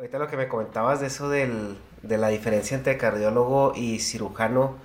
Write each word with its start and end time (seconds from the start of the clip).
Ahorita 0.00 0.18
lo 0.18 0.28
que 0.28 0.38
me 0.38 0.48
comentabas 0.48 1.02
de 1.02 1.08
eso 1.08 1.28
del, 1.28 1.76
de 2.00 2.16
la 2.16 2.28
diferencia 2.28 2.74
entre 2.74 2.96
cardiólogo 2.96 3.74
y 3.76 3.98
cirujano 3.98 4.78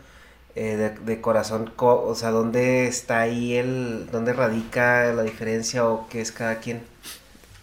eh, 0.56 0.94
de, 1.02 1.22
corazón, 1.22 1.72
o 1.78 2.16
sea, 2.16 2.32
¿dónde 2.32 2.88
está 2.88 3.22
ahí 3.22 3.56
el, 3.56 4.10
dónde 4.12 4.34
radica 4.34 5.14
la 5.14 5.24
diferencia 5.24 5.88
o 5.88 6.10
qué 6.10 6.20
es 6.20 6.34
cada 6.34 6.60
quien? 6.60 6.84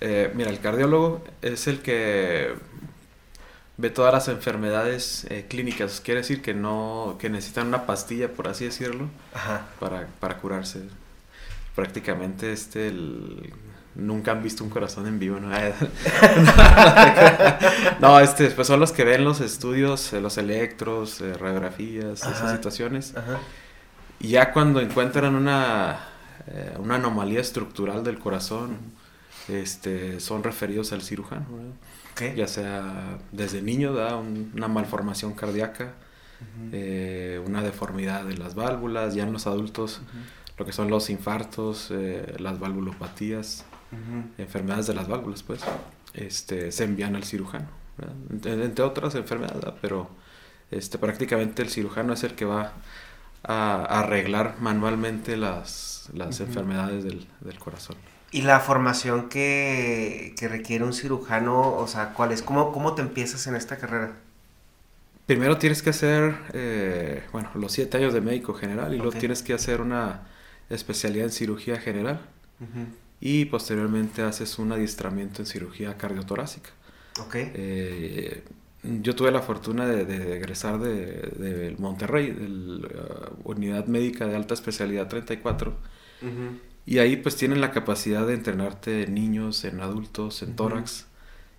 Eh, 0.01 0.33
mira, 0.35 0.49
el 0.49 0.61
cardiólogo 0.61 1.23
es 1.43 1.67
el 1.67 1.83
que 1.83 2.55
ve 3.77 3.91
todas 3.91 4.15
las 4.15 4.29
enfermedades 4.29 5.27
eh, 5.29 5.45
clínicas, 5.47 6.01
quiere 6.01 6.21
decir 6.21 6.41
que 6.41 6.55
no, 6.55 7.19
que 7.21 7.29
necesitan 7.29 7.67
una 7.67 7.85
pastilla, 7.85 8.29
por 8.33 8.49
así 8.49 8.65
decirlo, 8.65 9.11
Para, 9.79 10.07
para 10.21 10.39
curarse. 10.39 10.85
Prácticamente 11.75 12.51
este, 12.51 12.89
el 12.89 13.53
nunca 13.95 14.33
han 14.33 14.43
visto 14.43 14.65
un 14.65 14.71
corazón 14.71 15.07
en 15.07 15.19
vivo, 15.19 15.39
¿no? 15.41 15.51
no, 18.01 18.21
este, 18.21 18.51
pues 18.51 18.67
son 18.67 18.81
los 18.81 18.93
que 18.93 19.05
ven 19.05 19.25
los 19.25 19.41
estudios, 19.41 20.13
eh, 20.13 20.21
los 20.21 20.39
electros, 20.39 21.21
eh, 21.21 21.35
radiografías, 21.35 22.21
esas 22.23 22.53
situaciones. 22.53 23.15
Y 24.21 24.29
ya 24.29 24.53
cuando 24.53 24.81
encuentran 24.81 25.35
una, 25.35 25.99
eh, 26.47 26.77
una 26.79 26.95
anomalía 26.97 27.41
estructural 27.41 28.05
del 28.05 28.19
corazón, 28.19 28.79
este, 29.49 30.21
son 30.21 30.45
referidos 30.45 30.93
al 30.93 31.03
cirujano, 31.03 31.47
ya 32.37 32.47
sea 32.47 33.19
desde 33.33 33.61
niño, 33.61 33.93
da 33.93 34.17
una 34.17 34.69
malformación 34.69 35.35
cardíaca, 35.35 35.95
una 37.45 37.63
deformidad 37.63 38.25
de 38.25 38.37
las 38.37 38.55
válvulas, 38.55 39.15
ya 39.15 39.25
en 39.25 39.33
los 39.33 39.47
adultos 39.47 40.01
lo 40.59 40.65
que 40.67 40.73
son 40.73 40.91
los 40.91 41.11
infartos, 41.11 41.93
las 42.39 42.61
valvulopatías, 42.61 43.65
enfermedades 44.39 44.87
de 44.87 44.95
las 44.95 45.09
válvulas, 45.09 45.43
pues, 45.43 45.61
este, 46.15 46.73
se 46.73 46.85
envían 46.85 47.17
al 47.17 47.25
cirujano, 47.25 47.69
entre, 48.31 48.83
otras 48.83 49.15
enfermedades, 49.15 49.65
pero 49.81 50.09
este, 50.71 50.99
prácticamente 50.99 51.63
el 51.63 51.69
cirujano 51.69 52.13
es 52.13 52.25
el 52.25 52.35
que 52.35 52.45
va 52.45 52.73
a, 53.43 53.85
arreglar 54.01 54.57
manualmente 54.61 55.37
las, 55.37 56.11
las 56.15 56.41
enfermedades 56.41 57.05
del, 57.05 57.27
del, 57.41 57.59
corazón. 57.59 57.97
¿Y 58.31 58.43
la 58.43 58.61
formación 58.61 59.29
que, 59.29 60.35
que, 60.39 60.49
requiere 60.49 60.85
un 60.85 60.95
cirujano, 60.95 61.75
o 61.75 61.87
sea, 61.87 62.15
cuál 62.15 62.33
es? 62.33 62.43
¿Cómo, 62.43 62.73
cómo 62.73 62.95
te 62.95 63.03
empiezas 63.03 63.47
en 63.47 63.57
esta 63.57 63.77
carrera? 63.77 64.13
Primero 65.27 65.59
tienes 65.59 65.83
que 65.83 65.91
hacer, 65.91 66.35
eh, 66.53 67.23
bueno, 67.33 67.51
los 67.55 67.73
siete 67.73 67.97
años 67.97 68.13
de 68.13 68.21
médico 68.21 68.55
general 68.55 68.93
y 68.93 68.97
luego 68.97 69.13
tienes 69.13 69.43
que 69.43 69.55
hacer 69.55 69.81
una 69.81 70.23
especialidad 70.69 71.27
en 71.27 71.33
cirugía 71.33 71.79
general 71.79 72.21
y 73.25 73.45
posteriormente 73.45 74.23
haces 74.23 74.59
un 74.59 74.73
adiestramiento 74.73 75.43
en 75.43 75.47
cirugía 75.47 75.97
cardiotorácica. 75.97 76.71
Okay. 77.25 77.53
Eh, 77.55 78.43
yo 78.83 79.15
tuve 79.15 79.31
la 79.31 79.41
fortuna 79.41 79.87
de, 79.87 80.37
egresar 80.37 80.81
de, 80.81 81.77
Monterrey, 81.79 82.33
de 82.33 82.49
la 82.49 83.31
Unidad 83.45 83.87
Médica 83.87 84.27
de 84.27 84.35
Alta 84.35 84.55
Especialidad 84.55 85.07
34. 85.07 85.73
Y 86.85 86.99
ahí 86.99 87.17
pues 87.17 87.37
tienen 87.37 87.61
la 87.61 87.71
capacidad 87.71 88.27
de 88.27 88.35
entrenarte 88.35 89.05
en 89.05 89.15
niños, 89.15 89.65
en 89.65 89.81
adultos, 89.81 90.43
en 90.43 90.57
tórax. 90.57 91.07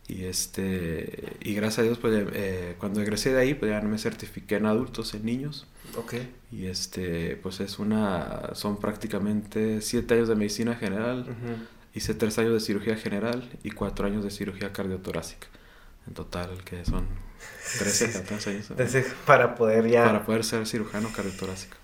Y 0.07 0.25
este 0.25 1.37
y 1.39 1.53
gracias 1.53 1.79
a 1.79 1.81
Dios 1.83 1.97
pues 1.97 2.25
eh, 2.33 2.75
cuando 2.77 3.01
egresé 3.01 3.33
de 3.33 3.39
ahí 3.39 3.53
pues 3.53 3.71
ya 3.71 3.79
me 3.81 3.97
certifiqué 3.97 4.55
en 4.55 4.65
adultos, 4.65 5.13
en 5.13 5.25
niños. 5.25 5.67
Okay. 5.95 6.33
Y 6.51 6.67
este, 6.67 7.37
pues 7.41 7.59
es 7.59 7.79
una, 7.79 8.51
son 8.53 8.77
prácticamente 8.77 9.81
siete 9.81 10.15
años 10.15 10.27
de 10.27 10.35
medicina 10.35 10.75
general, 10.75 11.25
hice 11.93 12.13
tres 12.13 12.37
años 12.39 12.53
de 12.53 12.59
cirugía 12.59 12.95
general 12.95 13.49
y 13.63 13.71
cuatro 13.71 14.07
años 14.07 14.23
de 14.23 14.31
cirugía 14.31 14.71
cardiotorácica. 14.73 15.47
En 16.07 16.13
total, 16.13 16.63
que 16.63 16.83
son 16.83 17.07
13, 17.79 18.11
14 18.11 18.49
años. 18.49 18.69
Entonces, 18.71 19.13
para 19.25 19.55
poder 19.55 19.87
ya... 19.87 20.03
Para 20.03 20.25
poder 20.25 20.43
ser 20.43 20.67
cirujano 20.67 21.09
cardiotorácico. 21.15 21.77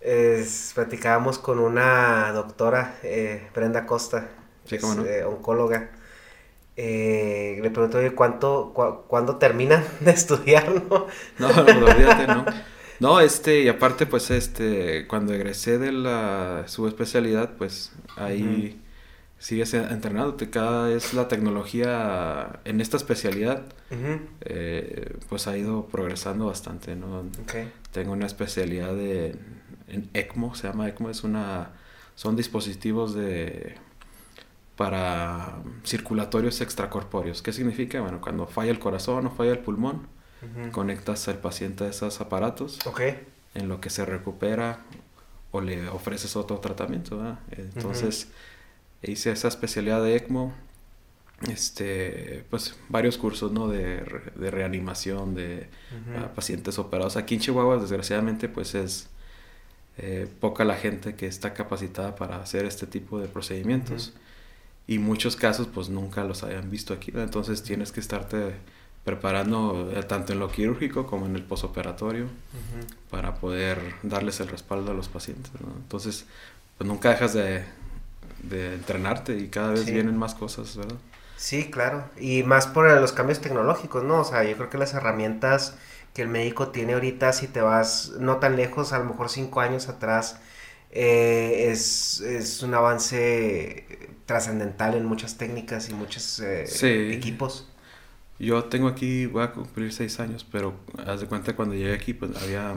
Es, 0.00 0.72
platicábamos 0.74 1.38
con 1.38 1.58
una 1.58 2.30
doctora, 2.32 2.98
eh, 3.02 3.48
Brenda 3.54 3.86
Costa, 3.86 4.28
sí, 4.66 4.78
no? 4.80 5.04
Eh, 5.04 5.24
oncóloga. 5.24 5.90
Eh, 6.76 7.58
le 7.62 7.70
pregunto, 7.70 7.98
¿cuánto, 8.14 8.72
¿cuándo 9.08 9.36
terminan 9.36 9.82
de 10.00 10.10
estudiar? 10.10 10.70
No, 10.70 11.06
no, 11.38 11.48
no 11.48 11.86
olvídate, 11.86 12.26
no. 12.26 12.44
No, 12.98 13.20
este, 13.20 13.62
y 13.62 13.68
aparte, 13.68 14.06
pues, 14.06 14.30
este, 14.30 15.06
cuando 15.06 15.34
egresé 15.34 15.78
de 15.78 15.92
la 15.92 16.64
subespecialidad, 16.66 17.56
pues, 17.56 17.92
ahí 18.16 18.80
sigues 19.38 19.74
entrenándote. 19.74 20.48
Cada 20.48 20.88
vez 20.88 21.12
la 21.12 21.28
tecnología 21.28 22.60
en 22.64 22.80
esta 22.80 22.96
especialidad, 22.96 23.64
eh, 24.40 25.14
pues, 25.28 25.46
ha 25.46 25.56
ido 25.58 25.86
progresando 25.86 26.46
bastante, 26.46 26.96
¿no? 26.96 27.24
Tengo 27.92 28.12
una 28.12 28.26
especialidad 28.26 28.94
de, 28.94 29.36
en 29.88 30.08
ECMO, 30.14 30.54
se 30.54 30.68
llama 30.68 30.88
ECMO, 30.88 31.10
es 31.10 31.22
una, 31.22 31.72
son 32.14 32.34
dispositivos 32.34 33.14
de, 33.14 33.74
para 34.76 35.58
circulatorios 35.84 36.60
extracorpóreos. 36.60 37.42
¿Qué 37.42 37.52
significa? 37.52 38.00
Bueno, 38.00 38.20
cuando 38.20 38.46
falla 38.46 38.70
el 38.70 38.78
corazón 38.78 39.26
o 39.26 39.30
falla 39.30 39.52
el 39.52 39.58
pulmón, 39.58 40.06
conectas 40.70 41.26
al 41.28 41.38
paciente 41.38 41.84
a 41.84 41.88
esos 41.88 42.20
aparatos, 42.20 42.78
en 43.54 43.68
lo 43.68 43.80
que 43.80 43.90
se 43.90 44.04
recupera 44.04 44.80
o 45.50 45.60
le 45.60 45.88
ofreces 45.88 46.36
otro 46.36 46.58
tratamiento. 46.58 47.36
Entonces 47.50 48.28
hice 49.02 49.32
esa 49.32 49.48
especialidad 49.48 50.02
de 50.02 50.16
ECMO, 50.16 50.52
este, 51.48 52.44
pues 52.50 52.76
varios 52.88 53.18
cursos 53.18 53.52
¿no? 53.52 53.68
de, 53.68 54.04
de 54.36 54.50
reanimación 54.50 55.34
de 55.34 55.68
pacientes 56.34 56.78
operados. 56.78 57.16
Aquí 57.16 57.34
en 57.34 57.40
Chihuahua, 57.40 57.78
desgraciadamente, 57.78 58.48
pues 58.48 58.74
es 58.74 59.08
eh, 59.98 60.28
poca 60.40 60.64
la 60.64 60.76
gente 60.76 61.14
que 61.14 61.26
está 61.26 61.54
capacitada 61.54 62.16
para 62.16 62.36
hacer 62.36 62.66
este 62.66 62.86
tipo 62.86 63.18
de 63.18 63.28
procedimientos. 63.28 64.12
Y 64.86 64.98
muchos 64.98 65.36
casos 65.36 65.66
pues 65.66 65.88
nunca 65.88 66.24
los 66.24 66.42
hayan 66.44 66.70
visto 66.70 66.94
aquí, 66.94 67.12
entonces 67.14 67.62
tienes 67.62 67.92
que 67.92 68.00
estarte 68.00 68.54
preparando 69.06 69.92
eh, 69.94 70.02
tanto 70.02 70.32
en 70.32 70.40
lo 70.40 70.50
quirúrgico 70.50 71.06
como 71.06 71.26
en 71.26 71.36
el 71.36 71.44
posoperatorio 71.44 72.26
para 73.08 73.36
poder 73.36 73.78
darles 74.02 74.40
el 74.40 74.48
respaldo 74.48 74.90
a 74.90 74.94
los 74.94 75.08
pacientes. 75.08 75.52
Entonces, 75.76 76.26
pues 76.76 76.88
nunca 76.88 77.10
dejas 77.10 77.32
de, 77.32 77.64
entrenarte 78.50 79.38
y 79.38 79.46
cada 79.46 79.70
vez 79.70 79.86
vienen 79.86 80.16
más 80.16 80.34
cosas, 80.34 80.76
¿verdad? 80.76 80.96
Sí, 81.36 81.70
claro. 81.70 82.04
Y 82.18 82.42
más 82.42 82.66
por 82.66 82.90
los 83.00 83.12
cambios 83.12 83.40
tecnológicos, 83.40 84.02
¿no? 84.02 84.22
O 84.22 84.24
sea, 84.24 84.42
yo 84.42 84.56
creo 84.56 84.70
que 84.70 84.78
las 84.78 84.92
herramientas 84.92 85.76
que 86.12 86.22
el 86.22 86.28
médico 86.28 86.68
tiene 86.68 86.94
ahorita, 86.94 87.32
si 87.32 87.46
te 87.46 87.60
vas 87.60 88.12
no 88.18 88.38
tan 88.38 88.56
lejos, 88.56 88.92
a 88.92 88.98
lo 88.98 89.04
mejor 89.04 89.28
cinco 89.28 89.60
años 89.60 89.88
atrás, 89.88 90.40
eh, 90.98 91.70
es, 91.70 92.22
es, 92.22 92.62
un 92.62 92.72
avance 92.72 93.84
trascendental 94.24 94.94
en 94.94 95.04
muchas 95.04 95.36
técnicas 95.36 95.90
y 95.90 95.94
muchos 95.94 96.40
eh, 96.40 97.12
equipos. 97.12 97.68
Yo 98.38 98.64
tengo 98.64 98.88
aquí, 98.88 99.26
voy 99.26 99.42
a 99.42 99.52
cumplir 99.52 99.92
seis 99.92 100.18
años, 100.20 100.46
pero 100.50 100.74
haz 101.06 101.20
de 101.20 101.26
cuenta 101.26 101.54
cuando 101.54 101.74
llegué 101.74 101.92
aquí, 101.92 102.14
pues 102.14 102.30
había, 102.42 102.76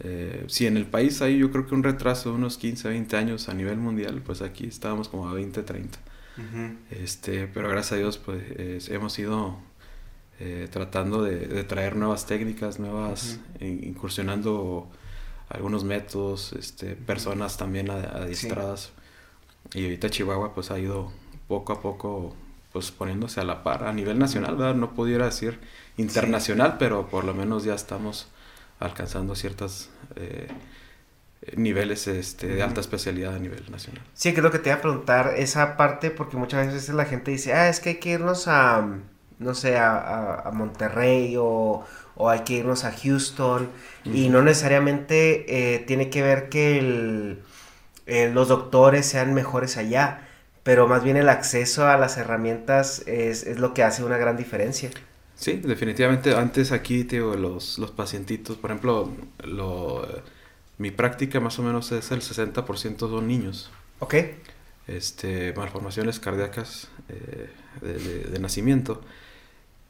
eh, 0.00 0.44
si 0.48 0.66
en 0.66 0.76
el 0.76 0.84
país 0.84 1.22
hay 1.22 1.38
yo 1.38 1.50
creo 1.50 1.66
que 1.66 1.74
un 1.74 1.82
retraso 1.82 2.30
de 2.30 2.36
unos 2.36 2.58
15, 2.58 2.88
20 2.90 3.16
años 3.16 3.48
a 3.48 3.54
nivel 3.54 3.78
mundial, 3.78 4.20
pues 4.20 4.42
aquí 4.42 4.66
estábamos 4.66 5.08
como 5.08 5.26
a 5.26 5.32
20, 5.32 5.62
30. 5.62 5.98
este, 6.90 7.46
pero 7.46 7.70
gracias 7.70 7.92
a 7.92 7.96
Dios, 7.96 8.18
pues 8.18 8.90
hemos 8.90 9.18
ido 9.18 9.58
eh, 10.38 10.68
tratando 10.70 11.22
de, 11.22 11.64
traer 11.64 11.96
nuevas 11.96 12.26
técnicas, 12.26 12.78
nuevas, 12.78 13.40
incursionando 13.60 14.90
algunos 15.50 15.84
métodos, 15.84 16.52
este, 16.54 16.94
personas 16.94 17.56
también 17.56 17.90
adiestradas. 17.90 18.92
Y 19.74 19.84
ahorita 19.84 20.08
Chihuahua 20.08 20.54
pues 20.54 20.70
ha 20.70 20.78
ido 20.78 21.12
poco 21.48 21.72
a 21.72 21.82
poco 21.82 22.34
pues 22.72 22.92
poniéndose 22.92 23.40
a 23.40 23.44
la 23.44 23.64
par 23.64 23.84
a 23.84 23.92
nivel 23.92 24.18
nacional, 24.18 24.56
¿verdad? 24.56 24.76
No 24.76 24.94
pudiera 24.94 25.26
decir 25.26 25.58
internacional, 25.96 26.76
pero 26.78 27.08
por 27.08 27.24
lo 27.24 27.34
menos 27.34 27.64
ya 27.64 27.74
estamos 27.74 28.28
alcanzando 28.78 29.34
ciertos 29.34 29.90
eh, 30.14 30.48
niveles 31.56 32.06
este, 32.06 32.46
de 32.46 32.62
alta 32.62 32.80
especialidad 32.80 33.34
a 33.34 33.38
nivel 33.40 33.68
nacional. 33.70 34.02
Sí, 34.14 34.32
que 34.32 34.38
es 34.38 34.42
lo 34.44 34.52
que 34.52 34.60
te 34.60 34.70
iba 34.70 34.78
a 34.78 34.80
preguntar, 34.80 35.34
esa 35.36 35.76
parte, 35.76 36.12
porque 36.12 36.36
muchas 36.36 36.72
veces 36.72 36.94
la 36.94 37.06
gente 37.06 37.32
dice, 37.32 37.52
ah, 37.52 37.68
es 37.68 37.80
que 37.80 37.90
hay 37.90 37.96
que 37.96 38.10
irnos 38.10 38.46
a, 38.46 38.86
no 39.40 39.54
sé, 39.54 39.76
a, 39.76 40.48
Monterrey 40.52 41.34
o, 41.38 41.84
hay 42.28 42.40
que 42.40 42.54
irnos 42.54 42.84
a 42.84 42.92
Houston, 42.92 43.68
y 44.04 44.28
no 44.28 44.42
necesariamente 44.42 45.74
eh, 45.74 45.78
tiene 45.80 46.10
que 46.10 46.22
ver 46.22 46.48
que 46.48 46.78
el, 46.78 47.42
eh, 48.06 48.30
los 48.32 48.48
doctores 48.48 49.06
sean 49.06 49.34
mejores 49.34 49.76
allá 49.76 50.26
pero 50.62 50.86
más 50.86 51.02
bien 51.02 51.16
el 51.16 51.28
acceso 51.28 51.86
a 51.86 51.96
las 51.96 52.16
herramientas 52.16 53.02
es, 53.06 53.44
es 53.44 53.58
lo 53.58 53.72
que 53.74 53.82
hace 53.82 54.04
una 54.04 54.18
gran 54.18 54.36
diferencia. 54.36 54.90
Sí, 55.34 55.54
definitivamente. 55.54 56.34
Antes 56.34 56.70
aquí, 56.70 57.04
tío, 57.04 57.34
los, 57.34 57.78
los 57.78 57.90
pacientitos, 57.90 58.58
por 58.58 58.70
ejemplo, 58.70 59.10
lo, 59.42 60.06
mi 60.76 60.90
práctica 60.90 61.40
más 61.40 61.58
o 61.58 61.62
menos 61.62 61.92
es 61.92 62.10
el 62.10 62.20
60% 62.20 62.98
son 62.98 63.26
niños. 63.26 63.70
Ok. 64.00 64.14
Este, 64.86 65.54
malformaciones 65.54 66.20
cardíacas 66.20 66.88
eh, 67.08 67.48
de, 67.80 68.24
de, 68.24 68.38
nacimiento. 68.38 69.00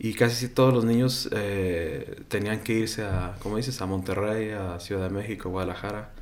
Y 0.02 0.14
casi 0.14 0.49
todos 0.49 0.73
los 0.73 0.87
niños 0.87 1.29
eh, 1.31 2.23
tenían 2.29 2.61
que 2.61 2.73
irse 2.73 3.05
a, 3.05 3.37
como 3.43 3.58
dices, 3.58 3.82
a 3.82 3.87
Monterrey, 3.87 4.50
a 4.50 4.81
Ciudad 4.81 5.02
de 5.02 5.11
México, 5.11 5.50
Guadalajara. 5.50 6.14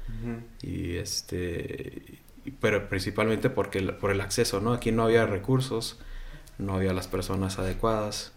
Y 0.62 0.96
este, 0.96 2.18
pero 2.60 2.88
principalmente 2.88 3.50
porque 3.50 3.80
por 3.92 4.10
el 4.10 4.20
acceso, 4.20 4.60
¿no? 4.60 4.72
Aquí 4.72 4.90
no 4.90 5.04
había 5.04 5.26
recursos, 5.26 5.96
no 6.58 6.74
había 6.74 6.92
las 6.92 7.06
personas 7.06 7.60
adecuadas. 7.60 8.32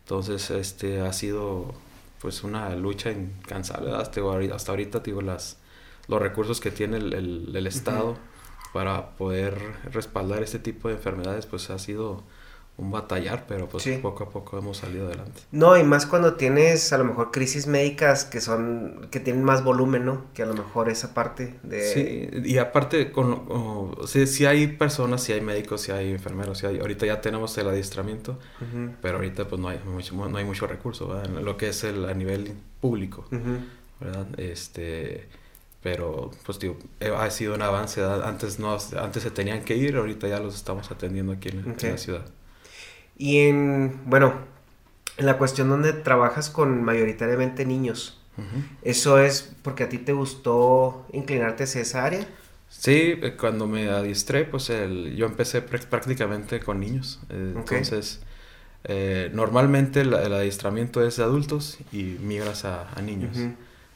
Entonces, 0.00 0.50
este 0.50 1.00
ha 1.00 1.12
sido 1.12 1.72
pues 2.20 2.42
una 2.42 2.74
lucha 2.74 3.12
incansable 3.12 3.92
hasta, 3.92 4.20
hasta 4.52 4.72
ahorita, 4.72 4.98
digo, 4.98 5.22
las, 5.22 5.58
los 6.08 6.20
recursos 6.20 6.58
que 6.60 6.72
tiene 6.72 6.96
el, 6.96 7.54
el, 7.54 7.66
Estado 7.68 8.16
para 8.72 9.10
poder 9.10 9.56
respaldar 9.92 10.42
este 10.42 10.58
tipo 10.58 10.88
de 10.88 10.94
enfermedades, 10.94 11.46
pues 11.46 11.70
ha 11.70 11.78
sido 11.78 12.24
un 12.80 12.90
batallar, 12.90 13.44
pero 13.46 13.68
pues 13.68 13.86
poco 14.00 14.24
a 14.24 14.30
poco 14.30 14.56
hemos 14.58 14.78
salido 14.78 15.06
adelante. 15.06 15.42
No, 15.52 15.76
y 15.76 15.84
más 15.84 16.06
cuando 16.06 16.34
tienes 16.34 16.92
a 16.92 16.98
lo 16.98 17.04
mejor 17.04 17.30
crisis 17.30 17.66
médicas 17.66 18.24
que 18.24 18.40
son, 18.40 19.06
que 19.10 19.20
tienen 19.20 19.44
más 19.44 19.62
volumen, 19.62 20.06
¿no? 20.06 20.24
Que 20.32 20.44
a 20.44 20.46
lo 20.46 20.54
mejor 20.54 20.88
esa 20.88 21.12
parte 21.12 21.56
de... 21.62 21.82
Sí, 21.92 22.48
y 22.48 22.56
aparte, 22.56 23.12
con, 23.12 23.32
o, 23.48 24.06
sí, 24.06 24.46
hay 24.46 24.66
personas, 24.68 25.22
sí 25.22 25.32
hay 25.32 25.42
médicos, 25.42 25.82
sí 25.82 25.92
hay 25.92 26.10
enfermeros, 26.10 26.58
sí 26.58 26.66
hay, 26.66 26.78
ahorita 26.78 27.04
ya 27.04 27.20
tenemos 27.20 27.56
el 27.58 27.68
adiestramiento, 27.68 28.38
pero 29.02 29.16
ahorita 29.16 29.46
pues 29.46 29.60
no 29.60 29.68
hay 29.68 29.78
mucho, 29.84 30.14
no 30.14 30.38
hay 30.38 30.44
mucho 30.44 30.66
recurso, 30.66 31.08
¿verdad? 31.08 31.26
En 31.26 31.44
lo 31.44 31.56
que 31.58 31.68
es 31.68 31.84
el, 31.84 32.06
a 32.06 32.14
nivel 32.14 32.54
público, 32.80 33.26
¿verdad? 34.00 34.26
Este 34.38 35.28
pero 35.82 36.30
pues 36.44 36.58
digo, 36.58 36.76
ha 37.16 37.30
sido 37.30 37.54
un 37.54 37.62
avance, 37.62 38.04
antes 38.04 38.58
no 38.58 38.76
antes 38.98 39.22
se 39.22 39.30
tenían 39.30 39.64
que 39.64 39.76
ir, 39.76 39.96
ahorita 39.96 40.28
ya 40.28 40.38
los 40.38 40.54
estamos 40.54 40.90
atendiendo 40.90 41.32
aquí 41.32 41.48
en 41.48 41.76
la 41.80 41.96
ciudad. 41.96 42.26
Y 43.20 43.40
en, 43.40 44.00
bueno, 44.06 44.32
en 45.18 45.26
la 45.26 45.36
cuestión 45.36 45.68
donde 45.68 45.92
trabajas 45.92 46.48
con 46.48 46.82
mayoritariamente 46.82 47.66
niños, 47.66 48.18
¿eso 48.80 49.18
es 49.18 49.54
porque 49.60 49.84
a 49.84 49.90
ti 49.90 49.98
te 49.98 50.14
gustó 50.14 51.06
inclinarte 51.12 51.64
hacia 51.64 51.82
esa 51.82 52.06
área? 52.06 52.26
Sí, 52.70 53.18
eh, 53.20 53.36
cuando 53.38 53.66
me 53.66 53.90
adiestré, 53.90 54.46
pues 54.46 54.70
el, 54.70 55.14
yo 55.16 55.26
empecé 55.26 55.60
prácticamente 55.60 56.60
con 56.60 56.80
niños. 56.80 57.20
Eh, 57.28 57.52
entonces, 57.56 58.20
eh, 58.84 59.30
normalmente 59.34 60.00
el, 60.00 60.14
adiestramiento 60.14 61.06
es 61.06 61.18
de 61.18 61.24
adultos 61.24 61.76
y 61.92 62.16
migras 62.22 62.64
a, 62.64 62.88
niños. 63.02 63.36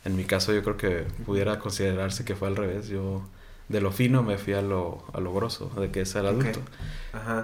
En 0.04 0.16
mi 0.16 0.24
caso 0.24 0.52
yo 0.52 0.62
creo 0.62 0.76
que 0.76 1.06
pudiera 1.24 1.58
considerarse 1.58 2.26
que 2.26 2.36
fue 2.36 2.48
al 2.48 2.56
revés. 2.56 2.88
Yo 2.88 3.26
de 3.68 3.80
lo 3.80 3.92
fino 3.92 4.22
me 4.22 4.38
fui 4.38 4.52
a 4.52 4.62
lo, 4.62 5.04
a 5.12 5.20
lo 5.20 5.32
grosso, 5.32 5.70
de 5.78 5.90
que 5.90 6.02
es 6.02 6.14
el 6.14 6.26
adulto. 6.26 6.60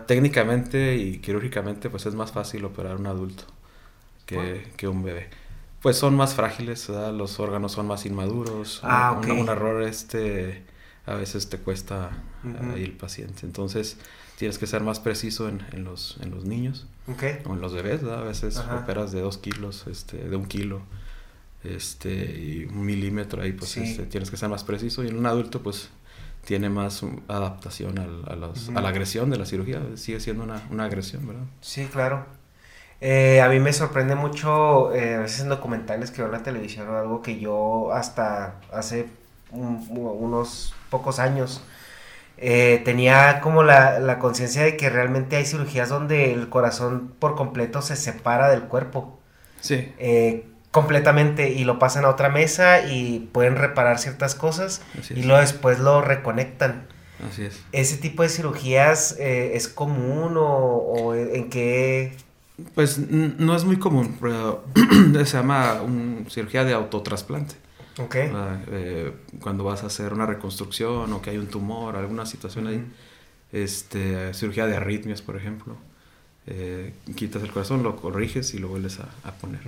Técnicamente 0.06 0.96
y 0.96 1.18
quirúrgicamente 1.18 1.90
pues 1.90 2.06
es 2.06 2.14
más 2.14 2.32
fácil 2.32 2.64
operar 2.64 2.96
un 2.96 3.06
adulto 3.06 3.44
que, 4.26 4.70
que 4.76 4.88
un 4.88 5.02
bebé. 5.02 5.28
Pues 5.80 5.96
son 5.96 6.14
más 6.14 6.34
frágiles, 6.34 6.88
los 6.88 7.40
órganos 7.40 7.72
son 7.72 7.86
más 7.86 8.04
inmaduros. 8.04 8.80
Ah, 8.82 9.18
un, 9.18 9.48
error 9.48 9.82
este 9.82 10.62
a 11.06 11.14
veces 11.14 11.48
te 11.48 11.58
cuesta 11.58 12.10
ahí 12.74 12.84
el 12.84 12.92
paciente. 12.92 13.46
Entonces 13.46 13.96
tienes 14.36 14.58
que 14.58 14.66
ser 14.66 14.82
más 14.82 15.00
preciso 15.00 15.48
en, 15.48 15.62
en 15.72 15.84
los, 15.84 16.18
en 16.20 16.30
los 16.30 16.44
niños 16.44 16.86
o 17.46 17.54
en 17.54 17.60
los 17.60 17.72
bebés. 17.72 18.02
A 18.04 18.20
veces 18.20 18.58
operas 18.58 19.10
de 19.12 19.22
dos 19.22 19.38
kilos, 19.38 19.86
este, 19.86 20.18
de 20.18 20.36
un 20.36 20.44
kilo 20.44 20.82
este, 21.64 22.10
y 22.38 22.64
un 22.64 22.84
milímetro 22.84 23.42
ahí, 23.42 23.52
pues 23.52 23.76
este, 23.76 24.04
tienes 24.04 24.30
que 24.30 24.36
ser 24.36 24.48
más 24.48 24.64
preciso. 24.64 25.02
Y 25.04 25.08
en 25.08 25.16
un 25.16 25.26
adulto, 25.26 25.62
pues 25.62 25.88
tiene 26.44 26.68
más 26.68 27.02
adaptación 27.28 27.98
a 27.98 28.80
la 28.80 28.88
agresión 28.88 29.30
de 29.30 29.38
la 29.38 29.46
cirugía. 29.46 29.80
Sigue 29.96 30.20
siendo 30.20 30.44
una, 30.44 30.84
agresión, 30.84 31.26
¿verdad? 31.26 31.44
Sí, 31.60 31.86
claro. 31.86 32.26
Eh, 33.00 33.40
a 33.40 33.48
mí 33.48 33.60
me 33.60 33.72
sorprende 33.72 34.14
mucho, 34.14 34.92
eh, 34.94 35.14
a 35.14 35.20
veces 35.20 35.40
en 35.40 35.48
documentales 35.48 36.10
que 36.10 36.18
veo 36.18 36.26
en 36.26 36.32
la 36.32 36.42
televisión 36.42 36.88
o 36.88 36.96
algo 36.96 37.22
que 37.22 37.38
yo 37.40 37.92
hasta 37.92 38.56
hace 38.72 39.06
unos 39.52 40.74
pocos 40.90 41.18
años 41.18 41.62
eh, 42.36 42.82
tenía 42.84 43.40
como 43.40 43.62
la, 43.62 43.98
la 43.98 44.18
conciencia 44.18 44.62
de 44.62 44.76
que 44.76 44.90
realmente 44.90 45.36
hay 45.36 45.46
cirugías 45.46 45.88
donde 45.88 46.32
el 46.32 46.48
corazón 46.48 47.12
por 47.18 47.36
completo 47.36 47.80
se 47.80 47.96
separa 47.96 48.50
del 48.50 48.62
cuerpo. 48.64 49.18
Sí 49.60 49.92
completamente 50.70 51.50
y 51.50 51.64
lo 51.64 51.78
pasan 51.78 52.04
a 52.04 52.08
otra 52.08 52.28
mesa 52.28 52.86
y 52.86 53.28
pueden 53.32 53.56
reparar 53.56 53.98
ciertas 53.98 54.34
cosas 54.34 54.82
y 55.10 55.22
luego 55.22 55.40
después 55.40 55.80
lo 55.80 56.00
reconectan. 56.00 56.86
Así 57.28 57.42
es. 57.42 57.60
¿Ese 57.72 57.96
tipo 57.96 58.22
de 58.22 58.28
cirugías 58.28 59.16
eh, 59.18 59.52
es 59.54 59.68
común 59.68 60.34
o, 60.36 61.14
en 61.14 61.50
qué...? 61.50 62.16
Pues 62.74 62.98
no 62.98 63.56
es 63.56 63.64
muy 63.64 63.78
común, 63.78 64.18
pero 64.20 64.64
se 65.24 65.24
llama 65.24 65.80
un, 65.82 66.26
cirugía 66.28 66.64
de 66.64 66.74
autotrasplante. 66.74 67.54
Ok. 67.98 68.16
Ah, 68.34 68.58
eh, 68.70 69.12
cuando 69.40 69.64
vas 69.64 69.82
a 69.82 69.86
hacer 69.86 70.12
una 70.12 70.26
reconstrucción 70.26 71.12
o 71.12 71.22
que 71.22 71.30
hay 71.30 71.38
un 71.38 71.46
tumor, 71.46 71.96
alguna 71.96 72.26
situación 72.26 72.66
ahí. 72.66 72.84
Este, 73.52 74.32
cirugía 74.34 74.66
de 74.66 74.76
arritmias, 74.76 75.22
por 75.22 75.36
ejemplo. 75.36 75.76
Eh, 76.52 76.92
quitas 77.14 77.44
el 77.44 77.52
corazón, 77.52 77.84
lo 77.84 77.94
corriges 77.94 78.54
y 78.54 78.58
lo 78.58 78.68
vuelves 78.68 78.98
a, 78.98 79.32
poner. 79.34 79.60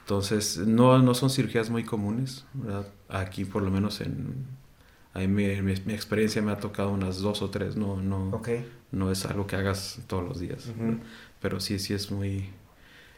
Entonces, 0.00 0.58
no, 0.58 0.98
no 0.98 1.14
son 1.14 1.30
cirugías 1.30 1.70
muy 1.70 1.84
comunes, 1.84 2.44
Aquí, 3.08 3.44
por 3.44 3.62
lo 3.62 3.70
menos 3.70 4.00
en 4.00 4.46
mi, 5.26 5.62
mi, 5.62 5.94
experiencia 5.94 6.42
me 6.42 6.52
ha 6.52 6.58
tocado 6.58 6.90
unas 6.90 7.18
dos 7.18 7.40
o 7.40 7.48
tres, 7.48 7.76
no, 7.76 7.96
no, 8.02 8.42
no 8.92 9.10
es 9.10 9.24
algo 9.24 9.46
que 9.46 9.56
hagas 9.56 9.98
todos 10.06 10.24
los 10.24 10.38
días. 10.38 10.70
Pero 11.40 11.60
sí, 11.60 11.78
sí 11.78 11.94
es 11.94 12.10
muy 12.10 12.50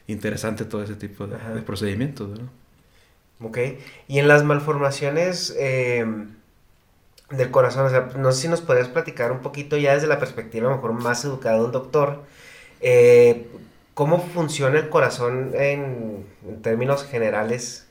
interesante 0.06 0.64
todo 0.64 0.84
ese 0.84 0.94
tipo 0.94 1.26
de, 1.26 1.36
procedimientos. 1.62 2.38
Ok, 3.40 3.58
y 4.06 4.18
en 4.18 4.28
las 4.28 4.44
malformaciones 4.44 5.54
eh, 5.58 6.04
del 7.30 7.50
corazón, 7.50 7.90
no 8.16 8.32
sé 8.32 8.42
si 8.42 8.48
nos 8.48 8.60
podrías 8.60 8.88
platicar 8.88 9.32
un 9.32 9.40
poquito 9.40 9.76
ya 9.76 9.94
desde 9.94 10.06
la 10.06 10.18
perspectiva 10.18 10.68
a 10.68 10.70
lo 10.70 10.76
mejor 10.76 10.92
más 10.92 11.24
educada 11.24 11.58
de 11.58 11.64
un 11.64 11.72
doctor, 11.72 12.24
eh, 12.80 13.46
¿Cómo 13.98 14.20
funciona 14.20 14.78
el 14.78 14.90
corazón 14.90 15.50
en, 15.54 16.24
términos 16.62 17.04
generales? 17.04 17.84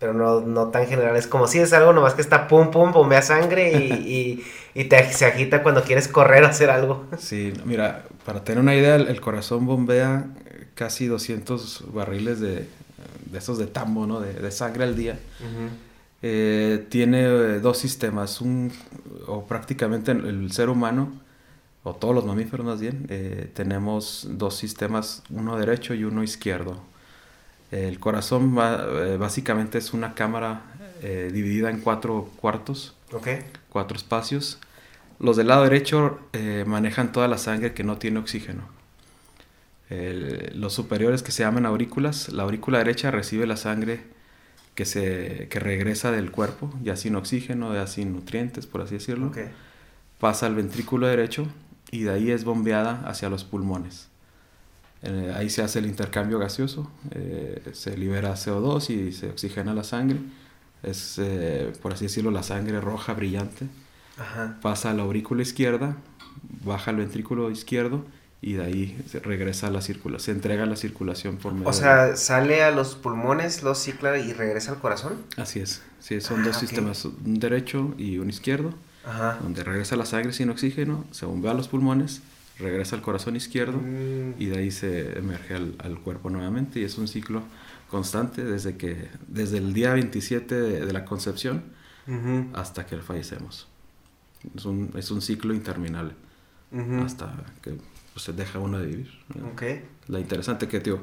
Pero 0.00 0.12
no, 0.12 0.40
no, 0.40 0.68
tan 0.68 0.88
generales 0.88 1.28
como 1.28 1.46
si 1.46 1.60
es 1.60 1.72
algo 1.72 1.92
nomás 1.92 2.14
que 2.14 2.22
está 2.22 2.48
pum 2.48 2.72
pum, 2.72 2.90
bombea 2.90 3.22
sangre 3.22 3.72
y, 3.72 4.44
y, 4.74 4.84
te, 4.84 5.12
se 5.12 5.26
agita 5.26 5.62
cuando 5.62 5.84
quieres 5.84 6.08
correr 6.08 6.42
o 6.42 6.48
hacer 6.48 6.70
algo. 6.70 7.06
Sí, 7.18 7.52
mira, 7.64 8.04
para 8.26 8.42
tener 8.42 8.60
una 8.60 8.74
idea, 8.74 8.96
el, 8.96 9.20
corazón 9.20 9.64
bombea 9.64 10.26
casi 10.74 11.06
200 11.06 11.92
barriles 11.92 12.40
de, 12.40 12.68
de 13.26 13.38
esos 13.38 13.58
de 13.58 13.68
tambo, 13.68 14.08
¿no? 14.08 14.20
De, 14.20 14.32
de 14.32 14.50
sangre 14.50 14.82
al 14.82 14.96
día. 14.96 15.20
Eh, 16.20 16.84
tiene 16.88 17.22
eh, 17.22 17.60
dos 17.60 17.78
sistemas, 17.78 18.40
un, 18.40 18.72
o 19.28 19.46
prácticamente 19.46 20.10
el 20.10 20.50
ser 20.50 20.68
humano 20.68 21.12
o 21.88 21.94
todos 21.94 22.14
los 22.14 22.24
mamíferos 22.24 22.66
más 22.66 22.80
bien, 22.80 23.06
eh, 23.08 23.50
tenemos 23.54 24.26
dos 24.30 24.56
sistemas, 24.56 25.22
uno 25.30 25.56
derecho 25.58 25.94
y 25.94 26.04
uno 26.04 26.22
izquierdo. 26.22 26.80
El 27.70 27.98
corazón 27.98 28.56
eh, 28.58 29.16
básicamente 29.18 29.78
es 29.78 29.92
una 29.92 30.14
cámara 30.14 30.62
eh, 31.02 31.30
dividida 31.32 31.70
en 31.70 31.80
cuatro 31.80 32.30
cuartos, 32.36 32.94
cuatro 33.70 33.96
espacios. 33.96 34.58
Los 35.18 35.36
del 35.36 35.48
lado 35.48 35.64
derecho 35.64 36.20
manejan 36.66 37.10
toda 37.10 37.26
la 37.26 37.38
sangre 37.38 37.74
que 37.74 37.82
no 37.82 37.98
tiene 37.98 38.20
oxígeno. 38.20 38.62
los 40.54 40.72
superiores 40.72 41.22
que 41.22 41.32
se 41.32 41.42
llaman 41.42 41.66
aurículas, 41.66 42.28
la 42.28 42.44
aurícula 42.44 42.78
derecha 42.78 43.10
recibe 43.10 43.46
la 43.46 43.56
sangre 43.56 44.00
que, 44.76 44.84
se, 44.84 45.48
que 45.50 45.58
regresa 45.58 46.12
del 46.12 46.30
cuerpo, 46.30 46.72
ya 46.84 46.94
sin 46.94 47.16
oxígeno, 47.16 47.74
ya 47.74 47.86
sin 47.88 48.12
nutrientes, 48.12 48.66
por 48.66 48.82
así 48.82 48.94
decirlo. 48.94 49.32
Pasa 50.20 50.46
al 50.46 50.54
ventrículo 50.54 51.08
derecho, 51.08 51.48
y 51.90 52.02
de 52.02 52.10
ahí 52.10 52.30
es 52.30 52.44
bombeada 52.44 53.02
hacia 53.06 53.28
los 53.28 53.44
pulmones. 53.44 54.08
Eh, 55.02 55.32
ahí 55.36 55.48
se 55.48 55.62
hace 55.62 55.78
el 55.78 55.86
intercambio 55.86 56.38
gaseoso, 56.38 56.90
eh, 57.12 57.62
se 57.72 57.96
libera 57.96 58.34
CO2 58.34 58.90
y 58.90 59.12
se 59.12 59.30
oxigena 59.30 59.74
la 59.74 59.84
sangre. 59.84 60.18
Es, 60.82 61.18
eh, 61.18 61.72
por 61.82 61.92
así 61.92 62.06
decirlo, 62.06 62.30
la 62.30 62.42
sangre 62.42 62.80
roja 62.80 63.14
brillante. 63.14 63.66
Pasa 64.62 64.90
a 64.90 64.94
la 64.94 65.04
aurícula 65.04 65.42
izquierda, 65.42 65.96
baja 66.64 66.90
al 66.90 66.96
ventrículo 66.96 67.52
izquierdo 67.52 68.04
y 68.40 68.54
de 68.54 68.64
ahí 68.64 69.04
se 69.08 69.20
regresa 69.20 69.68
a 69.68 69.70
la 69.70 69.80
circulación, 69.80 70.24
se 70.24 70.32
entrega 70.32 70.66
la 70.66 70.74
circulación 70.74 71.36
por 71.36 71.54
medio 71.54 71.68
O 71.68 71.72
sea, 71.72 72.16
sale 72.16 72.64
a 72.64 72.72
los 72.72 72.96
pulmones, 72.96 73.62
los 73.62 73.78
cicla 73.78 74.18
y 74.18 74.32
regresa 74.32 74.72
al 74.72 74.78
corazón. 74.78 75.24
Así 75.36 75.60
es, 75.60 75.82
sí, 76.00 76.20
son 76.20 76.42
dos 76.42 76.56
ah, 76.56 76.60
sistemas, 76.60 77.04
un 77.04 77.38
derecho 77.38 77.94
y 77.96 78.18
un 78.18 78.28
izquierdo 78.28 78.74
donde 79.42 79.64
regresa 79.64 79.96
la 79.96 80.04
sangre 80.04 80.32
sin 80.32 80.50
oxígeno, 80.50 81.04
se 81.12 81.26
bombea 81.26 81.52
a 81.52 81.54
los 81.54 81.68
pulmones, 81.68 82.22
regresa 82.58 82.96
al 82.96 83.02
corazón 83.02 83.36
izquierdo 83.36 83.78
mm. 83.78 84.34
y 84.38 84.46
de 84.46 84.58
ahí 84.58 84.70
se 84.70 85.18
emerge 85.18 85.54
al, 85.54 86.00
cuerpo 86.00 86.30
nuevamente 86.30 86.80
y 86.80 86.84
es 86.84 86.98
un 86.98 87.08
ciclo 87.08 87.42
constante 87.88 88.44
desde 88.44 88.76
que 88.76 89.08
desde 89.28 89.58
el 89.58 89.72
día 89.72 89.94
27 89.94 90.54
de, 90.54 90.92
la 90.92 91.04
concepción 91.04 91.62
hasta 92.54 92.86
que 92.86 92.96
fallecemos. 92.98 93.68
Es 94.56 94.64
un, 94.64 94.90
es 94.96 95.10
un 95.10 95.20
ciclo 95.20 95.52
interminable 95.52 96.14
hasta 97.04 97.34
que 97.62 97.78
pues, 98.12 98.24
se 98.24 98.32
deja 98.32 98.58
uno 98.58 98.78
de 98.78 98.86
vivir. 98.86 99.10
Okay. 99.52 99.84
La 100.08 100.20
interesante 100.20 100.68
que, 100.68 100.80
tío, 100.80 101.00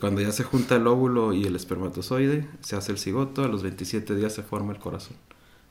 Cuando 0.00 0.20
ya 0.20 0.32
se 0.32 0.42
junta 0.42 0.76
el 0.76 0.86
óvulo 0.86 1.32
y 1.32 1.44
el 1.44 1.56
espermatozoide, 1.56 2.46
se 2.60 2.76
hace 2.76 2.92
el 2.92 2.98
cigoto, 2.98 3.44
a 3.44 3.48
los 3.48 3.62
27 3.62 4.14
días 4.14 4.34
se 4.34 4.42
forma 4.42 4.72
el 4.72 4.78
corazón. 4.78 5.16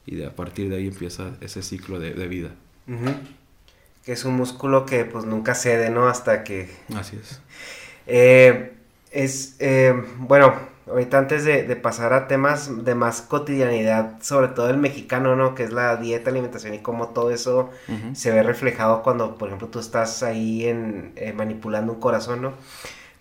Y 0.06 0.16
de, 0.16 0.28
a 0.28 0.36
partir 0.36 0.70
de 0.70 0.78
ahí 0.78 0.88
empieza 0.88 1.32
ese 1.42 1.62
ciclo 1.64 2.00
de, 2.00 2.28
vida. 2.28 2.52
Que 4.04 4.12
es 4.12 4.26
un 4.26 4.36
músculo 4.36 4.86
que 4.86 5.06
pues 5.06 5.26
nunca 5.26 5.56
cede, 5.56 5.90
¿no? 5.90 6.08
Hasta 6.08 6.44
que... 6.44 6.70
Así 6.96 7.18
es. 7.22 7.42
Eh, 8.06 8.74
es, 9.12 9.56
eh, 9.60 9.96
bueno, 10.18 10.54
ahorita 10.88 11.18
antes 11.18 11.44
de, 11.44 11.64
pasar 11.76 12.14
a 12.14 12.28
temas 12.28 12.86
de 12.86 12.94
más 12.94 13.22
cotidianidad, 13.22 14.22
sobre 14.22 14.50
todo 14.50 14.70
el 14.70 14.78
mexicano, 14.78 15.36
¿no? 15.36 15.56
Que 15.56 15.64
es 15.64 15.72
la 15.72 15.98
dieta, 15.98 16.30
alimentación 16.30 16.76
y 16.76 16.80
cómo 16.80 17.10
todo 17.10 17.32
eso 17.32 17.72
se 18.14 18.32
ve 18.32 18.44
reflejado 18.44 19.02
cuando, 19.02 19.38
por 19.38 19.48
ejemplo, 19.48 19.70
tú 19.70 19.80
estás 19.80 20.22
ahí 20.22 20.68
en, 20.68 21.14
eh, 21.16 21.34
manipulando 21.34 21.94
un 21.94 22.00
corazón, 22.00 22.44
¿no? 22.44 22.54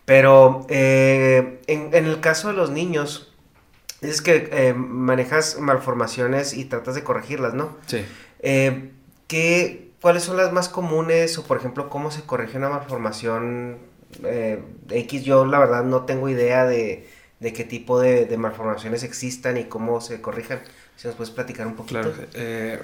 Pero 0.05 0.67
en, 0.69 1.59
en, 1.67 2.05
el 2.05 2.21
caso 2.21 2.49
de 2.49 2.55
los 2.55 2.71
niños, 2.71 3.34
es 4.09 4.23
que 4.23 4.75
manejas 4.77 5.59
malformaciones 5.59 6.55
y 6.55 6.65
tratas 6.65 6.95
de 6.95 7.03
corregirlas, 7.05 7.55
¿no? 7.55 7.77
Sí. 7.87 8.05
¿qué, 9.27 9.85
¿Cuáles 10.05 10.25
son 10.25 10.37
las 10.37 10.53
más 10.53 10.69
comunes 10.69 11.39
o, 11.39 11.45
por 11.45 11.57
ejemplo, 11.57 11.89
cómo 11.89 12.11
se 12.11 12.25
corrige 12.25 12.59
una 12.59 12.69
malformación 12.69 13.79
eh, 14.23 14.63
X? 14.91 15.25
Yo, 15.25 15.47
la 15.47 15.59
verdad, 15.59 15.83
no 15.83 16.03
tengo 16.05 16.29
idea 16.29 16.67
de, 16.67 17.09
qué 17.41 17.65
tipo 17.65 17.99
de, 17.99 18.37
malformaciones 18.37 19.03
existan 19.03 19.57
y 19.57 19.65
cómo 19.65 20.03
se 20.03 20.21
corrijan. 20.21 20.61
Si 20.97 21.07
nos 21.07 21.17
puedes 21.17 21.33
platicar 21.33 21.67
un 21.67 21.75
poquito. 21.75 22.03
Claro, 22.03 22.15
eh, 22.35 22.83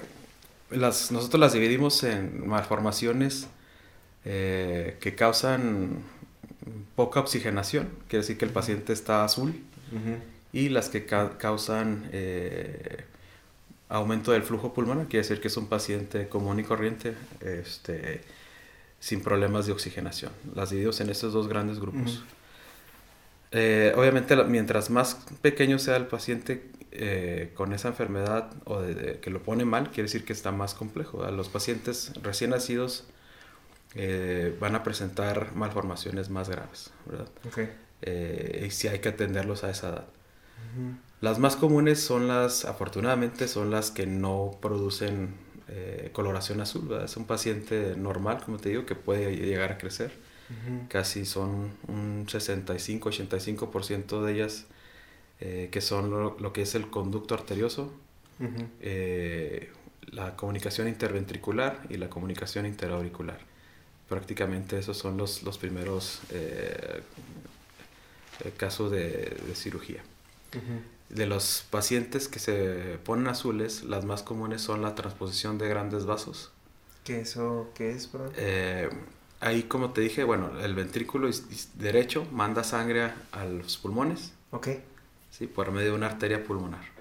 las, 0.71 1.11
nosotros 1.11 1.39
las 1.39 1.53
dividimos 1.53 2.03
en 2.03 2.47
malformaciones 2.47 3.45
eh, 4.25 4.97
que 4.99 5.13
causan 5.13 5.99
poca 6.95 7.19
oxigenación, 7.19 7.89
quiere 8.07 8.23
decir 8.23 8.39
que 8.39 8.45
el 8.45 8.51
paciente 8.51 8.93
está 8.93 9.23
azul, 9.23 9.53
y 10.53 10.69
las 10.69 10.89
que 10.89 11.05
causan 11.05 12.09
aumento 13.91 14.31
del 14.31 14.43
flujo 14.43 14.73
pulmonar, 14.73 15.07
quiere 15.07 15.23
decir 15.23 15.41
que 15.41 15.49
es 15.49 15.57
un 15.57 15.67
paciente 15.67 16.29
común 16.29 16.59
y 16.59 16.63
corriente, 16.63 17.13
este, 17.41 18.21
sin 18.99 19.21
problemas 19.21 19.65
de 19.65 19.73
oxigenación. 19.73 20.31
Las 20.55 20.69
dividimos 20.69 21.01
en 21.01 21.09
estos 21.09 21.33
dos 21.33 21.49
grandes 21.49 21.79
grupos. 21.79 22.23
Eh, 23.51 23.93
obviamente, 23.97 24.41
mientras 24.45 24.89
más 24.89 25.17
pequeño 25.41 25.77
sea 25.77 25.97
el 25.97 26.07
paciente 26.07 26.71
eh, 26.93 27.51
con 27.53 27.73
esa 27.73 27.89
enfermedad 27.89 28.53
o 28.63 28.81
que 29.21 29.29
lo 29.29 29.43
pone 29.43 29.65
mal, 29.65 29.89
quiere 29.89 30.03
decir 30.03 30.23
que 30.23 30.31
está 30.31 30.53
más 30.53 30.73
complejo. 30.73 31.29
Los 31.31 31.49
pacientes 31.49 32.13
recién 32.23 32.51
nacidos 32.51 33.03
eh, 33.95 34.55
van 34.61 34.75
a 34.75 34.83
presentar 34.83 35.53
malformaciones 35.53 36.29
más 36.29 36.47
graves, 36.47 36.91
¿verdad? 37.05 37.27
y 38.03 38.71
si 38.71 38.87
hay 38.87 38.99
que 38.99 39.09
atenderlos 39.09 39.65
a 39.65 39.69
esa 39.69 39.89
edad. 39.89 40.05
Las 41.21 41.39
más 41.39 41.55
comunes 41.55 41.99
son 41.99 42.27
las, 42.27 42.65
afortunadamente, 42.65 43.47
son 43.47 43.69
las 43.69 43.91
que 43.91 44.07
no 44.07 44.57
producen 44.61 45.35
eh, 45.73 46.09
coloración 46.11 46.59
azul. 46.59 46.91
Es 47.03 47.15
un 47.15 47.25
paciente 47.25 47.95
normal, 47.95 48.41
como 48.43 48.57
te 48.57 48.67
digo, 48.69 48.85
que 48.85 48.95
puede 48.95 49.33
llegar 49.35 49.71
a 49.71 49.77
crecer. 49.77 50.11
Casi 50.89 51.25
son 51.25 51.71
un 51.87 52.25
65-85% 52.27 54.21
de 54.21 54.33
ellas 54.33 54.65
eh, 55.39 55.69
que 55.71 55.79
son 55.79 56.09
lo, 56.09 56.51
que 56.51 56.63
es 56.63 56.75
el 56.75 56.89
conducto 56.89 57.35
arterioso, 57.35 57.93
eh, 58.81 59.71
la 60.07 60.35
comunicación 60.35 60.89
interventricular 60.89 61.83
y 61.89 61.95
la 61.95 62.09
comunicación 62.09 62.65
interauricular. 62.65 63.39
Prácticamente 64.09 64.77
esos 64.77 64.97
son 64.97 65.15
los, 65.15 65.43
los 65.43 65.57
primeros 65.57 66.19
casos 68.57 68.91
de, 68.91 69.37
cirugía. 69.55 70.03
De 71.09 71.25
los 71.25 71.65
pacientes 71.69 72.27
que 72.27 72.39
se 72.39 72.97
ponen 73.03 73.27
azules, 73.27 73.83
las 73.83 74.05
más 74.05 74.23
comunes 74.23 74.61
son 74.61 74.81
la 74.81 74.95
transposición 74.95 75.57
de 75.57 75.67
grandes 75.67 76.05
vasos. 76.05 76.51
¿Qué 77.03 77.21
eso 77.21 77.69
qué 77.73 77.91
es, 77.91 78.09
eh, 78.37 78.89
ahí, 79.39 79.63
como 79.63 79.91
te 79.91 80.01
dije, 80.01 80.23
bueno, 80.23 80.59
el 80.61 80.75
ventrículo 80.75 81.29
derecho 81.75 82.25
manda 82.31 82.63
sangre 82.63 83.11
a 83.31 83.45
los 83.45 83.77
pulmones. 83.77 84.31
Ok. 84.51 84.69
Sí, 85.31 85.47
por 85.47 85.71
medio 85.71 85.91
de 85.91 85.95
una 85.97 86.07
arteria 86.07 86.43
pulmonar. 86.43 86.91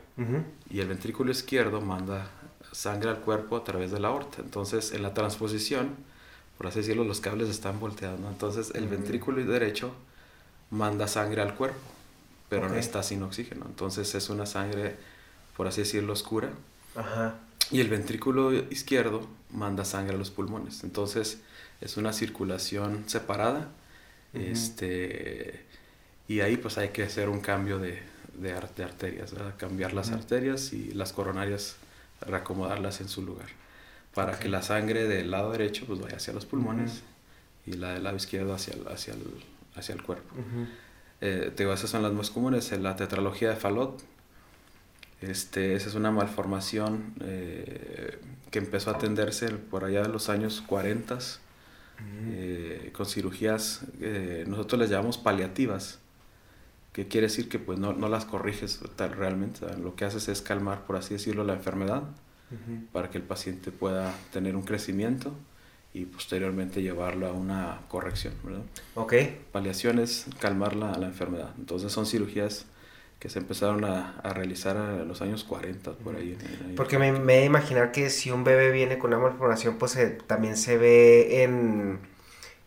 Y 0.68 0.80
el 0.80 0.88
ventrículo 0.88 1.30
izquierdo 1.30 1.80
manda 1.80 2.30
sangre 2.72 3.08
al 3.08 3.20
cuerpo 3.20 3.56
a 3.56 3.64
través 3.64 3.90
de 3.90 4.00
la 4.00 4.08
aorta. 4.08 4.42
Entonces, 4.42 4.92
en 4.92 5.00
la 5.00 5.14
transposición, 5.14 5.96
por 6.58 6.66
así 6.66 6.80
decirlo, 6.80 7.04
los 7.04 7.20
cables 7.20 7.48
están 7.48 7.80
volteados. 7.80 8.20
Entonces, 8.20 8.70
el 8.74 8.86
ventrículo 8.86 9.42
derecho 9.42 9.94
manda 10.70 11.08
sangre 11.08 11.40
al 11.40 11.54
cuerpo 11.54 11.80
pero 12.50 12.68
no 12.68 12.74
está 12.74 13.02
sin 13.02 13.22
oxígeno. 13.22 13.64
Entonces 13.66 14.14
es 14.14 14.28
una 14.28 14.44
sangre, 14.44 14.96
por 15.56 15.68
así 15.68 15.82
decirlo, 15.82 16.12
oscura. 16.12 16.50
Ajá. 16.94 17.36
Y 17.70 17.80
el 17.80 17.88
ventrículo 17.88 18.52
izquierdo 18.52 19.26
manda 19.52 19.84
sangre 19.84 20.16
a 20.16 20.18
los 20.18 20.30
pulmones. 20.30 20.82
Entonces 20.82 21.40
es 21.80 21.96
una 21.96 22.12
circulación 22.12 23.04
separada. 23.06 23.68
este, 24.34 25.64
y 26.28 26.40
ahí 26.40 26.56
pues 26.56 26.76
hay 26.76 26.90
que 26.90 27.04
hacer 27.04 27.28
un 27.28 27.40
cambio 27.40 27.78
de, 27.78 28.02
de, 28.34 28.52
arterias, 28.52 29.32
cambiar 29.56 29.92
las 29.92 30.10
arterias 30.10 30.72
y 30.72 30.92
las 30.92 31.12
coronarias, 31.12 31.76
reacomodarlas 32.20 33.00
en 33.00 33.08
su 33.08 33.22
lugar. 33.22 33.48
Para 34.14 34.38
que 34.40 34.48
la 34.48 34.62
sangre 34.62 35.06
del 35.06 35.30
lado 35.30 35.52
derecho 35.52 35.86
pues 35.86 36.00
vaya 36.00 36.16
hacia 36.16 36.32
los 36.32 36.46
pulmones 36.46 37.02
y 37.64 37.74
la 37.74 37.94
del 37.94 38.02
lado 38.02 38.16
izquierdo 38.16 38.54
hacia 38.54 38.74
el, 38.74 38.88
hacia 38.88 39.14
el, 39.14 39.22
hacia 39.76 39.94
el 39.94 40.02
cuerpo. 40.02 40.34
Eh, 41.20 41.52
digo, 41.56 41.72
esas 41.72 41.90
son 41.90 42.02
las 42.02 42.12
más 42.12 42.30
comunes. 42.30 42.70
La 42.72 42.96
tetralogía 42.96 43.50
de 43.50 43.56
Fallot, 43.56 44.02
este, 45.20 45.74
esa 45.74 45.88
es 45.88 45.94
una 45.94 46.10
malformación 46.10 47.14
eh, 47.20 48.18
que 48.50 48.58
empezó 48.58 48.90
a 48.90 48.94
atenderse 48.94 49.48
por 49.50 49.84
allá 49.84 50.02
de 50.02 50.08
los 50.08 50.28
años 50.28 50.62
40 50.66 51.18
eh, 52.30 52.90
con 52.94 53.04
cirugías, 53.04 53.82
nosotros 54.46 54.80
les 54.80 54.88
llamamos 54.88 55.18
paliativas, 55.18 55.98
que 56.94 57.06
quiere 57.06 57.26
decir 57.26 57.50
que 57.50 57.58
pues 57.58 57.78
no, 57.78 57.92
no 57.92 58.08
las 58.08 58.24
corriges 58.24 58.80
tal, 58.96 59.12
realmente, 59.12 59.66
lo 59.76 59.94
que 59.94 60.06
haces 60.06 60.28
es 60.28 60.40
calmar, 60.40 60.86
por 60.86 60.96
así 60.96 61.12
decirlo, 61.12 61.44
la 61.44 61.52
enfermedad 61.52 62.04
para 62.92 63.10
que 63.10 63.18
el 63.18 63.24
paciente 63.24 63.70
pueda 63.70 64.12
tener 64.32 64.56
un 64.56 64.62
crecimiento 64.62 65.32
y 65.92 66.04
posteriormente 66.04 66.82
llevarlo 66.82 67.26
a 67.26 67.32
una 67.32 67.80
corrección, 67.88 68.34
¿verdad? 68.44 68.62
Ok. 68.94 69.14
Paliaciones, 69.52 70.26
calmar 70.38 70.76
la, 70.76 70.96
la 70.96 71.06
enfermedad. 71.06 71.52
Entonces 71.58 71.92
son 71.92 72.06
cirugías 72.06 72.66
que 73.20 73.28
se 73.28 73.38
empezaron 73.38 73.84
a, 73.84 74.18
a 74.22 74.32
realizar 74.32 74.76
en 74.76 75.06
los 75.06 75.20
años 75.20 75.44
40, 75.44 75.92
por 75.92 76.16
ahí. 76.16 76.38
Porque 76.74 76.98
me, 76.98 77.12
me 77.12 77.36
he 77.36 77.40
de 77.40 77.44
imaginar 77.44 77.92
que 77.92 78.08
si 78.08 78.30
un 78.30 78.44
bebé 78.44 78.72
viene 78.72 78.98
con 78.98 79.12
una 79.12 79.22
malformación, 79.22 79.76
pues 79.76 79.98
también 80.26 80.56
se 80.56 80.78
ve 80.78 81.42
en, 81.42 81.98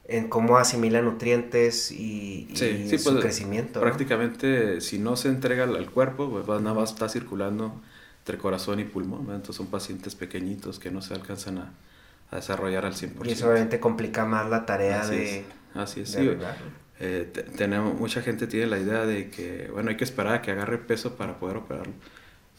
en 0.06 0.30
cómo 0.30 0.58
asimila 0.58 1.02
nutrientes 1.02 1.92
y, 1.92 2.48
y 2.52 2.98
su 3.00 3.04
pues, 3.04 3.22
crecimiento. 3.22 3.82
Prácticamente, 3.82 4.80
si 4.82 5.00
no 5.00 5.16
se 5.16 5.30
entrega 5.30 5.64
al, 5.64 5.90
cuerpo, 5.90 6.30
pues 6.30 6.46
nada 6.62 6.76
más 6.76 6.92
está 6.92 7.10
circulando 7.10 7.82
entre 8.20 8.38
corazón 8.38 8.80
y 8.80 8.84
pulmón. 8.84 9.22
Entonces 9.22 9.56
son 9.56 9.68
pacientes 9.68 10.14
pequeñitos 10.14 10.78
que 10.78 10.92
no 10.92 11.02
se 11.02 11.16
alcanzan 11.16 11.58
a 11.58 11.74
desarrollar 12.36 12.86
al 12.86 12.94
100%. 12.94 13.26
Y 13.28 13.32
eso 13.32 13.50
obviamente 13.50 13.80
complica 13.80 14.26
más 14.26 14.50
la 14.50 14.66
tarea 14.66 15.06
de... 15.06 15.46
así 15.74 16.02
es, 16.02 16.10
sí. 16.12 16.38
Eh, 17.00 17.32
tenemos, 17.58 18.00
mucha 18.00 18.22
gente 18.22 18.48
tiene 18.48 18.68
la 18.68 18.80
idea 18.80 19.06
de 19.06 19.30
que, 19.30 19.70
bueno, 19.72 19.90
hay 19.90 19.98
que 19.98 20.04
esperar 20.04 20.36
a 20.36 20.42
que 20.42 20.52
agarre 20.52 20.78
peso 20.78 21.16
para 21.16 21.40
poder 21.40 21.58
operarlo. 21.58 21.94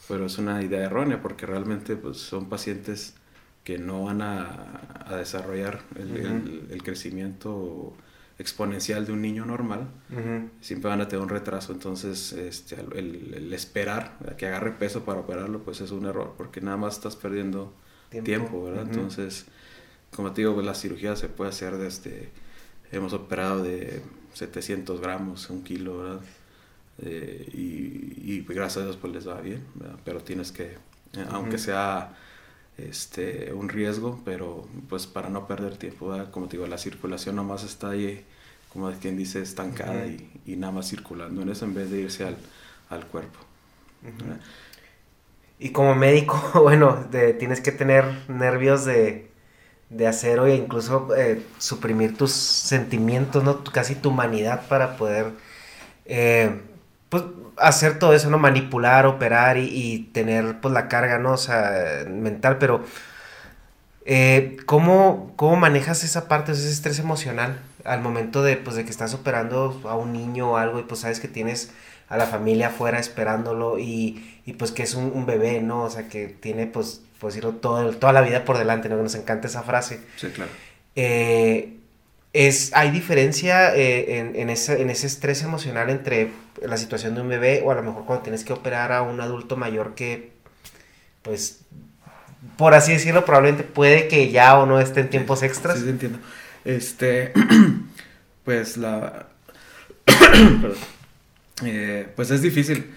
Pero 0.07 0.25
es 0.25 0.37
una 0.37 0.61
idea 0.61 0.83
errónea 0.83 1.21
porque 1.21 1.45
realmente 1.45 1.95
pues, 1.95 2.17
son 2.17 2.47
pacientes 2.47 3.15
que 3.63 3.79
no 3.79 4.03
van 4.03 4.21
a, 4.21 4.81
a 5.07 5.15
desarrollar 5.15 5.81
el, 5.95 6.67
el, 6.69 6.83
crecimiento 6.83 7.93
exponencial 8.37 9.07
de 9.07 9.13
un 9.13 9.23
niño 9.23 9.43
normal, 9.43 9.87
siempre 10.61 10.89
van 10.89 11.01
a 11.01 11.07
tener 11.07 11.23
un 11.23 11.29
retraso. 11.29 11.73
Entonces, 11.73 12.33
este, 12.33 12.75
el, 12.75 13.33
el, 13.33 13.53
esperar 13.53 14.17
a 14.29 14.37
que 14.37 14.45
agarre 14.45 14.71
peso 14.73 15.03
para 15.03 15.21
operarlo, 15.21 15.63
pues 15.63 15.81
es 15.81 15.89
un 15.89 16.05
error, 16.05 16.35
porque 16.37 16.61
nada 16.61 16.77
más 16.77 16.97
estás 16.97 17.15
perdiendo 17.15 17.73
tiempo, 18.23 18.65
¿verdad? 18.65 18.83
Entonces, 18.83 19.47
como 20.15 20.31
te 20.31 20.41
digo, 20.41 20.53
pues, 20.53 20.65
la 20.65 20.73
cirugía 20.73 21.15
se 21.15 21.27
puede 21.27 21.49
hacer 21.49 21.77
desde, 21.77 22.29
hemos 22.91 23.13
operado 23.13 23.61
de 23.63 24.01
700 24.33 25.01
gramos, 25.01 25.49
un 25.49 25.63
kilo, 25.63 25.99
¿verdad? 25.99 26.21
Eh, 27.01 27.49
y, 27.53 28.41
pues, 28.41 28.57
gracias 28.57 28.83
a 28.83 28.85
Dios 28.85 28.97
pues 28.97 29.11
les 29.13 29.27
va 29.27 29.41
bien, 29.41 29.65
¿verdad? 29.75 29.99
pero 30.05 30.21
tienes 30.21 30.51
que, 30.51 30.63
eh, 30.63 31.25
aunque 31.29 31.57
sea 31.57 32.15
este, 32.77 33.53
un 33.53 33.69
riesgo, 33.69 34.21
pero 34.23 34.67
pues 34.89 35.07
para 35.07 35.29
no 35.29 35.47
perder 35.47 35.77
tiempo, 35.77 36.09
¿verdad? 36.09 36.31
como 36.31 36.47
te 36.47 36.57
digo, 36.57 36.67
la 36.67 36.77
circulación 36.77 37.35
nomás 37.35 37.63
está 37.63 37.89
ahí, 37.89 38.23
como 38.71 38.91
quien 38.93 39.17
dice, 39.17 39.41
estancada 39.41 40.07
y, 40.07 40.41
y, 40.45 40.55
nada 40.55 40.73
más 40.73 40.89
circulando 40.89 41.41
en 41.41 41.49
eso 41.49 41.65
en 41.65 41.73
vez 41.73 41.91
de 41.91 42.01
irse 42.01 42.25
al, 42.25 42.37
al 42.89 43.05
cuerpo. 43.07 43.39
Y 45.59 45.69
como 45.71 45.95
médico, 45.95 46.39
bueno, 46.61 47.05
de, 47.11 47.33
tienes 47.33 47.61
que 47.61 47.71
tener 47.71 48.29
nervios 48.29 48.85
de, 48.85 49.34
de 49.95 50.07
acero 50.07 50.47
e 50.47 50.55
incluso 50.55 51.15
eh, 51.15 51.41
suprimir 51.57 52.17
tus 52.17 52.31
sentimientos, 52.31 53.43
¿no? 53.43 53.63
Casi 53.63 53.95
tu 53.95 54.09
humanidad 54.09 54.67
para 54.67 54.97
poder 54.97 55.31
eh, 56.05 56.61
pues 57.09 57.23
hacer 57.57 57.99
todo 57.99 58.13
eso, 58.13 58.29
¿no? 58.29 58.37
Manipular, 58.37 59.05
operar 59.05 59.57
y, 59.57 60.09
tener 60.13 60.59
pues 60.61 60.73
la 60.73 60.87
carga, 60.87 61.19
¿no? 61.19 61.33
O 61.33 61.37
sea, 61.37 62.05
mental, 62.07 62.57
pero 62.57 62.83
eh, 64.05 64.57
¿cómo, 64.65 65.33
¿cómo, 65.35 65.55
manejas 65.55 66.03
esa 66.03 66.27
parte, 66.27 66.51
ese 66.51 66.69
estrés 66.69 66.99
emocional 66.99 67.59
al 67.85 68.01
momento 68.01 68.43
de, 68.43 68.57
pues, 68.57 68.75
de 68.75 68.83
que 68.85 68.91
estás 68.91 69.13
operando 69.13 69.81
a 69.85 69.95
un 69.95 70.13
niño 70.13 70.51
o 70.51 70.57
algo 70.57 70.79
y 70.79 70.83
pues 70.83 71.01
sabes 71.01 71.19
que 71.19 71.27
tienes 71.27 71.71
a 72.09 72.17
la 72.17 72.25
familia 72.27 72.67
afuera 72.67 72.99
esperándolo 72.99 73.79
y, 73.79 74.41
y 74.45 74.53
pues 74.53 74.71
que 74.71 74.83
es 74.83 74.93
un, 74.95 75.25
bebé, 75.25 75.61
¿no? 75.61 75.83
O 75.83 75.89
sea, 75.89 76.07
que 76.07 76.27
tiene 76.27 76.67
pues, 76.67 77.01
pues 77.19 77.35
decirlo, 77.35 77.55
todo, 77.55 77.91
toda 77.93 78.13
la 78.13 78.21
vida 78.21 78.45
por 78.45 78.57
delante, 78.57 78.89
¿no? 78.89 78.97
Que 78.97 79.03
nos 79.03 79.15
encanta 79.15 79.47
esa 79.47 79.63
frase. 79.63 79.99
Sí, 80.17 80.27
claro. 80.29 80.51
Eh, 80.95 81.77
es, 82.33 82.71
¿Hay 82.73 82.91
diferencia 82.91 83.75
eh, 83.75 84.19
en, 84.19 84.35
en, 84.35 84.49
ese, 84.49 84.81
en 84.81 84.89
ese 84.89 85.07
estrés 85.07 85.41
emocional 85.41 85.89
entre 85.89 86.31
la 86.61 86.77
situación 86.77 87.15
de 87.15 87.21
un 87.21 87.29
bebé 87.29 87.61
o 87.63 87.71
a 87.71 87.75
lo 87.75 87.83
mejor 87.83 88.05
cuando 88.05 88.23
tienes 88.23 88.43
que 88.43 88.53
operar 88.53 88.91
a 88.91 89.01
un 89.01 89.21
adulto 89.21 89.57
mayor 89.57 89.95
que, 89.95 90.31
pues, 91.21 91.61
por 92.57 92.73
así 92.73 92.91
decirlo, 92.93 93.25
probablemente 93.25 93.63
puede 93.63 94.07
que 94.07 94.31
ya 94.31 94.57
o 94.59 94.65
no 94.65 94.79
esté 94.79 95.01
en 95.01 95.09
tiempos 95.09 95.43
extras? 95.43 95.77
Sí, 95.77 95.83
sí 95.83 95.89
entiendo. 95.89 96.19
Este, 96.63 97.33
pues 98.43 98.77
la... 98.77 99.27
Eh, 101.63 102.09
pues 102.17 102.31
es 102.31 102.41
difícil. 102.41 102.93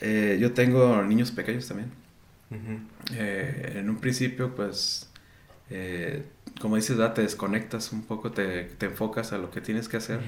Eh, 0.00 0.38
yo 0.40 0.52
tengo 0.52 1.02
niños 1.02 1.32
pequeños 1.32 1.66
también. 1.66 1.90
Eh, 3.14 3.74
en 3.76 3.90
un 3.90 3.96
principio, 3.96 4.54
pues, 4.54 5.10
como 6.60 6.76
dices, 6.76 6.96
te 7.14 7.22
desconectas 7.22 7.92
un 7.92 8.02
poco, 8.02 8.32
te, 8.32 8.70
enfocas 8.80 9.32
a 9.32 9.38
lo 9.38 9.50
que 9.50 9.60
tienes 9.60 9.88
que 9.88 9.96
hacer. 9.96 10.20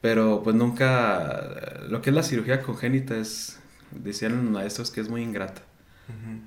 Pero 0.00 0.42
pues 0.42 0.56
nunca, 0.56 1.80
lo 1.88 2.00
que 2.00 2.10
es 2.10 2.16
la 2.16 2.22
cirugía 2.22 2.62
congénita 2.62 3.16
es, 3.16 3.58
decían 3.90 4.36
los 4.36 4.44
maestros 4.44 4.90
que 4.90 5.00
es 5.00 5.10
muy 5.10 5.22
ingrata, 5.22 5.62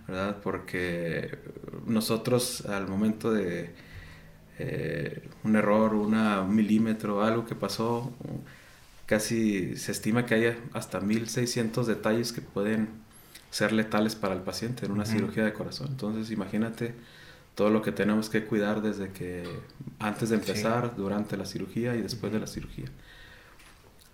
¿verdad? 0.07 0.37
Porque 0.41 1.37
nosotros 1.85 2.65
al 2.65 2.87
momento 2.87 3.31
de 3.31 3.75
un 5.43 5.55
error, 5.55 5.93
una, 5.93 6.41
un 6.41 6.55
milímetro, 6.55 7.23
algo 7.23 7.45
que 7.45 7.55
pasó, 7.55 8.13
casi 9.05 9.77
se 9.77 9.91
estima 9.91 10.25
que 10.25 10.35
hay 10.35 10.57
hasta 10.73 10.99
1600 10.99 11.85
detalles 11.85 12.31
que 12.33 12.41
pueden 12.41 13.02
ser 13.53 13.71
letales 13.71 14.15
para 14.15 14.33
el 14.33 14.41
paciente 14.41 14.87
en 14.87 14.91
una 14.91 15.05
cirugía 15.05 15.45
de 15.45 15.53
corazón. 15.53 15.89
Entonces, 15.91 16.31
imagínate 16.31 16.95
todo 17.53 17.69
lo 17.69 17.83
que 17.83 17.91
tenemos 17.91 18.27
que 18.27 18.45
cuidar 18.45 18.81
desde 18.81 19.09
que 19.09 19.43
antes 19.99 20.29
de 20.29 20.37
empezar, 20.37 20.95
durante 20.95 21.37
la 21.37 21.45
cirugía 21.45 21.95
y 21.95 22.01
después 22.01 22.33
de 22.33 22.39
la 22.39 22.47
cirugía. 22.47 22.85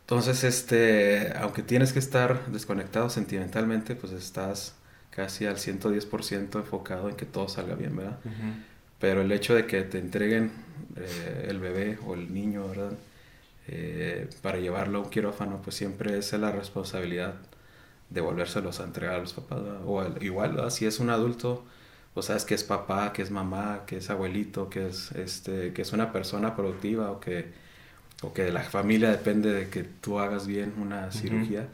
Entonces, 0.01 0.43
este, 0.43 1.31
aunque 1.37 1.63
tienes 1.63 1.93
que 1.93 1.99
estar 1.99 2.47
desconectado 2.47 3.09
sentimentalmente, 3.09 3.95
pues 3.95 4.11
estás 4.11 4.75
casi 5.09 5.45
al 5.45 5.55
110% 5.55 6.59
enfocado 6.59 7.07
en 7.07 7.15
que 7.15 7.25
todo 7.25 7.47
salga 7.47 7.75
bien, 7.75 7.95
¿verdad? 7.95 8.19
Pero 8.99 9.21
el 9.21 9.31
hecho 9.31 9.55
de 9.55 9.65
que 9.65 9.83
te 9.83 9.99
entreguen 9.99 10.51
eh, 10.97 11.45
el 11.47 11.59
bebé 11.59 11.97
o 12.05 12.13
el 12.13 12.33
niño, 12.33 12.67
¿verdad? 12.67 12.91
Eh, 13.69 14.29
para 14.41 14.57
llevarlo 14.57 14.99
a 14.99 15.01
un 15.03 15.09
quirófano, 15.09 15.61
pues 15.61 15.77
siempre 15.77 16.17
es 16.17 16.33
la 16.33 16.51
responsabilidad 16.51 17.35
de 18.09 18.21
volvérselos 18.21 18.79
a 18.79 18.83
entregar 18.83 19.15
a 19.15 19.19
los 19.19 19.33
papás. 19.33 19.59
O 19.85 20.03
igual, 20.21 20.71
si 20.71 20.85
es 20.85 20.99
un 20.99 21.09
adulto, 21.09 21.63
pues 22.13 22.27
sabes 22.27 22.45
que 22.45 22.55
es 22.55 22.63
papá, 22.63 23.13
que 23.13 23.21
es 23.21 23.31
mamá, 23.31 23.83
que 23.85 23.97
es 23.97 24.09
abuelito, 24.09 24.69
que 24.69 24.87
es, 24.87 25.11
este, 25.13 25.73
que 25.73 25.81
es 25.81 25.93
una 25.93 26.11
persona 26.11 26.55
productiva 26.55 27.11
o 27.11 27.19
que, 27.19 27.51
o 28.21 28.33
que 28.33 28.51
la 28.51 28.63
familia 28.63 29.11
depende 29.11 29.51
de 29.53 29.69
que 29.69 29.83
tú 29.83 30.19
hagas 30.19 30.47
bien 30.47 30.73
una 30.79 31.11
cirugía. 31.11 31.67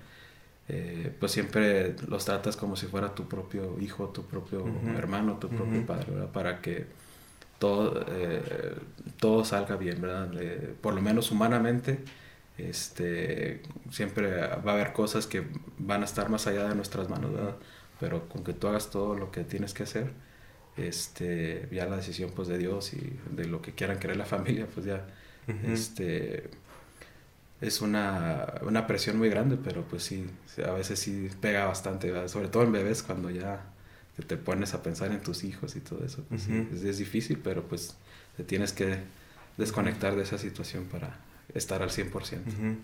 Eh, 0.68 1.14
pues 1.20 1.32
siempre 1.32 1.96
los 2.08 2.26
tratas 2.26 2.58
como 2.58 2.76
si 2.76 2.88
fuera 2.88 3.14
tu 3.14 3.28
propio 3.28 3.80
hijo, 3.80 4.10
tu 4.10 4.24
propio 4.26 4.66
hermano, 4.98 5.38
tu 5.38 5.48
propio 5.50 5.86
padre, 5.86 6.08
Para 6.34 6.60
que 6.60 6.88
todo, 7.60 8.04
eh, 8.10 8.74
todo 9.20 9.46
salga 9.46 9.76
bien, 9.76 10.02
¿verdad? 10.02 10.30
por 10.82 10.96
lo 10.96 11.02
menos 11.02 11.32
humanamente, 11.32 12.00
este, 12.58 13.62
siempre 13.92 14.30
va 14.38 14.72
a 14.72 14.74
haber 14.74 14.94
cosas 14.94 15.28
que 15.28 15.44
van 15.78 16.02
a 16.02 16.06
estar 16.06 16.30
más 16.30 16.48
allá 16.48 16.70
de 16.70 16.76
nuestras 16.76 17.10
manos, 17.10 17.34
¿verdad? 17.34 17.56
Pero 18.00 18.28
con 18.30 18.44
que 18.44 18.54
tú 18.54 18.68
hagas 18.68 18.90
todo 18.90 19.16
lo 19.16 19.32
que 19.32 19.44
tienes 19.44 19.74
que 19.74 19.84
hacer, 19.84 20.12
este, 20.78 21.68
ya 21.72 21.86
la 21.86 21.98
decisión 21.98 22.32
pues 22.36 22.48
de 22.48 22.58
Dios 22.58 22.94
y 22.94 23.18
de 23.32 23.46
lo 23.46 23.62
que 23.62 23.74
quieran 23.74 24.00
querer 24.00 24.18
la 24.18 24.26
familia, 24.36 24.68
pues 24.74 24.86
ya, 24.86 25.06
este, 25.68 26.50
es 27.62 27.82
una, 27.82 28.56
una 28.62 28.88
presión 28.88 29.18
muy 29.18 29.30
grande, 29.30 29.58
pero 29.62 29.84
pues 29.84 30.04
sí, 30.04 30.26
a 30.66 30.72
veces 30.72 31.00
sí 31.00 31.30
pega 31.42 31.66
bastante, 31.66 32.28
sobre 32.30 32.48
todo 32.48 32.64
en 32.64 32.72
bebés 32.72 33.04
cuando 33.04 33.30
ya 33.30 33.64
te 34.24 34.38
pones 34.38 34.74
a 34.74 34.82
pensar 34.82 35.12
en 35.12 35.22
tus 35.22 35.44
hijos 35.44 35.76
y 35.76 35.82
todo 35.82 36.04
eso. 36.06 36.24
Pues, 36.30 36.48
es, 36.48 36.98
difícil, 36.98 37.40
pero 37.44 37.64
pues 37.64 37.96
te 38.38 38.44
tienes 38.44 38.72
que 38.72 39.00
desconectar 39.58 40.16
de 40.16 40.24
esa 40.24 40.38
situación 40.38 40.86
para 40.86 41.18
estar 41.56 41.82
al 41.82 41.90
100%. 41.90 42.78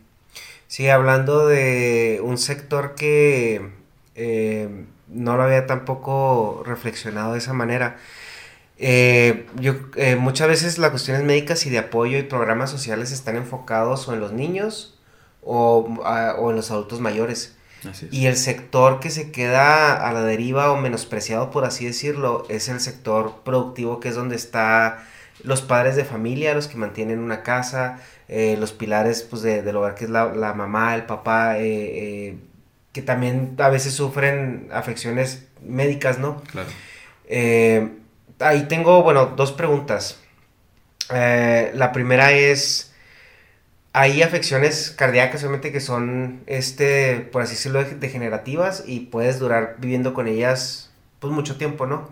Sí, 0.67 0.89
hablando 0.89 1.47
de 1.47 2.21
un 2.23 2.38
sector 2.38 2.95
que 2.95 3.69
eh, 4.15 4.86
no 5.10 5.38
lo 5.38 5.43
había 5.43 5.67
tampoco 5.67 6.63
reflexionado 6.65 7.34
de 7.34 7.39
esa 7.39 7.53
manera. 7.53 7.97
Eh, 8.77 9.45
yo, 9.60 9.75
eh, 9.95 10.15
muchas 10.15 10.47
veces 10.47 10.77
las 10.79 10.89
cuestiones 10.89 11.23
médicas 11.23 11.65
y 11.65 11.69
de 11.69 11.79
apoyo 11.79 12.17
y 12.17 12.23
programas 12.23 12.71
sociales 12.71 13.12
están 13.12 13.36
enfocados 13.36 14.07
o 14.07 14.13
en 14.13 14.21
los 14.21 14.31
niños 14.31 14.97
o, 15.43 15.79
o 16.39 16.49
en 16.49 16.55
los 16.55 16.71
adultos 16.71 16.99
mayores. 16.99 17.55
Y 18.12 18.27
el 18.27 18.38
sector 18.38 18.99
que 18.99 19.10
se 19.10 19.31
queda 19.31 20.07
a 20.07 20.13
la 20.13 20.21
deriva 20.21 20.71
o 20.71 20.77
menospreciado, 20.77 21.49
por 21.49 21.65
así 21.65 21.86
decirlo, 21.86 22.45
es 22.47 22.69
el 22.69 22.79
sector 22.79 23.41
productivo, 23.43 23.99
que 23.99 24.10
es 24.10 24.15
donde 24.15 24.36
está 24.36 25.03
los 25.43 25.62
padres 25.62 25.95
de 25.95 26.06
familia, 26.06 26.54
los 26.54 26.67
que 26.67 26.77
mantienen 26.77 27.19
una 27.19 27.43
casa, 27.43 27.99
eh, 28.27 28.56
los 28.60 28.71
pilares 28.71 29.23
pues, 29.23 29.41
de, 29.41 29.62
del 29.62 29.75
hogar, 29.75 29.95
que 29.95 30.06
es 30.06 30.10
la, 30.10 30.54
mamá, 30.56 30.95
el 30.95 31.04
papá, 31.04 31.58
eh, 31.58 31.63
eh, 31.63 32.38
que 32.91 33.01
también 33.01 33.56
a 33.60 33.69
veces 33.69 33.93
sufren 33.93 34.69
afecciones 34.71 35.45
médicas, 35.62 36.19
¿no? 36.19 36.41
Claro. 36.51 36.69
ahí 38.39 38.67
tengo, 38.67 39.04
bueno, 39.04 39.34
dos 39.36 39.51
preguntas. 39.51 40.19
la 41.10 41.91
primera 41.93 42.32
es 42.32 42.91
hay 43.93 44.21
afecciones 44.21 44.91
cardíacas 44.91 45.41
obviamente 45.41 45.71
que 45.71 45.82
son, 45.82 46.43
este, 46.47 47.17
por 47.32 47.41
así 47.41 47.56
decirlo, 47.56 47.84
degenerativas 47.84 48.84
y 48.88 49.01
puedes 49.01 49.39
durar 49.39 49.75
viviendo 49.80 50.13
con 50.13 50.27
ellas 50.27 50.91
pues 51.19 51.34
mucho 51.34 51.58
tiempo, 51.58 51.86
¿no? 51.86 52.10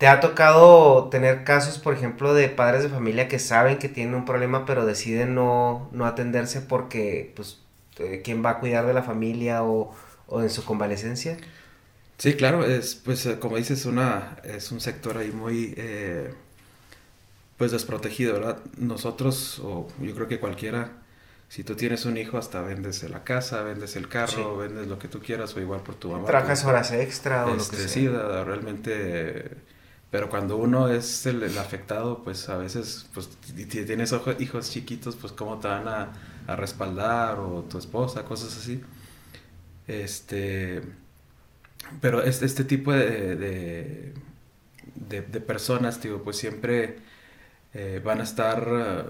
¿Te 0.00 0.08
ha 0.08 0.18
tocado 0.18 1.08
tener 1.10 1.44
casos, 1.44 1.78
por 1.78 1.94
ejemplo, 1.94 2.34
de 2.34 2.48
padres 2.48 2.82
de 2.82 2.88
familia 2.88 3.28
que 3.28 3.38
saben 3.38 3.78
que 3.78 3.88
tienen 3.88 4.16
un 4.16 4.24
problema 4.24 4.66
pero 4.66 4.84
deciden 4.84 5.36
no, 5.36 5.88
no 5.92 6.06
atenderse 6.06 6.60
porque, 6.60 7.32
pues, 7.36 7.60
eh, 7.98 8.20
¿quién 8.24 8.44
va 8.44 8.50
a 8.50 8.58
cuidar 8.58 8.84
de 8.86 8.94
la 8.94 9.04
familia 9.04 9.62
o, 9.62 9.94
o 10.26 10.42
en 10.42 10.50
su 10.50 10.64
convalecencia? 10.64 11.36
Sí, 12.18 12.34
claro, 12.34 12.64
es, 12.64 12.96
pues, 12.96 13.28
como 13.38 13.56
dices, 13.56 13.86
una, 13.86 14.38
es 14.42 14.72
un 14.72 14.80
sector 14.80 15.18
ahí 15.18 15.30
muy... 15.30 15.74
Eh 15.76 16.34
pues 17.60 17.72
desprotegido, 17.72 18.32
¿verdad? 18.32 18.56
Nosotros, 18.78 19.58
o 19.62 19.86
yo 20.00 20.14
creo 20.14 20.26
que 20.26 20.40
cualquiera, 20.40 20.92
si 21.50 21.62
tú 21.62 21.74
tienes 21.74 22.06
un 22.06 22.16
hijo, 22.16 22.38
hasta 22.38 22.62
vendes 22.62 23.02
la 23.02 23.22
casa, 23.22 23.62
vendes 23.62 23.96
el 23.96 24.08
carro, 24.08 24.56
vendes 24.56 24.86
lo 24.86 24.98
que 24.98 25.08
tú 25.08 25.20
quieras, 25.20 25.54
o 25.54 25.60
igual 25.60 25.82
por 25.82 25.94
tu 25.96 26.10
mamá. 26.10 26.24
Trabajas 26.24 26.64
horas 26.64 26.90
extra 26.92 27.44
o 27.44 27.50
lo 27.50 27.56
que 27.56 27.60
este, 27.60 27.76
sea. 27.76 27.88
Sí, 27.88 28.08
realmente, 28.08 29.58
pero 30.10 30.28
cuando 30.28 30.56
uno 30.56 30.88
es 30.88 31.26
el, 31.26 31.56
afectado, 31.58 32.22
pues 32.24 32.48
a 32.48 32.56
veces, 32.56 33.06
pues 33.14 33.28
si 33.42 33.66
tienes 33.84 34.14
hijos 34.40 34.70
chiquitos, 34.70 35.16
pues 35.16 35.32
cómo 35.32 35.58
te 35.60 35.68
van 35.68 35.88
a, 35.88 36.12
respaldar, 36.56 37.38
o 37.38 37.62
tu 37.62 37.78
esposa, 37.78 38.24
cosas 38.24 38.56
así. 38.58 38.82
Este, 39.86 40.82
pero 42.00 42.22
este, 42.22 42.46
este 42.46 42.64
tipo 42.64 42.92
de, 42.92 43.36
de, 43.36 44.12
de 45.22 45.40
personas, 45.40 46.02
digo, 46.02 46.22
pues 46.22 46.36
siempre 46.38 46.98
eh, 47.74 48.00
van 48.04 48.20
a 48.20 48.24
estar, 48.24 49.06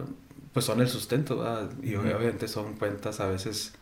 pues 0.53 0.67
son 0.67 0.81
el 0.81 0.89
sustento, 0.89 1.71
y 1.83 1.95
obviamente 1.95 2.49
son 2.49 2.77
cuentas 2.77 3.21
a 3.21 3.27
veces, 3.27 3.73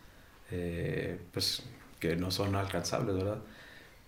eh, 0.51 1.19
pues 1.33 1.63
que 1.99 2.15
no 2.15 2.31
son 2.31 2.55
alcanzables, 2.55 3.15
¿verdad? 3.15 3.39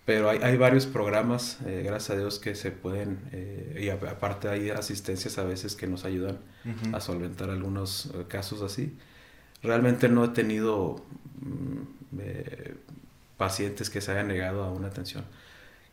Pero 0.04 0.30
hay, 0.30 0.38
hay 0.42 0.56
varios 0.56 0.86
programas, 0.86 1.58
gracias 1.64 2.10
a 2.10 2.16
Dios, 2.16 2.38
que 2.40 2.56
se 2.56 2.72
pueden, 2.72 3.20
y 3.78 3.88
aparte 3.88 4.48
hay 4.48 4.70
asistencias 4.70 5.38
a 5.38 5.44
veces 5.44 5.76
que 5.76 5.86
nos 5.86 6.04
ayudan 6.04 6.38
a 6.92 7.00
solventar 7.00 7.50
algunos 7.50 8.12
casos 8.26 8.62
así. 8.62 8.96
Realmente 9.62 10.08
no 10.08 10.24
he 10.24 10.28
tenido 10.28 11.04
mm, 11.40 12.18
pacientes 13.36 13.90
que 13.90 14.00
se 14.00 14.10
hayan 14.10 14.28
negado 14.28 14.64
a 14.64 14.72
una 14.72 14.88
atención. 14.88 15.24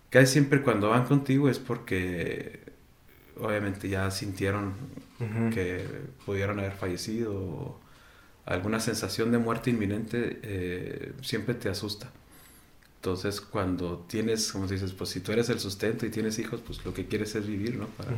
Casi 0.09 0.33
siempre 0.33 0.61
cuando 0.61 0.89
van 0.89 1.05
contigo 1.05 1.49
es 1.49 1.59
porque 1.59 2.61
obviamente 3.39 3.89
ya 3.89 4.09
sintieron 4.11 4.73
que 5.53 5.85
pudieron 6.25 6.59
haber 6.59 6.73
fallecido 6.73 7.79
alguna 8.45 8.79
sensación 8.79 9.31
de 9.31 9.37
muerte 9.37 9.69
inminente 9.69 10.39
eh, 10.41 11.13
siempre 11.21 11.53
te 11.55 11.69
asusta. 11.69 12.11
Entonces, 12.99 13.39
cuando 13.39 14.05
tienes, 14.09 14.51
como 14.51 14.67
dices, 14.67 14.91
pues 14.91 15.09
si 15.09 15.21
tú 15.21 15.31
eres 15.31 15.47
el 15.49 15.59
sustento 15.59 16.05
y 16.05 16.09
tienes 16.09 16.37
hijos, 16.37 16.59
pues 16.65 16.83
lo 16.83 16.93
que 16.93 17.05
quieres 17.05 17.33
es 17.35 17.47
vivir, 17.47 17.77
¿no? 17.77 17.87
Para, 17.87 18.11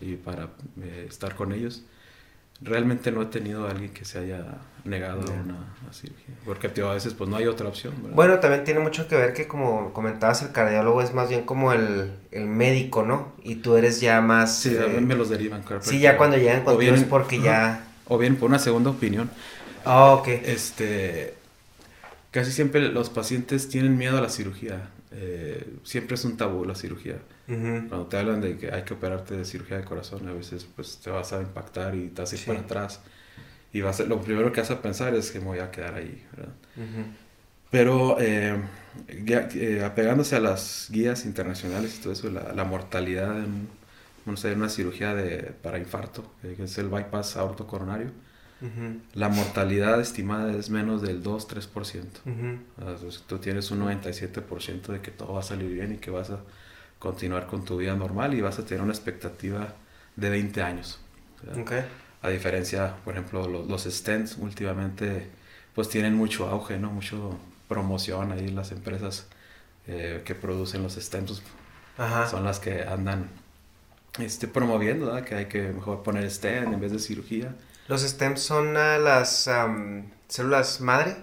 Y 0.00 0.14
para 0.14 0.50
eh, 0.80 1.06
estar 1.08 1.34
con 1.34 1.52
ellos. 1.52 1.82
Realmente 2.62 3.10
no 3.10 3.20
he 3.20 3.26
tenido 3.26 3.66
a 3.66 3.72
alguien 3.72 3.90
que 3.92 4.04
se 4.04 4.18
haya 4.18 4.58
negado 4.84 5.22
a 5.22 5.32
una 5.32 5.92
cirugía. 5.92 6.36
Porque 6.44 6.68
a 6.68 6.92
veces 6.92 7.14
pues 7.14 7.28
no 7.28 7.36
hay 7.36 7.46
otra 7.46 7.68
opción. 7.68 7.94
Bueno, 8.14 8.38
también 8.38 8.62
tiene 8.62 8.78
mucho 8.78 9.08
que 9.08 9.16
ver 9.16 9.34
que 9.34 9.48
como 9.48 9.92
comentabas, 9.92 10.40
el 10.42 10.52
cardiólogo 10.52 11.02
es 11.02 11.12
más 11.12 11.28
bien 11.28 11.42
como 11.42 11.72
el, 11.72 12.12
el 12.30 12.46
médico, 12.46 13.02
¿no? 13.02 13.32
Y 13.42 13.56
tú 13.56 13.76
eres 13.76 14.00
ya 14.00 14.20
más... 14.20 14.60
Sí, 14.60 14.74
eh, 14.74 15.00
me 15.00 15.16
los 15.16 15.28
derivan. 15.28 15.64
Claro, 15.64 15.82
sí, 15.82 15.98
ya 15.98 16.16
cuando 16.16 16.36
llegan 16.36 16.64
contigo 16.64 16.94
es 16.94 17.04
porque 17.04 17.40
ya... 17.40 17.88
O 18.06 18.18
bien 18.18 18.36
por 18.36 18.48
una 18.48 18.60
segunda 18.60 18.90
opinión. 18.90 19.28
Ah, 19.84 20.12
ok. 20.12 20.28
Este, 20.28 21.35
casi 22.36 22.52
siempre 22.52 22.90
los 22.90 23.08
pacientes 23.08 23.66
tienen 23.66 23.96
miedo 23.96 24.18
a 24.18 24.20
la 24.20 24.28
cirugía. 24.28 24.90
Eh, 25.10 25.78
siempre 25.84 26.16
es 26.16 26.24
un 26.26 26.36
tabú 26.36 26.66
la 26.66 26.74
cirugía. 26.74 27.16
Cuando 27.46 28.04
te 28.08 28.18
hablan 28.18 28.42
de 28.42 28.58
que 28.58 28.70
hay 28.70 28.82
que 28.82 28.92
operarte 28.92 29.34
de 29.38 29.46
cirugía 29.46 29.78
de 29.78 29.84
corazón, 29.84 30.28
a 30.28 30.34
veces 30.34 30.68
pues 30.76 30.98
te 30.98 31.08
vas 31.08 31.32
a 31.32 31.40
impactar 31.40 31.94
y 31.94 32.08
te 32.08 32.20
vas 32.20 32.30
a 32.34 32.36
ir 32.36 32.44
para 32.44 32.60
atrás. 32.60 33.00
Y 33.72 33.80
a 33.80 33.90
lo 34.06 34.20
primero 34.20 34.52
que 34.52 34.60
vas 34.60 34.70
a 34.70 34.82
pensar 34.82 35.14
es 35.14 35.30
que 35.30 35.38
me 35.40 35.46
voy 35.46 35.60
a 35.60 35.70
quedar 35.70 35.94
ahí, 35.94 36.26
¿verdad? 36.36 36.52
Pero 37.70 38.20
eh, 38.20 38.54
eh, 39.08 39.82
apegándose 39.82 40.36
a 40.36 40.40
las 40.40 40.88
guías 40.90 41.24
internacionales 41.24 41.96
y 41.96 42.02
todo 42.02 42.12
eso, 42.12 42.28
la, 42.28 42.52
la 42.52 42.64
mortalidad 42.64 43.34
en, 43.38 43.66
una 44.26 44.68
cirugía 44.68 45.14
de, 45.14 45.54
para 45.62 45.78
infarto, 45.78 46.34
que 46.42 46.64
es 46.64 46.76
el 46.76 46.88
bypass 46.88 47.38
la 49.14 49.28
mortalidad 49.28 50.00
estimada 50.00 50.56
es 50.56 50.70
menos 50.70 51.02
del 51.02 51.22
2-3%. 51.22 53.20
tú 53.26 53.38
tienes 53.38 53.70
un 53.70 53.80
97% 53.80 54.86
de 54.86 55.00
que 55.00 55.10
todo 55.10 55.34
va 55.34 55.40
a 55.40 55.42
salir 55.42 55.70
bien 55.72 55.94
y 55.94 55.98
que 55.98 56.10
vas 56.10 56.30
a 56.30 56.40
continuar 56.98 57.46
con 57.46 57.64
tu 57.64 57.76
vida 57.76 57.94
normal 57.94 58.34
y 58.34 58.40
vas 58.40 58.58
a 58.58 58.64
tener 58.64 58.82
una 58.82 58.92
expectativa 58.92 59.74
de 60.16 60.30
20 60.30 60.62
años. 60.62 61.00
A 62.22 62.28
diferencia, 62.30 62.96
por 63.04 63.14
ejemplo, 63.14 63.46
los, 63.46 63.68
los, 63.68 63.84
stents 63.84 64.36
últimamente 64.38 65.28
pues 65.74 65.88
tienen 65.88 66.14
mucho 66.14 66.48
auge, 66.48 66.78
¿no? 66.78 66.90
Mucho 66.90 67.38
promoción 67.68 68.32
ahí 68.32 68.48
las 68.48 68.72
empresas 68.72 69.26
eh, 69.86 70.22
que 70.24 70.34
producen 70.34 70.82
los 70.82 70.94
stents 70.94 71.42
son 72.30 72.44
las 72.44 72.58
que 72.58 72.82
andan 72.82 73.28
este, 74.18 74.48
promoviendo 74.48 75.14
que 75.24 75.34
hay 75.34 75.46
que 75.46 75.72
mejor 75.72 76.02
poner 76.02 76.30
stent 76.30 76.72
en 76.72 76.80
vez 76.80 76.92
de 76.92 76.98
cirugía. 76.98 77.54
¿Los 77.88 78.02
stems 78.02 78.40
son 78.40 78.74
las 78.74 79.48
células 80.28 80.80
madre? 80.80 81.16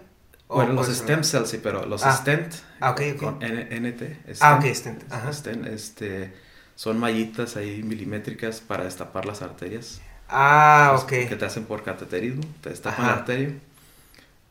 Bueno, 0.47 0.73
los 0.73 0.87
stem 0.87 1.23
cells 1.23 1.49
sí, 1.49 1.59
pero 1.61 1.85
los 1.85 2.03
ah. 2.03 2.15
stent 2.15 2.53
ah, 2.79 2.91
okay, 2.91 3.15
con 3.15 3.39
NT. 3.39 4.01
ah, 4.41 4.59
ok, 4.59 4.73
stent. 4.73 5.03
Stent, 5.31 5.67
este, 5.67 6.33
son 6.75 6.99
mallitas 6.99 7.55
ahí 7.55 7.81
milimétricas 7.83 8.61
para 8.61 8.83
destapar 8.83 9.25
las 9.25 9.41
arterias. 9.41 10.01
Ah, 10.29 10.97
ok. 11.01 11.09
Que 11.09 11.35
te 11.37 11.45
hacen 11.45 11.65
por 11.65 11.83
cateterismo, 11.83 12.43
te 12.61 12.69
destapan 12.69 13.07
la 13.07 13.13
arteria. 13.13 13.53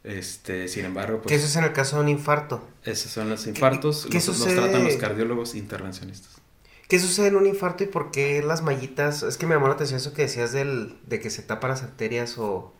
Este, 0.04 0.66
sin 0.66 0.84
embargo, 0.84 1.18
pues... 1.18 1.28
¿Qué 1.28 1.36
eso 1.36 1.46
es 1.46 1.56
en 1.56 1.64
el 1.64 1.72
caso 1.72 1.96
de 1.96 2.02
un 2.02 2.08
infarto? 2.08 2.66
Esos 2.82 3.12
son 3.12 3.28
los 3.28 3.46
infartos, 3.46 4.08
¿Qué, 4.10 4.14
los, 4.14 4.44
tratan 4.44 4.84
los 4.84 4.96
cardiólogos 4.96 5.54
intervencionistas. 5.54 6.41
¿Qué 6.92 6.98
sucede 6.98 7.28
en 7.28 7.36
un 7.36 7.46
infarto 7.46 7.84
y 7.84 7.86
por 7.86 8.10
qué 8.10 8.42
las 8.42 8.60
mallitas? 8.60 9.22
Es 9.22 9.38
que 9.38 9.46
me 9.46 9.54
llamó 9.54 9.66
la 9.66 9.72
atención 9.72 9.96
eso 9.96 10.12
que 10.12 10.20
decías 10.20 10.52
del, 10.52 10.94
de 11.06 11.20
que 11.20 11.30
se 11.30 11.40
tapan 11.40 11.70
las 11.70 11.82
arterias 11.82 12.36
o... 12.36 12.74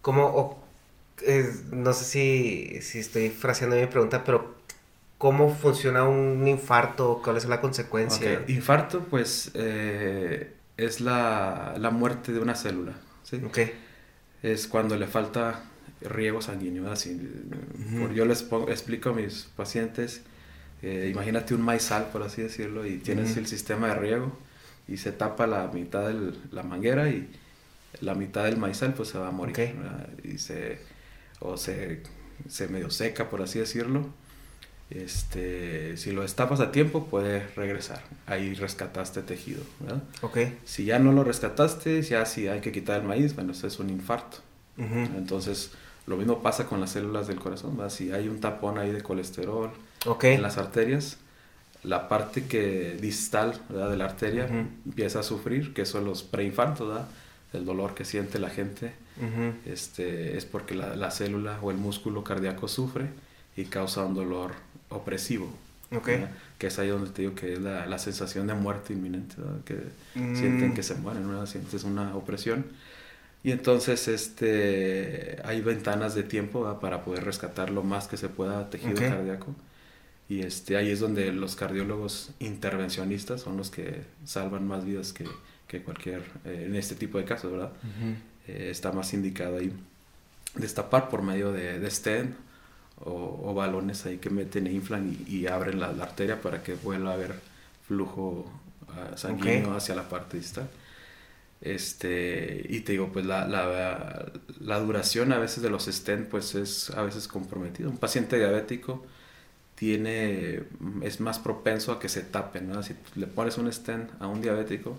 ¿Cómo, 0.00 0.26
o 0.26 0.64
no 1.72 1.92
sé 1.92 2.04
si, 2.04 2.82
si 2.82 3.00
estoy 3.00 3.30
fraseando 3.30 3.74
mi 3.74 3.86
pregunta, 3.86 4.22
pero 4.22 4.54
¿cómo 5.18 5.52
funciona 5.52 6.04
un 6.04 6.46
infarto? 6.46 7.20
¿Cuál 7.20 7.36
es 7.36 7.46
la 7.46 7.60
consecuencia? 7.60 8.44
Infarto, 8.46 9.00
pues, 9.00 9.50
eh, 9.54 10.52
es 10.76 11.00
la, 11.00 11.74
la, 11.78 11.90
muerte 11.90 12.30
de 12.30 12.38
una 12.38 12.54
célula. 12.54 12.92
¿sí? 13.24 13.40
Es 14.40 14.68
cuando 14.68 14.94
le 14.94 15.08
falta 15.08 15.64
riego 16.00 16.40
sanguíneo. 16.42 16.92
Así, 16.92 17.20
Yo 18.14 18.24
les 18.24 18.46
explico 18.68 19.08
a 19.08 19.14
mis 19.14 19.48
pacientes, 19.56 20.22
eh, 20.82 21.10
imagínate 21.12 21.54
un 21.54 21.62
maizal, 21.62 22.08
por 22.10 22.22
así 22.22 22.42
decirlo, 22.42 22.86
y 22.86 22.98
tienes 22.98 23.36
el 23.36 23.46
sistema 23.46 23.88
de 23.88 23.94
riego 23.94 24.38
y 24.86 24.96
se 24.96 25.12
tapa 25.12 25.46
la 25.46 25.68
mitad 25.68 26.08
de 26.08 26.32
la 26.50 26.62
manguera 26.62 27.08
y 27.10 27.28
la 28.00 28.14
mitad 28.14 28.44
del 28.44 28.56
maizal 28.56 28.94
pues 28.94 29.08
se 29.08 29.18
va 29.18 29.28
a 29.28 29.32
morir. 29.32 29.74
Y 30.24 30.38
se 30.38 30.78
o 31.40 31.56
se, 31.56 32.02
se 32.48 32.68
medio 32.68 32.90
seca, 32.90 33.28
por 33.28 33.42
así 33.42 33.58
decirlo, 33.58 34.06
este, 34.90 35.96
si 35.96 36.12
lo 36.12 36.22
destapas 36.22 36.60
a 36.60 36.72
tiempo, 36.72 37.06
puede 37.06 37.46
regresar. 37.48 38.02
Ahí 38.26 38.54
rescataste 38.54 39.22
tejido, 39.22 39.62
¿verdad? 39.80 40.02
Okay. 40.22 40.58
Si 40.64 40.84
ya 40.84 40.98
no 40.98 41.12
lo 41.12 41.24
rescataste, 41.24 42.02
ya 42.02 42.24
si 42.24 42.48
hay 42.48 42.60
que 42.60 42.72
quitar 42.72 43.00
el 43.00 43.06
maíz, 43.06 43.34
bueno, 43.34 43.52
eso 43.52 43.66
es 43.66 43.78
un 43.78 43.90
infarto. 43.90 44.38
Entonces, 44.78 45.72
lo 46.06 46.16
mismo 46.16 46.40
pasa 46.40 46.66
con 46.66 46.80
las 46.80 46.90
células 46.90 47.26
del 47.26 47.40
corazón, 47.40 47.76
¿verdad? 47.76 47.90
Si 47.90 48.12
hay 48.12 48.28
un 48.28 48.40
tapón 48.40 48.78
ahí 48.78 48.92
de 48.92 49.02
colesterol 49.02 49.72
en 50.22 50.42
las 50.42 50.58
arterias, 50.58 51.18
la 51.82 52.08
parte 52.08 52.46
que 52.46 52.96
distal 53.00 53.60
¿verdad? 53.68 53.90
de 53.90 53.96
la 53.96 54.04
arteria 54.06 54.46
empieza 54.46 55.20
a 55.20 55.22
sufrir, 55.22 55.74
que 55.74 55.84
son 55.84 56.04
los 56.04 56.22
preinfartos, 56.22 56.88
¿verdad? 56.88 57.08
el 57.52 57.64
dolor 57.64 57.94
que 57.94 58.04
siente 58.04 58.38
la 58.38 58.50
gente 58.50 58.92
este, 59.66 60.36
es 60.36 60.44
porque 60.44 60.74
la, 60.74 61.10
célula 61.10 61.58
o 61.62 61.70
el 61.70 61.76
músculo 61.76 62.22
cardíaco 62.22 62.68
sufre 62.68 63.06
y 63.56 63.64
causa 63.64 64.04
un 64.04 64.14
dolor 64.14 64.52
opresivo. 64.90 65.52
Que 66.58 66.66
es 66.66 66.78
ahí 66.78 66.88
donde 66.88 67.10
te 67.10 67.22
digo 67.22 67.34
que 67.34 67.54
es 67.54 67.60
la, 67.60 67.98
sensación 67.98 68.46
de 68.46 68.54
muerte 68.54 68.92
inminente, 68.92 69.36
que 69.64 69.74
mm. 70.14 70.36
sienten 70.36 70.74
que 70.74 70.82
se 70.82 70.94
mueren, 70.94 71.30
¿no? 71.30 71.46
sientes 71.46 71.84
una 71.84 72.14
opresión. 72.14 72.66
Y 73.42 73.52
entonces 73.52 74.08
este, 74.08 75.40
hay 75.44 75.60
ventanas 75.60 76.14
de 76.14 76.22
tiempo 76.22 76.78
para 76.80 77.04
poder 77.04 77.24
rescatar 77.24 77.70
lo 77.70 77.82
más 77.82 78.06
que 78.06 78.16
se 78.16 78.28
pueda 78.28 78.68
tejido 78.68 78.96
cardíaco. 78.96 79.54
Y 80.28 80.40
este, 80.40 80.76
ahí 80.76 80.90
es 80.90 81.00
donde 81.00 81.32
los 81.32 81.56
cardiólogos 81.56 82.32
intervencionistas 82.38 83.40
son 83.40 83.56
los 83.56 83.70
que 83.70 84.02
salvan 84.24 84.66
más 84.66 84.84
vidas 84.84 85.12
que, 85.12 85.24
que 85.66 85.82
cualquier, 85.82 86.22
eh, 86.44 86.64
en 86.66 86.76
este 86.76 86.94
tipo 86.94 87.18
de 87.18 87.24
casos, 87.24 87.50
¿verdad? 87.50 87.72
Eh, 88.46 88.68
está 88.70 88.92
más 88.92 89.14
indicado 89.14 89.56
ahí 89.56 89.72
destapar 90.54 91.08
por 91.08 91.22
medio 91.22 91.52
de, 91.52 91.78
de 91.78 91.90
stent 91.90 92.34
o, 93.00 93.54
balones 93.54 94.04
ahí 94.06 94.18
que 94.18 94.28
meten 94.28 94.66
e 94.66 94.72
inflan 94.72 95.16
y, 95.26 95.46
abren 95.46 95.78
la, 95.78 95.88
arteria 95.88 96.40
para 96.40 96.62
que 96.62 96.74
vuelva 96.74 97.10
a 97.10 97.14
haber 97.14 97.34
flujo 97.86 98.50
ah, 98.88 99.16
sanguíneo 99.16 99.74
hacia 99.74 99.94
la 99.94 100.08
parte 100.08 100.36
distal. 100.36 100.68
Este, 101.60 102.64
y 102.68 102.80
te 102.80 102.92
digo, 102.92 103.10
pues 103.12 103.26
la, 103.26 103.46
la, 103.46 104.30
la, 104.60 104.80
duración 104.80 105.32
a 105.32 105.38
veces 105.38 105.62
de 105.62 105.70
los 105.70 105.86
stent 105.86 106.28
pues 106.28 106.54
es 106.54 106.90
a 106.90 107.02
veces 107.02 107.28
comprometido. 107.28 107.90
Un 107.90 107.98
paciente 107.98 108.36
diabético 108.36 109.04
tiene, 109.78 110.64
es 111.02 111.20
más 111.20 111.38
propenso 111.38 111.92
a 111.92 112.00
que 112.00 112.08
se 112.08 112.22
tapen, 112.22 112.68
¿no? 112.68 112.82
Si 112.82 112.94
le 113.14 113.28
pones 113.28 113.58
un 113.58 113.72
stent 113.72 114.10
a 114.18 114.26
un 114.26 114.42
diabético, 114.42 114.98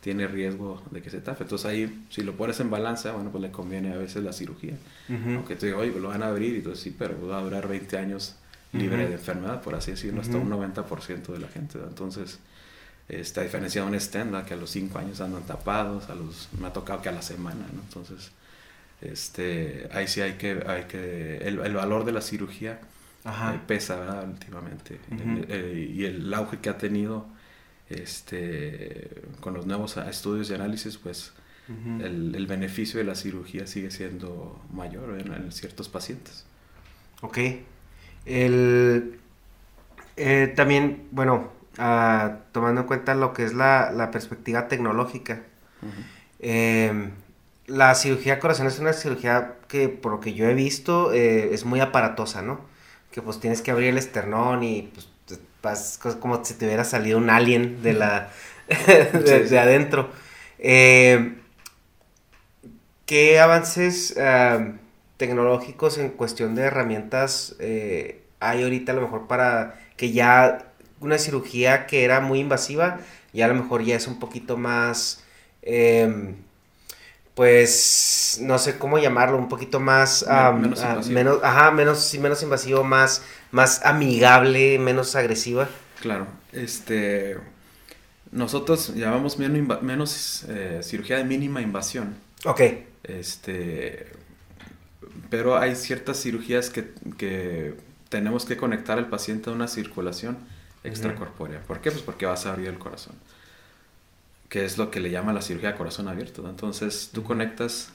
tiene 0.00 0.28
riesgo 0.28 0.82
de 0.90 1.00
que 1.00 1.08
se 1.08 1.20
tape. 1.20 1.44
Entonces 1.44 1.66
ahí, 1.66 2.06
si 2.10 2.22
lo 2.22 2.36
pones 2.36 2.60
en 2.60 2.70
balanza, 2.70 3.12
bueno, 3.12 3.30
pues 3.30 3.40
le 3.40 3.50
conviene 3.50 3.94
a 3.94 3.96
veces 3.96 4.22
la 4.22 4.34
cirugía. 4.34 4.74
Aunque 5.08 5.56
tú 5.56 5.64
digas, 5.64 5.80
oye, 5.80 5.90
pues 5.92 6.02
lo 6.02 6.08
van 6.08 6.22
a 6.22 6.28
abrir, 6.28 6.56
y 6.56 6.60
tú 6.60 6.76
sí, 6.76 6.94
pero 6.96 7.26
va 7.26 7.38
a 7.38 7.42
durar 7.42 7.68
20 7.68 7.96
años 7.96 8.36
libre 8.74 9.08
de 9.08 9.14
enfermedad, 9.14 9.62
por 9.62 9.74
así 9.74 9.92
decirlo, 9.92 10.20
hasta 10.20 10.36
un 10.36 10.50
90% 10.50 11.26
de 11.28 11.38
la 11.38 11.48
gente. 11.48 11.78
Entonces, 11.78 12.38
esta 13.08 13.42
diferencia 13.42 13.80
de 13.80 13.88
un 13.88 13.98
stent, 13.98 14.44
que 14.44 14.52
a 14.52 14.58
los 14.58 14.68
5 14.68 14.98
años 14.98 15.22
andan 15.22 15.44
tapados, 15.44 16.10
a 16.10 16.14
los, 16.14 16.50
me 16.60 16.66
ha 16.66 16.72
tocado 16.74 17.00
que 17.00 17.08
a 17.08 17.12
la 17.12 17.22
semana, 17.22 17.66
¿no? 17.72 17.80
Entonces, 17.80 18.30
este, 19.00 19.88
ahí 19.90 20.06
sí 20.06 20.20
hay 20.20 20.34
que, 20.34 20.62
hay 20.66 20.84
que 20.84 21.38
el, 21.38 21.60
el 21.60 21.74
valor 21.74 22.04
de 22.04 22.12
la 22.12 22.20
cirugía 22.20 22.78
pesa, 23.66 24.24
Últimamente. 24.26 25.00
Eh, 25.48 25.92
y 25.94 26.04
el 26.04 26.32
auge 26.32 26.58
que 26.58 26.70
ha 26.70 26.78
tenido 26.78 27.26
este, 27.88 29.10
con 29.40 29.54
los 29.54 29.66
nuevos 29.66 29.96
estudios 29.96 30.48
de 30.48 30.56
análisis, 30.56 30.96
pues 30.98 31.32
el, 31.68 32.46
beneficio 32.46 32.98
de 32.98 33.04
la 33.04 33.14
cirugía 33.14 33.66
sigue 33.66 33.90
siendo 33.90 34.60
mayor 34.72 35.20
en, 35.20 35.52
ciertos 35.52 35.88
pacientes. 35.88 36.44
Ok. 37.20 37.38
El, 38.24 39.18
eh, 40.16 40.52
también, 40.56 41.08
bueno, 41.10 41.50
ah, 41.78 42.38
tomando 42.52 42.82
en 42.82 42.86
cuenta 42.86 43.14
lo 43.14 43.32
que 43.32 43.44
es 43.44 43.54
la, 43.54 44.08
perspectiva 44.12 44.68
tecnológica, 44.68 45.42
em, 46.40 47.10
la 47.66 47.94
cirugía 47.94 48.40
corazón 48.40 48.66
es 48.66 48.78
una 48.78 48.94
cirugía 48.94 49.56
que, 49.68 49.88
por 49.88 50.12
lo 50.12 50.20
que 50.20 50.32
yo 50.32 50.48
he 50.48 50.54
visto, 50.54 51.12
eh, 51.12 51.54
es 51.54 51.64
muy 51.64 51.80
aparatosa, 51.80 52.42
¿no? 52.42 52.60
Que 53.18 53.22
pues 53.22 53.40
tienes 53.40 53.62
que 53.62 53.72
abrir 53.72 53.88
el 53.88 53.98
esternón 53.98 54.62
y 54.62 54.92
pues 55.60 55.98
como 56.20 56.44
si 56.44 56.54
te 56.54 56.66
hubiera 56.66 56.84
salido 56.84 57.18
un 57.18 57.30
alien 57.30 57.82
de 57.82 57.92
la 57.94 58.30
de, 58.68 59.58
adentro. 59.58 60.08
Eh, 60.60 61.34
¿Qué 63.06 63.40
avances 63.40 64.14
tecnológicos 65.16 65.98
en 65.98 66.10
cuestión 66.10 66.54
de 66.54 66.62
herramientas 66.62 67.56
eh, 67.58 68.22
hay 68.38 68.62
ahorita 68.62 68.92
a 68.92 68.94
lo 68.94 69.00
mejor 69.00 69.26
para 69.26 69.80
que 69.96 70.12
ya 70.12 70.72
una 71.00 71.18
cirugía 71.18 71.86
que 71.86 72.04
era 72.04 72.20
muy 72.20 72.38
invasiva, 72.38 73.00
ya 73.32 73.46
a 73.46 73.48
lo 73.48 73.56
mejor 73.56 73.82
ya 73.82 73.96
es 73.96 74.06
un 74.06 74.20
poquito 74.20 74.56
más, 74.56 75.24
em, 75.62 76.36
pues, 77.38 78.40
no 78.42 78.58
sé 78.58 78.78
cómo 78.78 78.98
llamarlo, 78.98 79.38
un 79.38 79.48
poquito 79.48 79.78
más, 79.78 80.26
menos, 80.26 81.06
menos, 81.06 81.38
ajá, 81.44 81.70
menos, 81.70 82.12
menos 82.18 82.42
invasivo, 82.42 82.82
más, 82.82 83.22
más 83.52 83.86
amigable, 83.86 84.76
menos 84.80 85.14
agresiva. 85.14 85.68
Claro, 86.00 86.26
este, 86.50 87.38
nosotros 88.32 88.92
llamamos 88.96 89.38
menos, 89.38 89.80
menos 89.82 90.46
eh, 90.48 90.80
cirugía 90.82 91.18
de 91.18 91.22
mínima 91.22 91.62
invasión. 91.62 92.16
Ok. 92.44 92.60
Este, 93.04 94.06
pero 95.30 95.56
hay 95.56 95.76
ciertas 95.76 96.20
cirugías 96.20 96.70
que, 96.70 96.90
que 97.18 97.74
tenemos 98.08 98.46
que 98.46 98.56
conectar 98.56 98.98
al 98.98 99.08
paciente 99.08 99.48
a 99.48 99.52
una 99.52 99.68
circulación 99.68 100.38
extracorpórea. 100.82 101.60
¿Por 101.60 101.80
qué? 101.80 101.92
Pues 101.92 102.02
porque 102.02 102.26
vas 102.26 102.46
a 102.46 102.54
abrir 102.54 102.66
el 102.66 102.80
corazón, 102.80 103.14
que 104.48 104.64
es 104.64 104.78
lo 104.78 104.90
que 104.90 105.00
le 105.00 105.10
llama 105.10 105.32
la 105.32 105.42
cirugía 105.42 105.72
de 105.72 105.78
corazón 105.78 106.08
abierto. 106.08 106.48
Entonces 106.48 107.10
tú 107.12 107.22
conectas 107.22 107.90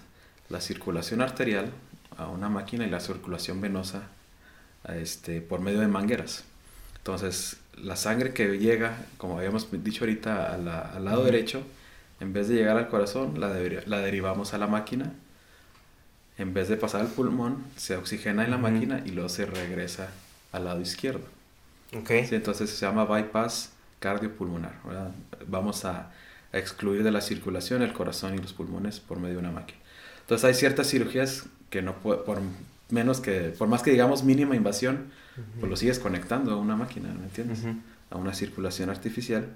la 0.50 0.62
circulación 0.62 1.22
arterial 1.22 1.72
a 2.18 2.28
una 2.28 2.50
máquina 2.50 2.86
y 2.86 2.90
la 2.90 3.00
circulación 3.00 3.62
venosa 3.62 4.04
a 4.84 4.96
este, 4.96 5.42
por 5.42 5.62
medio 5.62 5.80
de 5.80 5.88
mangueras. 5.88 6.44
Entonces 6.98 7.58
la 7.78 7.96
sangre 7.96 8.34
que 8.34 8.60
llega, 8.60 8.98
como 9.18 9.38
habíamos 9.38 9.68
dicho 9.84 10.04
ahorita, 10.04 10.54
al 10.54 11.06
lado 11.06 11.24
derecho, 11.24 11.64
en 12.20 12.34
vez 12.34 12.48
de 12.48 12.56
llegar 12.56 12.78
al 12.78 12.88
corazón, 12.90 13.40
la, 13.40 13.50
la 13.86 14.00
derivamos 14.00 14.54
a 14.54 14.58
la 14.58 14.68
máquina 14.68 15.14
en 16.38 16.54
vez 16.54 16.68
de 16.68 16.78
pasar 16.78 17.02
al 17.02 17.08
pulmón, 17.08 17.64
se 17.76 17.96
oxigena 17.96 18.44
en 18.44 18.52
la 18.52 18.58
máquina 18.58 19.02
y 19.06 19.10
luego 19.12 19.30
se 19.30 19.46
regresa 19.46 20.10
al 20.52 20.66
lado 20.66 20.82
izquierdo. 20.82 21.26
Okay. 21.96 22.28
entonces 22.32 22.72
se 22.72 22.86
llama 22.86 23.06
bypass 23.06 23.72
cardiopulmonar. 24.00 24.74
Vamos 25.48 25.86
a, 25.86 26.12
excluir 26.54 27.04
de 27.04 27.12
la 27.12 27.22
circulación 27.22 27.82
el 27.82 27.94
corazón 27.94 28.36
y 28.36 28.38
los 28.38 28.54
pulmones 28.54 29.00
por 29.00 29.20
medio 29.20 29.36
de 29.36 29.40
una 29.40 29.52
máquina. 29.52 29.80
Entonces 30.22 30.46
hay 30.46 30.54
ciertas 30.54 30.88
cirugías 30.90 31.46
que 31.70 31.82
no 31.82 31.96
por 32.00 32.40
menos 32.90 33.20
que, 33.20 33.54
por 33.58 33.68
más 33.68 33.82
que 33.82 33.92
digamos 33.92 34.24
mínima 34.24 34.56
invasión, 34.56 35.12
pues 35.60 35.70
lo 35.70 35.76
sigues 35.76 36.00
conectando 36.00 36.54
a 36.54 36.58
una 36.58 36.76
máquina, 36.76 37.14
¿me 37.14 37.24
entiendes? 37.24 37.60
A 38.12 38.18
una 38.18 38.34
circulación 38.34 38.90
artificial. 38.90 39.48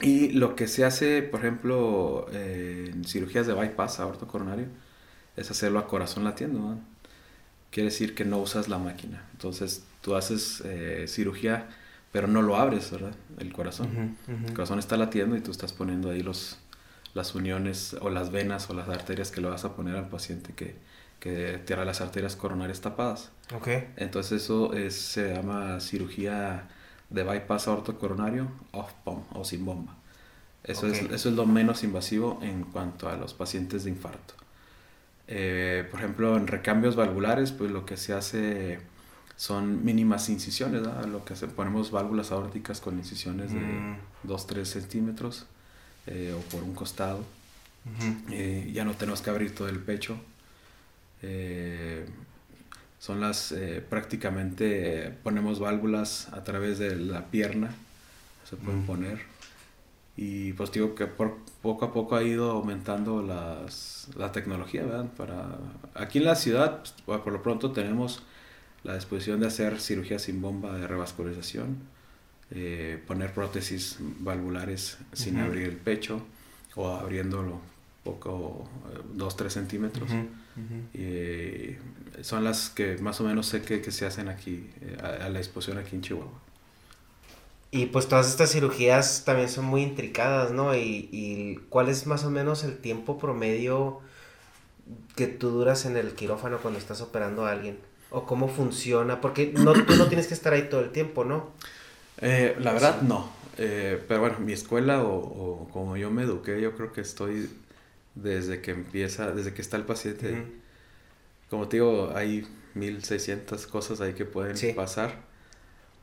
Y 0.00 0.30
lo 0.30 0.56
que 0.56 0.66
se 0.66 0.84
hace, 0.84 1.22
por 1.22 1.40
ejemplo, 1.40 2.26
en 2.32 3.04
cirugías 3.04 3.46
de 3.46 3.52
bypass 3.52 4.00
aorto 4.00 4.26
coronario, 4.26 4.66
es 5.36 5.50
hacerlo 5.50 5.78
a 5.78 5.86
corazón 5.86 6.24
latiendo. 6.24 6.78
Quiere 7.70 7.90
decir 7.90 8.14
que 8.14 8.24
no 8.24 8.38
usas 8.38 8.68
la 8.68 8.78
máquina. 8.78 9.24
Entonces 9.32 9.84
tú 10.00 10.16
haces 10.16 10.62
eh, 10.64 11.04
cirugía, 11.06 11.68
pero 12.12 12.28
no 12.28 12.42
lo 12.42 12.56
abres, 12.56 12.90
¿verdad? 12.90 13.14
El 13.38 13.52
corazón. 13.52 14.16
El 14.28 14.52
corazón 14.52 14.78
está 14.78 14.96
latiendo 14.96 15.34
y 15.36 15.40
tú 15.40 15.50
estás 15.50 15.72
poniendo 15.72 16.10
ahí 16.10 16.22
los, 16.22 16.58
las 17.14 17.34
uniones 17.34 17.96
o 18.00 18.10
las 18.10 18.30
venas 18.30 18.68
o 18.70 18.74
las 18.74 18.88
arterias 18.88 19.30
que 19.30 19.40
le 19.40 19.48
vas 19.48 19.64
a 19.64 19.74
poner 19.74 19.96
al 19.96 20.08
paciente 20.08 20.52
que, 20.54 20.76
que 21.18 21.60
tiene 21.64 21.84
las 21.84 22.02
arterias 22.02 22.36
coronarias 22.36 22.82
tapadas. 22.82 23.30
Okay. 23.54 23.88
Entonces 23.96 24.42
eso 24.42 24.74
es, 24.74 24.94
se 24.94 25.34
llama 25.34 25.80
cirugía 25.80 26.68
de 27.08 27.24
bypass 27.24 27.66
coronario 27.98 28.48
off 28.72 28.92
pump 29.04 29.24
o 29.34 29.44
sin 29.44 29.64
bomba. 29.64 29.96
Eso, 30.64 30.86
es, 30.86 31.00
eso 31.02 31.28
es 31.28 31.34
lo 31.34 31.46
menos 31.46 31.82
invasivo 31.82 32.38
en 32.42 32.64
cuanto 32.64 33.08
a 33.08 33.16
los 33.16 33.34
pacientes 33.34 33.84
de 33.84 33.90
infarto. 33.90 34.34
Eh, 35.26 35.86
por 35.90 36.00
ejemplo, 36.00 36.36
en 36.36 36.46
recambios 36.46 36.94
valvulares, 36.94 37.52
pues 37.52 37.70
lo 37.70 37.86
que 37.86 37.96
se 37.96 38.12
hace 38.12 38.80
son 39.36 39.84
mínimas 39.84 40.28
incisiones, 40.28 40.82
lo 41.08 41.24
que 41.24 41.32
hacemos 41.34 41.54
ponemos 41.54 41.90
válvulas 41.90 42.32
aórticas 42.32 42.80
con 42.80 42.98
incisiones 42.98 43.52
de 43.52 43.60
2-3 44.26 44.60
mm. 44.60 44.64
centímetros 44.64 45.46
eh, 46.06 46.34
o 46.36 46.40
por 46.50 46.62
un 46.62 46.74
costado. 46.74 47.24
Eh, 48.30 48.70
ya 48.72 48.84
no 48.84 48.94
tenemos 48.94 49.22
que 49.22 49.30
abrir 49.30 49.54
todo 49.54 49.68
el 49.68 49.80
pecho. 49.80 50.16
son 52.98 53.20
las, 53.20 53.54
prácticamente 53.90 55.12
ponemos 55.22 55.58
válvulas 55.58 56.28
a 56.32 56.44
través 56.44 56.78
de 56.78 56.96
la 56.96 57.26
pierna, 57.26 57.74
se 58.44 58.56
pueden 58.56 58.82
mm. 58.82 58.86
poner 58.86 59.32
y 60.16 60.52
pues 60.52 60.70
digo 60.72 60.94
que 60.94 61.06
por, 61.06 61.38
poco 61.62 61.86
a 61.86 61.92
poco 61.92 62.16
ha 62.16 62.22
ido 62.22 62.50
aumentando 62.50 63.22
las, 63.22 64.08
la 64.16 64.30
tecnología, 64.30 64.84
¿verdad? 64.84 65.06
Para, 65.16 65.58
aquí 65.94 66.18
en 66.18 66.24
la 66.24 66.34
ciudad, 66.34 66.82
pues, 67.06 67.20
por 67.20 67.32
lo 67.32 67.42
pronto 67.42 67.72
tenemos 67.72 68.22
la 68.84 68.94
disposición 68.94 69.40
de 69.40 69.46
hacer 69.46 69.80
cirugía 69.80 70.18
sin 70.18 70.40
bomba 70.40 70.76
de 70.76 70.86
revascularización, 70.86 71.78
eh, 72.50 73.02
poner 73.06 73.32
prótesis 73.32 73.96
valvulares 74.00 74.98
sin 75.12 75.38
abrir 75.38 75.68
el 75.68 75.76
pecho 75.76 76.22
o 76.74 76.88
abriéndolo 76.88 77.60
poco, 78.04 78.68
2-3 79.16 79.48
centímetros. 79.48 80.10
Y 80.92 81.76
son 82.22 82.44
las 82.44 82.68
que 82.68 82.98
más 82.98 83.20
o 83.20 83.24
menos 83.24 83.46
sé 83.46 83.62
que, 83.62 83.80
que 83.80 83.90
se 83.90 84.04
hacen 84.04 84.28
aquí, 84.28 84.70
eh, 84.80 84.98
a, 85.02 85.26
a 85.26 85.28
la 85.28 85.38
disposición 85.38 85.78
aquí 85.78 85.96
en 85.96 86.02
Chihuahua. 86.02 86.40
Y 87.70 87.86
pues 87.86 88.06
todas 88.06 88.28
estas 88.28 88.52
cirugías 88.52 89.24
también 89.24 89.48
son 89.48 89.64
muy 89.64 89.82
intricadas, 89.82 90.52
¿no? 90.52 90.74
Y, 90.74 91.08
y 91.10 91.56
cuál 91.70 91.88
es 91.88 92.06
más 92.06 92.24
o 92.24 92.30
menos 92.30 92.64
el 92.64 92.76
tiempo 92.76 93.18
promedio 93.18 94.00
que 95.16 95.26
tú 95.26 95.48
duras 95.48 95.86
en 95.86 95.96
el 95.96 96.12
quirófano 96.12 96.58
cuando 96.58 96.78
estás 96.78 97.00
operando 97.00 97.46
a 97.46 97.52
alguien. 97.52 97.78
O 98.12 98.26
cómo 98.26 98.48
funciona, 98.48 99.20
porque 99.20 99.52
no, 99.54 99.72
tú 99.72 99.96
no 99.96 100.06
tienes 100.06 100.26
que 100.26 100.34
estar 100.34 100.52
ahí 100.52 100.68
todo 100.68 100.80
el 100.80 100.90
tiempo, 100.90 101.24
¿no? 101.24 101.50
Eh, 102.20 102.56
la 102.60 102.72
verdad, 102.72 103.02
no. 103.02 103.30
Eh, 103.58 104.02
pero 104.06 104.20
bueno, 104.20 104.38
mi 104.38 104.52
escuela 104.52 105.02
o, 105.02 105.68
como 105.72 105.96
yo 105.96 106.10
me 106.10 106.22
eduqué, 106.22 106.60
yo 106.60 106.76
creo 106.76 106.92
que 106.92 107.00
estoy 107.00 107.50
desde 108.14 108.60
que 108.60 108.70
empieza, 108.70 109.32
desde 109.32 109.54
que 109.54 109.62
está 109.62 109.76
el 109.76 109.84
paciente. 109.84 110.44
Como 111.50 111.68
te 111.68 111.78
digo, 111.78 112.12
hay 112.14 112.46
1600 112.74 113.66
cosas 113.66 114.00
ahí 114.00 114.12
que 114.12 114.24
pueden 114.24 114.56
pasar 114.74 115.32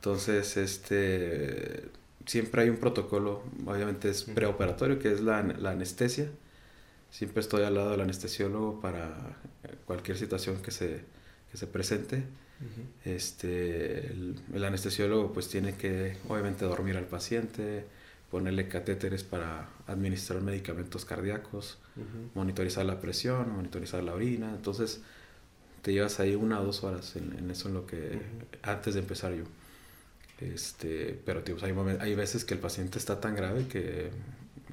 entonces, 0.00 0.56
este, 0.56 1.90
siempre 2.24 2.62
hay 2.62 2.70
un 2.70 2.78
protocolo, 2.78 3.42
obviamente 3.66 4.08
es 4.08 4.22
preoperatorio, 4.22 4.98
que 4.98 5.12
es 5.12 5.20
la, 5.20 5.42
la 5.42 5.72
anestesia. 5.72 6.30
Siempre 7.10 7.42
estoy 7.42 7.64
al 7.64 7.74
lado 7.74 7.90
del 7.90 8.00
anestesiólogo 8.00 8.80
para 8.80 9.36
cualquier 9.84 10.16
situación 10.16 10.62
que 10.62 10.70
se, 10.70 11.04
que 11.50 11.56
se 11.56 11.66
presente. 11.66 12.24
este, 13.04 14.06
el, 14.08 14.64
anestesiólogo 14.64 15.32
pues 15.32 15.48
tiene 15.48 15.74
que 15.76 16.18
obviamente 16.28 16.64
dormir 16.64 16.96
al 16.96 17.06
paciente, 17.06 17.86
ponerle 18.30 18.68
catéteres 18.68 19.24
para 19.24 19.68
administrar 19.86 20.42
medicamentos 20.42 21.04
cardíacos, 21.04 21.78
monitorizar 22.34 22.84
la 22.84 23.00
presión, 23.00 23.54
monitorizar 23.54 24.02
la 24.02 24.14
orina. 24.14 24.50
Entonces 24.50 25.00
te 25.82 25.92
llevas 25.92 26.20
ahí 26.20 26.34
una 26.34 26.60
o 26.60 26.64
dos 26.64 26.84
horas 26.84 27.16
en, 27.16 27.50
eso 27.50 27.68
en 27.68 27.74
lo 27.74 27.86
que 27.86 28.20
antes 28.62 28.94
de 28.94 29.00
empezar 29.00 29.34
yo. 29.34 29.44
Este, 30.40 31.20
pero 31.24 31.42
tío, 31.42 31.56
hay, 31.62 31.74
hay 32.00 32.14
veces 32.14 32.44
que 32.44 32.54
el 32.54 32.60
paciente 32.60 32.98
está 32.98 33.20
tan 33.20 33.34
grave 33.34 33.66
que 33.66 34.10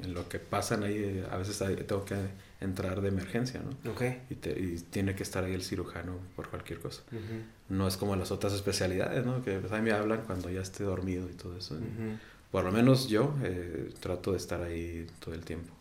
en 0.04 0.14
lo 0.14 0.30
que 0.30 0.40
pasan 0.40 0.84
ahí, 0.84 1.26
a 1.30 1.38
veces 1.38 1.58
tengo 1.88 2.06
que 2.06 2.16
entrar 2.60 3.02
de 3.02 3.10
emergencia, 3.10 3.62
¿no? 3.62 3.92
Okay. 3.92 4.24
Y, 4.30 4.50
y, 4.50 4.80
tiene 4.90 5.16
que 5.16 5.24
estar 5.24 5.44
ahí 5.44 5.54
el 5.54 5.64
cirujano 5.64 6.18
por 6.36 6.50
cualquier 6.50 6.80
cosa. 6.80 7.04
No 7.70 7.88
es 7.88 7.98
como 7.98 8.16
las 8.16 8.32
otras 8.32 8.54
especialidades, 8.54 9.26
¿no? 9.26 9.44
Que 9.44 9.60
pues, 9.60 9.72
ahí 9.72 9.82
me 9.82 9.92
hablan 9.92 10.22
cuando 10.26 10.50
ya 10.50 10.62
esté 10.62 10.84
dormido 10.84 11.30
y 11.30 11.34
todo 11.34 11.58
eso. 11.58 11.78
Por 12.52 12.64
lo 12.64 12.72
menos 12.72 13.08
yo 13.10 13.36
eh, 13.44 13.94
trato 14.00 14.32
de 14.32 14.38
estar 14.38 14.62
ahí 14.62 15.06
todo 15.20 15.36
el 15.36 15.42
tiempo. 15.42 15.74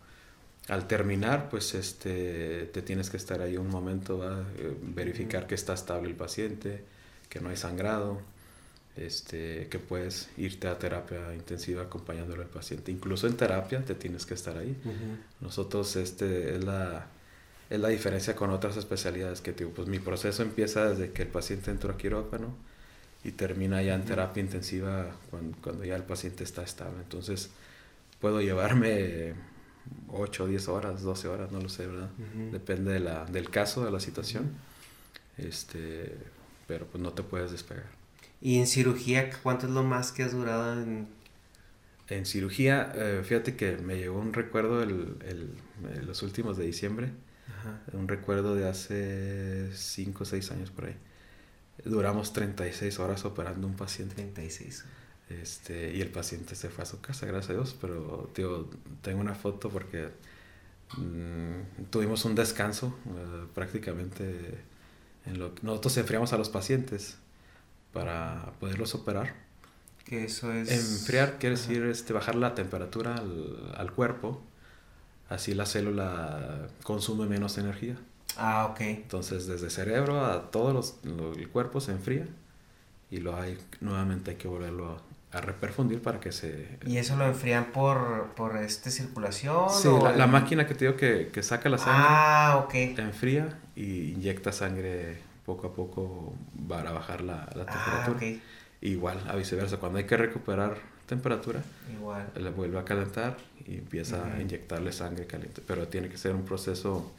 Al 0.68 0.88
terminar, 0.88 1.48
pues 1.48 1.74
este, 1.74 2.66
te 2.72 2.82
tienes 2.82 3.08
que 3.08 3.16
estar 3.16 3.40
ahí 3.40 3.56
un 3.56 3.68
momento, 3.68 4.22
a 4.24 4.40
eh, 4.56 4.76
verificar 4.82 5.46
que 5.46 5.54
está 5.54 5.74
estable 5.74 6.08
el 6.08 6.16
paciente, 6.16 6.82
que 7.28 7.40
no 7.40 7.50
hay 7.50 7.56
sangrado 7.56 8.20
este, 8.96 9.68
que 9.68 9.78
puedes 9.78 10.30
irte 10.37 10.68
a 10.68 10.78
terapia 10.78 11.35
intensiva 11.35 11.82
acompañándolo 11.82 12.42
al 12.42 12.48
paciente. 12.48 12.90
Incluso 12.90 13.26
en 13.26 13.37
terapia 13.37 13.85
te 13.85 13.94
tienes 13.94 14.24
que 14.26 14.35
estar 14.35 14.56
ahí. 14.56 14.76
Nosotros, 15.40 15.96
este, 15.96 16.56
es 16.56 16.64
la, 16.64 17.06
es 17.68 17.78
la 17.80 17.88
diferencia 17.88 18.35
con 18.35 18.50
otras 18.50 18.76
especialidades 18.76 19.40
que 19.40 19.52
digo, 19.52 19.70
pues 19.70 19.88
mi 19.88 19.98
proceso 19.98 20.42
empieza 20.42 20.88
desde 20.88 21.12
que 21.12 21.22
el 21.22 21.28
paciente 21.28 21.70
entró 21.70 21.92
a 21.92 21.96
quirófano 21.98 22.54
y 23.22 23.32
termina 23.32 23.82
ya 23.82 23.94
en 23.94 24.04
terapia 24.04 24.40
intensiva 24.40 25.11
cuando, 25.30 25.56
cuando, 25.61 25.85
ya 25.85 25.96
el 25.96 26.04
paciente 26.04 26.44
está 26.44 26.62
estable. 26.62 26.98
Entonces, 27.02 27.50
puedo 28.20 28.40
llevarme 28.40 29.35
8, 30.09 30.46
10 30.46 30.68
horas, 30.68 31.02
12 31.02 31.28
horas, 31.28 31.52
no 31.52 31.61
lo 31.61 31.68
sé, 31.68 31.87
¿verdad? 31.87 32.11
Depende 32.52 32.92
de 32.92 33.00
la, 33.00 33.24
del 33.26 33.50
caso, 33.50 33.85
de 33.85 33.90
la 33.90 34.00
situación. 34.00 34.52
Este, 35.37 36.16
pero 36.66 36.87
pues 36.87 37.02
no 37.02 37.12
te 37.12 37.22
puedes 37.22 37.50
despegar. 37.50 38.05
¿Y 38.46 38.61
en 38.61 38.68
cirugía 38.68 39.28
cuánto 39.42 39.66
es 39.66 39.72
lo 39.72 39.82
más 39.82 40.12
que 40.12 40.22
has 40.22 40.30
durado 40.30 40.80
en...? 40.80 41.09
En 42.09 42.24
cirugía, 42.24 42.92
eh, 42.94 43.22
fíjate 43.24 43.56
que 43.56 43.76
me 43.78 43.96
llegó 43.96 44.20
un 44.20 44.32
recuerdo 44.32 44.85
el, 44.85 45.16
el, 45.24 46.06
los 46.06 46.22
últimos 46.22 46.56
de 46.56 46.64
diciembre. 46.64 47.11
Un 47.92 48.06
recuerdo 48.06 48.54
de 48.54 48.68
hace 48.68 49.72
5 49.74 50.22
o 50.22 50.24
6 50.24 50.52
años 50.52 50.70
por 50.70 50.85
ahí. 50.85 50.94
Duramos 51.85 52.32
36 52.32 53.00
horas 53.00 53.24
operando 53.24 53.66
un 53.66 53.74
paciente. 53.74 54.14
36. 54.14 54.85
Este, 55.28 55.96
y 55.96 56.00
el 56.00 56.11
paciente 56.11 56.54
se 56.54 56.68
fue 56.68 56.85
a 56.85 56.87
su 56.87 57.00
casa, 57.00 57.26
gracias 57.26 57.50
a 57.50 57.54
Dios, 57.54 57.76
pero 57.80 58.30
tío, 58.32 58.70
tengo 59.02 59.20
una 59.22 59.35
foto 59.35 59.70
porque 59.70 60.11
mm, 60.96 61.87
tuvimos 61.90 62.24
un 62.24 62.37
descanso 62.37 62.96
eh, 63.09 63.46
prácticamente. 63.52 64.61
En 65.24 65.40
lo, 65.40 65.52
nosotros 65.62 65.96
enfriamos 65.96 66.32
a 66.32 66.38
los 66.38 66.48
pacientes 66.48 67.18
para 67.96 68.52
poderlos 68.61 68.94
operar. 68.94 69.35
Que 70.04 70.24
eso 70.24 70.52
es... 70.52 70.70
Enfriar 70.70 71.38
quiere 71.38 71.56
decir 71.56 71.82
este, 71.85 72.12
bajar 72.12 72.35
la 72.35 72.54
temperatura 72.54 73.16
al, 73.16 73.74
al 73.76 73.92
cuerpo, 73.92 74.42
así 75.30 75.54
la 75.54 75.64
célula 75.64 76.68
consume 76.82 77.26
menos 77.26 77.56
energía. 77.56 77.96
Ah, 78.37 78.66
ok. 78.70 78.80
Entonces, 78.82 79.46
desde 79.46 79.70
cerebro 79.70 80.24
a 80.24 80.50
todo 80.50 80.74
los, 80.74 80.96
el 81.04 81.48
cuerpo 81.48 81.80
se 81.80 81.92
enfría 81.92 82.26
y 83.11 83.18
lo 83.18 83.35
hay, 83.35 83.59
nuevamente 83.80 84.32
hay 84.32 84.37
que 84.37 84.46
volverlo 84.48 84.98
a, 85.32 85.40
reperfundir 85.40 86.00
para 86.00 86.18
que 86.18 86.32
se... 86.32 86.78
¿Y 86.87 86.96
eso 86.96 87.14
lo 87.16 87.26
enfrían 87.26 87.66
por, 87.66 88.32
por 88.37 88.56
este 88.56 88.90
circulación? 88.90 89.68
Sí, 89.68 89.87
la, 90.16 90.26
máquina 90.26 90.66
que 90.66 90.74
te 90.74 90.87
digo 90.87 90.96
que, 90.96 91.28
que 91.30 91.42
saca 91.42 91.68
la 91.68 91.76
sangre. 91.76 92.06
Ah, 92.09 92.62
ok. 92.64 92.72
Te 92.96 93.02
enfría 93.02 93.59
y 93.74 94.12
inyecta 94.12 94.50
sangre 94.50 95.25
poco 95.46 95.68
a 95.68 95.72
poco 95.72 96.35
para 96.68 96.90
bajar 96.92 97.22
la, 97.22 97.48
la 97.54 97.64
ah, 97.66 98.06
temperatura. 98.06 98.42
Igual, 98.82 99.22
a 99.28 99.37
viceversa, 99.37 99.78
cuando 99.78 99.98
hay 99.98 100.04
que 100.04 100.16
recuperar 100.16 100.76
temperatura, 101.06 101.62
Igual. 101.96 102.30
le 102.37 102.50
vuelve 102.50 102.78
a 102.78 102.85
calentar 102.85 103.37
y 103.64 103.76
empieza 103.76 104.35
a 104.35 104.42
inyectarle 104.42 104.92
sangre 104.92 105.26
caliente. 105.26 105.62
Pero 105.66 105.88
tiene 105.88 106.09
que 106.09 106.18
ser 106.18 106.35
un 106.35 106.44
proceso 106.44 107.12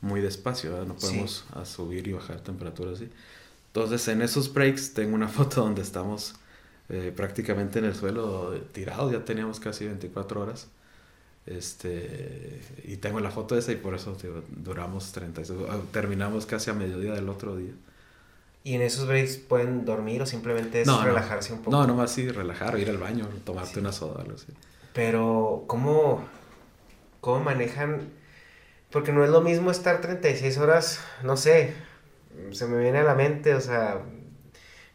muy 0.00 0.20
despacio, 0.20 0.84
no 0.84 0.94
podemos 0.94 1.46
subir 1.64 2.06
y 2.08 2.12
bajar 2.12 2.40
temperaturas 2.40 2.94
así. 2.94 3.08
Entonces 3.68 4.06
en 4.08 4.22
esos 4.22 4.52
breaks 4.52 4.92
tengo 4.94 5.14
una 5.14 5.28
foto 5.28 5.62
donde 5.62 5.82
estamos 5.82 6.34
eh, 6.88 7.12
prácticamente 7.14 7.78
en 7.78 7.86
el 7.86 7.94
suelo 7.94 8.52
tirados, 8.72 9.12
ya 9.12 9.24
teníamos 9.24 9.60
casi 9.60 9.86
24 9.86 10.40
horas. 10.40 10.68
Este, 11.48 12.60
y 12.84 12.96
tengo 12.98 13.20
la 13.20 13.30
foto 13.30 13.56
esa 13.56 13.72
y 13.72 13.76
por 13.76 13.94
eso 13.94 14.16
duramos 14.48 15.12
30, 15.12 15.42
ah, 15.70 15.78
terminamos 15.92 16.44
casi 16.44 16.70
a 16.70 16.74
mediodía 16.74 17.12
del 17.14 17.28
otro 17.28 17.56
día. 17.56 17.72
¿Y 18.64 18.74
en 18.74 18.82
esos 18.82 19.06
breaks 19.06 19.38
pueden 19.38 19.86
dormir 19.86 20.20
o 20.20 20.26
simplemente 20.26 20.82
es 20.82 21.02
relajarse 21.02 21.54
un 21.54 21.60
poco? 21.60 21.70
No, 21.70 21.86
nomás 21.86 22.12
sí, 22.12 22.28
relajar, 22.28 22.78
ir 22.78 22.90
al 22.90 22.98
baño, 22.98 23.26
tomarte 23.44 23.80
una 23.80 23.92
soda, 23.92 24.20
algo 24.20 24.34
así. 24.34 24.52
Pero, 24.92 25.64
¿cómo, 25.66 26.22
¿cómo 27.20 27.40
manejan 27.40 28.10
porque 28.90 29.12
no 29.12 29.22
es 29.24 29.30
lo 29.30 29.40
mismo 29.42 29.70
estar 29.70 30.00
36 30.00 30.58
horas, 30.58 31.00
no 31.22 31.36
sé, 31.36 31.74
se 32.52 32.66
me 32.66 32.80
viene 32.80 32.98
a 32.98 33.04
la 33.04 33.14
mente, 33.14 33.54
o 33.54 33.60
sea, 33.60 34.00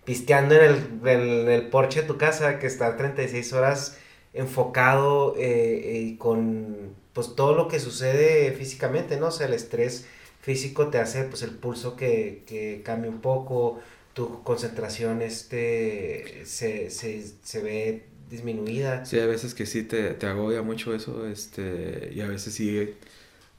pisteando 0.04 0.56
en 0.56 0.64
el, 0.64 1.08
en 1.08 1.50
el 1.50 1.70
porche 1.70 2.02
de 2.02 2.08
tu 2.08 2.18
casa, 2.18 2.58
que 2.58 2.68
estar 2.68 2.98
36 2.98 3.54
horas 3.54 3.98
enfocado 4.34 5.36
eh, 5.38 6.10
eh, 6.12 6.18
con 6.18 6.96
pues 7.14 7.36
todo 7.36 7.54
lo 7.56 7.68
que 7.68 7.80
sucede 7.80 8.52
físicamente, 8.54 9.18
¿no? 9.18 9.28
O 9.28 9.32
sea, 9.32 9.48
el 9.48 9.54
estrés 9.54 10.06
físico 10.42 10.88
te 10.90 10.98
hace 11.00 11.24
pues 11.26 11.44
el 11.44 11.52
pulso 11.52 11.96
que, 11.96 12.44
que 12.48 12.82
cambie 12.84 13.10
un 13.10 13.22
poco, 13.22 13.80
tu 14.14 14.44
concentración 14.44 15.22
este 15.22 16.42
se, 16.46 16.90
se, 16.90 17.24
se 17.44 17.62
ve 17.62 18.06
disminuida. 18.30 19.06
Sí, 19.06 19.20
a 19.20 19.26
veces 19.26 19.54
que 19.54 19.66
sí 19.66 19.84
te, 19.84 20.14
te 20.14 20.26
agobia 20.28 20.62
mucho 20.62 20.94
eso, 20.96 21.28
este, 21.28 22.12
y 22.14 22.22
a 22.22 22.28
veces 22.28 22.54
sí 22.54 22.96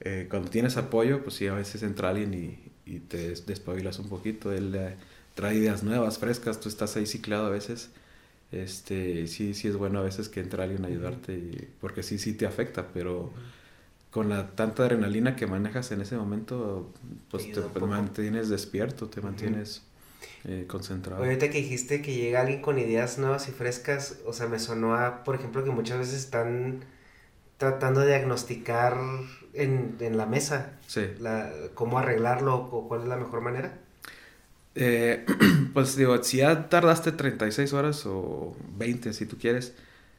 eh, 0.01 0.27
cuando 0.29 0.49
tienes 0.49 0.77
apoyo, 0.77 1.23
pues 1.23 1.35
sí, 1.35 1.47
a 1.47 1.53
veces 1.53 1.83
entra 1.83 2.09
alguien 2.09 2.33
y, 2.33 2.71
y 2.85 2.99
te 2.99 3.29
despabilas 3.35 3.99
un 3.99 4.09
poquito. 4.09 4.51
Él 4.53 4.75
eh, 4.75 4.95
trae 5.35 5.55
ideas 5.55 5.83
nuevas, 5.83 6.19
frescas, 6.19 6.59
tú 6.59 6.69
estás 6.69 6.95
ahí 6.97 7.05
ciclado 7.05 7.47
a 7.47 7.49
veces. 7.49 7.91
Este, 8.51 9.27
sí, 9.27 9.53
sí 9.53 9.67
es 9.67 9.75
bueno 9.75 9.99
a 9.99 10.03
veces 10.03 10.29
que 10.29 10.39
entra 10.39 10.63
alguien 10.63 10.85
a 10.85 10.87
ayudarte, 10.87 11.67
porque 11.81 12.03
sí, 12.03 12.19
sí 12.19 12.33
te 12.33 12.45
afecta, 12.45 12.87
pero 12.93 13.31
con 14.11 14.29
la 14.29 14.51
tanta 14.51 14.83
adrenalina 14.83 15.35
que 15.35 15.45
manejas 15.45 15.91
en 15.91 16.01
ese 16.01 16.15
momento, 16.15 16.93
pues 17.29 17.51
te, 17.51 17.79
mantienes 17.81 18.47
despierto, 18.47 19.09
te 19.09 19.19
mantienes 19.19 19.81
eh, 20.45 20.65
concentrado. 20.67 21.23
Ahorita 21.23 21.49
que 21.49 21.57
dijiste 21.57 22.01
que 22.01 22.13
llega 22.13 22.41
alguien 22.41 22.61
con 22.61 22.79
ideas 22.79 23.17
nuevas 23.17 23.49
y 23.49 23.51
frescas, 23.51 24.19
o 24.25 24.31
sea, 24.31 24.47
me 24.47 24.59
sonó 24.59 24.95
a, 24.95 25.23
por 25.25 25.35
ejemplo, 25.35 25.63
que 25.65 25.71
muchas 25.71 25.97
veces 25.97 26.15
están 26.15 26.85
tratando 27.57 28.01
de 28.01 28.07
diagnosticar 28.07 28.97
en, 29.53 29.97
en 29.99 30.17
la 30.17 30.25
mesa 30.25 30.79
sí. 30.87 31.07
la, 31.19 31.51
cómo 31.73 31.99
arreglarlo 31.99 32.55
o 32.55 32.87
cuál 32.87 33.01
es 33.01 33.07
la 33.07 33.17
mejor 33.17 33.41
manera. 33.41 33.79
Eh, 34.75 35.25
pues 35.73 35.95
digo, 35.95 36.21
si 36.23 36.37
ya 36.37 36.69
tardaste 36.69 37.11
36 37.11 37.73
horas 37.73 38.05
o 38.05 38.55
20 38.77 39.13
si 39.13 39.25
tú 39.25 39.37
quieres, 39.37 39.73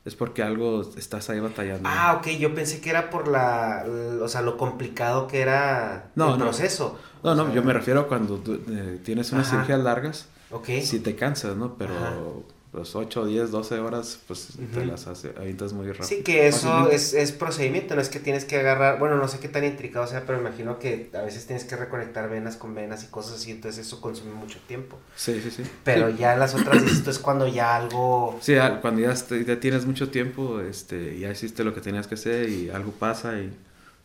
es 0.05 0.14
porque 0.14 0.42
algo 0.42 0.83
estás 0.97 1.29
ahí 1.31 1.40
batallando. 1.40 1.88
Ah, 1.90 2.16
ok, 2.19 2.29
yo 2.38 2.55
pensé 2.55 2.81
que 2.81 2.90
era 2.90 3.11
por 3.11 3.29
la, 3.29 3.85
o 4.23 4.29
sea, 4.29 4.40
lo 4.40 4.57
complicado 4.57 5.27
que 5.27 5.40
era 5.40 6.11
el 6.16 6.38
proceso. 6.38 6.99
No, 7.23 7.35
no, 7.35 7.53
yo 7.53 7.62
me 7.62 7.73
refiero 7.73 8.01
a 8.01 8.09
cuando 8.09 8.40
eh, 8.47 9.01
tienes 9.05 9.33
unas 9.33 9.51
cirugías 9.51 9.81
largas, 9.81 10.29
okay. 10.51 10.83
si 10.83 11.01
te 11.01 11.16
cansas, 11.16 11.57
¿no? 11.57 11.75
Pero 11.77 12.47
los 12.77 12.95
8, 12.95 13.27
10, 13.27 13.51
12 13.51 13.79
horas, 13.79 14.21
pues 14.27 14.51
te 14.73 14.85
las 14.85 15.07
hace, 15.07 15.33
avientas 15.37 15.73
muy 15.73 15.87
rápido. 15.87 16.07
Sí, 16.07 16.23
que 16.23 16.47
eso 16.47 16.91
es, 16.91 17.15
es, 17.15 17.33
procedimiento, 17.33 17.97
no 17.97 18.03
es 18.03 18.09
que 18.09 18.21
tienes 18.21 18.45
que 18.45 18.59
agarrar, 18.59 18.99
bueno, 18.99 19.17
no 19.17 19.27
sé 19.27 19.39
qué 19.39 19.49
tan 19.49 19.65
intricado 19.65 20.07
sea, 20.07 20.25
pero 20.27 20.39
imagino 20.39 20.79
que 20.79 21.11
a 21.15 21.23
veces 21.23 21.47
tienes 21.47 21.65
que 21.65 21.75
reconectar 21.77 22.29
venas 22.29 22.57
con 22.57 22.75
venas 22.75 23.03
y 23.05 23.07
cosas 23.07 23.37
así, 23.37 23.51
entonces 23.51 23.87
eso 23.87 24.01
consume 24.01 24.33
mucho 24.35 24.59
tiempo. 24.69 24.99
Sí, 25.17 25.41
sí, 25.43 25.51
sí. 25.51 25.62
Pero 25.85 26.11
ya 26.11 26.37
las 26.37 26.55
otras 26.55 26.83
esto 26.83 27.11
es 27.11 27.19
cuando 27.19 27.49
ya 27.49 27.75
algo... 27.75 28.39
Sí, 28.41 28.55
cuando 28.83 29.01
ya, 29.01 29.15
ya, 29.15 29.59
tienes 29.59 29.87
mucho 29.87 30.11
tiempo, 30.11 30.61
este, 30.61 31.19
ya 31.19 31.31
hiciste 31.31 31.65
lo 31.65 31.75
que 31.75 31.81
tenías 31.81 32.07
que 32.07 32.15
hacer 32.15 32.49
y 32.49 32.71
algo 32.71 32.93
pasa 32.93 33.39
y 33.39 33.51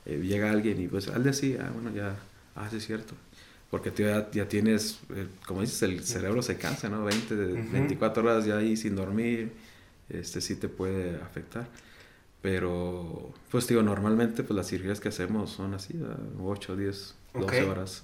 eh, 0.05 0.17
llega 0.17 0.49
alguien 0.49 0.81
y 0.81 0.87
pues, 0.87 1.09
al 1.09 1.23
de 1.23 1.31
así, 1.31 1.57
ah, 1.59 1.69
bueno, 1.73 1.95
ya, 1.95 2.15
ah, 2.55 2.67
sí 2.69 2.77
es 2.77 2.85
cierto 2.85 3.13
porque 3.71 3.89
tú 3.89 4.03
ya, 4.03 4.29
ya 4.31 4.47
tienes, 4.49 4.99
eh, 5.15 5.27
como 5.47 5.61
dices, 5.61 5.81
el 5.83 6.03
cerebro 6.03 6.41
se 6.41 6.57
cansa, 6.57 6.89
¿no? 6.89 7.05
20, 7.05 7.35
24 7.35 8.21
horas 8.21 8.45
ya 8.45 8.57
ahí 8.57 8.75
sin 8.75 8.97
dormir, 8.97 9.53
este 10.09 10.41
sí 10.41 10.57
te 10.57 10.67
puede 10.67 11.15
afectar. 11.21 11.67
Pero, 12.41 13.33
pues 13.49 13.67
digo, 13.67 13.81
normalmente 13.81 14.43
pues 14.43 14.57
las 14.57 14.67
cirugías 14.67 14.99
que 14.99 15.07
hacemos 15.09 15.51
son 15.51 15.73
así, 15.73 15.97
8, 16.43 16.75
10, 16.75 17.15
12 17.33 17.63
horas. 17.63 18.01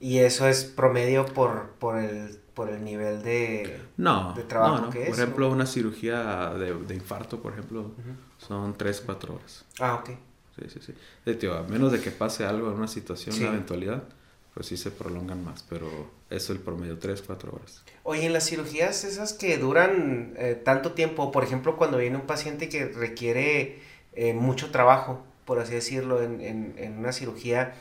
¿Y 0.00 0.18
eso 0.18 0.48
es 0.48 0.64
promedio 0.64 1.26
por, 1.26 1.72
por, 1.78 1.98
el, 1.98 2.38
por 2.54 2.70
el 2.70 2.82
nivel 2.82 3.22
de, 3.22 3.80
no, 3.98 4.32
de 4.34 4.44
trabajo 4.44 4.76
no, 4.76 4.82
no. 4.86 4.90
que 4.90 5.02
es? 5.02 5.10
Por 5.10 5.18
ejemplo, 5.18 5.50
una 5.50 5.66
cirugía 5.66 6.54
de, 6.54 6.72
de, 6.72 6.94
infarto, 6.94 7.40
por 7.42 7.52
ejemplo, 7.52 7.90
son 8.38 8.74
3, 8.78 9.02
4 9.04 9.34
horas. 9.34 9.64
Ah, 9.78 9.96
ok. 9.96 10.10
Sí, 10.56 10.70
sí, 10.72 10.80
sí. 10.86 10.94
De, 11.26 11.34
tío, 11.34 11.54
a 11.54 11.64
menos 11.64 11.92
de 11.92 12.00
que 12.00 12.10
pase 12.12 12.46
algo 12.46 12.70
en 12.70 12.76
una 12.76 12.88
situación, 12.88 13.36
una 13.36 13.48
eventualidad, 13.48 14.04
pues 14.54 14.66
sí 14.68 14.76
se 14.76 14.90
prolongan 14.92 15.44
más, 15.44 15.64
pero 15.68 15.88
eso 16.30 16.52
el 16.52 16.60
promedio, 16.60 16.98
3, 16.98 17.22
4 17.22 17.52
horas. 17.52 17.82
Oye, 18.04 18.24
en 18.26 18.32
las 18.32 18.48
cirugías 18.48 19.02
esas 19.04 19.32
que 19.32 19.58
duran 19.58 20.34
eh, 20.36 20.54
tanto 20.54 20.92
tiempo, 20.92 21.32
por 21.32 21.42
ejemplo, 21.42 21.76
cuando 21.76 21.98
viene 21.98 22.16
un 22.16 22.26
paciente 22.26 22.68
que 22.68 22.86
requiere 22.86 23.80
eh, 24.14 24.32
mucho 24.32 24.70
trabajo, 24.70 25.24
por 25.44 25.58
así 25.58 25.74
decirlo, 25.74 26.22
en, 26.22 26.40
en, 26.40 26.74
en 26.78 26.98
una 26.98 27.12
cirugía, 27.12 27.74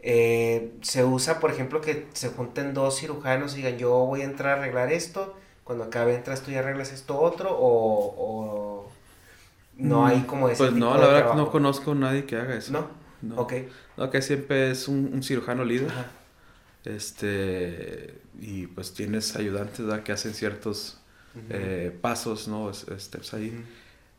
eh, 0.00 0.72
se 0.82 1.04
usa, 1.04 1.40
por 1.40 1.50
ejemplo, 1.50 1.80
que 1.80 2.06
se 2.12 2.28
junten 2.28 2.74
dos 2.74 2.98
cirujanos 2.98 3.54
y 3.54 3.58
digan, 3.58 3.78
yo 3.78 3.90
voy 4.04 4.20
a 4.20 4.24
entrar 4.24 4.58
a 4.58 4.62
arreglar 4.62 4.92
esto, 4.92 5.34
cuando 5.64 5.84
acabe 5.84 6.14
entras 6.14 6.42
tú 6.42 6.50
y 6.50 6.56
arreglas 6.56 6.92
esto 6.92 7.18
otro, 7.18 7.56
o, 7.56 8.14
o 8.18 8.88
no 9.76 10.04
hay 10.04 10.22
como 10.22 10.48
ese 10.48 10.58
Pues 10.58 10.72
no, 10.72 10.96
la 10.98 11.06
verdad 11.06 11.30
que 11.30 11.36
no 11.36 11.50
conozco 11.50 11.92
a 11.92 11.94
nadie 11.94 12.26
que 12.26 12.36
haga 12.36 12.56
eso. 12.56 12.72
¿No? 12.72 12.86
No. 13.22 13.40
Ok. 13.40 13.54
No, 13.96 14.10
que 14.10 14.22
siempre 14.22 14.70
es 14.70 14.88
un, 14.88 15.22
cirujano 15.22 15.64
líder. 15.64 15.92
Este, 16.84 18.14
y 18.40 18.66
pues 18.66 18.92
tienes 18.92 19.36
ayudantes 19.36 19.86
que 20.04 20.12
hacen 20.12 20.34
ciertos 20.34 20.98
eh, 21.50 21.96
pasos, 22.00 22.48
¿no? 22.48 22.72
Steps 22.72 23.34
ahí. 23.34 23.64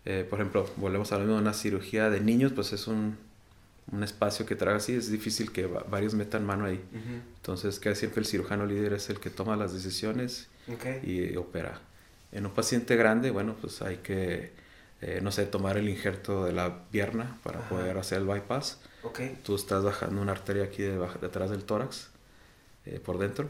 Eh, 0.06 0.26
por 0.30 0.40
ejemplo, 0.40 0.70
volvemos 0.78 1.12
a 1.12 1.16
hablar 1.16 1.30
de 1.30 1.36
una 1.36 1.54
cirugía 1.54 2.10
de 2.10 2.20
niños, 2.20 2.52
pues 2.54 2.74
es 2.74 2.88
un, 2.88 3.18
un 3.92 4.04
espacio 4.04 4.46
que 4.46 4.56
traga 4.56 4.78
así, 4.78 4.94
es 4.94 5.12
difícil 5.12 5.52
que 5.52 5.66
varios 5.66 6.14
metan 6.14 6.46
mano 6.46 6.66
ahí. 6.66 6.82
Entonces, 7.38 7.80
que 7.80 7.94
siempre 7.96 8.22
el 8.22 8.26
cirujano 8.26 8.66
líder 8.66 8.94
es 8.94 9.10
el 9.10 9.20
que 9.20 9.30
toma 9.30 9.56
las 9.56 9.74
decisiones 9.74 10.48
y 11.04 11.36
opera. 11.36 11.82
En 12.32 12.46
un 12.46 12.54
paciente 12.54 12.96
grande, 12.96 13.30
bueno, 13.32 13.56
pues 13.60 13.82
hay 13.82 13.98
que, 13.98 14.52
eh, 15.02 15.20
no 15.22 15.32
sé, 15.32 15.46
tomar 15.46 15.78
el 15.78 15.90
injerto 15.90 16.46
de 16.46 16.54
la 16.54 16.86
pierna 16.90 17.38
para 17.44 17.68
poder 17.70 17.98
hacer 17.98 18.20
el 18.20 18.26
bypass. 18.26 18.80
Okay. 19.04 19.38
Tú 19.44 19.56
estás 19.56 19.84
bajando 19.84 20.22
una 20.22 20.32
arteria 20.32 20.64
aquí 20.64 20.84
detrás 20.84 21.50
del 21.50 21.66
tórax, 21.66 22.10
eh, 22.86 23.00
por 23.04 23.18
dentro, 23.18 23.50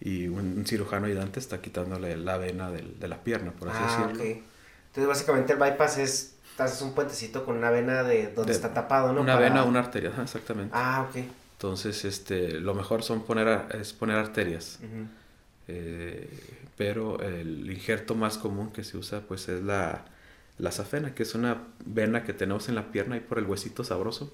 y 0.00 0.28
un, 0.28 0.64
cirujano 0.66 1.06
ayudante 1.06 1.40
está 1.40 1.60
quitándole 1.60 2.16
la 2.16 2.36
vena 2.38 2.70
del, 2.70 2.98
de 2.98 3.08
la 3.08 3.22
pierna, 3.22 3.50
por 3.52 3.68
así 3.68 3.78
ah, 3.80 4.06
decirlo. 4.06 4.24
Entonces, 4.24 5.08
básicamente 5.08 5.52
el 5.52 5.58
bypass 5.58 5.98
es, 5.98 6.36
haces 6.58 6.80
un 6.82 6.94
puentecito 6.94 7.44
con 7.44 7.56
una 7.56 7.70
vena 7.70 8.02
de 8.02 8.32
donde 8.32 8.52
está 8.52 8.72
tapado, 8.72 9.12
¿no? 9.12 9.20
Una 9.20 9.36
vena 9.36 9.64
o 9.64 9.68
una 9.68 9.80
arteria, 9.80 10.12
exactamente. 10.22 10.72
Ah, 10.74 11.06
ok. 11.08 11.24
Entonces, 11.52 12.04
este, 12.04 12.60
lo 12.60 12.74
mejor 12.74 13.02
son 13.02 13.22
poner, 13.22 13.66
es 13.80 13.92
poner 13.92 14.16
arterias. 14.16 14.78
Eh, 15.68 16.28
pero 16.76 17.20
el 17.22 17.70
injerto 17.70 18.14
más 18.14 18.38
común 18.38 18.70
que 18.70 18.84
se 18.84 18.96
usa, 18.96 19.20
pues, 19.20 19.48
es 19.48 19.62
la, 19.62 20.04
la 20.58 20.72
safena, 20.72 21.14
que 21.14 21.22
es 21.22 21.34
una 21.34 21.64
vena 21.84 22.24
que 22.24 22.32
tenemos 22.32 22.68
en 22.68 22.74
la 22.74 22.90
pierna 22.90 23.16
y 23.16 23.20
por 23.20 23.38
el 23.38 23.44
huesito 23.44 23.84
sabroso. 23.84 24.32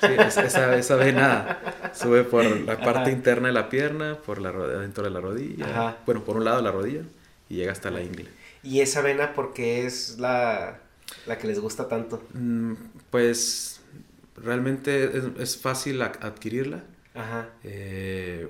Sí, 0.00 0.06
esa, 0.18 0.76
esa, 0.76 0.96
vena 0.96 1.90
sube 1.92 2.24
por 2.24 2.44
la 2.44 2.80
parte 2.80 3.10
interna 3.10 3.48
de 3.48 3.54
la 3.54 3.68
pierna, 3.68 4.18
por 4.24 4.40
la 4.40 4.50
dentro 4.50 5.04
de 5.04 5.10
la 5.10 5.20
rodilla, 5.20 5.98
bueno, 6.06 6.24
por 6.24 6.36
un 6.36 6.44
lado 6.44 6.56
de 6.56 6.62
la 6.62 6.72
rodilla 6.72 7.02
y 7.48 7.56
llega 7.56 7.72
hasta 7.72 7.90
la 7.90 8.02
ingle. 8.02 8.28
¿Y 8.62 8.80
esa 8.80 9.02
vena 9.02 9.34
porque 9.34 9.86
es 9.86 10.18
la, 10.18 10.78
la 11.26 11.38
que 11.38 11.46
les 11.46 11.60
gusta 11.60 11.88
tanto? 11.88 12.22
Mm, 12.32 12.74
pues 13.10 13.80
realmente 14.36 15.12
es, 15.38 15.56
fácil 15.56 16.00
adquirirla. 16.02 16.84
Ajá. 17.14 17.50
Eh, 17.62 18.48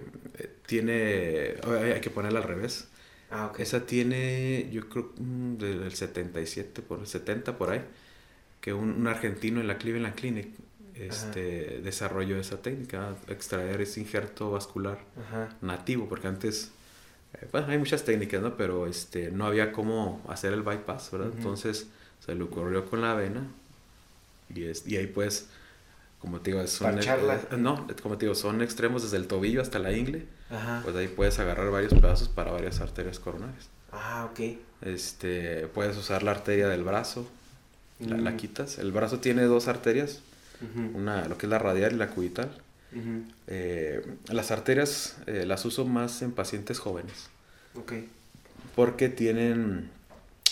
tiene, 0.67 1.57
hay 1.95 2.01
que 2.01 2.11
ponerla 2.11 2.41
al 2.41 2.47
revés. 2.47 2.89
Ah, 3.33 3.47
okay. 3.47 3.63
Esa 3.63 3.87
tiene, 3.87 4.69
yo 4.71 4.89
creo, 4.89 5.13
mm, 5.17 5.57
del 5.57 5.93
77, 5.95 6.83
por 6.83 7.07
70 7.07 7.57
por 7.57 7.71
ahí, 7.71 7.83
que 8.61 8.73
un, 8.73 9.07
argentino 9.07 9.61
en 9.61 9.67
la 9.67 9.79
Cleveland 9.79 10.15
Clinic 10.15 10.49
este, 10.95 11.81
desarrolló 11.83 12.37
esa 12.37 12.61
técnica, 12.61 13.17
extraer 13.29 13.81
ese 13.81 14.01
injerto 14.01 14.51
vascular 14.51 14.99
nativo, 15.63 16.09
porque 16.09 16.29
antes, 16.29 16.71
eh, 17.35 17.49
bueno, 17.51 17.69
hay 17.69 17.79
muchas 17.79 18.05
técnicas, 18.05 18.43
¿no? 18.43 18.57
Pero 18.57 18.87
este, 18.87 19.31
no 19.31 19.47
había 19.47 19.73
cómo 19.73 20.23
hacer 20.29 20.53
el 20.53 20.63
bypass, 20.63 21.11
¿verdad? 21.11 21.33
Entonces 21.35 21.89
se 22.25 22.35
le 22.35 22.45
ocurrió 22.45 22.85
con 22.85 23.01
la 23.01 23.15
vena 23.15 23.47
y, 24.55 24.65
es, 24.65 24.87
y 24.87 24.97
ahí 24.97 25.07
pues 25.07 25.49
como 26.23 26.41
te 26.41 26.53
digo, 26.53 26.65
son, 26.69 27.01
eh, 27.01 27.57
no, 27.59 27.85
como 28.01 28.17
te 28.17 28.27
digo, 28.27 28.37
son 28.37 28.63
extremos 28.63 29.03
desde 29.03 29.17
el 29.17 29.27
tobillo 29.27 29.61
hasta 29.61 29.81
la 29.81 29.91
ingle. 29.91 30.25
Pues 30.83 30.95
ahí 30.97 31.09
puedes 31.09 31.39
agarrar 31.39 31.71
varios 31.71 31.95
pedazos 31.95 32.29
para 32.29 32.51
varias 32.51 32.81
arterias 32.81 33.19
coronarias. 33.19 33.69
Ah, 33.91 34.29
ok. 34.31 34.41
Este, 34.83 35.67
puedes 35.69 35.97
usar 35.97 36.23
la 36.23 36.33
arteria 36.33 36.69
del 36.69 36.85
brazo, 36.85 37.27
la, 38.01 38.17
la, 38.17 38.33
mm. 38.33 38.37
quitas. 38.37 38.79
El 38.79 38.93
brazo 38.93 39.21
tiene 39.21 39.45
dos 39.45 39.69
arterias, 39.69 40.21
una, 40.95 41.27
lo 41.27 41.39
que 41.39 41.47
es 41.47 41.51
la 41.51 41.59
radial 41.59 41.93
y 41.93 41.97
la 41.97 42.09
cubital. 42.09 42.51
Eh, 43.47 44.05
las 44.29 44.51
arterias 44.51 45.17
eh, 45.27 45.47
las 45.47 45.65
uso 45.65 45.87
más 45.87 46.21
en 46.23 46.33
pacientes 46.33 46.79
jóvenes. 46.79 47.31
Ok. 47.75 47.95
Porque 48.77 49.09
tienen, 49.09 49.91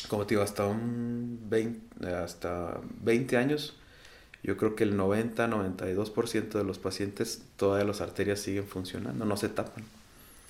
como 0.09 0.27
te 0.27 0.35
digo, 0.35 0.43
hasta 0.43 0.67
un 0.67 1.39
20, 1.49 2.15
hasta 2.15 2.81
20 3.03 3.37
años 3.37 3.77
yo 4.43 4.57
creo 4.57 4.75
que 4.75 4.85
el 4.85 4.97
90-92% 4.97 6.51
de 6.51 6.65
los 6.65 6.79
pacientes, 6.79 7.43
todas 7.57 7.87
las 7.87 8.01
arterias 8.01 8.41
siguen 8.41 8.67
funcionando, 8.67 9.25
no 9.25 9.37
se 9.37 9.49
tapan. 9.49 9.85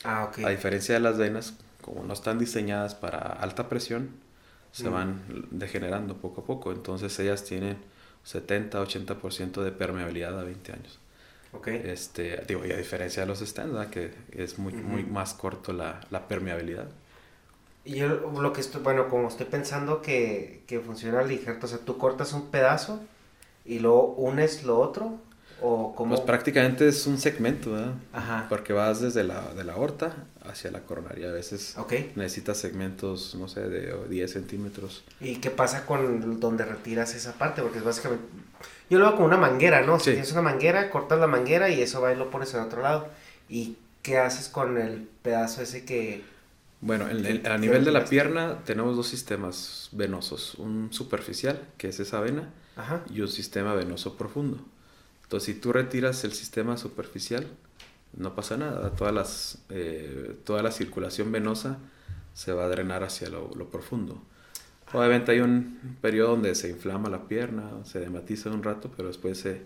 Ah. 0.05 0.31
A 0.45 0.51
diferencia 0.51 0.95
de 0.95 1.01
las 1.01 1.19
venas, 1.19 1.55
como 1.83 2.05
no 2.05 2.13
están 2.13 2.39
diseñadas 2.39 2.95
para 2.95 3.19
alta 3.19 3.69
presión, 3.69 4.11
se 4.73 4.89
mm. 4.89 4.93
van 4.93 5.23
degenerando 5.51 6.17
poco 6.17 6.43
a 6.43 6.45
poco. 6.45 6.73
Entonces 6.73 7.19
ellas 7.19 7.45
tienen 7.45 7.79
70-80% 8.27 9.63
de 9.63 9.73
permeabilidad 9.73 10.39
a 10.39 10.45
20 10.45 10.73
años. 10.73 10.99
Este, 11.67 12.45
digo, 12.47 12.65
y 12.65 12.71
a 12.71 12.77
diferencia 12.77 13.23
de 13.23 13.27
los 13.27 13.41
stents, 13.41 13.89
que 13.89 14.15
es 14.31 14.59
muy, 14.59 14.73
muy 14.73 15.03
más 15.03 15.35
corto 15.35 15.73
la, 15.73 16.01
la 16.11 16.29
permeabilidad. 16.29 16.87
Y 17.85 17.97
yo 17.97 18.09
lo 18.09 18.53
que 18.53 18.61
estoy, 18.61 18.83
bueno, 18.83 19.09
como 19.09 19.27
estoy 19.27 19.47
pensando 19.47 20.01
que, 20.01 20.63
que 20.69 20.79
funciona 20.79 21.25
ligero, 21.25 21.59
o 21.61 21.67
sea, 21.67 21.79
tú 21.79 21.99
cortas 21.99 22.33
un 22.35 22.51
pedazo 22.51 23.01
y 23.71 23.79
luego 23.79 24.15
unes 24.17 24.65
lo 24.65 24.81
otro 24.81 25.21
o 25.63 25.95
como 25.95 26.17
pues 26.17 26.27
prácticamente 26.27 26.89
es 26.89 27.07
un 27.07 27.19
segmento 27.19 27.73
¿verdad? 27.73 27.95
Ajá. 28.13 28.47
porque 28.49 28.73
vas 28.73 29.01
desde 29.01 29.23
la 29.23 29.55
de 29.55 29.63
la 29.63 29.75
aorta 29.75 30.13
hacia 30.43 30.73
la 30.73 30.81
coronaria. 30.81 31.29
A 31.29 31.33
veces 31.33 31.77
okay. 31.79 32.13
necesitas 32.17 32.59
segmentos 32.59 33.37
no 33.37 33.47
sé 33.47 33.69
de 33.69 33.95
10 34.09 34.33
centímetros. 34.33 35.05
Y 35.21 35.37
qué 35.37 35.51
pasa 35.51 35.87
con 35.87 36.41
donde 36.41 36.65
retiras 36.65 37.15
esa 37.15 37.35
parte 37.35 37.63
porque 37.63 37.79
es 37.79 37.85
básicamente 37.85 38.25
yo 38.89 38.99
lo 38.99 39.07
hago 39.07 39.19
con 39.19 39.27
una 39.27 39.37
manguera 39.37 39.83
no 39.83 40.01
si 40.01 40.11
tienes 40.11 40.33
una 40.33 40.43
manguera 40.43 40.91
cortas 40.91 41.21
la 41.21 41.29
manguera 41.29 41.71
y 41.71 41.81
eso 41.81 42.01
va 42.01 42.13
y 42.13 42.17
lo 42.17 42.29
pones 42.31 42.53
en 42.55 42.61
otro 42.61 42.83
lado. 42.83 43.09
Y 43.49 43.77
qué 44.03 44.19
haces 44.19 44.49
con 44.49 44.79
el 44.79 45.09
pedazo 45.23 45.63
ese 45.63 45.85
que 45.85 46.25
bueno, 46.83 47.05
a 47.05 47.59
nivel 47.59 47.85
de 47.85 47.93
la 47.93 48.07
pierna 48.07 48.61
tenemos 48.65 48.97
dos 48.97 49.07
sistemas 49.07 49.91
venosos, 49.93 50.55
un 50.55 50.91
superficial, 50.93 51.61
que 51.77 51.89
es 51.89 52.01
esa 52.01 52.21
vena, 52.21 52.49
y 53.13 53.21
un 53.21 53.29
sistema 53.29 53.75
venoso 53.75 54.17
profundo. 54.17 54.59
Entonces, 55.23 55.55
si 55.55 55.61
tú 55.61 55.73
retiras 55.73 56.25
el 56.25 56.33
sistema 56.33 56.77
superficial, 56.77 57.47
no 58.17 58.35
pasa 58.35 58.57
nada. 58.57 58.91
Todas 58.91 59.15
las, 59.15 59.59
eh, 59.69 60.37
toda 60.45 60.63
la 60.63 60.73
circulación 60.73 61.31
venosa 61.31 61.79
se 62.35 62.53
va 62.53 62.65
a 62.65 62.69
drenar 62.69 63.05
hacia 63.05 63.29
lo, 63.29 63.69
profundo. 63.71 64.21
Obviamente 64.93 65.33
hay 65.33 65.41
un 65.41 65.97
periodo 66.01 66.31
donde 66.33 66.55
se 66.57 66.69
inflama 66.69 67.09
la 67.09 67.29
pierna, 67.29 67.71
se 67.85 68.01
dematiza 68.01 68.51
un 68.51 68.63
rato, 68.63 68.91
pero 68.97 69.07
después 69.07 69.39
se 69.39 69.63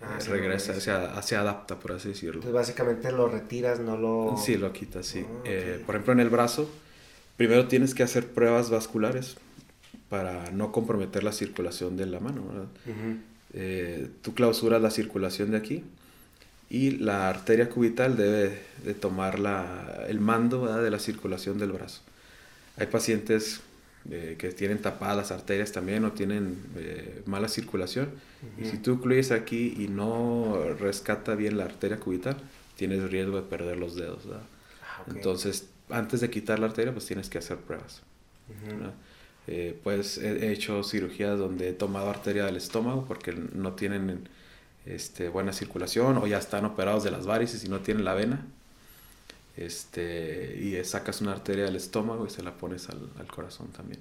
ah, 0.00 0.18
eh, 0.18 0.28
regresa, 0.28 0.74
se, 0.80 1.36
adapta, 1.36 1.78
por 1.78 1.92
así 1.92 2.08
decirlo. 2.08 2.40
Entonces 2.40 2.52
básicamente 2.52 3.12
lo 3.12 3.28
retiras, 3.28 3.78
no 3.78 3.96
lo... 3.96 4.36
Sí, 4.36 4.56
lo 4.56 4.72
quitas, 4.72 5.06
sí. 5.06 5.24
Ah, 5.24 5.42
eh, 5.44 5.82
por 5.86 5.94
ejemplo, 5.94 6.14
en 6.14 6.20
el 6.20 6.30
brazo, 6.30 6.68
primero 7.36 7.68
tienes 7.68 7.94
que 7.94 8.02
hacer 8.02 8.26
pruebas 8.26 8.70
vasculares 8.70 9.36
para 10.08 10.50
no 10.52 10.72
comprometer 10.72 11.24
la 11.24 11.32
circulación 11.32 11.96
de 11.96 12.06
la 12.06 12.20
mano. 12.20 12.42
Eh, 13.52 14.08
tú 14.22 14.34
clausuras 14.34 14.80
la 14.80 14.90
circulación 14.90 15.50
de 15.52 15.56
aquí 15.56 15.84
y 16.68 16.92
la 16.92 17.28
arteria 17.28 17.68
cubital 17.68 18.16
debe 18.16 18.60
de 18.84 18.94
tomar 18.94 19.38
la, 19.38 20.04
el 20.08 20.20
mando 20.20 20.66
de 20.66 20.90
la 20.90 20.98
circulación 20.98 21.58
del 21.58 21.72
brazo. 21.72 22.02
Hay 22.76 22.86
pacientes 22.86 23.60
eh, 24.10 24.36
que 24.38 24.52
tienen 24.52 24.78
tapadas 24.78 25.16
las 25.16 25.30
arterias 25.32 25.72
también 25.72 26.04
o 26.04 26.12
tienen 26.12 26.56
eh, 26.76 27.22
mala 27.26 27.48
circulación 27.48 28.10
y 28.60 28.66
si 28.66 28.78
tú 28.78 28.92
incluyes 28.92 29.32
aquí 29.32 29.74
y 29.78 29.88
no 29.88 30.62
rescata 30.78 31.34
bien 31.34 31.56
la 31.56 31.64
arteria 31.64 31.98
cubital, 31.98 32.36
tienes 32.76 33.10
riesgo 33.10 33.36
de 33.36 33.42
perder 33.42 33.78
los 33.78 33.96
dedos. 33.96 34.22
Ah, 34.30 35.02
Entonces, 35.08 35.66
antes 35.88 36.20
de 36.20 36.30
quitar 36.30 36.58
la 36.58 36.66
arteria, 36.66 36.92
pues 36.92 37.06
tienes 37.06 37.28
que 37.28 37.38
hacer 37.38 37.56
pruebas. 37.56 38.02
Eh, 39.48 39.78
pues 39.84 40.18
he 40.18 40.50
hecho 40.52 40.82
cirugías 40.82 41.38
donde 41.38 41.68
he 41.68 41.72
tomado 41.72 42.10
arteria 42.10 42.44
del 42.46 42.56
estómago 42.56 43.04
porque 43.06 43.32
no 43.32 43.74
tienen 43.74 44.28
este, 44.86 45.28
buena 45.28 45.52
circulación 45.52 46.18
o 46.18 46.26
ya 46.26 46.38
están 46.38 46.64
operados 46.64 47.04
de 47.04 47.12
las 47.12 47.26
varices 47.26 47.64
y 47.64 47.68
no 47.68 47.80
tienen 47.80 48.04
la 48.04 48.14
vena. 48.14 48.44
Este, 49.56 50.58
y 50.60 50.82
sacas 50.84 51.20
una 51.20 51.32
arteria 51.32 51.64
del 51.64 51.76
estómago 51.76 52.26
y 52.26 52.30
se 52.30 52.42
la 52.42 52.52
pones 52.54 52.88
al, 52.88 53.08
al 53.18 53.26
corazón 53.26 53.68
también. 53.68 54.00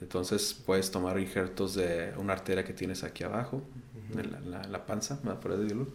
Entonces 0.00 0.54
puedes 0.54 0.90
tomar 0.90 1.18
injertos 1.18 1.74
de 1.74 2.14
una 2.16 2.32
arteria 2.32 2.64
que 2.64 2.72
tienes 2.72 3.04
aquí 3.04 3.22
abajo, 3.22 3.62
en 4.16 4.50
la, 4.50 4.62
la, 4.66 4.86
panza, 4.86 5.20
por 5.20 5.56
decirlo. 5.56 5.86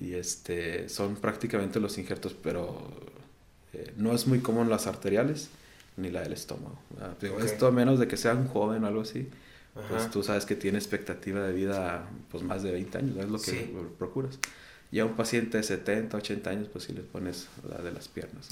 Y 0.00 0.14
este, 0.14 0.88
son 0.88 1.16
prácticamente 1.16 1.78
los 1.80 1.98
injertos, 1.98 2.34
pero 2.42 2.90
eh, 3.74 3.92
no 3.96 4.14
es 4.14 4.26
muy 4.26 4.40
común 4.40 4.70
las 4.70 4.86
arteriales 4.86 5.50
ni 5.96 6.10
la 6.10 6.22
del 6.22 6.32
estómago. 6.32 6.78
Esto 7.42 7.66
a 7.66 7.70
menos 7.70 7.98
de 7.98 8.08
que 8.08 8.16
sea 8.16 8.34
un 8.34 8.48
joven 8.48 8.84
o 8.84 8.86
algo 8.86 9.02
así, 9.02 9.28
pues 9.88 10.10
tú 10.10 10.22
sabes 10.22 10.46
que 10.46 10.56
tiene 10.56 10.78
expectativa 10.78 11.40
de 11.40 11.52
vida 11.52 12.08
pues 12.30 12.42
más 12.42 12.62
de 12.62 12.72
20 12.72 12.98
años, 12.98 13.16
es 13.16 13.28
lo 13.28 13.40
que 13.40 13.72
procuras. 13.98 14.38
Y 14.92 14.98
a 14.98 15.04
un 15.04 15.14
paciente 15.14 15.58
de 15.58 15.62
70, 15.62 16.16
80 16.16 16.50
años, 16.50 16.68
pues 16.72 16.84
sí 16.84 16.92
le 16.92 17.02
pones 17.02 17.48
la 17.68 17.78
de 17.78 17.92
las 17.92 18.08
piernas. 18.08 18.48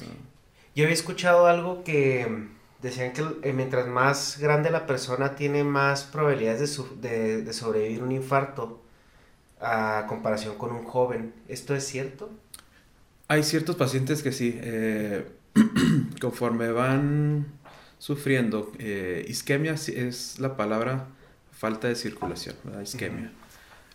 Yo 0.74 0.84
había 0.84 0.94
escuchado 0.94 1.46
algo 1.46 1.82
que 1.82 2.46
decían 2.80 3.12
que 3.12 3.24
eh, 3.42 3.52
mientras 3.52 3.88
más 3.88 4.38
grande 4.38 4.70
la 4.70 4.86
persona 4.86 5.34
tiene 5.34 5.64
más 5.64 6.04
probabilidades 6.04 6.80
de, 7.00 7.42
de, 7.42 7.52
sobrevivir 7.52 8.04
un 8.04 8.12
infarto 8.12 8.80
a 9.60 10.06
comparación 10.08 10.56
con 10.56 10.70
un 10.70 10.84
joven. 10.84 11.34
¿Esto 11.48 11.74
es 11.74 11.84
cierto? 11.84 12.30
Hay 13.26 13.42
ciertos 13.42 13.74
pacientes 13.74 14.22
que 14.22 14.30
sí. 14.30 14.58
Eh, 14.62 15.26
conforme 16.20 16.70
van 16.70 17.46
sufriendo, 17.98 18.72
eh, 18.78 19.24
isquemia 19.28 19.74
es 19.74 20.38
la 20.38 20.56
palabra 20.56 21.08
falta 21.52 21.88
de 21.88 21.96
circulación, 21.96 22.56
isquemia. 22.82 23.32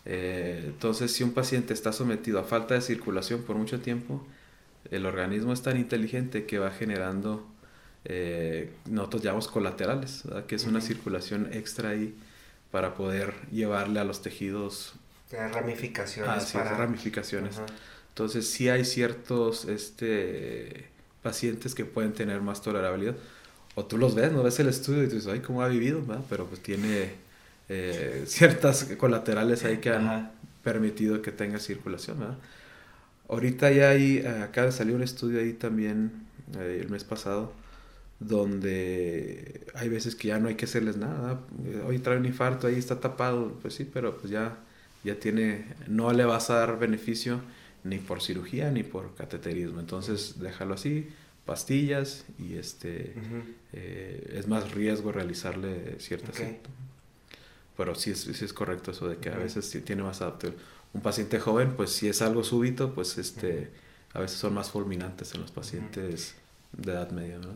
Eh, 0.06 0.64
entonces, 0.66 1.14
si 1.14 1.24
un 1.24 1.34
paciente 1.34 1.74
está 1.74 1.94
sometido 1.94 2.40
a 2.40 2.44
falta 2.44 2.74
de 2.74 2.82
circulación 2.82 3.44
por 3.44 3.56
mucho 3.56 3.80
tiempo, 3.80 4.26
el 4.92 5.06
organismo 5.06 5.54
es 5.54 5.62
tan 5.62 5.78
inteligente 5.78 6.46
que 6.46 6.60
va 6.60 6.72
generando, 6.72 7.48
eh, 8.04 8.74
nosotros 8.90 9.24
llamamos 9.24 9.48
colaterales, 9.48 10.24
que 10.48 10.56
es 10.56 10.66
una 10.66 10.82
circulación 10.82 11.50
extra 11.54 11.90
ahí 11.90 12.14
para 12.72 12.96
poder 12.96 13.34
llevarle 13.50 14.00
a 14.02 14.04
los 14.04 14.22
tejidos 14.22 14.96
ramificaciones. 15.32 16.56
Ah, 16.56 16.64
ramificaciones. 16.78 17.62
Entonces, 18.10 18.50
si 18.50 18.70
hay 18.70 18.84
ciertos 18.84 19.66
este, 19.66 20.93
pacientes 21.24 21.74
que 21.74 21.86
pueden 21.86 22.14
tener 22.14 22.42
más 22.42 22.62
tolerabilidad. 22.62 23.16
o 23.76 23.86
tú 23.86 23.98
los 23.98 24.14
ves, 24.14 24.32
no 24.32 24.44
ves 24.44 24.60
el 24.60 24.68
estudio 24.70 25.04
y 25.04 25.08
dices, 25.08 25.28
ay, 25.28 25.40
¿cómo 25.40 25.64
ha 25.64 25.68
vivido? 25.68 26.02
Pero 26.30 26.46
pues 26.46 26.62
tiene 26.62 27.14
eh, 27.70 28.24
ciertas 28.28 28.84
colaterales 28.98 29.64
ahí 29.66 29.78
que 29.78 29.90
han 29.90 30.32
permitido 30.64 31.22
que 31.22 31.32
tenga 31.32 31.60
circulación. 31.60 32.20
¿verdad? 32.20 32.38
Ahorita 33.30 33.72
ya 33.72 33.90
hay, 33.90 34.20
acaba 34.20 34.68
de 34.68 34.74
salir 34.74 34.96
un 34.96 35.04
estudio 35.04 35.40
ahí 35.40 35.54
también 35.54 36.12
eh, 36.60 36.80
el 36.82 36.90
mes 36.90 37.04
pasado, 37.04 37.54
donde 38.20 39.62
hay 39.74 39.90
veces 39.90 40.16
que 40.16 40.30
ya 40.30 40.40
no 40.40 40.50
hay 40.50 40.56
que 40.56 40.66
hacerles 40.66 40.98
nada. 40.98 41.42
Hoy 41.88 42.00
trae 42.00 42.18
un 42.18 42.26
infarto, 42.26 42.68
ahí 42.68 42.76
está 42.78 43.00
tapado, 43.00 43.58
pues 43.62 43.74
sí, 43.76 43.90
pero 43.92 44.18
pues 44.18 44.32
ya, 44.32 44.58
ya 45.04 45.16
tiene, 45.20 45.66
no 45.88 46.12
le 46.14 46.26
vas 46.26 46.50
a 46.50 46.56
dar 46.56 46.80
beneficio 46.80 47.42
ni 47.84 47.98
por 47.98 48.22
cirugía 48.22 48.72
ni 48.72 48.84
por 48.84 49.16
cateterismo. 49.16 49.80
Entonces 49.80 50.40
déjalo 50.40 50.76
así, 50.76 51.10
pastillas 51.46 52.26
y 52.40 52.56
este 52.56 53.14
eh, 53.74 54.36
es 54.38 54.48
más 54.48 54.72
riesgo 54.72 55.12
realizarle 55.12 56.00
ciertas 56.00 56.42
pero 57.76 57.96
sí 57.96 58.12
es, 58.12 58.22
sí 58.22 58.46
es 58.46 58.54
correcto 58.54 58.92
eso 58.92 59.08
de 59.08 59.18
que 59.18 59.30
a 59.30 59.36
veces 59.36 59.70
tiene 59.84 60.04
más 60.04 60.22
adaptable. 60.22 60.58
Un 60.94 61.02
paciente 61.02 61.40
joven, 61.40 61.74
pues 61.76 61.92
si 61.92 62.08
es 62.08 62.22
algo 62.22 62.44
súbito, 62.44 62.94
pues 62.94 63.18
este, 63.18 63.72
a 64.14 64.20
veces 64.20 64.38
son 64.38 64.54
más 64.54 64.70
fulminantes 64.70 65.34
en 65.34 65.42
los 65.42 65.52
pacientes 65.52 66.36
de 66.72 66.92
edad 66.92 67.10
media, 67.12 67.38
¿no? 67.40 67.50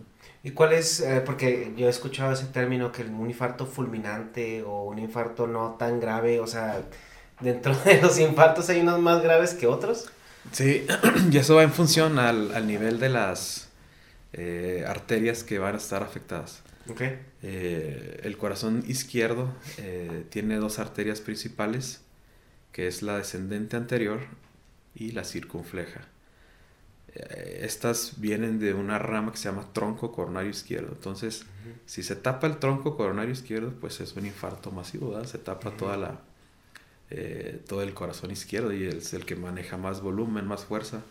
¿Y 0.43 0.51
cuál 0.51 0.73
es, 0.73 1.01
eh, 1.01 1.21
porque 1.25 1.73
yo 1.75 1.87
he 1.87 1.89
escuchado 1.89 2.31
ese 2.31 2.45
término, 2.45 2.91
que 2.91 3.03
un 3.03 3.29
infarto 3.29 3.65
fulminante 3.65 4.63
o 4.63 4.83
un 4.83 4.99
infarto 4.99 5.45
no 5.45 5.75
tan 5.77 5.99
grave, 5.99 6.39
o 6.39 6.47
sea, 6.47 6.81
dentro 7.39 7.75
de 7.85 8.01
los 8.01 8.19
infartos 8.19 8.69
hay 8.69 8.81
unos 8.81 8.99
más 8.99 9.21
graves 9.21 9.53
que 9.53 9.67
otros? 9.67 10.09
Sí, 10.51 10.85
y 11.31 11.37
eso 11.37 11.55
va 11.55 11.63
en 11.63 11.71
función 11.71 12.19
al, 12.19 12.53
al 12.53 12.67
nivel 12.67 12.99
de 12.99 13.09
las 13.09 13.69
eh, 14.33 14.83
arterias 14.87 15.43
que 15.43 15.59
van 15.59 15.75
a 15.75 15.77
estar 15.77 16.03
afectadas. 16.03 16.63
Okay. 16.89 17.19
Eh, 17.43 18.21
el 18.23 18.37
corazón 18.37 18.83
izquierdo 18.87 19.53
eh, 19.77 20.25
tiene 20.29 20.55
dos 20.57 20.79
arterias 20.79 21.21
principales, 21.21 22.01
que 22.71 22.87
es 22.87 23.01
la 23.01 23.17
descendente 23.17 23.75
anterior 23.75 24.21
y 24.95 25.11
la 25.11 25.23
circunfleja. 25.23 26.07
Eh, 27.13 27.61
estas 27.63 28.13
vienen 28.17 28.59
de 28.59 28.73
una 28.73 28.99
rama 28.99 29.31
que 29.31 29.37
se 29.37 29.49
llama 29.49 29.71
tronco 29.73 30.11
coronario 30.11 30.49
izquierdo. 30.49 30.93
Entonces, 30.93 31.45
si 31.85 32.03
se 32.03 32.15
tapa 32.15 32.47
el 32.47 32.57
tronco 32.57 32.95
coronario 32.95 33.33
izquierdo, 33.33 33.73
pues 33.79 33.99
es 33.99 34.15
un 34.15 34.25
infarto 34.25 34.71
masivo, 34.71 35.23
Se 35.25 35.37
tapa 35.39 35.71
toda 35.71 35.97
la, 35.97 36.21
todo 37.67 37.81
el 37.83 37.93
corazón 37.93 38.31
izquierdo 38.31 38.73
y 38.73 38.85
es 38.85 39.13
el 39.13 39.25
que 39.25 39.35
maneja 39.35 39.77
más 39.77 40.01
volumen, 40.01 40.45
más 40.45 40.65
fuerza. 40.65 41.03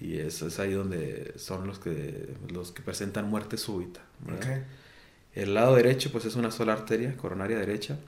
Y 0.00 0.18
eso 0.18 0.48
es 0.48 0.58
ahí 0.58 0.72
donde 0.72 1.34
son 1.36 1.66
los 1.66 1.78
que, 1.78 2.34
los 2.52 2.72
que 2.72 2.82
presentan 2.82 3.28
muerte 3.28 3.56
súbita. 3.56 4.00
El 5.34 5.54
lado 5.54 5.74
derecho 5.74 6.12
pues 6.12 6.24
es 6.24 6.36
una 6.36 6.50
sola 6.50 6.74
arteria 6.74 7.16
coronaria 7.16 7.58
derecha 7.58 7.98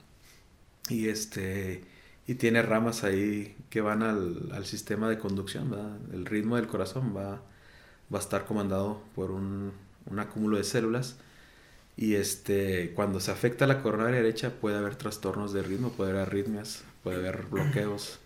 y 0.89 1.09
este 1.09 1.83
y 2.29 2.35
tiene 2.35 2.63
ramas 2.63 3.05
ahí 3.05 3.57
que 3.71 3.81
van 3.81 4.03
al, 4.03 4.51
al 4.53 4.67
sistema 4.67 5.09
de 5.09 5.19
conducción, 5.19 5.73
El 6.13 6.27
ritmo 6.27 6.57
del 6.57 6.67
corazón 6.67 7.17
va, 7.17 7.41
va 8.13 8.19
a 8.19 8.21
estar 8.21 8.47
comandado 8.47 9.01
por 9.15 9.31
un, 9.31 9.73
un, 10.11 10.19
acúmulo 10.19 10.57
de 10.57 10.65
células 10.65 11.17
y 11.97 12.15
este 12.15 12.93
cuando 12.95 13.21
se 13.21 13.31
afecta 13.31 13.67
la 13.67 13.83
coronaria 13.83 14.17
derecha 14.23 14.51
puede 14.61 14.77
haber 14.77 14.97
trastornos 14.97 15.53
de 15.53 15.63
ritmo, 15.63 15.91
puede 15.93 16.11
haber 16.11 16.23
arritmias, 16.23 16.85
puede 17.07 17.19
haber 17.19 17.47
bloqueos 17.47 18.19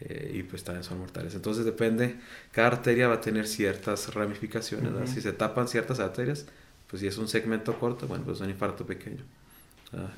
eh, 0.00 0.32
y 0.34 0.42
pues 0.42 0.62
también 0.62 0.84
son 0.84 0.98
mortales. 0.98 1.34
Entonces 1.34 1.64
depende, 1.64 2.16
cada 2.52 2.68
arteria 2.68 3.08
va 3.08 3.14
a 3.14 3.20
tener 3.22 3.48
ciertas 3.48 4.12
ramificaciones, 4.12 5.08
si 5.08 5.22
se 5.22 5.32
tapan 5.32 5.68
ciertas 5.68 6.00
arterias, 6.00 6.44
pues 6.86 7.00
si 7.00 7.06
es 7.06 7.16
un 7.16 7.28
segmento 7.28 7.78
corto, 7.78 8.06
bueno, 8.06 8.24
pues 8.24 8.36
es 8.36 8.42
un 8.42 8.50
infarto 8.50 8.84
pequeño. 8.84 9.24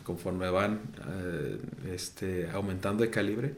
conforme 0.02 0.50
van 0.50 0.80
eh, 1.12 1.58
este, 1.94 2.50
aumentando 2.50 3.04
de 3.04 3.10
calibre, 3.10 3.54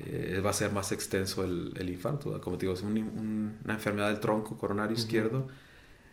eh, 0.00 0.42
va 0.44 0.50
a 0.50 0.52
ser 0.52 0.70
más 0.70 0.92
extenso 0.92 1.42
el, 1.42 1.72
el 1.74 1.88
infarto. 1.88 2.38
Como 2.42 2.58
te 2.58 2.66
digo, 2.66 2.74
es 2.74 2.82
una 2.82 3.72
enfermedad 3.72 4.08
del 4.08 4.20
tronco 4.20 4.58
coronario 4.58 4.94
izquierdo, 4.94 5.48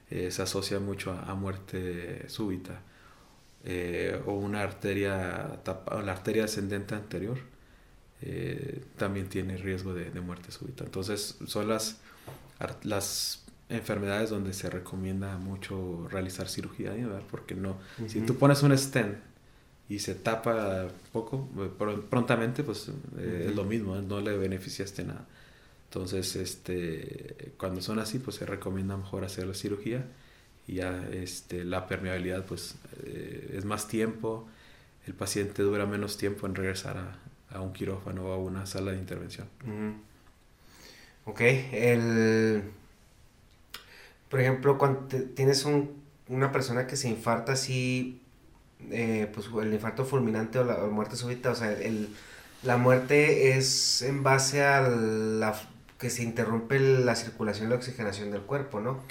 eh, 0.10 0.32
se 0.32 0.42
asocia 0.44 0.80
mucho 0.80 1.12
a, 1.12 1.36
muerte 1.36 2.24
súbita. 2.30 2.84
O 4.26 4.34
una 4.34 4.62
arteria, 4.62 5.60
la 5.66 6.12
arteria 6.12 6.46
ascendente 6.46 6.96
anterior 6.96 7.38
también 8.98 9.28
tiene 9.30 9.58
riesgo 9.58 9.94
de, 9.94 10.12
de, 10.12 10.22
muerte 10.22 10.52
súbita. 10.52 10.84
Entonces, 10.84 11.38
son 11.46 11.68
las, 11.68 12.00
las 12.84 13.44
enfermedades 13.70 14.32
donde 14.32 14.54
se 14.54 14.70
recomienda 14.70 15.38
mucho 15.38 16.08
realizar 16.10 16.50
cirugía, 16.50 16.92
¿verdad? 16.92 17.22
porque 17.30 17.54
no, 17.54 17.78
si 18.08 18.22
tú 18.22 18.36
pones 18.36 18.64
un 18.64 18.76
stent 18.78 19.18
y 19.88 20.00
se 20.00 20.16
tapa 20.16 20.88
poco, 21.12 21.48
eh, 21.60 21.70
prontamente 22.10 22.64
pues 22.64 22.90
eh, 23.18 23.48
es 23.50 23.56
lo 23.56 23.64
mismo, 23.64 23.96
¿eh? 23.96 24.02
no 24.02 24.20
le 24.22 24.38
beneficiaste 24.38 25.04
nada. 25.04 25.26
Entonces, 25.86 26.36
este, 26.36 27.54
cuando 27.58 27.82
son 27.82 27.98
así, 27.98 28.20
pues 28.20 28.38
se 28.38 28.46
recomienda 28.46 28.96
mejor 28.98 29.24
hacer 29.24 29.48
la 29.48 29.56
cirugía 29.56 30.06
y 30.70 30.76
ya 30.76 31.08
este, 31.12 31.64
la 31.64 31.88
permeabilidad 31.88 32.46
pues 32.46 32.76
es 33.04 33.66
más 33.66 33.88
tiempo, 33.88 34.48
el 35.08 35.14
paciente 35.14 35.64
dura 35.64 35.86
menos 35.86 36.18
tiempo 36.18 36.46
en 36.46 36.56
regresar 36.56 36.98
a, 36.98 37.20
a 37.58 37.62
un 37.62 37.74
quirófano 37.74 38.26
o 38.28 38.34
a 38.34 38.38
una 38.38 38.66
sala 38.66 38.92
de 38.92 38.98
intervención. 38.98 39.48
Ok, 41.26 41.42
el 41.42 42.64
por 44.30 44.40
ejemplo, 44.40 44.78
cuando 44.78 45.08
tienes 45.36 45.66
un, 45.66 46.04
una 46.28 46.52
persona 46.52 46.86
que 46.86 46.96
se 46.96 47.10
infarta 47.10 47.54
así, 47.54 48.22
eh, 48.92 49.30
pues 49.34 49.48
el 49.62 49.74
infarto 49.74 50.06
fulminante 50.06 50.60
o 50.60 50.64
la 50.64 50.78
muerte 50.86 51.16
súbita, 51.16 51.52
o 51.52 51.56
sea, 51.56 51.72
el, 51.72 52.10
la 52.64 52.78
muerte 52.78 53.58
es 53.58 54.04
en 54.04 54.22
base 54.22 54.64
a 54.64 54.82
la 54.82 55.60
que 55.98 56.10
se 56.12 56.24
interrumpe 56.24 56.80
la 56.80 57.16
circulación 57.16 57.68
y 57.68 57.70
la 57.72 57.78
oxigenación 57.78 58.32
del 58.32 58.42
cuerpo, 58.42 58.80
¿no? 58.80 59.02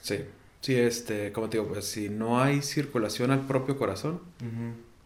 Sí, 0.00 0.24
sí, 0.60 0.74
este, 0.74 1.32
como 1.32 1.48
te 1.48 1.58
digo, 1.58 1.68
pues 1.68 1.84
si 1.86 2.08
no 2.08 2.40
hay 2.40 2.62
circulación 2.62 3.30
al 3.30 3.46
propio 3.46 3.76
corazón, 3.76 4.20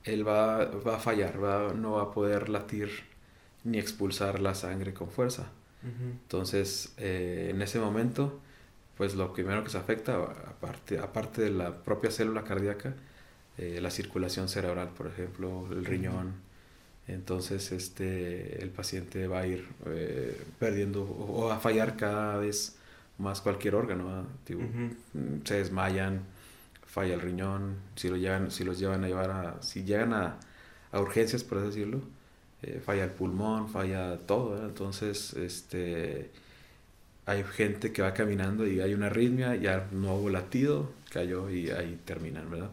él 0.04 0.26
va, 0.26 0.64
va, 0.64 0.96
a 0.96 0.98
fallar, 0.98 1.42
va, 1.42 1.72
no 1.74 1.92
va 1.92 2.02
a 2.02 2.10
poder 2.12 2.48
latir 2.48 2.90
ni 3.64 3.78
expulsar 3.78 4.40
la 4.40 4.54
sangre 4.54 4.92
con 4.92 5.08
fuerza. 5.08 5.50
Entonces, 5.84 6.94
eh, 6.96 7.48
en 7.50 7.60
ese 7.60 7.80
momento, 7.80 8.40
pues 8.96 9.14
lo 9.14 9.32
primero 9.32 9.64
que 9.64 9.70
se 9.70 9.78
afecta, 9.78 10.14
aparte, 10.14 10.98
aparte 10.98 11.42
de 11.42 11.50
la 11.50 11.82
propia 11.82 12.10
célula 12.10 12.44
cardíaca, 12.44 12.94
eh, 13.58 13.80
la 13.82 13.90
circulación 13.90 14.48
cerebral, 14.48 14.90
por 14.90 15.08
ejemplo, 15.08 15.68
el 15.72 15.84
riñón. 15.84 16.34
Entonces, 17.08 17.72
este, 17.72 18.62
el 18.62 18.70
paciente 18.70 19.26
va 19.26 19.40
a 19.40 19.46
ir 19.46 19.66
eh, 19.86 20.40
perdiendo 20.58 21.02
o, 21.02 21.50
a 21.50 21.58
fallar 21.58 21.96
cada 21.96 22.36
vez 22.36 22.76
más 23.22 23.40
cualquier 23.40 23.74
órgano. 23.74 24.26
Se 25.44 25.54
desmayan, 25.54 26.22
falla 26.86 27.14
el 27.14 27.20
riñón, 27.20 27.76
si, 27.96 28.08
lo 28.08 28.16
llevan, 28.16 28.50
si 28.50 28.64
los 28.64 28.78
llevan 28.78 29.04
a 29.04 29.08
llevar 29.08 29.30
a, 29.30 29.62
si 29.62 29.84
llegan 29.84 30.12
a, 30.12 30.38
a 30.92 31.00
urgencias, 31.00 31.44
por 31.44 31.58
así 31.58 31.68
decirlo, 31.68 32.00
eh, 32.62 32.80
falla 32.84 33.04
el 33.04 33.10
pulmón, 33.10 33.68
falla 33.68 34.18
todo. 34.26 34.66
Entonces, 34.66 35.34
este 35.34 36.30
hay 37.26 37.44
gente 37.44 37.92
que 37.92 38.02
va 38.02 38.14
caminando 38.14 38.66
y 38.66 38.80
hay 38.80 38.94
una 38.94 39.06
arritmia, 39.06 39.54
ya 39.54 39.88
no 39.92 40.14
hubo 40.16 40.30
latido, 40.30 40.90
cayó 41.10 41.50
y 41.50 41.70
ahí 41.70 42.00
terminan, 42.04 42.50
¿verdad? 42.50 42.70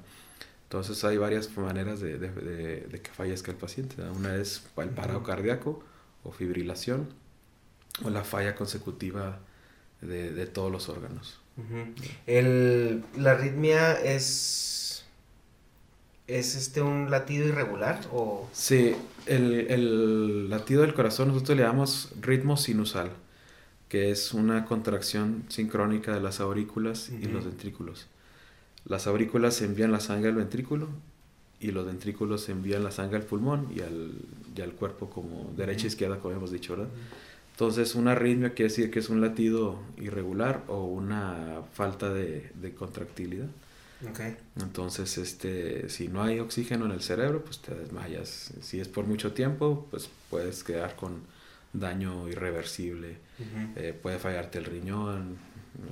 Entonces 0.63 1.03
hay 1.03 1.17
varias 1.17 1.55
maneras 1.57 1.99
de, 1.99 2.19
que 3.03 3.11
fallezca 3.11 3.51
el 3.51 3.57
paciente. 3.57 4.01
Una 4.03 4.35
es 4.35 4.63
el 4.77 4.89
paro 4.89 5.23
cardíaco 5.23 5.83
o 6.23 6.31
fibrilación 6.31 7.09
o 8.03 8.09
la 8.09 8.23
falla 8.23 8.55
consecutiva 8.55 9.39
de, 10.01 10.45
todos 10.47 10.71
los 10.71 10.89
órganos. 10.89 11.39
el, 12.27 13.03
¿La 13.17 13.31
arritmia 13.31 13.93
es, 13.93 15.05
es 16.27 16.55
este 16.55 16.81
un 16.81 17.11
latido 17.11 17.47
irregular? 17.47 17.99
O... 18.11 18.49
Sí, 18.53 18.95
el, 19.25 19.67
el 19.69 20.49
latido 20.49 20.81
del 20.81 20.93
corazón 20.93 21.29
nosotros 21.29 21.57
le 21.57 21.63
llamamos 21.63 22.13
ritmo 22.21 22.57
sinusal 22.57 23.11
que 23.89 24.11
es 24.11 24.33
una 24.33 24.65
contracción 24.65 25.43
sincrónica 25.49 26.13
de 26.13 26.21
las 26.21 26.39
aurículas 26.39 27.09
y 27.09 27.25
los 27.25 27.45
ventrículos. 27.45 28.05
Las 28.85 29.07
aurículas 29.07 29.61
envían 29.63 29.91
la 29.91 29.99
sangre 29.99 30.29
al 30.29 30.35
ventrículo 30.35 30.87
y 31.59 31.71
los 31.71 31.87
ventrículos 31.87 32.47
envían 32.49 32.83
la 32.83 32.91
sangre 32.91 33.17
al 33.17 33.23
pulmón 33.23 33.67
y 33.75 33.81
al, 33.81 34.13
y 34.55 34.61
al 34.61 34.73
cuerpo 34.73 35.09
como 35.09 35.51
derecha 35.57 35.85
e 35.85 35.87
izquierda, 35.87 36.19
como 36.19 36.35
hemos 36.35 36.51
dicho, 36.51 36.77
¿verdad? 36.77 36.91
Entonces, 37.59 37.93
una 37.95 38.13
arritmia 38.13 38.53
quiere 38.53 38.69
decir 38.69 38.89
que 38.89 38.99
es 38.99 39.09
un 39.09 39.19
latido 39.19 39.81
irregular 39.97 40.63
o 40.69 40.85
una 40.85 41.63
falta 41.73 42.13
de, 42.13 42.51
de 42.53 42.73
contractilidad. 42.73 43.49
Okay. 44.09 44.37
Entonces, 44.61 45.17
este, 45.17 45.89
si 45.89 46.07
no 46.07 46.23
hay 46.23 46.39
oxígeno 46.39 46.85
en 46.85 46.91
el 46.91 47.01
cerebro, 47.01 47.43
pues 47.43 47.59
te 47.59 47.75
desmayas. 47.75 48.53
Si 48.61 48.79
es 48.79 48.87
por 48.87 49.05
mucho 49.07 49.33
tiempo, 49.33 49.89
pues 49.91 50.09
puedes 50.29 50.63
quedar 50.63 50.95
con 50.95 51.23
daño 51.73 52.29
irreversible, 52.29 53.17
eh, 53.75 53.93
puede 54.01 54.19
fallarte 54.19 54.59
el 54.59 54.63
riñón, 54.63 55.37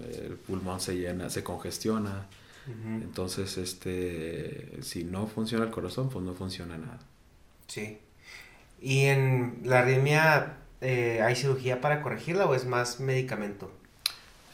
el 0.10 0.36
pulmón 0.36 0.80
se 0.80 0.96
llena, 0.96 1.30
se 1.30 1.44
congestiona, 1.44 2.28
Entonces, 2.86 3.58
este, 3.58 4.82
si 4.82 5.04
no 5.04 5.28
funciona 5.28 5.66
el 5.66 5.72
corazón, 5.72 6.08
pues 6.08 6.24
no 6.24 6.34
funciona 6.34 6.78
nada. 6.78 7.00
Sí. 7.68 7.98
¿Y 8.82 9.02
en 9.08 9.64
la 9.66 9.80
arritmia 9.80 10.60
eh, 10.82 11.22
hay 11.22 11.36
cirugía 11.36 11.82
para 11.82 12.02
corregirla 12.02 12.46
o 12.46 12.56
es 12.56 12.66
más 12.66 13.00
medicamento? 13.00 13.72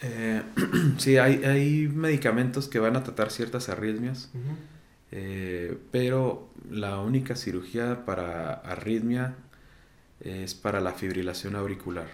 Eh, 0.02 0.42
sí, 0.98 1.18
hay, 1.18 1.44
hay, 1.44 1.88
medicamentos 1.88 2.68
que 2.68 2.80
van 2.80 2.96
a 2.96 3.04
tratar 3.04 3.32
ciertas 3.32 3.70
arritmias, 3.70 4.30
eh, 5.12 5.78
pero 5.92 6.50
la 6.70 7.00
única 7.00 7.36
cirugía 7.36 8.06
para 8.06 8.54
arritmia 8.54 9.36
es 10.20 10.54
para 10.56 10.82
la 10.82 10.92
fibrilación 10.94 11.56
auricular. 11.56 12.08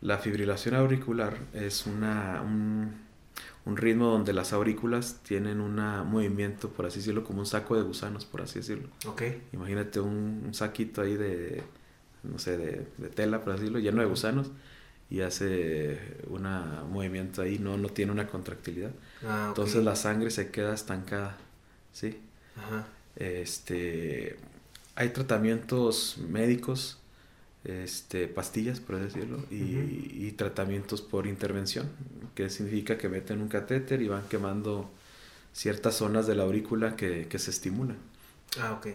La 0.00 0.18
fibrilación 0.18 0.74
auricular 0.76 1.36
es 1.52 1.86
una, 1.86 2.40
un, 2.42 2.94
un 3.68 3.76
ritmo 3.76 4.06
donde 4.06 4.32
las 4.32 4.52
aurículas 4.52 5.20
tienen 5.22 5.60
un 5.60 5.76
movimiento, 6.08 6.70
por 6.70 6.86
así 6.86 7.00
decirlo, 7.00 7.22
como 7.22 7.40
un 7.40 7.46
saco 7.46 7.76
de 7.76 7.82
gusanos, 7.82 8.24
por 8.24 8.42
así 8.42 8.60
decirlo. 8.60 8.88
Okay. 9.06 9.42
Imagínate 9.52 10.00
un, 10.00 10.48
saquito 10.52 11.02
ahí 11.02 11.16
de, 11.16 11.62
no 12.28 12.38
sé, 12.38 12.56
de, 12.56 13.08
tela, 13.08 13.42
por 13.42 13.54
así 13.54 13.62
decirlo, 13.62 13.80
lleno 13.80 14.00
de 14.00 14.06
gusanos 14.06 14.50
y 15.10 15.22
hace 15.22 15.98
un 16.28 16.42
movimiento 16.90 17.42
ahí, 17.42 17.58
no, 17.58 17.76
no 17.76 17.88
tiene 17.88 18.12
una 18.12 18.26
contractilidad. 18.26 18.90
Ah, 19.24 19.46
Entonces 19.48 19.82
la 19.82 19.96
sangre 19.96 20.30
se 20.30 20.50
queda 20.50 20.74
estancada, 20.74 21.36
¿sí? 21.92 22.18
Ajá. 22.56 22.86
Este, 23.16 24.36
hay 24.94 25.08
tratamientos 25.10 26.18
médicos 26.18 26.98
este, 27.64 28.28
pastillas, 28.28 28.80
por 28.80 28.98
decirlo, 28.98 29.44
y, 29.50 30.32
tratamientos 30.32 31.02
por 31.02 31.26
intervención, 31.26 31.90
que 32.34 32.48
significa 32.48 32.96
que 32.96 33.08
meten 33.08 33.42
un 33.42 33.48
catéter 33.48 34.00
y 34.02 34.08
van 34.08 34.22
quemando 34.28 34.90
ciertas 35.52 35.96
zonas 35.96 36.26
de 36.26 36.34
la 36.34 36.44
aurícula 36.44 36.96
que, 36.96 37.26
se 37.38 37.50
estimulan. 37.50 37.98
Ah, 38.60 38.72
ok. 38.72 38.88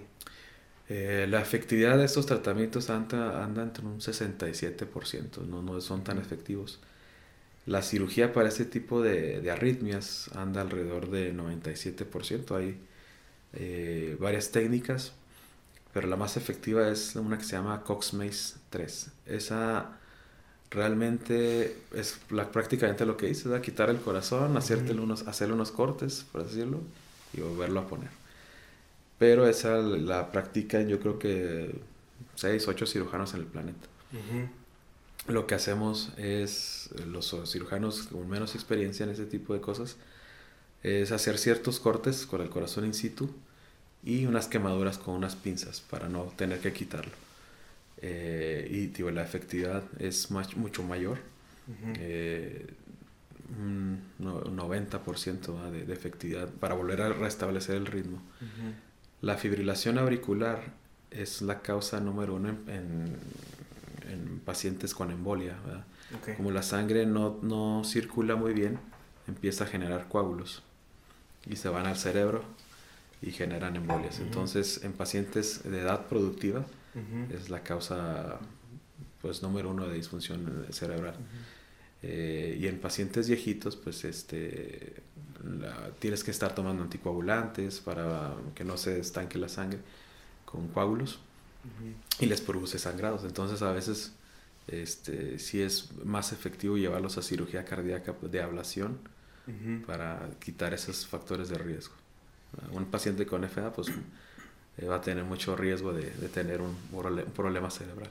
Eh, 0.90 1.28
la 1.30 1.42
efectividad 1.42 1.98
de 1.98 2.06
estos 2.06 2.26
tratamientos 2.26 2.90
anda, 2.90 3.44
anda 3.44 3.64
entre 3.64 3.86
un 3.86 4.00
67%, 4.00 5.46
no, 5.48 5.62
no 5.62 5.82
son 5.82 6.04
tan 6.04 6.18
efectivos. 6.18 6.80
La 7.66 7.82
cirugía 7.82 8.34
para 8.34 8.50
este 8.50 8.66
tipo 8.66 9.02
de, 9.02 9.50
arritmias 9.52 10.30
anda 10.36 10.62
alrededor 10.62 11.10
de 11.10 11.34
97%. 11.34 12.58
Hay 12.58 12.78
eh, 13.54 14.18
varias 14.20 14.52
técnicas 14.52 15.14
pero 15.94 16.08
la 16.08 16.16
más 16.16 16.38
efectiva 16.38 16.90
es 16.90 17.16
una 17.16 17.38
que 17.38 17.44
se 17.44 17.52
llama 17.52 17.84
Cox-Maze 17.84 18.56
3. 18.72 19.12
Esa 19.28 19.92
realmente 20.72 21.78
es 21.94 22.20
prácticamente 22.52 23.06
lo 23.06 23.16
que 23.16 23.28
dice, 23.28 23.50
quitar 23.62 23.92
el 23.92 23.98
corazón, 23.98 24.58
hacerte 24.58 24.94
unos, 24.94 25.28
hacerle 25.28 25.54
unos 25.54 25.72
cortes, 25.72 26.26
por 26.32 26.44
decirlo, 26.44 26.82
y 27.32 27.42
volverlo 27.42 27.82
a 27.82 27.88
poner. 27.88 28.10
Pero 29.24 29.48
esa 29.48 29.78
la 29.78 30.34
practican 30.34 30.90
yo 30.90 31.00
creo 31.00 31.18
que 31.18 31.74
6, 32.36 32.68
8 32.68 32.86
cirujanos 32.86 33.34
en 33.34 33.40
el 33.40 33.46
planeta. 33.46 33.88
Lo 35.30 35.48
que 35.48 35.56
hacemos 35.56 36.12
es, 36.18 36.90
los 37.08 37.34
cirujanos 37.50 38.08
con 38.08 38.28
menos 38.28 38.54
experiencia 38.54 39.06
en 39.06 39.12
ese 39.12 39.26
tipo 39.26 39.54
de 39.54 39.62
cosas, 39.62 39.96
es 40.82 41.14
hacer 41.14 41.38
ciertos 41.38 41.80
cortes 41.80 42.26
con 42.26 42.42
el 42.42 42.50
corazón 42.50 42.84
in 42.84 42.94
situ 42.94 43.34
y 44.04 44.26
unas 44.26 44.50
quemaduras 44.50 44.98
con 44.98 45.16
unas 45.16 45.38
pinzas 45.38 45.80
para 45.80 46.10
no 46.10 46.24
tener 46.36 46.60
que 46.60 46.74
quitarlo. 46.74 47.14
Eh, 48.02 48.68
y 48.70 48.88
digo, 48.88 49.10
la 49.10 49.24
efectividad 49.24 49.84
es 50.00 50.32
mucho 50.32 50.84
mayor, 50.84 51.20
eh, 51.98 52.68
un 53.58 54.02
90% 54.20 55.72
de, 55.72 55.86
de, 55.86 55.94
efectividad 55.94 56.50
para 56.50 56.76
volver 56.76 57.02
a 57.04 57.14
restablecer 57.14 57.78
el 57.78 57.86
ritmo. 57.86 58.22
La 59.24 59.38
fibrilación 59.38 59.98
auricular 60.00 60.62
es 61.10 61.42
la 61.42 61.62
causa 61.62 62.02
número 62.02 62.36
uno 62.36 62.50
en, 62.50 63.16
en, 64.12 64.40
pacientes 64.44 64.94
con 64.94 65.12
embolia. 65.12 65.56
Como 66.36 66.52
la 66.52 66.62
sangre 66.62 67.06
no, 67.06 67.40
no 67.42 67.84
circula 67.86 68.36
muy 68.36 68.52
bien, 68.54 68.78
empieza 69.26 69.64
a 69.64 69.68
generar 69.68 70.10
coágulos 70.10 70.62
y 71.50 71.56
se 71.56 71.70
van 71.70 71.86
al 71.86 71.96
cerebro 71.96 72.44
y 73.22 73.32
generan 73.32 73.78
embolias. 73.78 74.20
Entonces, 74.20 74.84
en 74.84 74.92
pacientes 74.92 75.64
de 75.64 75.80
edad 75.80 76.08
productiva 76.08 76.66
es 77.34 77.50
la 77.50 77.64
causa 77.64 78.40
pues 79.22 79.42
número 79.42 79.70
uno 79.70 79.88
de 79.88 79.96
disfunción 79.96 80.66
cerebral. 80.72 81.16
Eh, 82.02 82.58
y 82.60 82.68
en 82.68 82.78
pacientes 82.78 83.30
viejitos, 83.30 83.78
pues 83.78 84.04
este 84.04 85.02
tienes 86.00 86.24
que 86.24 86.32
estar 86.32 86.56
tomando 86.56 86.84
anticoagulantes 86.84 87.80
para 87.80 88.34
que 88.56 88.64
no 88.64 88.78
se 88.78 89.00
estanque 89.00 89.38
la 89.38 89.50
sangre 89.50 89.80
con 90.46 90.68
coágulos 90.70 91.20
y 92.20 92.26
les 92.26 92.42
produce 92.42 92.80
sangrados. 92.80 93.24
Entonces, 93.24 93.62
a 93.62 93.72
veces 93.72 94.14
este 94.68 95.40
sí 95.40 95.62
es 95.62 95.90
más 96.04 96.32
efectivo 96.32 96.78
llevarlos 96.78 97.18
a 97.18 97.22
cirugía 97.22 97.66
cardíaca 97.66 98.16
de 98.22 98.42
ablación 98.42 98.98
para 99.86 100.30
quitar 100.40 100.74
esos 100.74 101.06
factores 101.06 101.50
de 101.50 101.58
riesgo 101.58 101.94
un 102.72 102.86
paciente 102.86 103.26
con 103.26 103.44
FA 103.50 103.72
pues 103.74 103.90
eh, 104.78 104.86
va 104.86 104.96
a 104.96 105.02
tener 105.02 105.24
mucho 105.24 105.56
riesgo 105.56 105.94
de, 105.94 106.06
tener 106.30 106.62
un, 106.62 106.76
problema 107.36 107.70
cerebral. 107.70 108.10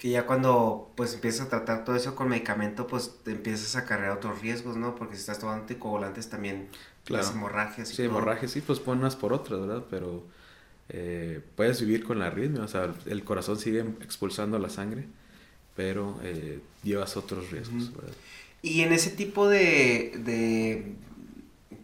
Que 0.00 0.08
ya 0.08 0.26
cuando 0.26 0.90
pues 0.96 1.14
empiezas 1.14 1.46
a 1.46 1.50
tratar 1.50 1.84
todo 1.84 1.94
eso 1.94 2.16
con 2.16 2.28
medicamento, 2.28 2.86
pues 2.86 3.18
te 3.22 3.32
empiezas 3.32 3.76
a 3.76 3.84
cargar 3.84 4.10
otros 4.10 4.40
riesgos, 4.40 4.76
¿no? 4.76 4.96
Porque 4.96 5.14
si 5.14 5.20
estás 5.20 5.38
tomando 5.38 5.62
anticoagulantes 5.62 6.28
también 6.28 6.68
las 7.06 7.30
hemorragias. 7.30 7.92
Y 7.92 7.96
sí, 7.96 8.02
hemorragias 8.04 8.50
sí, 8.50 8.62
pues 8.62 8.80
ponen 8.80 9.02
unas 9.02 9.14
por 9.14 9.32
otras, 9.32 9.60
¿verdad? 9.60 9.84
Pero 9.90 10.24
eh, 10.88 11.40
puedes 11.54 11.80
vivir 11.82 12.02
con 12.04 12.18
la 12.18 12.28
arritmia, 12.28 12.62
o 12.62 12.68
sea, 12.68 12.94
el 13.06 13.24
corazón 13.24 13.58
sigue 13.58 13.80
expulsando 14.00 14.58
la 14.58 14.70
sangre, 14.70 15.04
pero 15.76 16.18
eh, 16.22 16.60
llevas 16.82 17.16
otros 17.16 17.50
riesgos, 17.50 17.92
Y 18.62 18.80
en 18.80 18.92
ese 18.92 19.10
tipo 19.10 19.48
de 19.48 20.94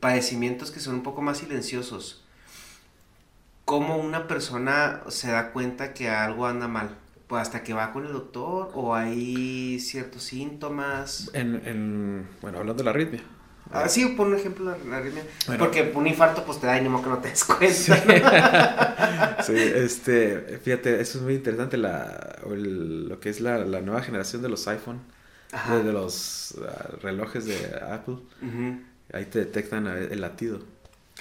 padecimientos 0.00 0.70
que 0.70 0.80
son 0.80 0.94
un 0.94 1.02
poco 1.02 1.20
más 1.20 1.38
silenciosos, 1.38 2.22
¿cómo 3.66 3.98
una 3.98 4.26
persona 4.26 5.02
se 5.08 5.30
da 5.30 5.52
cuenta 5.52 5.92
que 5.92 6.08
algo 6.08 6.46
anda 6.46 6.68
mal? 6.68 6.96
Pues 7.26 7.42
hasta 7.42 7.62
que 7.62 7.72
va 7.72 7.92
con 7.92 8.06
el 8.06 8.12
doctor 8.12 8.70
o 8.74 8.94
hay 8.94 9.80
ciertos 9.80 10.22
síntomas. 10.22 11.30
En, 11.32 12.28
bueno, 12.40 12.58
hablando 12.58 12.82
de 12.82 12.84
la 12.84 12.90
arritmia. 12.90 13.22
Ah, 13.72 13.88
sí, 13.88 14.06
por 14.16 14.28
un 14.28 14.36
ejemplo 14.36 14.76
la, 14.88 14.96
arritmia. 14.96 15.24
Porque 15.58 15.92
un 15.92 16.06
infarto 16.06 16.44
pues 16.44 16.60
te 16.60 16.68
da 16.68 16.74
ánimo 16.74 17.02
que 17.02 17.08
no 17.08 17.18
te 17.18 17.30
des 17.30 17.44
cuenta. 17.44 18.92
Sí, 19.42 19.54
este, 19.56 20.58
fíjate, 20.62 21.00
eso 21.00 21.18
es 21.18 21.24
muy 21.24 21.34
interesante, 21.34 21.76
la, 21.76 22.38
lo 22.46 23.20
que 23.20 23.28
es 23.28 23.40
la, 23.40 23.64
nueva 23.64 24.02
generación 24.02 24.42
de 24.42 24.48
los 24.48 24.66
iPhone, 24.66 25.00
de, 25.84 25.92
los 25.92 26.56
ah, 26.66 26.96
relojes 27.02 27.44
de 27.44 27.56
Apple 27.90 28.16
ahí 29.12 29.26
te 29.26 29.40
detectan 29.40 29.86
el 29.86 30.20
latido. 30.20 30.60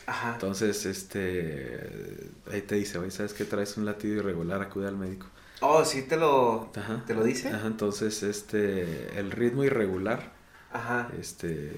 Ajá. 0.05 0.33
Entonces, 0.33 0.85
este, 0.85 2.29
ahí 2.51 2.61
te 2.61 2.75
dice, 2.75 2.97
oye, 2.97 3.11
¿sabes 3.11 3.33
qué? 3.33 3.45
Traes 3.45 3.77
un 3.77 3.85
latido 3.85 4.17
irregular, 4.17 4.61
acude 4.61 4.87
al 4.87 4.97
médico. 4.97 5.27
Oh, 5.61 5.85
sí, 5.85 6.03
te 6.03 6.17
lo, 6.17 6.71
¿te 7.07 7.13
lo 7.13 7.23
dice. 7.23 7.49
Ajá, 7.49 7.67
entonces, 7.67 8.23
este, 8.23 9.17
el 9.19 9.31
ritmo 9.31 9.63
irregular. 9.63 10.33
Ajá. 10.71 11.09
Este, 11.19 11.71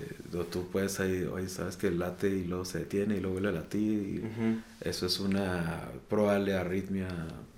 tú 0.52 0.68
puedes 0.72 1.00
ahí, 1.00 1.24
oye, 1.32 1.48
sabes 1.50 1.78
que 1.78 1.92
late 1.92 2.30
y 2.30 2.46
luego 2.46 2.66
se 2.66 2.80
detiene 2.80 3.18
y 3.18 3.20
luego 3.20 3.34
vuelve 3.34 3.50
a 3.50 3.62
latir. 3.62 3.92
Y 3.94 4.62
Eso 4.82 5.06
es 5.06 5.20
una 5.20 5.90
probable 6.10 6.56
arritmia 6.56 7.08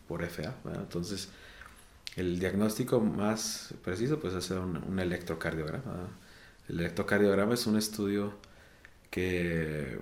por 0.08 0.24
FA. 0.24 0.54
Entonces, 0.76 1.30
el 2.18 2.40
diagnóstico 2.40 3.00
más 3.00 3.74
preciso, 3.84 4.20
pues, 4.20 4.34
es 4.34 4.46
hacer 4.46 4.60
un, 4.60 4.78
un 4.78 5.00
electrocardiograma. 5.00 6.10
El 6.68 6.82
electrocardiograma 6.82 7.54
es 7.54 7.66
un 7.68 7.78
estudio 7.78 8.34
que 9.10 10.00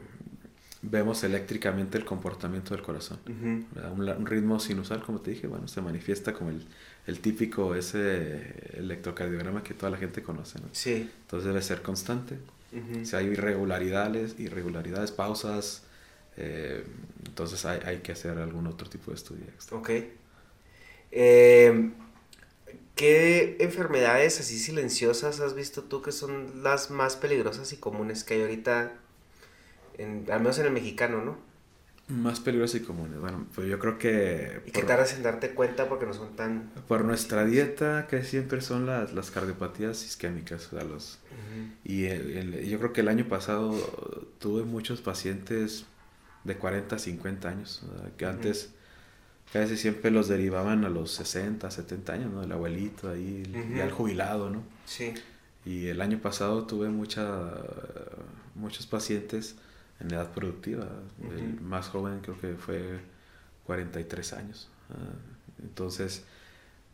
vemos 0.82 1.24
eléctricamente 1.24 1.98
el 1.98 2.06
comportamiento 2.06 2.74
del 2.74 2.84
corazón. 2.84 3.20
un, 3.28 4.26
ritmo 4.26 4.60
sinusal, 4.60 5.04
como 5.04 5.22
te 5.22 5.32
dije, 5.32 5.48
bueno, 5.48 5.68
se 5.68 5.82
manifiesta 5.82 6.34
como 6.34 6.52
el, 6.52 7.20
típico 7.20 7.76
ese 7.76 8.78
electrocardiograma 8.78 9.64
que 9.64 9.74
toda 9.74 9.92
la 9.92 9.98
gente 9.98 10.22
conoce. 10.22 10.60
Sí. 10.72 11.10
Entonces 11.22 11.48
debe 11.48 11.62
ser 11.62 11.82
constante. 11.82 12.38
Si 13.04 13.16
hay 13.16 13.28
irregularidades, 13.28 14.40
irregularidades, 14.40 15.12
pausas, 15.12 15.84
eh, 16.36 16.84
entonces 17.26 17.66
hay, 17.66 17.80
hay, 17.84 17.98
que 18.00 18.12
hacer 18.12 18.38
algún 18.38 18.68
otro 18.68 18.88
tipo 18.88 19.10
de 19.10 19.16
estudio 19.16 19.46
Ok. 19.72 19.90
Eh, 21.12 21.92
¿Qué 22.96 23.58
enfermedades 23.60 24.40
así 24.40 24.58
silenciosas 24.58 25.40
has 25.40 25.54
visto 25.54 25.84
tú 25.84 26.02
que 26.02 26.12
son 26.12 26.64
las 26.64 26.90
más 26.90 27.16
peligrosas 27.16 27.72
y 27.72 27.78
comunes 27.78 28.24
que 28.24 28.36
hay 28.36 28.42
ahorita, 28.42 28.94
en, 29.98 30.26
al 30.32 30.40
menos 30.40 30.60
en 30.60 30.68
el 30.68 30.72
mexicano, 30.72 31.24
¿no? 31.24 31.38
Más 32.08 32.40
peligrosas 32.40 32.82
y 32.82 32.84
comunes. 32.86 33.20
Bueno, 33.20 33.46
pues 33.54 33.68
yo 33.68 33.80
creo 33.80 33.98
que... 33.98 34.62
¿Y 34.66 34.72
qué 34.72 34.84
tardas 34.84 35.14
en 35.14 35.24
darte 35.24 35.50
cuenta 35.50 35.90
porque 35.90 36.06
no 36.06 36.14
son 36.14 36.38
tan... 36.38 36.72
Por 36.88 37.04
nuestra 37.04 37.46
dieta, 37.46 38.08
que 38.08 38.24
siempre 38.24 38.62
son 38.62 38.86
las, 38.86 39.14
las 39.14 39.30
cardiopatías 39.30 40.06
isquémicas. 40.06 40.68
O 40.68 40.78
sea, 40.78 40.84
los, 40.86 41.20
Y 41.84 42.08
yo 42.70 42.80
creo 42.80 42.94
que 42.94 43.02
el 43.02 43.10
año 43.10 43.28
pasado 43.28 43.74
tuve 44.40 44.64
muchos 44.64 45.02
pacientes 45.02 45.86
de 46.46 46.56
40, 46.56 46.98
50 46.98 47.50
años, 47.50 47.84
que 48.18 48.26
antes 48.26 48.70
casi 49.52 49.76
siempre 49.76 50.10
los 50.10 50.30
derivaban 50.30 50.86
a 50.86 50.90
los 50.90 51.12
60, 51.12 51.70
70 51.70 52.14
años, 52.14 52.32
¿no? 52.32 52.42
El 52.42 52.52
abuelito 52.54 53.10
ahí, 53.10 53.44
y 53.76 53.80
al 53.82 53.92
jubilado, 53.92 54.50
¿no? 54.50 54.64
Sí. 54.86 55.14
Y 55.66 55.88
el 55.88 56.00
año 56.00 56.20
pasado 56.20 56.66
tuve 56.66 56.88
mucha, 56.88 57.52
muchos 58.56 58.88
pacientes 58.88 59.58
en 60.00 60.12
edad 60.12 60.32
productiva. 60.32 60.88
El 61.32 61.60
más 61.62 61.90
joven 61.90 62.20
creo 62.22 62.40
que 62.40 62.56
fue 62.56 63.00
43 63.66 64.34
años. 64.34 64.70
Ah, 64.90 64.94
entonces, 65.64 66.24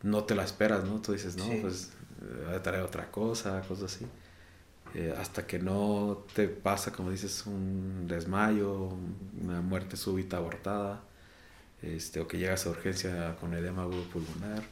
no 0.02 0.24
te 0.24 0.34
la 0.34 0.44
esperas, 0.44 0.84
¿no? 0.84 1.00
Tú 1.00 1.12
dices, 1.12 1.36
no, 1.36 1.46
pues 1.60 1.92
voy 2.46 2.54
a 2.54 2.62
traer 2.62 2.82
otra 2.82 3.10
cosa, 3.10 3.60
cosas 3.62 3.94
así. 3.94 4.06
Eh, 4.94 5.14
hasta 5.18 5.46
que 5.46 5.58
no 5.58 6.24
te 6.34 6.48
pasa, 6.48 6.92
como 6.92 7.10
dices, 7.10 7.46
un 7.46 8.06
desmayo, 8.06 8.96
una 9.40 9.60
muerte 9.60 9.96
súbita 9.96 10.36
abortada, 10.36 11.02
este, 11.82 12.20
o 12.20 12.28
que 12.28 12.38
llegas 12.38 12.66
a 12.66 12.70
urgencia 12.70 13.36
con 13.40 13.54
edema 13.54 13.88
pulmonar. 14.12 14.62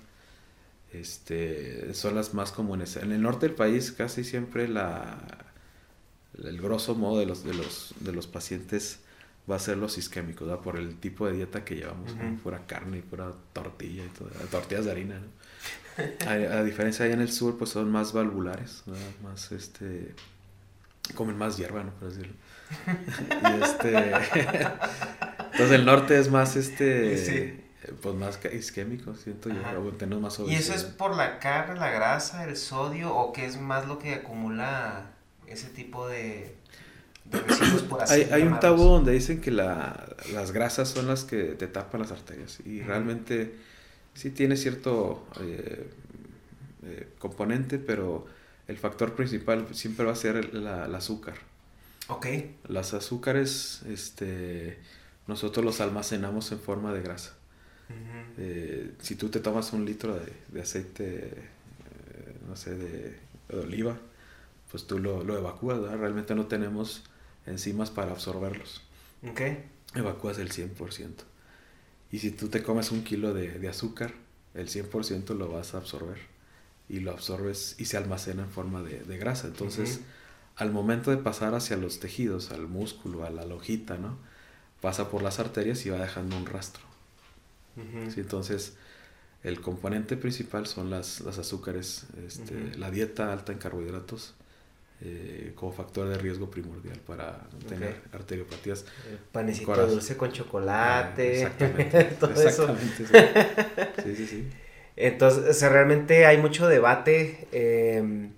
Este, 0.92 1.94
son 1.94 2.14
las 2.14 2.34
más 2.34 2.52
comunes. 2.52 2.96
En 2.96 3.12
el 3.12 3.22
norte 3.22 3.46
del 3.46 3.54
país 3.56 3.92
casi 3.92 4.24
siempre 4.24 4.68
la, 4.68 5.18
el 6.42 6.60
grosso 6.60 6.94
modo 6.94 7.18
de 7.18 7.26
los, 7.26 7.44
de 7.44 7.54
los, 7.54 7.94
de 8.00 8.12
los 8.12 8.26
pacientes 8.26 9.00
va 9.50 9.56
a 9.56 9.58
ser 9.58 9.76
los 9.76 9.98
isquémicos, 9.98 10.58
por 10.60 10.76
el 10.76 10.96
tipo 10.98 11.26
de 11.26 11.32
dieta 11.34 11.64
que 11.64 11.76
llevamos, 11.76 12.12
pura 12.42 12.66
carne 12.66 12.98
y 12.98 13.02
pura 13.02 13.32
tortilla 13.52 14.04
y 14.04 14.08
todo, 14.08 14.28
tortillas 14.50 14.84
de 14.84 14.90
harina. 14.92 15.20
a, 16.26 16.62
diferencia 16.62 17.04
allá 17.04 17.14
en 17.14 17.20
el 17.20 17.32
sur, 17.32 17.58
pues 17.58 17.70
son 17.70 17.90
más 17.90 18.12
valvulares, 18.12 18.84
más 19.22 19.52
este, 19.52 20.14
comen 21.14 21.36
más 21.36 21.56
hierba, 21.56 21.82
¿no? 21.84 21.90
Por 21.92 22.10
decirlo. 22.10 22.34
y 23.58 23.62
este, 23.62 24.12
entonces 25.52 25.70
el 25.72 25.84
norte 25.84 26.18
es 26.18 26.30
más 26.30 26.56
este, 26.56 27.64
pues 28.00 28.14
más 28.14 28.38
isquémico, 28.52 29.14
siento 29.16 29.50
yo, 29.50 29.92
tenemos 29.98 30.38
más 30.38 30.48
¿Y 30.48 30.54
eso 30.54 30.72
es 30.72 30.84
por 30.84 31.16
la 31.16 31.40
carne, 31.40 31.78
la 31.78 31.90
grasa, 31.90 32.44
el 32.44 32.56
sodio 32.56 33.14
o 33.14 33.32
qué 33.32 33.44
es 33.44 33.60
más 33.60 33.86
lo 33.86 33.98
que 33.98 34.14
acumula 34.14 35.11
ese 35.52 35.68
tipo 35.68 36.08
de, 36.08 36.54
residuos 37.30 37.82
por 37.82 38.02
así 38.02 38.14
Hay, 38.14 38.28
hay 38.32 38.42
un 38.42 38.58
tabú 38.60 38.84
donde 38.84 39.12
dicen 39.12 39.40
que 39.40 39.50
la, 39.50 40.14
las 40.32 40.52
grasas 40.52 40.88
son 40.88 41.06
las 41.06 41.24
que 41.24 41.54
te 41.54 41.66
tapan 41.66 42.00
las 42.00 42.12
arterias 42.12 42.60
y 42.64 42.80
realmente 42.82 43.54
sí 44.14 44.30
tiene 44.30 44.56
cierto 44.56 45.26
eh, 45.40 45.90
eh, 46.84 47.08
componente, 47.18 47.78
pero 47.78 48.26
el 48.68 48.76
factor 48.76 49.14
principal 49.14 49.66
siempre 49.72 50.04
va 50.04 50.12
a 50.12 50.16
ser 50.16 50.36
el, 50.36 50.66
azúcar. 50.66 51.34
Ok. 52.08 52.26
Las 52.68 52.94
azúcares, 52.94 53.82
este, 53.88 54.78
nosotros 55.26 55.64
los 55.64 55.80
almacenamos 55.80 56.52
en 56.52 56.60
forma 56.60 56.92
de 56.92 57.02
grasa. 57.02 57.34
Eh, 58.38 58.92
si 59.00 59.16
tú 59.16 59.28
te 59.28 59.40
tomas 59.40 59.74
un 59.74 59.84
litro 59.84 60.18
de, 60.50 60.60
aceite, 60.60 61.30
no 62.48 62.56
sé, 62.56 62.74
de, 62.74 63.18
de 63.48 63.58
oliva, 63.58 63.98
pues 64.72 64.86
tú 64.86 64.98
lo, 64.98 65.22
lo 65.22 65.36
evacúas, 65.36 65.78
Realmente 65.82 66.34
no 66.34 66.46
tenemos 66.46 67.02
enzimas 67.44 67.90
para 67.90 68.12
absorberlos. 68.12 68.80
Ok. 69.22 69.40
Evacúas 69.94 70.38
el 70.38 70.50
100%. 70.50 71.10
Y 72.10 72.18
si 72.20 72.30
tú 72.30 72.48
te 72.48 72.62
comes 72.62 72.90
un 72.90 73.04
kilo 73.04 73.34
de, 73.34 73.68
azúcar, 73.68 74.14
el 74.54 74.68
100% 74.68 75.36
lo 75.36 75.50
vas 75.52 75.74
a 75.74 75.78
absorber. 75.78 76.16
Y 76.88 77.00
lo 77.00 77.10
absorbes 77.10 77.76
y 77.78 77.84
se 77.84 77.98
almacena 77.98 78.44
en 78.44 78.50
forma 78.50 78.82
de, 78.82 79.18
grasa. 79.18 79.46
Entonces, 79.46 80.00
al 80.56 80.72
momento 80.72 81.10
de 81.10 81.18
pasar 81.18 81.54
hacia 81.54 81.76
los 81.76 82.00
tejidos, 82.00 82.50
al 82.50 82.66
músculo, 82.66 83.26
a 83.26 83.30
la 83.30 83.44
lojita, 83.44 83.98
¿no? 83.98 84.16
Pasa 84.80 85.10
por 85.10 85.22
las 85.22 85.38
arterias 85.38 85.84
y 85.84 85.90
va 85.90 85.98
dejando 85.98 86.34
un 86.34 86.46
rastro. 86.46 86.82
Entonces, 88.16 88.74
el 89.42 89.60
componente 89.60 90.16
principal 90.16 90.66
son 90.66 90.88
las, 90.88 91.20
las 91.20 91.36
azúcares, 91.36 92.06
este, 92.26 92.74
la 92.78 92.90
dieta 92.90 93.34
alta 93.34 93.52
en 93.52 93.58
carbohidratos 93.58 94.34
eh, 95.04 95.52
como 95.56 95.72
factor 95.72 96.08
de 96.08 96.16
riesgo 96.16 96.48
primordial 96.48 96.96
para 97.04 97.40
tener 97.68 97.96
arteriopatías. 98.12 98.84
El 99.10 99.18
panecito 99.18 99.86
dulce 99.88 100.16
con 100.16 100.30
chocolate. 100.30 101.28
Ah, 101.28 101.32
exactamente. 101.32 102.04
todo 102.20 102.30
exactamente, 102.30 103.04
Sí. 104.04 104.14
sí, 104.14 104.26
sí, 104.28 104.48
Entonces, 104.94 105.60
realmente 105.62 106.24
hay 106.24 106.38
mucho 106.38 106.68
debate 106.68 107.48
em, 107.50 108.30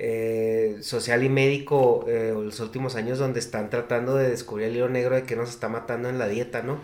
eh, 0.00 0.78
social 0.80 1.22
y 1.22 1.28
médico 1.28 2.04
eh, 2.08 2.30
en 2.30 2.46
los 2.46 2.58
últimos 2.58 2.96
años 2.96 3.20
donde 3.20 3.38
están 3.38 3.70
tratando 3.70 4.16
de 4.16 4.28
descubrir 4.28 4.66
el 4.66 4.76
hilo 4.76 4.88
negro 4.88 5.14
de 5.14 5.22
que 5.22 5.36
nos 5.36 5.50
está 5.50 5.68
matando 5.68 6.08
en 6.08 6.18
la 6.18 6.26
dieta, 6.26 6.62
¿no? 6.62 6.80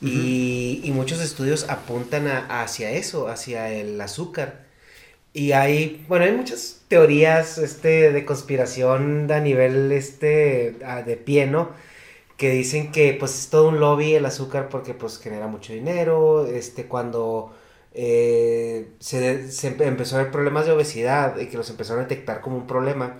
y, 0.00 0.80
y, 0.82 0.90
muchos 0.90 1.20
estudios 1.20 1.68
apuntan 1.68 2.26
hacia 2.26 2.90
eso, 2.92 3.28
hacia 3.28 3.70
el 3.70 4.00
azúcar. 4.00 4.61
Y 5.34 5.52
hay, 5.52 6.04
bueno, 6.08 6.26
hay 6.26 6.32
muchas 6.32 6.82
teorías 6.88 7.56
este, 7.58 8.12
de 8.12 8.24
conspiración 8.26 9.30
a 9.32 9.40
nivel 9.40 9.90
este, 9.92 10.76
de 11.06 11.16
pie, 11.16 11.46
¿no? 11.46 11.70
Que 12.36 12.50
dicen 12.50 12.92
que 12.92 13.14
pues 13.18 13.38
es 13.38 13.50
todo 13.50 13.68
un 13.68 13.80
lobby 13.80 14.14
el 14.14 14.26
azúcar 14.26 14.68
porque 14.68 14.94
pues 14.94 15.18
genera 15.18 15.46
mucho 15.46 15.72
dinero, 15.72 16.46
este, 16.46 16.86
cuando 16.86 17.54
eh, 17.94 18.92
se, 19.00 19.76
empezó 19.86 20.16
a 20.16 20.22
ver 20.22 20.32
problemas 20.32 20.66
de 20.66 20.72
obesidad 20.72 21.38
y 21.38 21.46
que 21.48 21.56
los 21.56 21.70
empezaron 21.70 22.00
a 22.00 22.08
detectar 22.08 22.40
como 22.40 22.56
un 22.56 22.66
problema, 22.66 23.18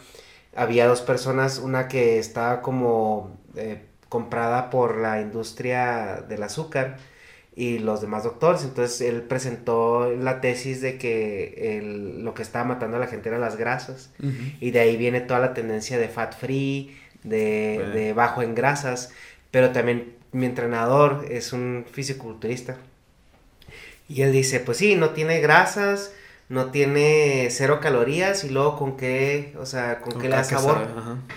había 0.55 0.87
dos 0.87 1.03
personas, 1.03 1.59
una 1.59 1.89
que 1.89 2.19
estaba 2.19 2.63
como 2.63 3.39
eh, 3.57 3.87
comprada 4.09 4.71
por 4.71 4.99
la 4.99 5.21
industria 5.21 6.25
del 6.29 6.43
azúcar, 6.43 6.99
y 7.55 7.79
los 7.79 8.01
demás 8.01 8.25
doctores. 8.25 8.63
Entonces 8.63 9.01
él 9.03 9.23
presentó 9.23 10.11
la 10.11 10.41
tesis 10.41 10.81
de 10.81 10.99
que 10.99 11.79
el, 11.79 12.25
lo 12.25 12.35
que 12.35 12.43
estaba 12.43 12.65
matando 12.65 12.97
a 12.97 13.01
la 13.01 13.07
gente 13.07 13.29
eran 13.29 13.41
las 13.41 13.57
grasas. 13.57 14.11
Y 14.61 14.71
de 14.71 14.81
ahí 14.81 14.97
viene 14.97 15.21
toda 15.21 15.41
la 15.41 15.55
tendencia 15.55 15.99
de 15.99 16.09
fat 16.09 16.35
free, 16.37 16.97
de, 17.23 17.91
de, 17.95 18.13
bajo 18.13 18.43
en 18.43 18.55
grasas. 18.55 19.11
Pero 19.51 19.71
también 19.71 20.15
mi 20.33 20.47
entrenador 20.47 21.27
es 21.31 21.53
un 21.53 21.85
fisiculturista. 21.91 22.77
Y 24.09 24.23
él 24.23 24.33
dice, 24.33 24.61
pues 24.61 24.79
sí, 24.79 24.95
no 24.95 25.11
tiene 25.11 25.41
grasas, 25.41 26.13
no 26.49 26.67
tiene 26.71 27.49
cero 27.51 27.81
calorías 27.81 28.45
y 28.45 28.51
luego 28.51 28.77
con 28.77 28.97
qué, 28.97 29.55
o 29.59 29.65
sea, 29.65 30.01
con, 30.01 30.21
qué 30.21 30.29
le 30.29 30.37
da 30.37 30.45
sabor, 30.45 30.87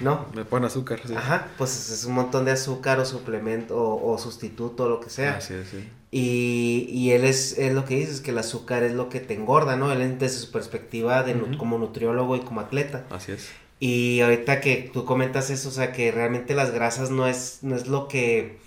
¿no? 0.02 0.26
Le 0.34 0.44
pone 0.44 0.68
azúcar, 0.68 1.00
sí. 1.06 1.14
Ajá, 1.16 1.48
pues 1.58 1.90
es 1.90 2.04
un 2.04 2.16
montón 2.16 2.44
de 2.44 2.52
azúcar 2.52 3.00
o 3.00 3.06
suplemento 3.06 3.78
o, 3.78 4.18
sustituto 4.18 4.86
o 4.86 4.90
lo 4.90 5.00
que 5.00 5.10
sea. 5.10 5.40
sí, 5.40 5.56
sí. 5.70 5.90
Y, 6.12 6.88
y 6.90 7.12
él 7.12 7.26
es, 7.26 7.58
es, 7.58 7.74
lo 7.74 7.86
que 7.86 7.96
dice, 7.96 8.12
es 8.12 8.22
que 8.22 8.32
el 8.32 8.38
azúcar 8.38 8.84
es 8.84 8.94
lo 8.94 9.10
que 9.10 9.20
te 9.20 9.34
engorda, 9.34 9.76
¿no? 9.76 9.92
Él 9.92 10.18
desde 10.18 10.40
su 10.40 10.52
perspectiva 10.52 11.24
de 11.24 11.36
como 11.58 11.78
nutriólogo 11.78 12.36
y 12.36 12.42
como 12.42 12.62
atleta. 12.62 13.06
Así 13.10 13.34
es. 13.34 13.50
Y 13.80 14.22
ahorita 14.22 14.62
que 14.62 14.90
tú 14.94 15.04
comentas 15.04 15.50
eso, 15.50 15.70
o 15.70 15.72
sea, 15.72 15.92
que 15.92 16.12
realmente 16.12 16.56
las 16.56 16.72
grasas 16.72 17.10
no 17.10 17.28
es, 17.28 17.60
no 17.62 17.76
es 17.76 17.88
lo 17.88 18.08
que 18.08 18.58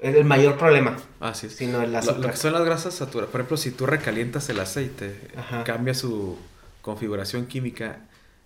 el 0.00 0.24
mayor 0.24 0.58
problema. 0.58 0.96
Así 1.20 1.46
es. 1.46 1.56
Sino 1.56 1.80
el 1.80 1.94
azúcar. 1.96 2.20
Lo, 2.20 2.30
que 2.30 2.36
son 2.36 2.52
las 2.52 2.64
grasas 2.64 2.94
saturadas. 2.94 3.30
Por 3.30 3.40
ejemplo, 3.40 3.56
si 3.56 3.70
tú 3.70 3.86
recalientas 3.86 4.48
el 4.50 4.60
aceite, 4.60 5.18
cambia 5.64 5.94
su 5.94 6.36
configuración 6.82 7.46
química 7.46 8.00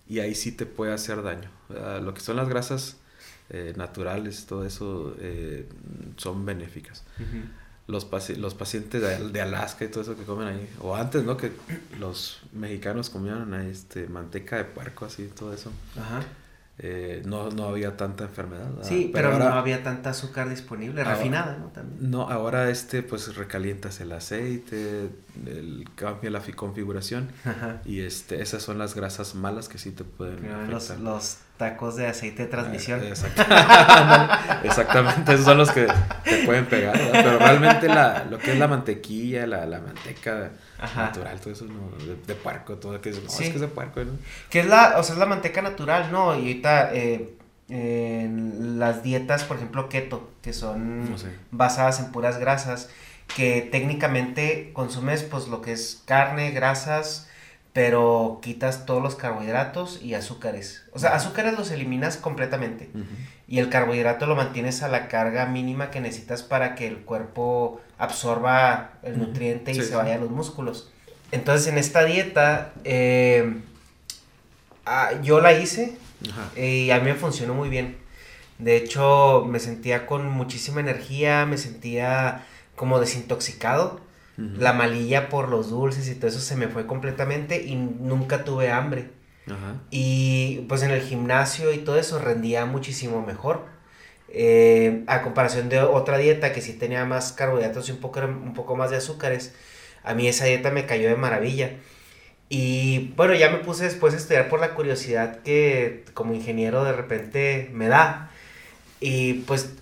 y 0.07 0.19
ahí 0.19 0.35
sí 0.35 0.53
te 0.53 0.65
puede 0.65 0.93
hacer 0.93 1.21
daño. 1.21 1.49
Lo 2.01 2.13
que 2.13 2.21
son 2.21 2.37
las 2.37 2.47
grasas 2.47 2.95
eh, 3.49 3.73
naturales, 3.75 4.45
todo 4.45 4.65
eso 4.65 5.15
eh, 5.19 5.67
son 6.15 6.45
benéficas. 6.45 7.03
Los, 7.89 8.07
los 8.37 8.53
pacientes 8.53 9.33
de, 9.33 9.41
Alaska 9.41 9.85
y 9.85 9.87
todo 9.87 10.01
eso 10.01 10.15
que 10.15 10.23
comen 10.23 10.47
ahí, 10.47 10.69
o 10.81 10.95
antes, 10.95 11.23
¿no? 11.23 11.35
Que 11.37 11.51
los 11.99 12.41
mexicanos 12.53 13.09
comían 13.09 13.53
este, 13.55 14.07
manteca 14.07 14.57
de 14.57 14.65
puerco, 14.65 15.05
así, 15.05 15.29
todo 15.35 15.53
eso. 15.53 15.71
Ajá. 15.99 16.21
Eh, 16.81 17.23
no, 17.25 17.49
no 17.49 17.65
había 17.65 17.97
tanta 17.97 18.23
enfermedad. 18.23 18.69
Sí, 18.83 19.09
pero, 19.13 19.37
no 19.37 19.47
había 19.47 19.83
tanta 19.83 20.11
azúcar 20.11 20.47
disponible, 20.47 21.03
refinada, 21.03 21.57
¿no? 21.57 21.67
También. 21.67 22.09
No, 22.09 22.29
ahora 22.29 22.69
este, 22.69 23.03
pues 23.03 23.35
recalientas 23.35 23.99
el 23.99 24.13
aceite, 24.13 25.09
el, 25.45 25.89
cambia 25.95 26.29
la 26.29 26.41
configuración 26.55 27.27
y 27.83 27.99
este, 27.99 28.41
esas 28.41 28.63
son 28.63 28.77
las 28.77 28.95
grasas 28.95 29.35
malas 29.35 29.67
que 29.67 29.77
sí 29.77 29.91
te 29.91 30.05
pueden 30.05 30.71
los, 30.71 30.97
los, 30.99 31.39
tacos 31.59 31.97
de 31.97 32.07
aceite 32.07 32.43
de 32.43 32.47
transmisión. 32.47 33.03
Eh, 33.03 33.11
exactamente, 34.63 35.33
esos 35.33 35.45
son 35.45 35.57
los 35.57 35.69
que 35.71 35.87
te 36.23 36.37
pueden 36.45 36.65
pegar, 36.65 36.97
pero 37.11 37.37
realmente 37.37 37.89
la, 37.89 38.25
lo 38.29 38.39
que 38.39 38.53
es 38.53 38.57
la 38.57 38.69
mantequilla, 38.69 39.45
la, 39.45 39.65
la 39.65 39.81
manteca 39.81 40.51
natural, 40.95 41.37
todo 41.41 41.51
eso, 41.51 41.65
de, 41.65 42.15
de, 42.25 42.35
puerco, 42.35 42.77
todo 42.77 43.01
que 43.01 43.09
es, 43.09 43.21
no, 43.21 43.27
es 43.27 43.35
que 43.35 43.47
es 43.47 43.59
de 43.59 43.67
puerco, 43.67 44.01
¿no? 44.01 44.13
Que 44.49 44.61
es 44.61 44.67
la, 44.67 44.97
o 44.97 45.03
sea, 45.03 45.15
es 45.15 45.19
la 45.19 45.25
manteca 45.25 45.61
natural, 45.61 46.09
¿no? 46.13 46.33
Y 46.33 46.37
ahorita, 46.37 46.91
eh, 46.93 47.35
las 47.67 49.03
dietas, 49.03 49.43
por 49.43 49.57
ejemplo, 49.57 49.89
keto, 49.89 50.31
que 50.41 50.53
son 50.53 51.13
basadas 51.51 51.99
en 51.99 52.13
puras 52.13 52.39
grasas, 52.39 52.89
que 53.35 53.67
técnicamente 53.69 54.71
consumes 54.71 55.23
pues 55.23 55.49
lo 55.49 55.61
que 55.61 55.73
es 55.73 56.01
carne, 56.05 56.51
grasas, 56.51 57.28
pero 57.73 58.39
quitas 58.41 58.85
todos 58.85 59.01
los 59.01 59.15
carbohidratos 59.15 60.01
y 60.01 60.15
azúcares. 60.15 60.83
O 60.91 60.99
sea, 60.99 61.15
azúcares 61.15 61.57
los 61.57 61.71
eliminas 61.71 62.17
completamente 62.17 62.89
y 63.47 63.59
el 63.59 63.69
carbohidrato 63.69 64.25
lo 64.25 64.35
mantienes 64.35 64.81
a 64.81 64.87
la 64.87 65.07
carga 65.07 65.45
mínima 65.45 65.91
que 65.91 66.01
necesitas 66.01 66.41
para 66.43 66.75
que 66.75 66.87
el 66.87 66.97
cuerpo 66.99 67.79
absorba 67.97 68.91
el 69.03 69.19
nutriente 69.19 69.71
y 69.71 69.81
se 69.81 69.95
vaya 69.95 70.15
a 70.15 70.17
los 70.17 70.31
músculos. 70.31 70.91
Entonces 71.31 71.67
en 71.67 71.77
esta 71.77 72.05
dieta 72.05 72.73
eh, 72.83 73.57
ah, 74.85 75.11
yo 75.21 75.39
la 75.39 75.53
hice 75.53 75.97
y 76.55 76.89
a 76.89 76.97
mí 76.99 77.05
me 77.05 77.15
funcionó 77.15 77.53
muy 77.53 77.69
bien. 77.69 77.97
De 78.57 78.77
hecho 78.77 79.45
me 79.47 79.59
sentía 79.59 80.07
con 80.07 80.27
muchísima 80.27 80.79
energía, 80.79 81.45
me 81.45 81.59
sentía 81.59 82.45
como 82.75 82.99
desintoxicado 82.99 84.08
la 84.57 84.73
malilla 84.73 85.27
por 85.27 85.49
los 85.49 85.69
dulces 85.69 86.07
y 86.07 86.15
todo 86.15 86.27
eso 86.27 86.39
se 86.39 86.55
me 86.55 86.69
fue 86.69 86.85
completamente 86.85 87.61
y 87.61 87.75
nunca 87.75 88.43
tuve 88.45 88.71
hambre. 88.71 89.09
Y 89.89 90.65
pues 90.69 90.83
en 90.83 90.91
el 90.91 91.01
gimnasio 91.01 91.73
y 91.73 91.79
todo 91.79 91.97
eso 91.97 92.19
rendía 92.19 92.65
muchísimo 92.65 93.25
mejor. 93.25 93.65
Eh, 94.31 95.03
a 95.07 95.23
comparación 95.23 95.69
de 95.69 95.81
otra 95.81 96.19
dieta 96.19 96.53
que 96.53 96.61
sí 96.61 96.73
tenía 96.73 97.03
más 97.05 97.33
carbohidratos 97.33 97.89
y 97.89 97.93
un 97.93 97.97
poco, 97.97 98.19
un 98.19 98.53
poco 98.53 98.75
más 98.75 98.91
de 98.91 98.97
azúcares, 98.97 99.55
a 100.03 100.13
mí 100.13 100.27
esa 100.27 100.45
dieta 100.45 100.69
me 100.69 100.85
cayó 100.85 101.09
de 101.09 101.15
maravilla. 101.15 101.71
Y 102.47 103.13
bueno, 103.15 103.33
ya 103.33 103.49
me 103.49 103.57
puse 103.57 103.85
después 103.85 104.13
a 104.13 104.17
estudiar 104.17 104.49
por 104.49 104.59
la 104.59 104.75
curiosidad 104.75 105.41
que 105.41 106.05
como 106.13 106.33
ingeniero 106.33 106.83
de 106.83 106.93
repente 106.93 107.69
me 107.73 107.87
da. 107.87 108.31
Y 108.99 109.33
pues 109.45 109.73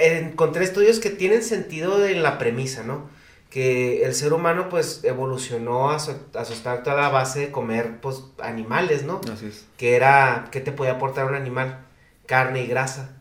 encontré 0.00 0.64
estudios 0.64 1.00
que 1.00 1.10
tienen 1.10 1.42
sentido 1.42 2.04
en 2.06 2.22
la 2.22 2.38
premisa, 2.38 2.82
¿no? 2.82 3.08
Que 3.50 4.04
el 4.04 4.14
ser 4.14 4.32
humano 4.32 4.68
pues 4.68 5.02
evolucionó 5.04 5.90
a 5.90 5.98
su, 5.98 6.12
a 6.34 6.44
su 6.44 6.68
a 6.68 7.08
base 7.08 7.40
de 7.40 7.50
comer 7.50 8.00
pues 8.00 8.24
animales, 8.42 9.04
¿no? 9.04 9.20
Así 9.32 9.46
es. 9.46 9.66
Que 9.76 9.96
era, 9.96 10.48
¿qué 10.52 10.60
te 10.60 10.72
podía 10.72 10.92
aportar 10.92 11.26
un 11.26 11.34
animal? 11.34 11.84
Carne 12.26 12.62
y 12.62 12.66
grasa. 12.66 13.14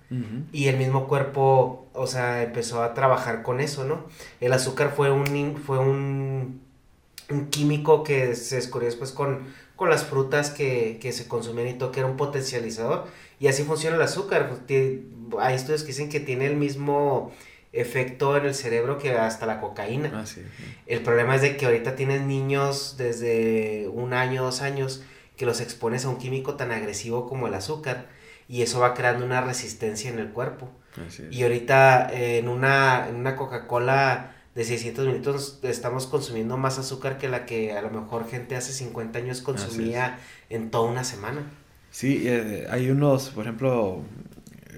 Y 0.53 0.69
el 0.69 0.77
mismo 0.77 1.09
cuerpo, 1.09 1.89
o 1.93 2.07
sea, 2.07 2.41
empezó 2.41 2.81
a 2.81 2.93
trabajar 2.93 3.43
con 3.43 3.59
eso, 3.59 3.83
¿no? 3.83 4.05
El 4.39 4.53
azúcar 4.53 4.93
fue 4.95 5.11
un, 5.11 5.57
fue 5.57 5.79
un, 5.79 6.61
un 7.29 7.47
químico 7.49 8.05
que 8.05 8.33
se 8.35 8.55
descubrió 8.55 8.87
después 8.89 9.11
con, 9.11 9.47
con 9.75 9.89
las 9.89 10.05
frutas 10.05 10.49
que, 10.49 10.97
que 11.01 11.11
se 11.11 11.27
consumían 11.27 11.67
y 11.67 11.73
todo, 11.73 11.91
que 11.91 11.99
era 11.99 12.09
un 12.09 12.15
potencializador. 12.15 13.05
Y 13.41 13.47
así 13.47 13.63
funciona 13.63 13.97
el 13.97 14.01
azúcar. 14.01 14.49
Hay 15.39 15.55
estudios 15.55 15.81
que 15.81 15.87
dicen 15.87 16.07
que 16.07 16.21
tiene 16.21 16.47
el 16.47 16.55
mismo 16.55 17.33
efecto 17.79 18.37
en 18.37 18.45
el 18.45 18.55
cerebro 18.55 18.97
que 18.97 19.11
hasta 19.11 19.45
la 19.45 19.59
cocaína. 19.59 20.11
Ah, 20.13 20.25
el 20.85 21.01
problema 21.01 21.35
es 21.35 21.41
de 21.41 21.57
que 21.57 21.65
ahorita 21.65 21.95
tienes 21.95 22.21
niños 22.21 22.95
desde 22.97 23.87
un 23.87 24.13
año, 24.13 24.43
dos 24.43 24.61
años, 24.61 25.03
que 25.35 25.45
los 25.45 25.61
expones 25.61 26.05
a 26.05 26.09
un 26.09 26.17
químico 26.17 26.55
tan 26.55 26.71
agresivo 26.71 27.27
como 27.27 27.47
el 27.47 27.53
azúcar 27.53 28.07
y 28.47 28.61
eso 28.61 28.79
va 28.79 28.93
creando 28.93 29.25
una 29.25 29.41
resistencia 29.41 30.09
en 30.09 30.19
el 30.19 30.29
cuerpo. 30.29 30.69
y 31.29 31.43
ahorita 31.43 32.09
en 32.11 32.47
una, 32.47 33.07
en 33.07 33.15
una 33.15 33.35
Coca-Cola 33.35 34.33
de 34.55 34.63
600 34.63 35.05
minutos 35.05 35.59
estamos 35.61 36.07
consumiendo 36.07 36.57
más 36.57 36.79
azúcar 36.79 37.19
que 37.19 37.29
la 37.29 37.45
que 37.45 37.73
a 37.73 37.81
lo 37.83 37.91
mejor 37.91 38.27
gente 38.27 38.55
hace 38.55 38.73
50 38.73 39.19
años 39.19 39.41
consumía 39.41 40.17
en 40.49 40.71
toda 40.71 40.89
una 40.89 41.03
semana. 41.03 41.43
Sí, 41.91 42.23
eh, 42.25 42.65
hay 42.69 42.89
unos, 42.89 43.29
por 43.29 43.45
ejemplo, 43.45 44.01
eh, 44.01 44.26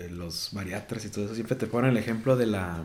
los 0.10 0.50
bariatras 0.54 1.04
y 1.06 1.10
todo 1.10 1.26
eso, 1.26 1.36
siempre 1.36 1.56
te 1.56 1.68
ponen 1.68 1.92
el 1.92 1.98
ejemplo 1.98 2.38
de 2.38 2.46
la, 2.46 2.84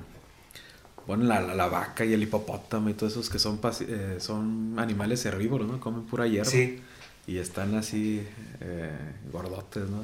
bueno, 1.07 1.25
la, 1.25 1.41
la, 1.41 1.67
vaca 1.69 2.05
y 2.05 2.13
el 2.13 2.23
hipopótamo 2.23 2.89
y 2.89 2.95
todos 2.95 3.13
esos 3.13 3.31
que 3.31 3.39
son, 3.39 3.61
eh, 3.81 4.17
son 4.19 4.75
animales 4.79 5.25
herbívoros, 5.27 5.69
¿no? 5.69 5.79
Comen 5.79 6.05
pura 6.05 6.27
hierba. 6.27 6.51
Sí. 6.51 6.81
Y 7.27 7.39
están 7.39 7.75
así 7.75 8.27
eh, 8.61 8.91
gordotes, 9.33 9.89
¿no? 9.89 10.01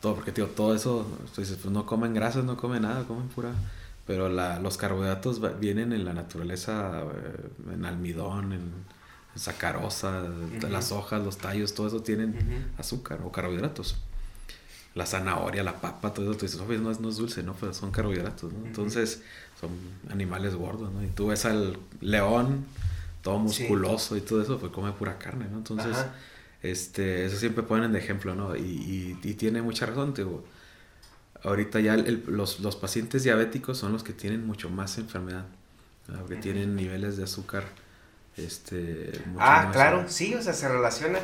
Todo, 0.00 0.16
porque, 0.16 0.32
tío, 0.32 0.46
todo 0.48 0.74
eso, 0.74 1.06
tú 1.34 1.40
dices, 1.40 1.58
pues 1.60 1.72
no 1.72 1.86
comen 1.86 2.14
grasas, 2.14 2.44
no 2.44 2.56
comen 2.56 2.82
nada, 2.82 3.04
comen 3.04 3.28
pura... 3.28 3.52
Pero 4.06 4.28
la, 4.28 4.58
los 4.58 4.76
carbohidratos 4.76 5.40
vienen 5.60 5.92
en 5.92 6.04
la 6.04 6.12
naturaleza, 6.12 7.04
en 7.72 7.84
almidón, 7.84 8.52
en, 8.52 8.72
sacarosa, 9.36 10.24
las 10.68 10.90
hojas, 10.90 11.22
los 11.22 11.38
tallos, 11.38 11.74
todo 11.74 11.86
eso 11.86 12.02
tienen 12.02 12.34
azúcar 12.76 13.20
o 13.22 13.30
carbohidratos 13.30 13.96
la 14.94 15.06
zanahoria, 15.06 15.62
la 15.62 15.80
papa, 15.80 16.12
todo 16.12 16.30
eso, 16.30 16.38
tú 16.38 16.46
dices, 16.46 16.60
no, 16.60 16.90
es, 16.90 17.00
no 17.00 17.08
es 17.08 17.16
dulce, 17.16 17.42
¿no? 17.42 17.54
Pues 17.54 17.76
son 17.76 17.90
carbohidratos, 17.90 18.52
¿no? 18.52 18.66
Entonces, 18.66 19.22
son 19.60 19.70
animales 20.10 20.54
gordos, 20.54 20.92
¿no? 20.92 21.04
Y 21.04 21.08
tú 21.08 21.28
ves 21.28 21.44
al 21.44 21.78
león, 22.00 22.64
todo 23.22 23.38
musculoso 23.38 24.16
y 24.16 24.20
todo 24.20 24.42
eso, 24.42 24.58
pues 24.58 24.72
come 24.72 24.92
pura 24.92 25.18
carne, 25.18 25.46
¿no? 25.50 25.58
Entonces, 25.58 25.96
este, 26.62 27.24
eso 27.24 27.36
siempre 27.36 27.62
ponen 27.62 27.92
de 27.92 28.00
ejemplo, 28.00 28.34
¿no? 28.34 28.56
Y, 28.56 29.18
y, 29.22 29.34
tiene 29.34 29.62
mucha 29.62 29.86
razón, 29.86 30.12
digo. 30.14 30.44
Ahorita 31.42 31.80
ya 31.80 31.96
los, 31.96 32.60
los, 32.60 32.76
pacientes 32.76 33.22
diabéticos 33.22 33.78
son 33.78 33.92
los 33.92 34.02
que 34.02 34.12
tienen 34.12 34.46
mucho 34.46 34.68
más 34.68 34.98
enfermedad, 34.98 35.46
porque 36.18 36.36
tienen 36.36 36.76
niveles 36.76 37.16
de 37.16 37.24
azúcar, 37.24 37.64
este... 38.36 39.10
ah, 39.38 39.70
claro, 39.72 40.04
sí, 40.06 40.34
o 40.34 40.42
sea, 40.42 40.52
se 40.52 40.68
relaciona 40.68 41.18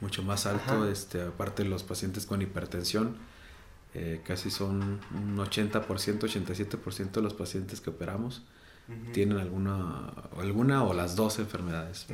mucho 0.00 0.22
más 0.22 0.46
alto, 0.46 0.88
este, 0.88 1.22
aparte 1.22 1.64
los 1.64 1.82
pacientes 1.82 2.26
con 2.26 2.42
hipertensión, 2.42 3.16
eh, 3.94 4.20
casi 4.24 4.50
son 4.50 5.00
un 5.14 5.36
80%, 5.36 5.82
87% 5.82 7.10
de 7.10 7.22
los 7.22 7.34
pacientes 7.34 7.80
que 7.80 7.90
operamos 7.90 8.42
tienen 9.12 9.38
alguna, 9.38 10.12
alguna 10.38 10.84
o 10.84 10.94
las 10.94 11.14
dos 11.14 11.38
enfermedades. 11.38 12.06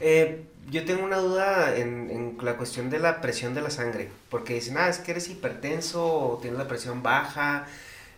Eh, 0.00 0.44
yo 0.70 0.84
tengo 0.84 1.04
una 1.04 1.16
duda 1.16 1.76
en, 1.76 2.10
en, 2.10 2.36
la 2.42 2.56
cuestión 2.56 2.90
de 2.90 2.98
la 2.98 3.22
presión 3.22 3.54
de 3.54 3.62
la 3.62 3.70
sangre, 3.70 4.10
porque 4.28 4.54
dicen, 4.54 4.76
ah, 4.76 4.88
es 4.88 4.98
que 4.98 5.12
eres 5.12 5.28
hipertenso 5.28 6.04
o 6.04 6.38
tienes 6.38 6.58
la 6.58 6.68
presión 6.68 7.02
baja. 7.02 7.66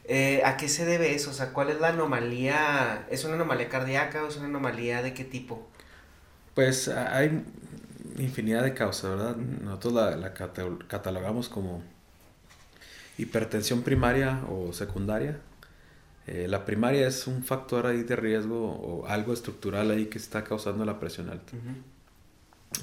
Eh, 0.09 0.43
¿A 0.45 0.57
qué 0.57 0.69
se 0.69 0.85
debe 0.85 1.15
eso? 1.15 1.31
O 1.31 1.33
sea, 1.33 1.53
¿cuál 1.53 1.71
es 1.71 1.81
la 1.81 1.89
anomalía? 1.89 3.07
¿Es 3.11 3.25
una 3.25 3.35
anomalía 3.35 3.69
cardíaca 3.69 4.25
o 4.25 4.29
es 4.29 4.37
una 4.37 4.47
anomalía 4.47 5.03
de 5.03 5.15
qué 5.15 5.25
tipo? 5.25 5.69
Pues 6.55 6.89
hay 6.89 7.45
infinidad 8.19 8.63
de 8.63 8.75
causas, 8.75 9.11
¿verdad? 9.11 9.37
Nosotros 9.37 9.93
la, 9.95 10.33
catalogamos 10.89 11.49
como 11.49 11.83
hipertensión 13.19 13.83
primaria 13.83 14.43
o 14.49 14.73
secundaria. 14.73 15.39
Eh, 16.27 16.47
la 16.49 16.65
primaria 16.65 17.07
es 17.07 17.27
un 17.27 17.45
factor 17.45 17.87
ahí 17.87 18.03
de 18.03 18.17
riesgo 18.17 18.73
o 18.73 19.07
algo 19.07 19.33
estructural 19.33 19.91
ahí 19.91 20.07
que 20.07 20.19
está 20.19 20.45
causando 20.45 20.85
la 20.85 20.99
presión 20.99 21.31
alta. 21.31 21.53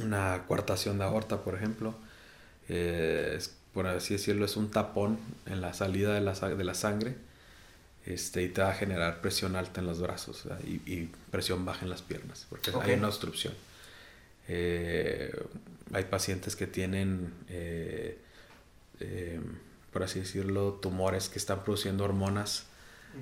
Una 0.01 0.43
coartación 0.47 0.97
de 0.97 1.03
aorta, 1.03 1.43
por 1.43 1.55
ejemplo, 1.55 1.93
eh, 2.69 3.39
por 3.73 3.87
así 3.87 4.13
decirlo, 4.13 4.45
es 4.45 4.55
un 4.55 4.71
tapón 4.71 5.19
en 5.45 5.61
la 5.61 5.73
salida 5.73 6.13
de 6.13 6.21
la, 6.21 6.33
de 6.33 6.63
la 6.63 6.73
sangre 6.73 7.15
este, 8.05 8.43
y 8.43 8.49
te 8.49 8.61
va 8.61 8.69
a 8.69 8.73
generar 8.73 9.21
presión 9.21 9.55
alta 9.55 9.81
en 9.81 9.87
los 9.87 10.01
brazos 10.01 10.43
y, 10.65 11.09
presión 11.31 11.65
baja 11.65 11.83
en 11.83 11.89
las 11.89 12.01
piernas, 12.01 12.45
porque 12.49 12.71
hay 12.81 12.93
una 12.93 13.07
obstrucción. 13.07 13.53
Eh, 14.47 15.31
hay 15.93 16.05
pacientes 16.05 16.55
que 16.55 16.67
tienen, 16.67 17.33
eh, 17.49 18.17
eh, 18.99 19.39
por 19.91 20.03
así 20.03 20.19
decirlo, 20.19 20.73
tumores 20.81 21.29
que 21.29 21.39
están 21.39 21.63
produciendo 21.63 22.03
hormonas 22.03 22.67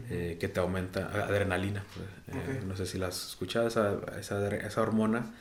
que 0.08 0.48
te 0.48 0.58
aumentan, 0.62 1.04
adrenalina. 1.04 1.84
Pues, 2.26 2.64
no 2.64 2.78
sé 2.78 2.86
si 2.86 2.98
la 2.98 3.08
has 3.08 3.28
escuchado, 3.28 3.68
esa, 3.68 4.00
esa, 4.18 4.56
esa, 4.56 4.82
hormona 4.82 5.34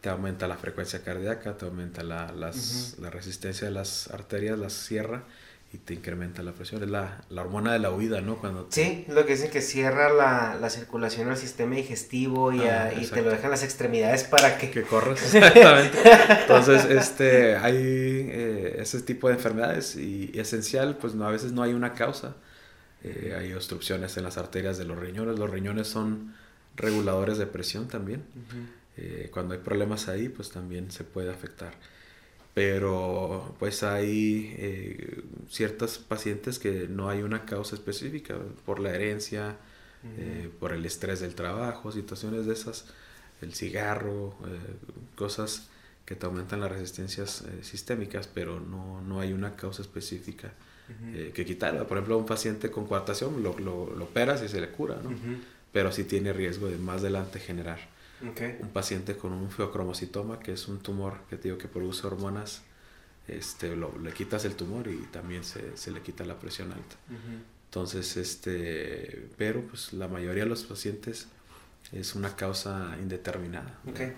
te 0.00 0.08
aumenta 0.08 0.48
la 0.48 0.56
frecuencia 0.56 1.04
cardíaca, 1.04 1.56
te 1.56 1.66
aumenta 1.66 2.02
la, 2.02 2.32
las, 2.32 2.96
la 2.98 3.10
resistencia 3.10 3.68
de 3.68 3.72
las 3.72 4.10
arterias, 4.10 4.58
las 4.58 4.72
cierra 4.72 5.22
y 5.72 5.78
te 5.78 5.94
incrementa 5.94 6.42
la 6.42 6.52
presión. 6.52 6.82
Es 6.82 6.90
la, 6.90 7.24
la 7.30 7.40
hormona 7.40 7.72
de 7.72 7.78
la 7.78 7.90
huida, 7.90 8.20
¿no? 8.20 8.36
Cuando 8.36 8.66
Sí, 8.70 9.06
lo 9.08 9.24
que 9.24 9.32
dicen 9.32 9.50
que 9.50 9.62
cierra 9.62 10.12
la, 10.12 10.58
la 10.60 10.68
circulación 10.68 11.30
al 11.30 11.38
sistema 11.38 11.76
digestivo 11.76 12.52
y, 12.52 12.60
ah, 12.60 12.92
y 12.92 13.06
te 13.06 13.22
lo 13.22 13.30
dejan 13.30 13.50
las 13.50 13.62
extremidades 13.62 14.24
para 14.24 14.58
que... 14.58 14.70
Que 14.70 14.82
corras, 14.82 15.22
exactamente. 15.34 15.98
Entonces, 16.42 16.84
este, 16.84 17.56
hay 17.56 17.76
eh, 17.76 18.76
ese 18.80 19.00
tipo 19.00 19.28
de 19.28 19.34
enfermedades 19.34 19.96
y, 19.96 20.30
esencial, 20.34 20.98
pues 20.98 21.14
no, 21.14 21.26
a 21.26 21.30
veces 21.30 21.52
no 21.52 21.62
hay 21.62 21.72
una 21.72 21.94
causa. 21.94 22.36
Eh, 23.02 23.34
hay 23.38 23.54
obstrucciones 23.54 24.16
en 24.18 24.24
las 24.24 24.36
arterias 24.36 24.76
de 24.76 24.84
los 24.84 24.98
riñones. 24.98 25.38
Los 25.38 25.48
riñones 25.48 25.88
son 25.88 26.34
reguladores 26.76 27.38
de 27.38 27.46
presión 27.46 27.88
también. 27.88 28.24
Eh, 28.98 29.30
cuando 29.32 29.54
hay 29.54 29.60
problemas 29.60 30.08
ahí, 30.08 30.28
pues 30.28 30.50
también 30.50 30.90
se 30.90 31.02
puede 31.02 31.30
afectar 31.30 31.72
pero 32.54 33.54
pues 33.58 33.82
hay 33.82 34.54
eh, 34.58 35.22
ciertos 35.48 35.98
pacientes 35.98 36.58
que 36.58 36.86
no 36.88 37.08
hay 37.08 37.22
una 37.22 37.44
causa 37.44 37.74
específica 37.74 38.36
por 38.66 38.78
la 38.78 38.94
herencia, 38.94 39.56
eh, 40.18 40.50
por 40.58 40.72
el 40.72 40.84
estrés 40.84 41.20
del 41.20 41.36
trabajo, 41.36 41.92
situaciones 41.92 42.44
de 42.46 42.54
esas, 42.54 42.86
el 43.40 43.54
cigarro, 43.54 44.34
eh, 44.46 44.58
cosas 45.14 45.68
que 46.04 46.16
te 46.16 46.26
aumentan 46.26 46.60
las 46.60 46.72
resistencias 46.72 47.42
eh, 47.42 47.62
sistémicas, 47.62 48.26
pero 48.26 48.58
no, 48.58 49.00
no 49.02 49.20
hay 49.20 49.32
una 49.32 49.54
causa 49.54 49.82
específica 49.82 50.52
que 51.32 51.46
quitar. 51.46 51.86
Por 51.86 51.96
ejemplo, 51.96 52.18
un 52.18 52.26
paciente 52.26 52.70
con 52.70 52.86
coartación 52.86 53.42
lo, 53.42 53.58
lo, 53.58 53.94
lo 53.94 54.04
operas 54.04 54.42
y 54.42 54.48
se 54.48 54.60
le 54.60 54.68
cura, 54.68 54.96
¿no? 55.02 55.10
Pero 55.72 55.90
sí 55.90 56.04
tiene 56.04 56.34
riesgo 56.34 56.68
de 56.68 56.76
más 56.76 57.00
adelante 57.00 57.38
generar. 57.38 57.78
Un 58.60 58.68
paciente 58.68 59.16
con 59.16 59.32
un 59.32 59.50
feocromocitoma, 59.50 60.38
que 60.38 60.52
es 60.52 60.68
un 60.68 60.78
tumor 60.78 61.14
que 61.28 61.36
te 61.36 61.44
digo 61.44 61.58
que 61.58 61.68
produce 61.68 62.06
hormonas, 62.06 62.62
este, 63.28 63.76
lo, 63.76 63.96
le 63.98 64.12
quitas 64.12 64.44
el 64.44 64.54
tumor 64.54 64.88
y 64.88 64.98
también 65.10 65.44
se, 65.44 65.76
se 65.76 65.90
le 65.90 66.00
quita 66.00 66.24
la 66.24 66.38
presión 66.38 66.72
alta. 66.72 66.96
Entonces, 67.66 68.16
este, 68.16 69.28
pero 69.36 69.62
pues 69.62 69.92
la 69.92 70.08
mayoría 70.08 70.44
de 70.44 70.48
los 70.48 70.64
pacientes 70.64 71.28
es 71.90 72.14
una 72.14 72.36
causa 72.36 72.96
indeterminada. 73.00 73.78
Okay. 73.90 74.14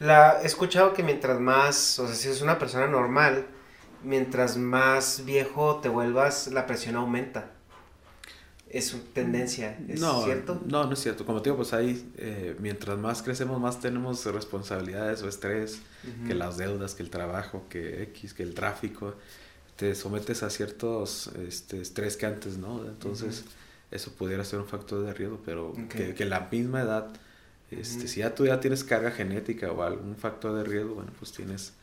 La, 0.00 0.42
he 0.42 0.46
escuchado 0.46 0.92
que 0.92 1.02
mientras 1.02 1.40
más, 1.40 1.98
o 1.98 2.06
sea, 2.06 2.14
si 2.14 2.28
es 2.28 2.42
una 2.42 2.58
persona 2.58 2.86
normal, 2.86 3.46
mientras 4.02 4.56
más 4.56 5.24
viejo 5.24 5.80
te 5.80 5.88
vuelvas, 5.88 6.48
la 6.48 6.66
presión 6.66 6.96
aumenta. 6.96 7.52
Es 8.70 8.92
una 8.92 9.02
tendencia, 9.14 9.78
¿es 9.88 10.00
no, 10.00 10.24
cierto? 10.24 10.60
No, 10.66 10.84
no 10.84 10.92
es 10.92 10.98
cierto. 10.98 11.24
Como 11.24 11.40
te 11.40 11.48
digo, 11.48 11.56
pues 11.56 11.72
ahí, 11.72 12.10
eh, 12.16 12.54
mientras 12.58 12.98
más 12.98 13.22
crecemos, 13.22 13.60
más 13.60 13.80
tenemos 13.80 14.24
responsabilidades 14.26 15.22
o 15.22 15.28
estrés, 15.28 15.80
que 16.26 16.34
las 16.34 16.58
deudas, 16.58 16.94
que 16.94 17.02
el 17.02 17.10
trabajo, 17.10 17.64
que 17.68 18.02
X, 18.04 18.34
que 18.34 18.42
el 18.42 18.54
tráfico. 18.54 19.14
Te 19.76 19.94
sometes 19.94 20.42
a 20.42 20.50
ciertos 20.50 21.28
este, 21.48 21.80
estrés 21.80 22.16
que 22.16 22.26
antes, 22.26 22.58
¿no? 22.58 22.84
Entonces, 22.84 23.44
eso 23.90 24.12
pudiera 24.12 24.44
ser 24.44 24.58
un 24.58 24.66
factor 24.66 25.04
de 25.04 25.14
riesgo, 25.14 25.40
pero 25.44 25.72
que, 25.88 26.14
que 26.14 26.24
la 26.24 26.48
misma 26.50 26.82
edad 26.82 27.08
este, 27.70 28.08
Si 28.08 28.20
ya 28.20 28.34
tú 28.34 28.46
ya 28.46 28.60
tienes 28.60 28.82
carga 28.82 29.10
genética 29.10 29.70
o 29.70 29.82
algún 29.82 30.16
factor 30.16 30.56
de 30.56 30.64
riesgo, 30.64 30.94
bueno, 30.94 31.12
pues 31.18 31.32
tienes 31.32 31.74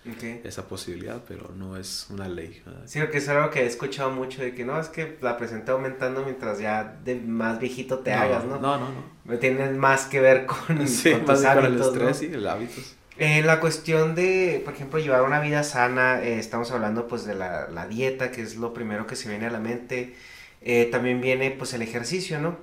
esa 0.43 0.67
posibilidad, 0.67 1.21
pero 1.27 1.51
no 1.55 1.77
es 1.77 2.07
una 2.09 2.27
ley. 2.27 2.63
Sí, 2.85 2.99
porque 2.99 3.19
es 3.19 3.29
algo 3.29 3.51
que 3.51 3.61
he 3.61 3.65
escuchado 3.65 4.09
mucho 4.09 4.41
de 4.41 4.55
que 4.55 4.65
no, 4.65 4.79
es 4.79 4.89
que 4.89 5.17
la 5.21 5.37
presenta 5.37 5.73
aumentando 5.73 6.23
mientras 6.23 6.59
ya 6.59 6.97
de 7.03 7.15
más 7.15 7.59
viejito 7.59 7.99
te 7.99 8.13
hagas, 8.13 8.45
¿no? 8.45 8.59
No, 8.59 8.77
no, 8.77 8.89
no. 9.25 9.37
Tiene 9.37 9.69
más 9.71 10.05
que 10.05 10.19
ver 10.19 10.45
con, 10.45 10.87
sí, 10.87 11.13
más 11.27 11.43
con 11.43 11.65
el 11.65 11.79
estrés 11.79 12.21
y 12.23 12.25
el 12.33 12.47
hábitos. 12.47 12.95
Eh, 13.17 13.43
la 13.43 13.61
cuestión 13.61 14.13
de, 14.13 14.61
por 14.65 14.73
ejemplo, 14.73 14.99
llevar 14.99 15.21
una 15.21 15.39
vida 15.39 15.63
sana, 15.63 16.21
eh, 16.21 16.37
estamos 16.37 16.71
hablando 16.71 17.07
pues 17.07 17.25
de 17.25 17.33
la, 17.33 17.69
la, 17.69 17.87
dieta, 17.87 18.29
que 18.31 18.41
es 18.41 18.57
lo 18.57 18.73
primero 18.73 19.07
que 19.07 19.15
se 19.15 19.29
viene 19.29 19.45
a 19.45 19.51
la 19.51 19.59
mente. 19.59 20.15
Eh, 20.61 20.89
también 20.91 21.21
viene 21.21 21.51
pues 21.51 21.73
el 21.73 21.81
ejercicio, 21.81 22.39
¿no? 22.39 22.57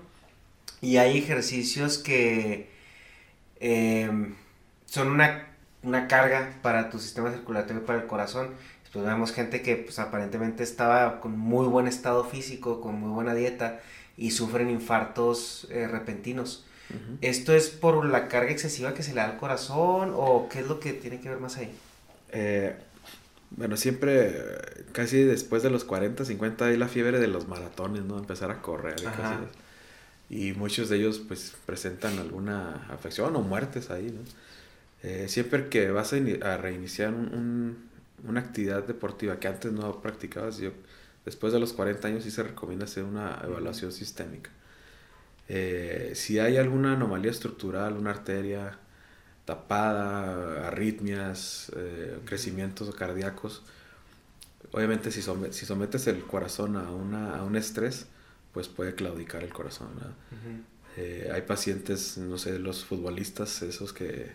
Y 0.82 0.98
hay 0.98 1.16
ejercicios 1.16 1.96
que 1.98 2.68
Em, 3.64 4.34
son 4.86 5.06
una, 5.06 5.46
una, 5.84 6.08
carga 6.08 6.52
para 6.62 6.90
tu 6.90 6.98
sistema 6.98 7.30
circulatorio 7.30 7.82
y 7.82 7.86
para 7.86 8.00
el 8.00 8.08
corazón. 8.08 8.48
Pues 8.92 9.06
vemos 9.06 9.32
gente 9.32 9.62
que 9.62 9.76
pues, 9.76 10.00
aparentemente 10.00 10.64
estaba 10.64 11.20
con 11.20 11.38
muy 11.38 11.66
buen 11.66 11.86
estado 11.86 12.24
físico, 12.24 12.80
con 12.80 12.96
muy 12.96 13.10
buena 13.10 13.34
dieta 13.34 13.80
y 14.16 14.32
sufren 14.32 14.68
infartos 14.68 15.68
eh, 15.70 15.88
repentinos. 15.88 16.66
¿Esto 17.22 17.54
es 17.54 17.70
por 17.70 18.04
la 18.04 18.28
carga 18.28 18.50
excesiva 18.50 18.92
que 18.92 19.02
se 19.02 19.14
le 19.14 19.20
da 19.20 19.24
al 19.24 19.38
corazón 19.38 20.12
o 20.14 20.48
qué 20.50 20.58
es 20.58 20.66
lo 20.66 20.78
que 20.78 20.92
tiene 20.92 21.20
que 21.20 21.30
ver 21.30 21.38
más 21.38 21.56
ahí? 21.56 21.72
Eh, 22.32 22.76
bueno, 23.52 23.78
siempre, 23.78 24.34
casi 24.92 25.22
después 25.22 25.62
de 25.62 25.70
los 25.70 25.84
40, 25.84 26.26
50, 26.26 26.66
hay 26.66 26.76
la 26.76 26.88
fiebre 26.88 27.18
de 27.18 27.28
los 27.28 27.48
maratones, 27.48 28.04
¿no? 28.04 28.18
Empezar 28.18 28.50
a 28.50 28.60
correr. 28.60 28.96
Y 29.00 29.04
cosas 29.04 29.38
y 30.30 30.52
muchos 30.52 30.88
de 30.88 30.96
ellos 30.96 31.20
pues 31.26 31.54
presentan 31.66 32.18
alguna 32.18 32.86
afección 32.90 33.34
o 33.36 33.42
muertes 33.42 33.90
ahí, 33.90 34.10
¿no? 34.10 34.20
Eh, 35.02 35.26
siempre 35.28 35.68
que 35.68 35.90
vas 35.90 36.12
a, 36.12 36.56
reiniciar 36.56 37.12
una 37.12 38.40
actividad 38.40 38.84
deportiva 38.84 39.40
que 39.40 39.48
antes 39.48 39.72
no 39.72 40.00
practicabas, 40.00 40.58
yo, 40.58 40.70
después 41.24 41.52
de 41.52 41.58
los 41.58 41.72
40 41.72 42.06
años 42.08 42.24
sí 42.24 42.30
se 42.30 42.42
recomienda 42.44 42.84
hacer 42.84 43.02
una 43.04 43.40
evaluación 43.44 43.92
sistémica. 43.92 44.50
Eh, 45.48 46.12
si 46.14 46.38
hay 46.38 46.56
alguna 46.56 46.92
anomalía 46.94 47.30
estructural, 47.30 47.94
una 47.94 48.10
arteria 48.10 48.78
tapada, 49.44 50.68
arritmias, 50.68 51.72
eh, 51.76 52.20
crecimientos 52.24 52.94
cardíacos, 52.94 53.62
obviamente 54.70 55.10
si, 55.10 55.22
si 55.50 55.66
sometes 55.66 56.06
el 56.06 56.22
corazón 56.24 56.76
a, 56.76 56.90
una, 56.92 57.36
a 57.36 57.44
un 57.44 57.56
estrés, 57.56 58.06
pues 58.52 58.68
puede 58.68 58.94
claudicar 58.94 59.42
el 59.42 59.52
corazón. 59.52 59.88
Eh, 60.96 61.30
hay 61.32 61.42
pacientes, 61.42 62.18
no 62.18 62.36
sé, 62.38 62.58
los 62.58 62.84
futbolistas, 62.84 63.62
esos 63.62 63.92
que, 63.92 64.32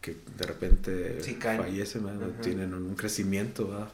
que 0.00 0.16
de 0.36 0.46
repente 0.46 1.18
fallecen, 1.40 2.04
tienen 2.42 2.74
un 2.74 2.96
crecimiento 2.96 3.88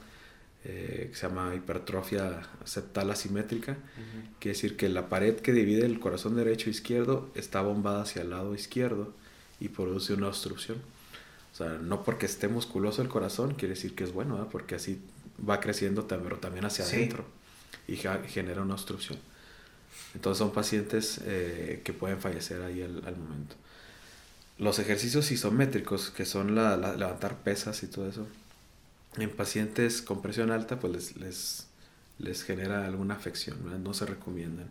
eh, 0.65 1.09
que 1.11 1.17
se 1.17 1.27
llama 1.29 1.55
hipertrofia 1.55 2.43
septal 2.65 3.11
asimétrica, 3.11 3.77
quiere 4.39 4.55
decir 4.55 4.77
que 4.77 4.89
la 4.89 5.09
pared 5.09 5.37
que 5.37 5.53
divide 5.53 5.85
el 5.85 6.01
corazón 6.01 6.35
derecho 6.35 6.69
e 6.69 6.71
izquierdo 6.71 7.31
está 7.35 7.61
bombada 7.61 8.03
hacia 8.03 8.23
el 8.23 8.31
lado 8.31 8.55
izquierdo 8.55 9.13
y 9.61 9.69
produce 9.69 10.15
una 10.15 10.29
obstrucción. 10.29 10.79
O 11.53 11.55
sea, 11.55 11.75
no 11.75 12.03
porque 12.03 12.25
esté 12.25 12.49
musculoso 12.49 13.03
el 13.03 13.09
corazón 13.09 13.55
quiere 13.55 13.75
decir 13.75 13.95
que 13.95 14.05
es 14.05 14.13
bueno, 14.13 14.49
porque 14.51 14.77
así 14.77 15.03
va 15.47 15.61
creciendo, 15.61 16.09
pero 16.09 16.39
también 16.39 16.65
hacia 16.65 16.87
adentro 16.87 17.27
y 17.87 17.97
genera 17.97 18.63
una 18.63 18.75
obstrucción. 18.75 19.19
Entonces 20.15 20.39
son 20.39 20.53
pacientes 20.53 21.21
eh, 21.25 21.81
que 21.85 21.93
pueden 21.93 22.21
fallecer 22.21 22.63
ahí 22.63 22.83
al, 22.83 23.17
momento. 23.17 23.57
Los 24.59 24.79
ejercicios 24.79 25.31
isométricos, 25.33 26.11
que 26.11 26.27
son 26.27 26.55
la, 26.55 26.77
levantar 26.77 27.39
pesas 27.39 27.83
y 27.83 27.87
todo 27.87 28.09
eso, 28.09 28.27
en 29.17 29.31
pacientes 29.31 30.03
con 30.03 30.23
presión 30.23 30.51
alta, 30.51 30.79
pues 30.79 30.93
les, 30.93 31.17
les, 31.17 31.67
les 32.19 32.43
genera 32.43 32.87
alguna 32.87 33.15
afección, 33.15 33.83
no 33.83 33.95
se 33.95 34.07
recomiendan. 34.07 34.69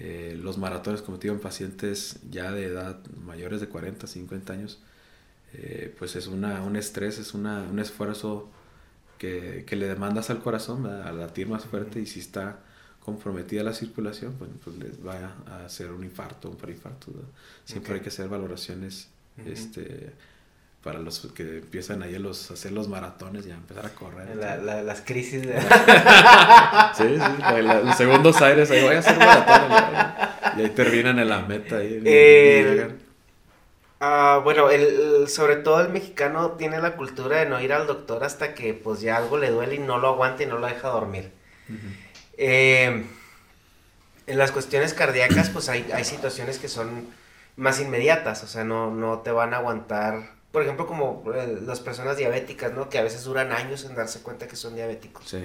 Eh, 0.00 0.36
los 0.40 0.58
maratones, 0.58 1.02
como 1.02 1.18
te 1.18 1.24
digo, 1.24 1.34
en 1.34 1.40
pacientes 1.40 2.20
ya 2.30 2.52
de 2.52 2.64
edad 2.64 2.98
mayores 3.24 3.60
de 3.60 3.68
40, 3.68 4.06
50 4.06 4.52
años, 4.52 4.80
eh, 5.52 5.94
pues 5.98 6.16
es 6.16 6.26
una, 6.26 6.62
un 6.62 6.76
estrés, 6.76 7.18
es 7.18 7.34
una, 7.34 7.62
un 7.62 7.78
esfuerzo 7.78 8.48
que, 9.18 9.64
que 9.66 9.76
le 9.76 9.86
demandas 9.86 10.30
al 10.30 10.40
corazón 10.42 10.86
a 10.86 11.12
latir 11.12 11.48
más 11.48 11.64
fuerte 11.66 12.00
y 12.00 12.06
si 12.06 12.20
está 12.20 12.60
comprometida 13.04 13.62
la 13.62 13.72
circulación, 13.72 14.36
bueno, 14.38 14.54
pues 14.62 14.76
les 14.76 15.04
va 15.04 15.34
a 15.48 15.64
hacer 15.64 15.90
un 15.90 16.04
infarto, 16.04 16.50
un 16.50 16.56
preinfarto. 16.56 17.12
Siempre 17.64 17.94
hay 17.94 18.00
que 18.00 18.08
hacer 18.08 18.28
valoraciones 18.28 19.08
este, 19.46 20.12
para 20.82 20.98
los 20.98 21.20
que 21.34 21.58
empiezan 21.58 22.02
ahí 22.02 22.14
a, 22.14 22.18
los, 22.18 22.50
hacer 22.50 22.72
los 22.72 22.88
maratones 22.88 23.46
y 23.46 23.50
a 23.50 23.54
empezar 23.54 23.86
a 23.86 23.90
correr. 23.90 24.36
las 24.36 25.00
crisis 25.02 25.46
de... 25.46 25.60
sí, 26.94 27.18
sí, 27.18 27.62
los 27.62 27.96
segundos 27.96 28.40
aires, 28.42 28.70
ahí 28.70 28.82
voy 28.82 28.94
a 28.94 28.98
hacer 28.98 29.18
maratón. 29.18 30.58
Y 30.58 30.62
ahí 30.62 30.70
terminan 30.70 31.18
en 31.18 31.28
la 31.28 31.40
meta. 31.40 31.76
Ahí, 31.76 32.98
ah, 34.00 34.40
bueno, 34.44 34.70
el, 34.70 35.26
sobre 35.28 35.56
todo 35.56 35.80
el 35.80 35.88
mexicano 35.88 36.52
tiene 36.52 36.80
la 36.80 36.96
cultura 36.96 37.38
de 37.38 37.46
no 37.46 37.60
ir 37.60 37.72
al 37.72 37.86
doctor 37.86 38.24
hasta 38.24 38.54
que 38.54 38.74
pues 38.74 39.00
ya 39.00 39.16
algo 39.16 39.38
le 39.38 39.50
duele 39.50 39.76
y 39.76 39.78
no 39.78 39.98
lo 39.98 40.08
aguanta 40.08 40.42
y 40.42 40.46
no 40.46 40.58
lo 40.58 40.66
deja 40.66 40.88
dormir. 40.88 41.32
Eh, 42.42 43.04
en 44.26 44.38
las 44.38 44.50
cuestiones 44.50 44.94
cardíacas, 44.94 45.50
pues 45.50 45.68
hay, 45.68 45.86
hay 45.92 46.04
situaciones 46.04 46.58
que 46.58 46.68
son 46.68 47.06
más 47.56 47.80
inmediatas, 47.80 48.42
o 48.42 48.46
sea, 48.46 48.64
no, 48.64 48.90
no 48.90 49.18
te 49.18 49.30
van 49.30 49.52
a 49.52 49.58
aguantar, 49.58 50.30
por 50.50 50.62
ejemplo, 50.62 50.86
como 50.86 51.22
eh, 51.34 51.58
las 51.66 51.80
personas 51.80 52.16
diabéticas, 52.16 52.72
¿no? 52.72 52.88
Que 52.88 52.98
a 52.98 53.02
veces 53.02 53.24
duran 53.24 53.52
años 53.52 53.84
en 53.84 53.94
darse 53.94 54.22
cuenta 54.22 54.48
que 54.48 54.56
son 54.56 54.74
diabéticos. 54.74 55.36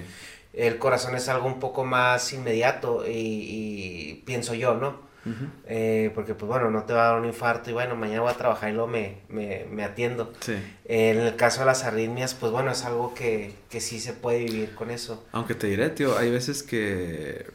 El 0.54 0.78
corazón 0.78 1.14
es 1.14 1.28
algo 1.28 1.46
un 1.46 1.60
poco 1.60 1.84
más 1.84 2.32
inmediato 2.32 3.04
y, 3.06 4.22
pienso 4.24 4.54
yo, 4.54 4.74
¿no? 4.74 4.98
Eh, 5.66 6.12
porque 6.14 6.34
pues 6.34 6.48
bueno, 6.48 6.70
no 6.70 6.84
te 6.84 6.92
va 6.92 7.08
a 7.08 7.12
dar 7.12 7.20
un 7.20 7.26
infarto 7.26 7.70
y 7.70 7.72
bueno, 7.72 7.96
mañana 7.96 8.20
voy 8.22 8.30
a 8.30 8.36
trabajar 8.36 8.70
y 8.70 8.72
luego 8.74 8.88
me, 8.88 9.18
me, 9.28 9.84
atiendo. 9.84 10.32
en 10.84 11.18
el 11.18 11.36
caso 11.36 11.60
de 11.60 11.66
las 11.66 11.84
arritmias, 11.84 12.34
pues 12.34 12.52
bueno, 12.52 12.70
es 12.70 12.84
algo 12.84 13.14
que, 13.14 13.54
que 13.68 13.80
sí 13.80 14.00
se 14.00 14.12
puede 14.12 14.44
vivir 14.44 14.74
con 14.74 14.90
eso. 14.90 15.24
Aunque 15.32 15.54
te 15.54 15.66
diré, 15.66 15.90
tío, 15.90 16.16
hay 16.16 16.30
veces 16.30 16.62
que 16.62 17.46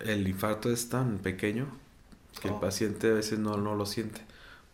el 0.00 0.26
infarto 0.26 0.70
es 0.70 0.88
tan 0.88 1.18
pequeño 1.18 1.66
que 2.40 2.48
el 2.48 2.54
oh. 2.54 2.60
paciente 2.60 3.08
a 3.08 3.14
veces 3.14 3.38
no, 3.38 3.56
no 3.56 3.74
lo 3.74 3.86
siente. 3.86 4.20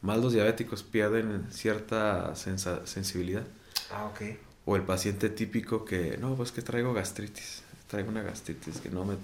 Más 0.01 0.19
los 0.19 0.33
diabéticos 0.33 0.83
pierden 0.83 1.47
cierta 1.51 2.35
sensibilidad. 2.37 3.45
Ah, 3.91 4.07
ok. 4.07 4.37
O 4.65 4.77
el 4.77 4.83
paciente 4.83 5.29
típico 5.29 5.85
que, 5.85 6.17
no, 6.19 6.35
pues 6.37 6.53
que 6.53 6.63
traigo 6.63 6.93
gastritis, 6.93 7.63
traigo 7.89 8.11
una 8.11 8.23
gastritis 8.23 8.79
que 8.79 8.91
no 8.91 9.05
me 9.05 9.17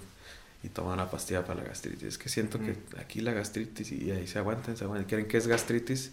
y 0.65 0.69
toman 0.69 0.93
una 0.93 1.09
pastilla 1.09 1.45
para 1.45 1.61
la 1.61 1.69
gastritis. 1.69 2.03
Es 2.03 2.17
que 2.17 2.27
siento 2.27 2.59
que 2.59 2.75
aquí 2.99 3.21
la 3.21 3.33
gastritis 3.33 3.91
y 3.91 4.09
ahí 4.09 4.25
se 4.25 4.39
aguantan, 4.39 4.75
se 4.75 4.83
aguantan. 4.83 5.07
Quieren 5.07 5.27
que 5.27 5.37
es 5.37 5.47
gastritis 5.47 6.11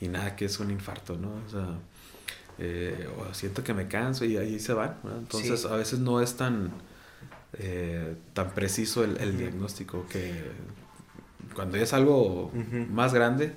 y 0.00 0.08
nada 0.08 0.34
que 0.34 0.46
es 0.46 0.58
un 0.58 0.70
infarto, 0.72 1.16
¿no? 1.16 1.30
O 1.46 1.48
sea, 1.48 1.78
eh, 2.58 3.08
o 3.16 3.32
siento 3.32 3.62
que 3.62 3.74
me 3.74 3.86
canso 3.86 4.24
y 4.24 4.36
ahí 4.36 4.58
se 4.58 4.72
van. 4.72 4.96
Entonces 5.04 5.64
a 5.66 5.76
veces 5.76 6.00
no 6.00 6.20
es 6.20 6.36
tan, 6.36 6.72
eh, 7.54 8.16
tan 8.32 8.50
preciso 8.50 9.04
el, 9.04 9.18
el 9.18 9.38
diagnóstico 9.38 10.06
que 10.08 10.50
cuando 11.54 11.76
ya 11.76 11.84
es 11.84 11.92
algo 11.92 12.50
más 12.90 13.14
grande, 13.14 13.54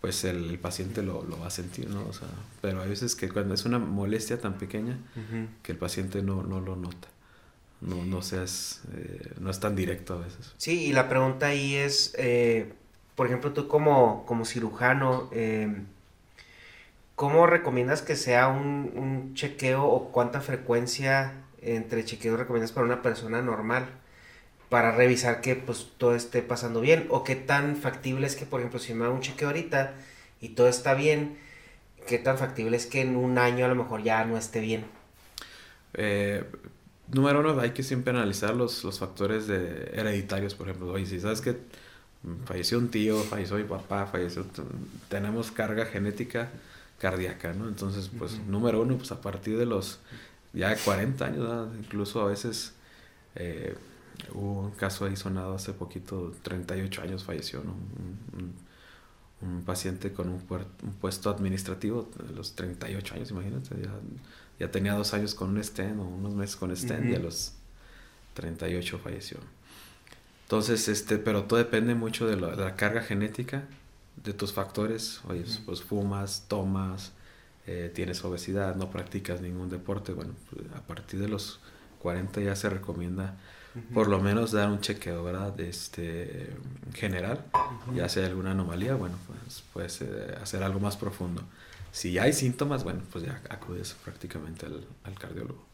pues 0.00 0.24
el, 0.24 0.58
paciente 0.58 1.02
lo, 1.02 1.22
lo, 1.22 1.38
va 1.38 1.48
a 1.48 1.50
sentir, 1.50 1.90
¿no? 1.90 2.06
O 2.06 2.12
sea, 2.14 2.28
pero 2.62 2.80
hay 2.80 2.88
veces 2.88 3.14
que 3.14 3.28
cuando 3.28 3.52
es 3.52 3.66
una 3.66 3.78
molestia 3.78 4.40
tan 4.40 4.56
pequeña 4.56 4.96
que 5.62 5.72
el 5.72 5.78
paciente 5.78 6.22
no, 6.22 6.42
no 6.42 6.60
lo 6.60 6.76
nota. 6.76 7.08
No, 7.80 8.04
no 8.04 8.22
seas, 8.22 8.82
eh, 8.96 9.32
no 9.38 9.50
es 9.50 9.60
tan 9.60 9.76
directo 9.76 10.14
a 10.14 10.18
veces. 10.18 10.54
Sí, 10.56 10.86
y 10.86 10.92
la 10.92 11.08
pregunta 11.08 11.46
ahí 11.46 11.76
es, 11.76 12.14
eh, 12.16 12.72
por 13.14 13.26
ejemplo, 13.26 13.52
tú 13.52 13.68
como, 13.68 14.24
como 14.26 14.44
cirujano, 14.44 15.28
eh, 15.32 15.82
¿cómo 17.14 17.46
recomiendas 17.46 18.02
que 18.02 18.16
sea 18.16 18.48
un, 18.48 18.92
un, 18.94 19.34
chequeo 19.34 19.84
o 19.84 20.10
cuánta 20.10 20.40
frecuencia 20.40 21.34
entre 21.60 22.04
chequeos 22.04 22.38
recomiendas 22.38 22.72
para 22.72 22.86
una 22.86 23.02
persona 23.02 23.42
normal? 23.42 23.88
Para 24.70 24.90
revisar 24.92 25.40
que 25.42 25.54
pues 25.54 25.92
todo 25.98 26.16
esté 26.16 26.42
pasando 26.42 26.80
bien. 26.80 27.06
O 27.10 27.24
qué 27.24 27.36
tan 27.36 27.76
factible 27.76 28.26
es 28.26 28.36
que, 28.36 28.46
por 28.46 28.60
ejemplo, 28.60 28.80
si 28.80 28.94
me 28.94 29.04
hago 29.04 29.14
un 29.14 29.20
chequeo 29.20 29.48
ahorita 29.48 29.94
y 30.40 30.50
todo 30.50 30.68
está 30.68 30.94
bien, 30.94 31.38
qué 32.06 32.18
tan 32.18 32.38
factible 32.38 32.76
es 32.76 32.86
que 32.86 33.02
en 33.02 33.16
un 33.16 33.38
año 33.38 33.66
a 33.66 33.68
lo 33.68 33.74
mejor 33.74 34.02
ya 34.02 34.24
no 34.24 34.36
esté 34.38 34.60
bien. 34.60 34.86
Eh, 35.94 36.44
número 37.12 37.40
uno, 37.40 37.58
hay 37.60 37.70
que 37.70 37.82
siempre 37.82 38.10
analizar 38.10 38.54
los, 38.54 38.84
los 38.84 38.98
factores 38.98 39.46
de 39.46 39.90
hereditarios, 39.92 40.54
por 40.54 40.68
ejemplo. 40.68 40.92
Oye, 40.92 41.06
si 41.06 41.20
sabes 41.20 41.40
que 41.40 41.56
falleció 42.44 42.78
un 42.78 42.90
tío, 42.90 43.22
falleció 43.22 43.56
mi 43.56 43.64
papá, 43.64 44.06
falleció, 44.06 44.44
tenemos 45.08 45.50
carga 45.50 45.86
genética 45.86 46.50
cardíaca, 46.98 47.52
¿no? 47.52 47.68
Entonces, 47.68 48.10
pues, 48.18 48.38
número 48.46 48.82
uno, 48.82 48.96
pues 48.96 49.12
a 49.12 49.20
partir 49.20 49.58
de 49.58 49.66
los 49.66 50.00
ya 50.52 50.74
40 50.76 51.24
años, 51.24 51.68
incluso 51.78 52.22
a 52.22 52.26
veces 52.26 52.72
eh, 53.34 53.76
hubo 54.32 54.62
un 54.62 54.70
caso 54.72 55.04
ahí 55.04 55.16
sonado 55.16 55.54
hace 55.54 55.72
poquito, 55.72 56.32
38 56.42 57.02
años 57.02 57.24
falleció, 57.24 57.62
¿no? 57.62 57.74
Un, 58.32 58.66
paciente 59.64 60.12
con 60.12 60.28
un, 60.28 60.42
un, 60.48 60.92
puesto 60.94 61.28
administrativo 61.30 62.08
los 62.34 62.54
38 62.54 63.14
años, 63.14 63.30
imagínate, 63.30 63.76
ya 63.82 63.92
ya 64.58 64.70
tenía 64.70 64.94
dos 64.94 65.14
años 65.14 65.34
con 65.34 65.50
un 65.50 65.62
stent 65.62 65.98
o 65.98 66.02
unos 66.02 66.34
meses 66.34 66.56
con 66.56 66.74
stent 66.74 67.06
y 67.06 67.14
a 67.14 67.18
los 67.18 67.52
38 68.34 68.98
falleció. 68.98 69.38
Entonces, 70.44 70.88
este, 70.88 71.18
pero 71.18 71.44
todo 71.44 71.58
depende 71.58 71.94
mucho 71.94 72.26
de, 72.26 72.36
la 72.36 72.76
carga 72.76 73.02
genética, 73.02 73.64
de 74.22 74.32
tus 74.32 74.52
factores. 74.52 75.20
Oye, 75.28 75.44
pues 75.64 75.82
fumas, 75.82 76.44
tomas, 76.48 77.12
eh, 77.66 77.90
tienes 77.94 78.24
obesidad, 78.24 78.76
no 78.76 78.90
practicas 78.90 79.40
ningún 79.40 79.68
deporte. 79.68 80.12
Bueno, 80.12 80.34
pues, 80.50 80.66
a 80.74 80.82
partir 80.82 81.20
de 81.20 81.28
los 81.28 81.60
40 82.00 82.40
ya 82.40 82.54
se 82.54 82.70
recomienda 82.70 83.36
por 83.92 84.08
lo 84.08 84.20
menos 84.20 84.52
dar 84.52 84.70
un 84.70 84.80
chequeo, 84.80 85.22
¿verdad? 85.24 85.58
Este, 85.60 86.50
general. 86.94 87.44
Ya 87.94 88.08
si 88.08 88.20
hay 88.20 88.26
alguna 88.26 88.52
anomalía, 88.52 88.94
bueno, 88.94 89.16
pues 89.26 89.62
puedes 89.72 90.00
eh, 90.00 90.34
hacer 90.40 90.62
algo 90.62 90.80
más 90.80 90.96
profundo. 90.96 91.42
Si 91.96 92.18
hay 92.18 92.34
síntomas, 92.34 92.84
bueno, 92.84 93.00
pues 93.10 93.24
ya 93.24 93.40
acudes 93.48 93.96
prácticamente 94.04 94.66
al, 94.66 95.18
cardiólogo. 95.18 95.64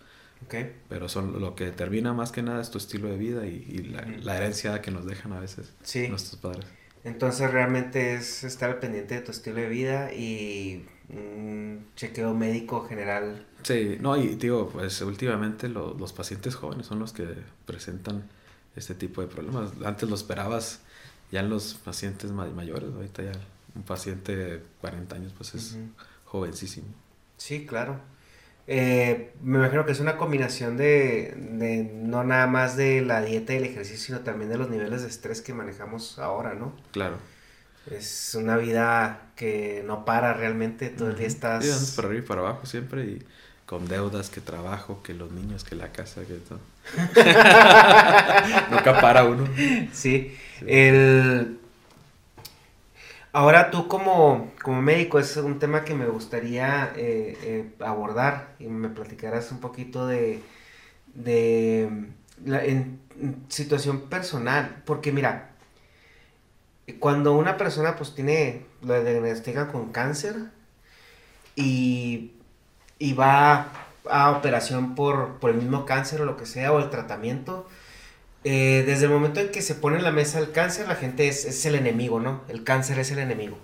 Okay. 0.46 0.72
Pero 0.88 1.08
son 1.08 1.40
lo 1.40 1.56
que 1.56 1.64
determina 1.64 2.12
más 2.12 2.30
que 2.30 2.44
nada 2.44 2.62
es 2.62 2.70
tu 2.70 2.78
estilo 2.78 3.08
de 3.08 3.16
vida 3.16 3.44
y, 3.44 3.92
la, 4.22 4.36
herencia 4.36 4.80
que 4.82 4.92
nos 4.92 5.04
dejan 5.04 5.32
a 5.32 5.40
veces 5.40 5.72
nuestros 6.08 6.36
padres. 6.36 6.64
Entonces 7.02 7.50
realmente 7.50 8.14
es 8.14 8.44
estar 8.44 8.78
pendiente 8.78 9.16
de 9.16 9.22
tu 9.22 9.32
estilo 9.32 9.56
de 9.56 9.68
vida 9.68 10.12
y 10.12 10.86
un 11.08 11.88
chequeo 11.96 12.34
médico 12.34 12.86
general. 12.86 13.44
Sí, 13.64 13.98
no, 14.00 14.16
y 14.16 14.36
digo, 14.36 14.68
pues 14.68 15.00
últimamente 15.00 15.68
los 15.68 16.12
pacientes 16.12 16.54
jóvenes 16.54 16.86
son 16.86 17.00
los 17.00 17.12
que 17.12 17.26
presentan 17.66 18.28
este 18.76 18.94
tipo 18.94 19.22
de 19.22 19.26
problemas. 19.26 19.72
Antes 19.84 20.08
lo 20.08 20.14
esperabas 20.14 20.82
ya 21.32 21.40
en 21.40 21.50
los 21.50 21.74
pacientes 21.74 22.30
mayores, 22.30 22.94
ahorita 22.94 23.24
ya 23.24 23.32
un 23.74 23.82
paciente 23.82 24.36
de 24.36 24.62
40 24.80 25.16
años 25.16 25.32
pues 25.36 25.54
es 25.54 25.78
jovencísimo. 26.32 26.86
Sí, 27.36 27.66
claro. 27.66 28.00
Eh, 28.66 29.34
me 29.42 29.58
imagino 29.58 29.84
que 29.84 29.92
es 29.92 30.00
una 30.00 30.16
combinación 30.16 30.78
de, 30.78 31.34
de, 31.36 31.90
no 31.92 32.24
nada 32.24 32.46
más 32.46 32.76
de 32.76 33.02
la 33.02 33.20
dieta 33.20 33.52
y 33.52 33.56
el 33.56 33.64
ejercicio, 33.64 33.98
sino 33.98 34.20
también 34.20 34.50
de 34.50 34.56
los 34.56 34.70
niveles 34.70 35.02
de 35.02 35.08
estrés 35.08 35.42
que 35.42 35.52
manejamos 35.52 36.18
ahora, 36.18 36.54
¿no? 36.54 36.74
Claro. 36.92 37.16
Es 37.90 38.34
una 38.34 38.56
vida 38.56 39.32
que 39.36 39.82
no 39.86 40.04
para 40.04 40.32
realmente, 40.32 40.88
todo 40.88 41.10
el 41.10 41.16
día 41.16 41.26
estás... 41.26 41.66
Sí, 41.66 41.96
para 41.96 42.08
arriba 42.08 42.24
y 42.24 42.26
para 42.26 42.40
abajo 42.40 42.64
siempre 42.64 43.04
y 43.04 43.22
con 43.66 43.86
deudas, 43.88 44.30
que 44.30 44.40
trabajo, 44.40 45.02
que 45.02 45.12
los 45.12 45.32
niños, 45.32 45.64
que 45.64 45.74
la 45.74 45.92
casa, 45.92 46.22
que 46.22 46.34
todo. 46.34 46.60
Nunca 48.70 49.00
para 49.00 49.24
uno. 49.24 49.46
sí. 49.92 50.36
El 50.66 51.58
Ahora 53.32 53.70
tú 53.70 53.88
como, 53.88 54.52
como 54.62 54.82
médico, 54.82 55.18
es 55.18 55.36
un 55.38 55.58
tema 55.58 55.84
que 55.84 55.94
me 55.94 56.06
gustaría 56.06 56.92
eh, 56.96 57.38
eh, 57.42 57.74
abordar 57.80 58.54
y 58.58 58.66
me 58.66 58.90
platicarás 58.90 59.50
un 59.52 59.60
poquito 59.60 60.06
de, 60.06 60.42
de 61.14 61.88
la 62.44 62.62
situación 63.48 64.02
personal, 64.10 64.82
porque 64.84 65.12
mira, 65.12 65.52
cuando 66.98 67.32
una 67.34 67.56
persona 67.56 67.96
pues 67.96 68.14
tiene, 68.14 68.66
lo 68.82 69.02
diagnostican 69.02 69.70
con 69.70 69.92
cáncer 69.92 70.36
y, 71.56 72.32
y 72.98 73.14
va 73.14 73.68
a 74.10 74.30
operación 74.32 74.94
por, 74.94 75.38
por 75.38 75.50
el 75.50 75.56
mismo 75.56 75.86
cáncer 75.86 76.20
o 76.22 76.24
lo 76.26 76.36
que 76.36 76.46
sea, 76.46 76.72
o 76.72 76.78
el 76.80 76.90
tratamiento, 76.90 77.68
eh, 78.44 78.82
desde 78.86 79.04
el 79.04 79.10
momento 79.10 79.40
en 79.40 79.50
que 79.50 79.62
se 79.62 79.74
pone 79.74 79.98
en 79.98 80.02
la 80.02 80.10
mesa 80.10 80.38
el 80.40 80.50
cáncer, 80.50 80.88
la 80.88 80.96
gente 80.96 81.28
es, 81.28 81.64
el 81.64 81.76
enemigo, 81.76 82.18
¿no? 82.18 82.42
El 82.48 82.64
cáncer 82.64 82.98
es 82.98 83.10
el 83.10 83.18
enemigo. 83.18 83.58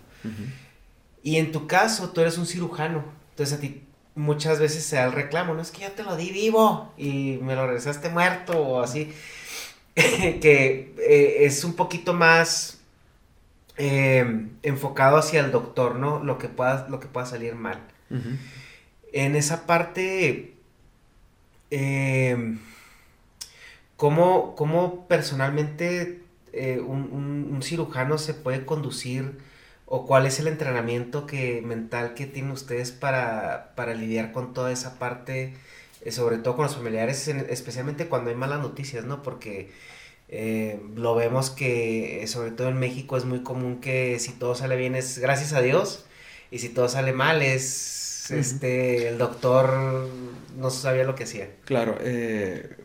Y 1.23 1.37
en 1.37 1.53
tu 1.53 1.67
caso, 1.67 2.11
tú 2.11 2.21
eres 2.21 2.39
un 2.39 2.47
cirujano. 2.47 3.05
Entonces 3.31 3.59
a 3.59 3.61
ti 3.61 3.83
muchas 4.15 4.59
veces 4.59 4.85
se 4.85 4.97
da 4.97 5.05
el 5.05 5.13
reclamo, 5.13 5.55
no 5.55 5.63
es 5.63 5.71
que 5.71 5.83
yo 5.83 5.93
te 5.93 6.03
lo 6.03 6.17
di 6.17 6.31
vivo 6.31 6.93
y 6.97 7.39
me 7.43 7.55
lo 7.55 7.67
regresaste 7.67 8.09
muerto 8.09 8.59
o 8.59 8.83
así. 8.83 9.13
que 9.95 10.95
eh, 10.99 11.37
es 11.41 11.65
un 11.65 11.75
poquito 11.75 12.15
más 12.15 12.79
eh, 13.77 14.47
enfocado 14.63 15.17
hacia 15.17 15.41
el 15.41 15.51
doctor, 15.51 15.97
¿no? 15.97 16.23
Lo 16.23 16.39
que 16.39 16.49
pueda, 16.49 16.87
lo 16.89 17.01
que 17.01 17.09
pueda 17.09 17.27
salir 17.27 17.55
mal. 17.55 17.81
En 19.13 19.35
esa 19.35 19.67
parte... 19.67 20.55
¿Cómo, 23.99 24.55
cómo 24.55 25.09
personalmente 25.09 26.21
eh, 26.53 26.79
un, 26.79 27.61
cirujano 27.65 28.17
se 28.17 28.33
puede 28.33 28.65
conducir 28.65 29.39
o 29.87 30.07
cuál 30.07 30.25
es 30.25 30.39
el 30.39 30.47
entrenamiento 30.47 31.27
que, 31.27 31.63
mental 31.63 32.15
que 32.15 32.27
tienen 32.27 32.53
ustedes 32.53 32.93
para, 32.93 33.75
lidiar 33.97 34.31
con 34.31 34.55
toda 34.55 34.71
esa 34.71 35.01
parte, 35.01 35.55
eh, 36.03 36.13
sobre 36.13 36.39
todo 36.39 36.55
con 36.55 36.67
los 36.67 36.77
familiares, 36.77 37.27
especialmente 37.27 38.07
cuando 38.07 38.31
hay 38.31 38.37
malas 38.37 38.61
noticias, 38.61 39.05
¿no? 39.05 39.25
Porque 39.25 39.73
eh, 40.29 40.81
lo 40.95 41.17
vemos 41.17 41.51
que, 41.51 42.25
sobre 42.29 42.53
todo 42.53 42.69
en 42.69 42.79
México, 42.79 43.17
es 43.17 43.25
muy 43.25 43.43
común 43.43 43.81
que 43.81 44.21
si 44.21 44.31
todo 44.31 44.55
sale 44.55 44.77
bien 44.77 44.95
es 44.95 45.19
gracias 45.19 45.55
a 45.55 45.61
Dios 45.61 46.07
y 46.53 46.61
si 46.61 46.69
todo 46.69 46.89
sale 46.89 47.13
mal 47.13 47.43
es, 47.43 48.31
este, 48.31 49.09
el 49.09 49.19
doctor 49.19 50.09
no 50.57 50.71
sabía 50.71 51.03
lo 51.03 51.17
que 51.17 51.25
hacía. 51.25 51.51
Claro, 51.65 51.99
eh 52.01 52.85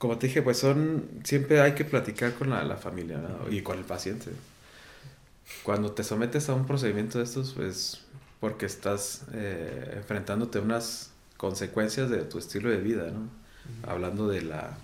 como 0.00 0.16
te 0.16 0.28
dije, 0.28 0.40
pues 0.40 0.56
son, 0.56 1.10
siempre 1.24 1.60
hay 1.60 1.74
que 1.74 1.84
platicar 1.84 2.32
con 2.32 2.48
la, 2.48 2.76
familia 2.78 3.20
y 3.50 3.60
con 3.60 3.76
el 3.76 3.84
paciente. 3.84 4.30
Cuando 5.62 5.92
te 5.92 6.04
sometes 6.04 6.48
a 6.48 6.54
un 6.54 6.66
procedimiento 6.66 7.18
de 7.18 7.24
estos, 7.24 7.52
pues 7.52 8.00
porque 8.40 8.64
estás 8.64 9.26
eh, 9.34 9.92
enfrentándote 9.98 10.58
a 10.58 10.62
unas 10.62 11.10
consecuencias 11.36 12.08
de 12.08 12.20
tu 12.22 12.38
estilo 12.38 12.70
de 12.70 12.78
vida, 12.78 13.10
¿no? 13.10 13.28
Hablando 13.86 14.26
de 14.26 14.40
la 14.40 14.78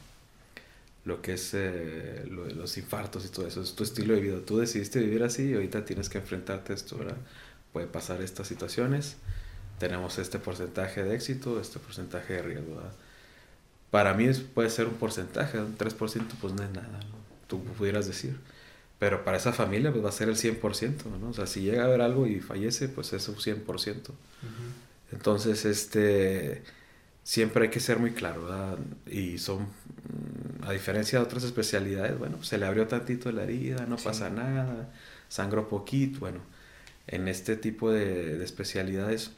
lo 1.06 1.22
que 1.22 1.32
es 1.32 1.52
eh, 1.55 2.26
lo 2.30 2.44
los 2.51 2.76
infartos 2.76 3.24
y 3.24 3.28
todo 3.30 3.47
eso, 3.47 3.62
es 3.62 3.74
tu 3.74 3.84
estilo 3.84 4.12
de 4.14 4.20
vida. 4.20 4.36
Tú 4.44 4.59
decidiste 4.59 5.01
vivir 5.01 5.22
así 5.22 5.44
y 5.44 5.55
ahorita 5.55 5.86
tienes 5.86 6.10
que 6.10 6.18
enfrentarte 6.18 6.74
a 6.74 6.76
esto, 6.76 6.98
¿verdad? 6.98 7.16
Puede 7.72 7.86
pasar 7.86 8.20
estas 8.20 8.48
situaciones, 8.48 9.16
tenemos 9.78 10.18
este 10.18 10.38
porcentaje 10.38 11.05
de 11.05 11.14
éxito, 11.14 11.59
este 11.59 11.78
porcentaje 11.78 12.34
de 12.34 12.43
riesgo, 12.43 12.76
¿verdad? 12.76 12.93
Para 13.90 14.14
mí 14.14 14.28
puede 14.54 14.70
ser 14.70 14.86
un 14.86 14.94
porcentaje, 14.94 15.58
un 15.58 15.76
3% 15.76 16.26
pues 16.40 16.54
no 16.54 16.62
es 16.62 16.70
nada, 16.70 17.00
¿no? 17.10 17.16
tú 17.46 17.62
pudieras 17.62 18.06
decir. 18.06 18.36
Pero 18.98 19.24
para 19.24 19.36
esa 19.36 19.52
familia 19.52 19.92
pues 19.92 20.04
va 20.04 20.08
a 20.08 20.12
ser 20.12 20.28
el 20.28 20.36
100%, 20.36 21.04
¿no? 21.20 21.28
O 21.28 21.32
sea, 21.34 21.46
si 21.46 21.60
llega 21.60 21.82
a 21.82 21.86
haber 21.86 22.00
algo 22.00 22.26
y 22.26 22.40
fallece, 22.40 22.88
pues 22.88 23.12
es 23.12 23.28
un 23.28 23.36
100%. 23.36 24.10
Entonces, 25.12 25.64
este, 25.66 26.62
siempre 27.22 27.64
hay 27.64 27.70
que 27.70 27.80
ser 27.80 27.98
muy 27.98 28.12
claro, 28.12 28.44
¿verdad? 28.44 28.78
Y 29.06 29.38
son, 29.38 29.68
a 30.62 30.72
diferencia 30.72 31.18
de 31.18 31.24
otras 31.24 31.44
especialidades, 31.44 32.18
bueno, 32.18 32.42
se 32.42 32.56
le 32.58 32.66
abrió 32.66 32.86
tantito 32.86 33.30
la 33.32 33.42
herida, 33.44 33.84
no 33.86 33.96
pasa 33.96 34.30
nada, 34.30 34.90
sangró 35.28 35.68
poquito, 35.68 36.20
bueno, 36.20 36.40
en 37.06 37.28
este 37.28 37.56
tipo 37.56 37.92
de, 37.92 38.38
de 38.38 38.44
especialidades 38.44 39.32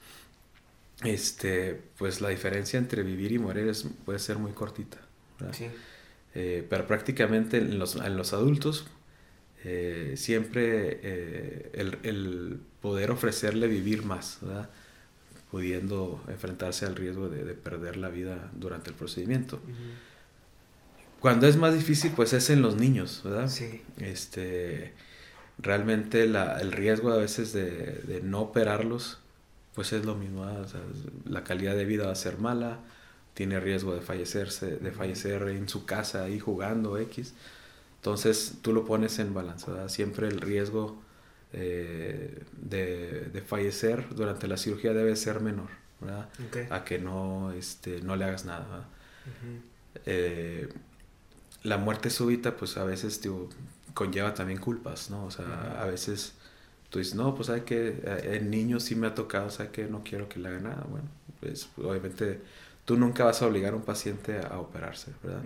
este, 1.04 1.80
pues 1.96 2.20
la 2.20 2.28
diferencia 2.28 2.78
entre 2.78 3.02
vivir 3.02 3.32
y 3.32 3.38
morir 3.38 3.68
es, 3.68 3.86
puede 4.04 4.18
ser 4.18 4.38
muy 4.38 4.52
cortita. 4.52 4.98
Eh, 6.34 6.66
pero 6.68 6.86
prácticamente 6.86 7.58
en 7.58 7.78
los, 7.78 7.96
en 7.96 8.16
los 8.16 8.32
adultos, 8.32 8.86
eh, 9.64 10.14
siempre 10.16 11.00
eh, 11.02 11.70
el, 12.02 12.60
poder 12.80 13.10
ofrecerle 13.10 13.66
vivir 13.66 14.04
más, 14.04 14.38
pudiendo 15.50 16.22
enfrentarse 16.28 16.86
al 16.86 16.94
riesgo 16.94 17.28
de, 17.28 17.54
perder 17.54 17.96
la 17.96 18.08
vida 18.08 18.50
durante 18.54 18.90
el 18.90 18.96
procedimiento. 18.96 19.60
Cuando 21.20 21.48
es 21.48 21.56
más 21.56 21.74
difícil, 21.74 22.12
pues 22.14 22.32
es 22.32 22.50
en 22.50 22.62
los 22.62 22.76
niños, 22.76 23.22
¿verdad? 23.24 23.48
Sí. 23.48 23.82
Este, 23.98 24.92
realmente 25.58 26.22
el 26.22 26.72
riesgo 26.72 27.10
a 27.12 27.16
veces 27.16 27.52
de, 27.52 28.20
no 28.22 28.40
operarlos, 28.42 29.18
pues 29.78 29.92
es 29.92 30.04
lo 30.04 30.16
mismo. 30.16 30.44
la 31.24 31.44
calidad 31.44 31.76
de 31.76 31.84
vida 31.84 32.06
va 32.06 32.10
a 32.10 32.16
ser 32.16 32.38
mala, 32.38 32.80
tiene 33.32 33.60
riesgo 33.60 33.94
de 33.94 34.00
fallecerse, 34.00 34.78
de 34.78 34.90
fallecer 34.90 35.40
en 35.50 35.68
su 35.68 35.86
casa 35.86 36.24
ahí 36.24 36.40
jugando 36.40 36.98
X. 36.98 37.32
Entonces 37.98 38.54
tú 38.60 38.72
lo 38.72 38.84
pones 38.84 39.20
en 39.20 39.34
balanza, 39.34 39.88
siempre 39.88 40.26
el 40.26 40.40
riesgo 40.40 41.00
eh, 41.52 42.42
de, 42.60 43.40
fallecer 43.46 44.12
durante 44.16 44.48
la 44.48 44.56
cirugía 44.56 44.92
debe 44.92 45.14
ser 45.14 45.38
menor, 45.38 45.68
¿verdad? 46.00 46.28
A 46.70 46.82
que 46.82 46.98
no, 46.98 47.52
este, 47.52 48.00
no 48.00 48.16
le 48.16 48.24
hagas 48.24 48.46
nada. 48.46 48.88
Eh, 50.06 50.68
la 51.62 51.78
muerte 51.78 52.10
súbita, 52.10 52.56
pues 52.56 52.76
a 52.78 52.82
veces 52.82 53.20
conlleva 53.94 54.34
también 54.34 54.58
culpas, 54.58 55.08
¿no? 55.08 55.24
O 55.24 55.30
sea, 55.30 55.80
a 55.80 55.86
veces 55.86 56.34
tú 56.90 56.98
dices, 56.98 57.14
no, 57.14 57.34
pues 57.34 57.50
hay 57.50 57.62
que, 57.62 58.00
eh, 58.02 58.36
en 58.36 58.50
niños 58.50 58.84
sí 58.84 58.94
me 58.94 59.06
ha 59.06 59.14
tocado, 59.14 59.50
sea, 59.50 59.70
que 59.70 59.84
no 59.84 60.02
quiero 60.04 60.28
que 60.28 60.38
le 60.38 60.48
haga 60.48 60.60
nada. 60.60 60.86
Bueno, 60.88 61.08
pues 61.40 61.68
obviamente 61.76 62.40
tú 62.84 62.96
nunca 62.96 63.24
vas 63.24 63.42
a 63.42 63.46
obligar 63.46 63.72
a 63.74 63.76
un 63.76 63.82
paciente 63.82 64.38
a, 64.38 64.58
operarse, 64.58 65.12
¿verdad? 65.22 65.42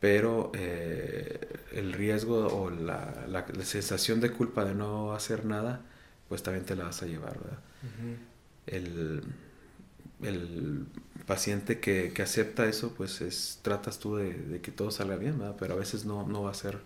pero 0.00 0.50
eh, 0.54 1.38
el 1.72 1.92
riesgo 1.92 2.48
o 2.48 2.70
la, 2.70 3.24
la, 3.28 3.46
sensación 3.62 4.20
de 4.20 4.32
culpa 4.32 4.64
de 4.64 4.74
no 4.74 5.14
hacer 5.14 5.44
nada, 5.44 5.80
pues 6.28 6.42
también 6.42 6.66
te 6.66 6.74
la 6.74 6.84
vas 6.84 7.02
a 7.04 7.06
llevar, 7.06 7.38
¿verdad? 7.38 7.58
el, 8.66 9.22
el, 10.22 10.86
paciente 11.24 11.78
que, 11.78 12.12
que, 12.12 12.22
acepta 12.22 12.66
eso, 12.66 12.94
pues 12.96 13.20
es, 13.20 13.60
tratas 13.62 14.00
tú 14.00 14.16
de, 14.16 14.34
de, 14.34 14.60
que 14.60 14.72
todo 14.72 14.90
salga 14.90 15.14
bien, 15.14 15.38
¿verdad? 15.38 15.54
Pero 15.58 15.74
a 15.74 15.76
veces 15.76 16.04
no, 16.04 16.26
no 16.26 16.42
va 16.42 16.50
a 16.50 16.54
ser 16.54 16.78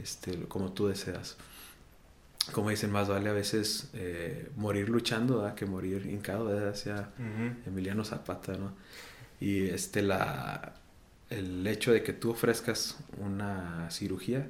este, 0.00 0.44
como 0.44 0.72
tú 0.72 0.86
deseas. 0.86 1.36
Como 2.52 2.70
dicen, 2.70 2.90
más 2.90 3.08
vale 3.08 3.28
a 3.28 3.32
veces 3.32 3.90
eh, 3.92 4.50
morir 4.56 4.88
luchando 4.88 5.38
¿verdad? 5.38 5.54
que 5.54 5.66
morir 5.66 6.06
hincado, 6.06 6.46
¿verdad? 6.46 6.70
Hacia 6.70 7.10
Emiliano 7.66 8.04
Zapata, 8.04 8.56
¿no? 8.56 8.74
Y 9.40 9.68
este, 9.68 10.02
la, 10.02 10.74
el 11.30 11.66
hecho 11.66 11.92
de 11.92 12.02
que 12.02 12.12
tú 12.12 12.30
ofrezcas 12.30 12.98
una 13.18 13.90
cirugía 13.90 14.48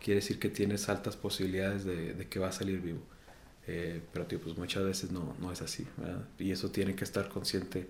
quiere 0.00 0.20
decir 0.20 0.38
que 0.38 0.48
tienes 0.48 0.88
altas 0.88 1.16
posibilidades 1.16 1.84
de, 1.84 2.26
que 2.28 2.38
va 2.38 2.48
a 2.48 2.52
salir 2.52 2.80
vivo. 2.80 3.00
Eh, 3.66 4.00
pero 4.12 4.26
tío, 4.26 4.40
pues 4.40 4.56
muchas 4.56 4.84
veces 4.84 5.10
no, 5.10 5.34
no 5.40 5.50
es 5.52 5.62
así. 5.62 5.86
Y 6.38 6.52
eso 6.52 6.70
tiene 6.70 6.94
que 6.94 7.04
estar 7.04 7.28
consciente 7.28 7.88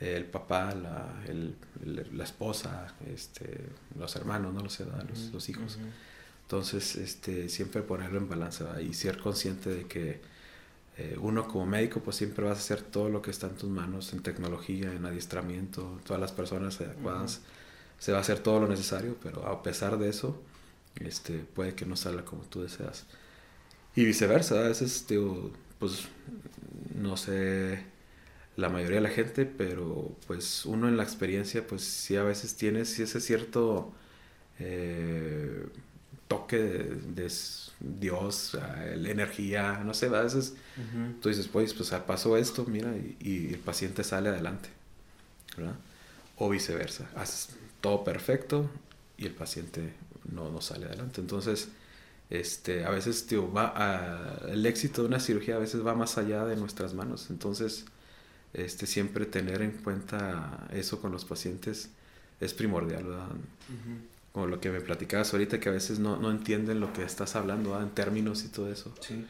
el 0.00 0.24
papá, 0.24 0.74
la, 0.74 1.22
el, 1.26 1.56
la 2.12 2.24
esposa, 2.24 2.94
este, 3.06 3.60
los 3.98 4.14
hermanos, 4.16 4.52
no 4.52 4.60
lo 4.60 4.68
sé, 4.68 4.84
los, 4.84 5.32
los, 5.32 5.48
hijos. 5.48 5.78
Entonces, 6.46 6.94
este, 6.96 7.48
siempre 7.48 7.82
ponerlo 7.82 8.18
en 8.18 8.28
balanza 8.28 8.80
y 8.80 8.94
ser 8.94 9.18
consciente 9.18 9.68
de 9.70 9.86
que 9.86 10.20
eh, 10.98 11.16
uno 11.20 11.48
como 11.48 11.66
médico 11.66 12.00
pues 12.00 12.16
siempre 12.16 12.44
vas 12.44 12.58
a 12.58 12.60
hacer 12.60 12.82
todo 12.82 13.08
lo 13.08 13.20
que 13.20 13.32
está 13.32 13.48
en 13.48 13.56
tus 13.56 13.68
manos, 13.68 14.12
en 14.12 14.22
tecnología, 14.22 14.92
en 14.92 15.04
adiestramiento, 15.06 16.00
todas 16.06 16.20
las 16.20 16.32
personas 16.32 16.80
adecuadas, 16.80 17.40
se 17.98 18.12
va 18.12 18.18
a 18.18 18.20
hacer 18.20 18.38
todo 18.40 18.60
lo 18.60 18.68
necesario, 18.68 19.16
pero 19.22 19.46
a 19.46 19.62
pesar 19.62 19.98
de 19.98 20.08
eso, 20.08 20.40
este, 21.00 21.38
puede 21.40 21.74
que 21.74 21.86
no 21.86 21.96
salga 21.96 22.24
como 22.24 22.42
tú 22.44 22.62
deseas. 22.62 23.06
Y 23.96 24.04
viceversa, 24.04 24.60
a 24.60 24.68
veces, 24.68 25.06
digo, 25.08 25.52
pues, 25.78 26.08
no 26.94 27.16
sé 27.16 27.84
la 28.56 28.68
mayoría 28.70 28.96
de 28.96 29.02
la 29.02 29.10
gente, 29.10 29.46
pero 29.46 30.16
pues 30.26 30.64
uno 30.66 30.88
en 30.88 30.96
la 30.96 31.02
experiencia, 31.02 31.66
pues 31.66 31.82
sí 31.82 32.16
a 32.16 32.22
veces 32.22 32.56
tienes 32.56 32.98
ese 32.98 33.20
cierto 33.20 33.92
eh, 34.58 35.66
toque 36.28 36.58
de, 36.58 37.30
Dios, 37.78 38.56
la 38.96 39.10
energía, 39.10 39.82
no 39.84 39.92
sé, 39.94 40.06
a 40.06 40.22
veces 40.22 40.54
tú 41.20 41.28
dices, 41.28 41.48
pues, 41.48 41.74
pues 41.74 41.90
pasó 42.06 42.36
esto, 42.36 42.64
mira, 42.64 42.94
y, 43.20 43.52
el 43.52 43.58
paciente 43.58 44.02
sale 44.02 44.30
adelante, 44.30 44.68
¿verdad? 45.56 45.76
O 46.36 46.48
viceversa, 46.48 47.08
haces 47.14 47.50
todo 47.80 48.02
perfecto 48.02 48.70
y 49.18 49.26
el 49.26 49.32
paciente 49.32 49.92
no, 50.32 50.50
no 50.50 50.60
sale 50.60 50.86
adelante. 50.86 51.20
Entonces, 51.20 51.68
este, 52.30 52.84
a 52.84 52.90
veces, 52.90 53.26
tío, 53.26 53.52
va 53.52 53.72
a, 53.76 54.50
el 54.50 54.64
éxito 54.66 55.02
de 55.02 55.08
una 55.08 55.20
cirugía 55.20 55.56
a 55.56 55.58
veces 55.58 55.86
va 55.86 55.94
más 55.94 56.18
allá 56.18 56.44
de 56.44 56.56
nuestras 56.56 56.94
manos. 56.94 57.28
Entonces, 57.30 57.84
este, 58.52 58.86
siempre 58.86 59.26
tener 59.26 59.62
en 59.62 59.72
cuenta 59.72 60.66
eso 60.72 61.00
con 61.00 61.12
los 61.12 61.24
pacientes 61.24 61.90
es 62.40 62.54
primordial, 62.54 63.04
¿verdad? 63.04 63.28
Como 64.36 64.48
lo 64.48 64.60
que 64.60 64.70
me 64.70 64.82
platicabas 64.82 65.32
ahorita, 65.32 65.58
que 65.58 65.70
a 65.70 65.72
veces 65.72 65.98
no, 65.98 66.18
no 66.18 66.30
entienden 66.30 66.78
lo 66.78 66.92
que 66.92 67.02
estás 67.02 67.36
hablando 67.36 67.80
en 67.80 67.88
términos 67.88 68.44
y 68.44 68.48
todo 68.48 68.70
eso. 68.70 68.94
Sí. 69.00 69.24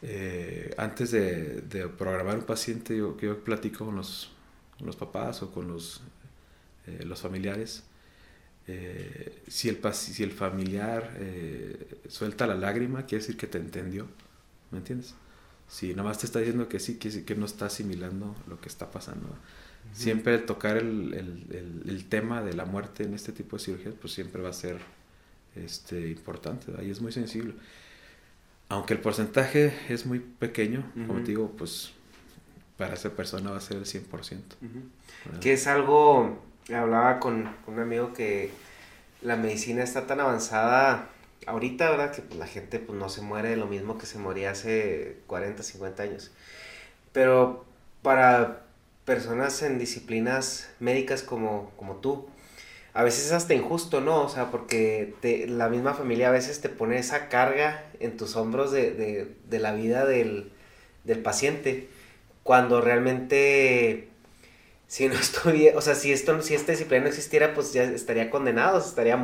Eh, 0.00 0.74
antes 0.78 1.10
de, 1.10 1.60
de, 1.60 1.88
programar 1.88 2.38
un 2.38 2.44
paciente, 2.44 2.96
yo, 2.96 3.18
yo 3.18 3.44
platico 3.44 3.84
con 3.84 3.96
los, 3.96 4.30
con 4.78 4.86
los 4.86 4.96
papás 4.96 5.42
o 5.42 5.52
con 5.52 5.68
los, 5.68 6.00
eh, 6.86 7.04
los 7.04 7.20
familiares. 7.20 7.82
Eh, 8.66 9.42
si, 9.46 9.68
el, 9.68 9.78
si 9.92 10.22
el 10.22 10.32
familiar 10.32 11.18
suelta 12.08 12.46
la 12.46 12.54
lágrima, 12.54 13.04
quiere 13.04 13.20
decir 13.20 13.36
que 13.36 13.46
te 13.46 13.58
entendió, 13.58 14.06
¿me 14.70 14.78
entiendes? 14.78 15.16
Si 15.68 15.90
nada 15.90 16.04
más 16.04 16.16
te 16.16 16.24
está 16.24 16.38
diciendo 16.38 16.66
que 16.66 16.80
sí, 16.80 16.96
quiere 16.96 17.16
decir 17.16 17.26
que 17.26 17.34
no 17.34 17.44
está 17.44 17.66
asimilando 17.66 18.34
lo 18.48 18.58
que 18.58 18.70
está 18.70 18.90
pasando. 18.90 19.36
Siempre 19.92 20.38
tocar 20.38 20.76
el, 20.76 21.14
el, 21.14 21.82
el, 21.88 22.04
tema 22.06 22.42
de 22.42 22.52
la 22.52 22.64
muerte 22.64 23.02
en 23.02 23.12
este 23.12 23.32
tipo 23.32 23.56
de 23.56 23.64
cirugías, 23.64 23.94
pues 24.00 24.12
siempre 24.12 24.40
va 24.40 24.50
a 24.50 24.52
ser 24.52 24.78
este, 25.56 26.08
importante, 26.08 26.72
ahí 26.78 26.90
es 26.90 27.00
muy 27.00 27.10
sensible. 27.12 27.54
Aunque 28.68 28.94
el 28.94 29.00
porcentaje 29.00 29.74
es 29.88 30.06
muy 30.06 30.20
pequeño, 30.20 30.84
como 31.06 31.20
te 31.20 31.32
digo, 31.32 31.50
pues 31.58 31.92
para 32.78 32.94
esa 32.94 33.10
persona 33.10 33.50
va 33.50 33.56
a 33.56 33.60
ser 33.60 33.78
el 33.78 33.84
100%. 33.84 34.40
Que 35.40 35.54
es 35.54 35.66
algo, 35.66 36.40
hablaba 36.72 37.18
con 37.18 37.48
un 37.66 37.78
amigo 37.80 38.12
que 38.14 38.52
la 39.22 39.36
medicina 39.36 39.82
está 39.82 40.06
tan 40.06 40.20
avanzada 40.20 41.08
ahorita, 41.46 41.90
¿verdad? 41.90 42.12
Que 42.14 42.22
pues, 42.22 42.38
la 42.38 42.46
gente 42.46 42.78
pues, 42.78 42.98
no 42.98 43.08
se 43.08 43.22
muere 43.22 43.50
de 43.50 43.56
lo 43.56 43.66
mismo 43.66 43.98
que 43.98 44.06
se 44.06 44.18
moría 44.18 44.52
hace 44.52 45.18
40, 45.26 45.62
50 45.62 46.02
años. 46.02 46.30
Pero 47.12 47.64
para 48.02 48.66
personas 49.10 49.60
en 49.62 49.80
disciplinas 49.80 50.70
médicas 50.78 51.24
como, 51.24 51.72
como 51.76 51.96
tú, 51.96 52.28
a 52.94 53.02
veces 53.02 53.26
es 53.26 53.32
hasta 53.32 53.54
injusto, 53.54 54.00
¿no? 54.00 54.22
O 54.22 54.28
sea, 54.28 54.52
porque 54.52 55.14
te, 55.20 55.48
la 55.48 55.68
misma 55.68 55.94
familia 55.94 56.28
a 56.28 56.30
veces 56.30 56.60
te 56.60 56.68
pone 56.68 56.96
esa 56.96 57.28
carga 57.28 57.90
en 57.98 58.16
tus 58.16 58.36
hombros 58.36 58.70
de, 58.70 58.92
de, 58.92 59.34
de 59.48 59.58
la 59.58 59.72
vida 59.72 60.06
del, 60.06 60.52
del, 61.02 61.18
paciente, 61.18 61.88
cuando 62.44 62.80
realmente, 62.80 64.10
si 64.86 65.08
no 65.08 65.14
estoy, 65.18 65.70
o 65.70 65.80
sea, 65.80 65.96
si, 65.96 66.12
esto, 66.12 66.40
si 66.40 66.54
esta 66.54 66.70
disciplina 66.70 67.02
no 67.02 67.08
existiera, 67.08 67.52
pues 67.52 67.72
ya 67.72 67.82
estaría 67.82 68.30
condenado, 68.30 68.78
estaría 68.78 69.18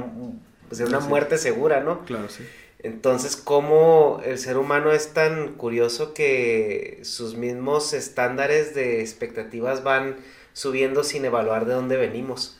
pues, 0.68 0.80
una 0.80 0.98
muerte 0.98 1.38
segura, 1.38 1.78
¿no? 1.78 2.04
Claro, 2.06 2.28
sí. 2.28 2.42
Entonces, 2.78 3.36
¿cómo 3.36 4.20
el 4.24 4.38
ser 4.38 4.58
humano 4.58 4.92
es 4.92 5.14
tan 5.14 5.54
curioso 5.54 6.14
que 6.14 7.00
sus 7.02 7.34
mismos 7.34 7.92
estándares 7.92 8.74
de 8.74 9.00
expectativas 9.00 9.82
van 9.82 10.16
subiendo 10.52 11.02
sin 11.02 11.24
evaluar 11.24 11.66
de 11.66 11.74
dónde 11.74 11.96
venimos? 11.96 12.58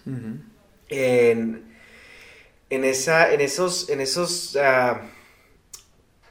en, 0.89 1.65
esa, 2.71 3.33
en 3.33 3.41
esos, 3.41 3.89
en 3.91 4.01
esos 4.01 4.57
uh, 4.57 4.99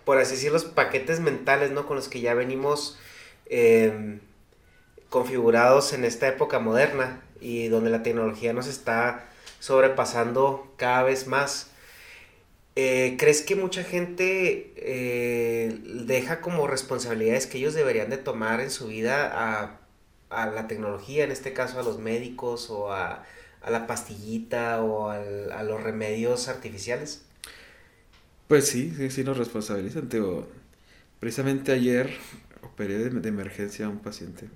por 0.05 0.19
así 0.19 0.35
decirlo, 0.35 0.53
los 0.53 0.65
paquetes 0.65 1.19
mentales, 1.19 1.71
¿no? 1.71 1.87
Con 1.87 1.97
los 1.97 2.07
que 2.07 2.21
ya 2.21 2.35
venimos 2.35 2.97
em, 3.47 4.19
configurados 5.09 5.93
en 5.93 6.05
esta 6.05 6.27
época 6.27 6.59
moderna 6.59 7.21
y 7.41 7.67
donde 7.67 7.89
la 7.89 8.03
tecnología 8.03 8.53
nos 8.53 8.67
está 8.67 9.27
sobrepasando 9.59 10.71
cada 10.77 11.03
vez 11.03 11.27
más. 11.27 11.71
Eh, 12.77 13.15
¿Crees 13.17 13.41
que 13.41 13.55
mucha 13.55 13.83
gente 13.85 14.73
eh, 14.77 15.79
deja 16.05 16.41
como 16.41 16.67
responsabilidades 16.67 17.47
que 17.47 17.57
ellos 17.57 17.73
deberían 17.73 18.09
de 18.09 18.17
tomar 18.17 18.59
en 18.59 18.69
su 18.69 18.87
vida 18.87 19.31
a, 19.33 19.79
a 20.29 20.47
la 20.47 20.67
tecnología, 20.67 21.23
en 21.23 21.31
este 21.31 21.53
caso 21.53 21.79
a 21.79 21.83
los 21.83 21.99
médicos 21.99 22.69
o 22.69 22.91
a, 22.91 23.23
a 23.61 23.69
la 23.71 23.87
pastillita 23.87 24.83
o 24.83 25.09
al, 25.09 25.51
a 25.53 25.63
los 25.63 25.81
remedios 25.83 26.49
artificiales? 26.49 27.23
Pues 28.47 28.67
sí, 28.67 28.93
sí, 28.95 29.09
sí 29.09 29.23
nos 29.23 29.37
responsabilizan. 29.37 30.09
precisamente 31.19 31.71
ayer 31.71 32.11
operé 32.63 32.97
de, 32.97 33.09
de, 33.09 33.29
emergencia 33.29 33.85
a 33.87 33.89
un 33.89 33.99
paciente. 33.99 34.49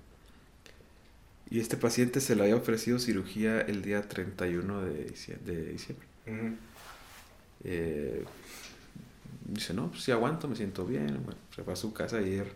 Y 1.50 1.60
este 1.60 1.78
paciente 1.78 2.22
se 2.22 2.36
le 2.36 2.44
había 2.44 2.56
ofrecido 2.56 3.00
cirugía 3.00 3.60
el 3.62 3.82
día 3.82 4.08
31 4.08 4.82
de, 4.86 5.14
de 5.46 5.66
diciembre. 5.72 6.08
Eh, 7.64 8.23
dice, 9.45 9.73
no, 9.73 9.90
pues 9.90 10.03
sí 10.03 10.11
aguanto, 10.11 10.48
me 10.48 10.56
siento 10.56 10.86
bien. 10.86 11.22
Bueno, 11.23 11.40
se 11.56 11.64
fue 11.64 11.73
a 11.73 11.76
su 11.76 11.94
casa 11.94 12.18
ayer, 12.18 12.52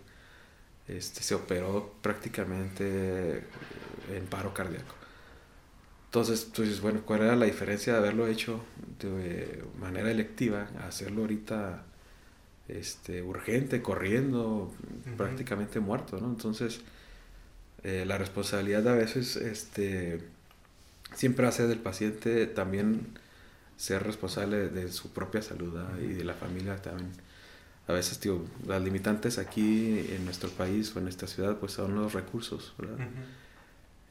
este, 0.88 1.23
se 1.23 1.35
operó 1.35 1.93
prácticamente 2.01 3.43
en 4.11 4.25
paro 4.30 4.53
cardíaco. 4.53 4.95
Entonces 6.05 6.51
tú 6.51 6.61
dices, 6.61 6.81
bueno, 6.81 7.01
¿cuál 7.05 7.21
era 7.23 7.35
la 7.35 7.45
diferencia 7.45 7.93
de 7.93 7.99
haberlo 7.99 8.27
hecho 8.27 8.63
de 8.99 9.63
manera 9.80 10.11
electiva 10.11 10.67
a 10.80 10.88
hacerlo 10.88 11.21
ahorita 11.21 11.84
este, 12.67 13.23
urgente, 13.23 13.81
corriendo, 13.81 14.71
prácticamente 15.17 15.80
muerto, 15.80 16.19
¿no? 16.19 16.27
Entonces, 16.27 16.81
eh, 17.84 18.05
la 18.05 18.17
responsabilidad 18.17 18.88
a 18.88 18.93
veces 18.93 19.35
este, 19.35 20.21
siempre 21.15 21.47
hace 21.47 21.67
del 21.67 21.80
paciente 21.80 22.47
también 22.47 23.07
ser 23.77 24.03
responsable 24.03 24.69
de 24.69 24.91
su 24.91 25.11
propia 25.11 25.41
salud 25.41 25.73
y 26.01 26.13
de 26.13 26.23
la 26.23 26.33
familia 26.33 26.77
también. 26.77 27.11
A 27.87 27.93
veces, 27.93 28.19
tío, 28.19 28.41
las 28.65 28.81
limitantes 28.81 29.37
aquí 29.37 30.05
en 30.09 30.23
nuestro 30.23 30.49
país 30.49 30.95
o 30.95 30.99
en 30.99 31.07
esta 31.07 31.27
ciudad, 31.27 31.57
pues 31.57 31.73
son 31.73 31.95
los 31.95 32.13
recursos, 32.13 32.73
¿verdad? 32.77 33.07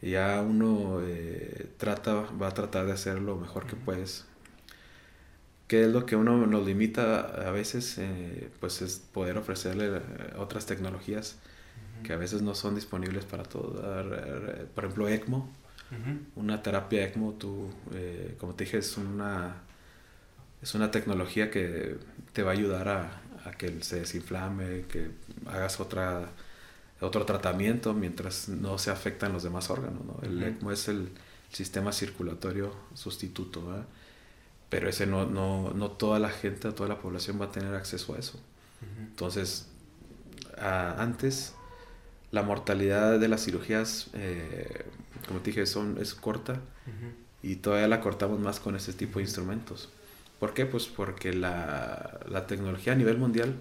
Y 0.03 0.11
ya 0.11 0.43
uno 0.43 1.01
eh, 1.03 1.71
trata, 1.79 2.27
va 2.41 2.49
a 2.49 2.55
tratar 2.55 2.87
de 2.87 2.93
hacer 2.93 3.21
lo 3.21 3.37
mejor 3.37 3.67
que 3.67 3.77
puedes. 3.77 4.27
¿Qué 5.69 5.85
es 5.85 5.89
lo 5.89 6.05
que 6.05 6.17
uno 6.17 6.47
nos 6.47 6.67
limita 6.67 7.21
a 7.21 7.51
veces? 7.51 7.97
Eh, 7.97 8.51
pues 8.61 8.83
es 8.83 8.99
poder 8.99 9.39
ofrecerle 9.39 9.87
eh, 9.87 10.01
otras 10.37 10.67
tecnologías 10.67 11.39
que 12.03 12.13
a 12.13 12.17
veces 12.17 12.43
no 12.43 12.55
son 12.55 12.75
disponibles 12.75 13.25
para 13.25 13.45
todo. 13.45 13.81
Por 14.75 14.85
ejemplo, 14.85 15.09
ECMO. 15.09 15.49
Una 16.37 16.63
terapia 16.63 17.05
ECMO, 17.05 17.33
tú, 17.33 17.71
eh, 17.93 18.35
como 18.39 18.55
te 18.55 18.65
dije, 18.65 18.79
es 18.79 18.97
una, 18.97 19.57
es 20.63 20.75
una 20.75 20.91
tecnología 20.91 21.51
que 21.51 21.99
te 22.33 22.43
va 22.43 22.53
a 22.53 22.55
ayudar 22.55 22.89
a, 22.89 23.23
a 23.45 23.53
que 23.53 23.83
se 23.83 24.01
desinflame, 24.01 24.87
que 24.89 25.11
hagas 25.47 25.81
otra, 25.81 26.31
otro 27.01 27.27
tratamiento 27.27 27.93
mientras 27.93 28.49
no 28.49 28.79
se 28.79 28.91
afectan 28.91 29.33
los 29.33 29.43
demás 29.43 29.69
órganos. 29.71 30.05
¿no? 30.05 30.19
El 30.23 30.43
ECMO 30.43 30.73
es 30.73 30.89
el 30.89 31.11
sistema 31.53 31.93
circulatorio 31.93 32.75
sustituto, 32.95 33.63
pero 34.69 34.89
ese 34.89 35.07
no, 35.07 35.27
no, 35.27 35.73
no 35.75 35.91
toda 35.91 36.19
la 36.19 36.31
gente, 36.31 36.73
toda 36.73 36.89
la 36.89 36.99
población 37.01 37.41
va 37.41 37.47
a 37.47 37.53
tener 37.53 37.75
acceso 37.75 38.15
a 38.15 38.19
eso. 38.19 38.41
Entonces, 38.99 39.69
antes 40.59 41.55
la 42.31 42.43
mortalidad 42.43 43.21
de 43.21 43.29
las 43.29 43.45
cirugías, 43.45 44.09
eh, 44.15 44.87
como 45.33 45.43
te 45.43 45.51
dije, 45.51 45.67
son, 45.67 45.97
es 45.99 46.15
corta 46.15 46.61
y 47.43 47.57
todavía 47.57 47.89
la 47.89 48.01
cortamos 48.01 48.39
más 48.39 48.61
con 48.61 48.77
este 48.77 48.93
tipo 48.93 49.19
de 49.19 49.25
instrumentos. 49.25 49.89
¿Por 50.39 50.53
qué? 50.53 50.67
Pues 50.67 50.87
porque 50.87 51.33
la, 51.33 52.21
la 52.29 52.47
tecnología 52.47 52.93
a 52.93 52.97
nivel 52.97 53.17
mundial, 53.17 53.55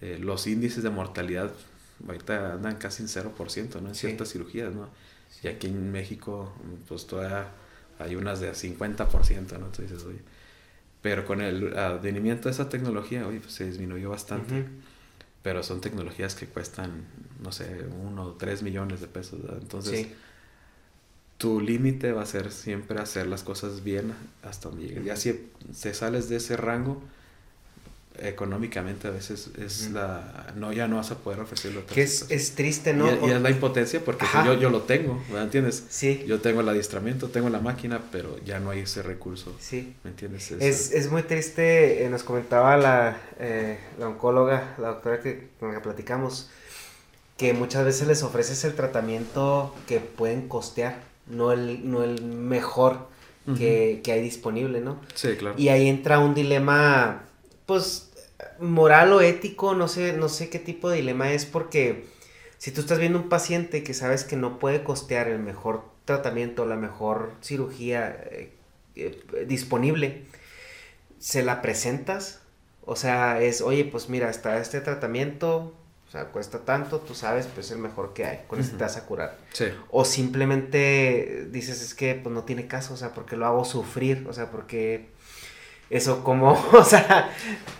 eh, 0.00 0.18
los 0.20 0.46
índices 0.46 0.82
de 0.82 0.90
mortalidad 0.90 1.52
ahorita 2.06 2.54
andan 2.54 2.76
casi 2.76 3.02
en 3.02 3.08
0%, 3.08 3.80
¿no? 3.80 3.88
En 3.88 3.94
ciertas 3.94 4.32
cirugías, 4.32 4.74
¿no? 4.74 4.88
Y 5.42 5.48
aquí 5.48 5.68
en 5.68 5.92
México, 5.92 6.52
pues 6.88 7.06
todavía 7.06 7.48
hay 7.98 8.16
unas 8.16 8.40
de 8.40 8.52
50%, 8.52 9.58
¿no? 9.58 9.66
Entonces, 9.66 10.02
oye, 10.04 10.20
pero 11.00 11.24
con 11.24 11.40
el 11.40 11.78
advenimiento 11.78 12.48
de 12.48 12.54
esa 12.54 12.68
tecnología, 12.68 13.26
oye, 13.26 13.38
pues 13.40 13.52
se 13.52 13.66
disminuyó 13.66 14.10
bastante 14.10 14.66
pero 15.42 15.62
son 15.62 15.80
tecnologías 15.80 16.34
que 16.34 16.46
cuestan, 16.46 17.06
no 17.40 17.52
sé, 17.52 17.86
uno 18.04 18.24
o 18.24 18.32
tres 18.34 18.62
millones 18.62 19.00
de 19.00 19.06
pesos. 19.06 19.40
Entonces, 19.60 20.08
tu 21.38 21.60
límite 21.60 22.12
va 22.12 22.22
a 22.22 22.26
ser 22.26 22.50
siempre 22.50 23.00
hacer 23.00 23.26
las 23.26 23.44
cosas 23.44 23.84
bien 23.84 24.12
hasta 24.42 24.68
donde 24.68 24.88
llegues. 24.88 25.04
Ya 25.04 25.16
si 25.16 25.50
se 25.72 25.94
sales 25.94 26.28
de 26.28 26.36
ese 26.36 26.56
rango, 26.56 27.00
económicamente 28.20 29.08
a 29.08 29.10
veces 29.10 29.50
es 29.58 29.90
la 29.92 30.52
no 30.56 30.72
ya 30.72 30.88
no 30.88 30.96
vas 30.96 31.10
a 31.10 31.18
poder 31.18 31.40
ofrecerlo 31.40 31.86
que 31.86 32.02
es, 32.02 32.26
es, 32.30 32.56
triste 32.56 32.92
no 32.92 33.06
y, 33.06 33.30
es 33.30 33.40
la 33.40 33.50
impotencia 33.50 34.04
porque 34.04 34.26
yo, 34.44 34.54
yo 34.54 34.70
lo 34.70 34.82
tengo 34.82 35.22
¿me 35.32 35.40
entiendes? 35.40 35.84
sí. 35.88 36.24
Yo 36.26 36.40
tengo 36.40 36.60
el 36.60 36.68
adiestramiento 36.68 37.28
tengo 37.28 37.48
la 37.48 37.60
máquina 37.60 38.02
pero 38.10 38.36
ya 38.44 38.58
no 38.58 38.70
hay 38.70 38.80
ese 38.80 39.02
recurso. 39.02 39.54
Sí. 39.60 39.94
¿me 40.02 40.10
entiendes? 40.10 40.50
Es, 40.50 40.92
es, 40.92 41.10
muy 41.10 41.22
triste 41.22 42.04
eh, 42.04 42.10
nos 42.10 42.24
comentaba 42.24 42.76
la, 42.76 43.20
eh, 43.38 43.78
la 43.98 44.08
oncóloga 44.08 44.74
la 44.78 44.88
doctora 44.88 45.20
que, 45.20 45.50
con 45.60 45.68
la 45.68 45.76
que 45.76 45.80
platicamos 45.80 46.50
que 47.36 47.52
muchas 47.52 47.84
veces 47.84 48.08
les 48.08 48.24
ofreces 48.24 48.64
el 48.64 48.74
tratamiento 48.74 49.74
que 49.86 50.00
pueden 50.00 50.48
costear 50.48 51.06
no 51.30 51.52
el 51.52 51.90
no 51.90 52.02
el 52.02 52.22
mejor 52.22 53.08
que, 53.56 54.02
que 54.04 54.12
hay 54.12 54.20
disponible 54.20 54.82
no 54.82 55.00
sí 55.14 55.36
claro. 55.36 55.54
Y 55.58 55.68
ahí 55.68 55.88
entra 55.88 56.18
un 56.18 56.34
dilema 56.34 57.24
pues 57.64 58.08
moral 58.60 59.12
o 59.12 59.20
ético, 59.20 59.74
no 59.74 59.88
sé, 59.88 60.12
no 60.12 60.28
sé 60.28 60.48
qué 60.48 60.58
tipo 60.58 60.90
de 60.90 60.96
dilema 60.96 61.32
es 61.32 61.46
porque 61.46 62.04
si 62.58 62.72
tú 62.72 62.80
estás 62.80 62.98
viendo 62.98 63.18
un 63.18 63.28
paciente 63.28 63.82
que 63.82 63.94
sabes 63.94 64.24
que 64.24 64.36
no 64.36 64.58
puede 64.58 64.82
costear 64.82 65.28
el 65.28 65.38
mejor 65.38 65.84
tratamiento, 66.04 66.66
la 66.66 66.76
mejor 66.76 67.32
cirugía 67.40 68.10
eh, 68.30 68.52
eh, 68.96 69.46
disponible, 69.46 70.24
se 71.18 71.42
la 71.42 71.62
presentas, 71.62 72.40
o 72.84 72.96
sea, 72.96 73.40
es, 73.40 73.60
oye, 73.60 73.84
pues 73.84 74.08
mira, 74.08 74.30
está 74.30 74.58
este 74.58 74.80
tratamiento, 74.80 75.74
o 76.08 76.10
sea, 76.10 76.24
cuesta 76.24 76.60
tanto, 76.60 77.00
tú 77.00 77.14
sabes, 77.14 77.46
pues 77.46 77.66
es 77.66 77.72
el 77.72 77.78
mejor 77.78 78.14
que 78.14 78.24
hay, 78.24 78.40
con 78.46 78.58
este 78.58 78.78
te 78.78 78.82
vas 78.82 78.96
a 78.96 79.04
curar. 79.04 79.36
O 79.90 80.06
simplemente 80.06 81.46
dices, 81.50 81.82
es 81.82 81.94
que 81.94 82.14
pues 82.14 82.34
no 82.34 82.44
tiene 82.44 82.66
caso, 82.66 82.94
o 82.94 82.96
sea, 82.96 83.12
porque 83.12 83.36
lo 83.36 83.44
hago 83.44 83.62
sufrir, 83.66 84.26
o 84.26 84.32
sea, 84.32 84.50
porque 84.50 85.10
eso 85.90 86.24
como, 86.24 86.52
o 86.72 86.82
sea... 86.82 87.30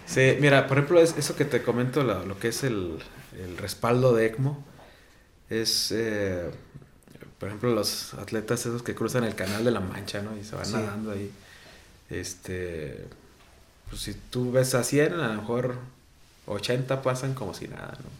Sí, 0.04 0.36
mira, 0.40 0.66
por 0.66 0.76
ejemplo, 0.76 1.00
es, 1.00 1.16
eso 1.16 1.36
que 1.36 1.46
te 1.46 1.62
comento, 1.62 2.02
lo 2.02 2.38
que 2.38 2.48
es 2.48 2.64
el, 2.64 3.02
respaldo 3.56 4.14
de 4.14 4.26
ECMO, 4.26 4.62
es, 5.48 5.90
eh, 5.92 6.50
por 7.38 7.48
ejemplo, 7.48 7.70
los 7.70 8.12
atletas 8.12 8.60
esos 8.60 8.82
que 8.82 8.94
cruzan 8.94 9.24
el 9.24 9.36
canal 9.36 9.64
de 9.64 9.70
la 9.70 9.80
Mancha, 9.80 10.20
¿no? 10.20 10.36
Y 10.36 10.44
se 10.44 10.54
van 10.54 10.70
nadando 10.70 11.12
ahí. 11.12 11.32
Este, 12.10 13.06
pues 13.88 14.02
si 14.02 14.12
tú 14.12 14.52
ves 14.52 14.74
a 14.74 14.84
100, 14.84 15.14
a 15.14 15.28
lo 15.28 15.34
mejor 15.40 15.76
80 16.48 17.02
pasan 17.02 17.34
como 17.34 17.54
si 17.54 17.68
nada, 17.68 17.96
¿no? 18.00 18.10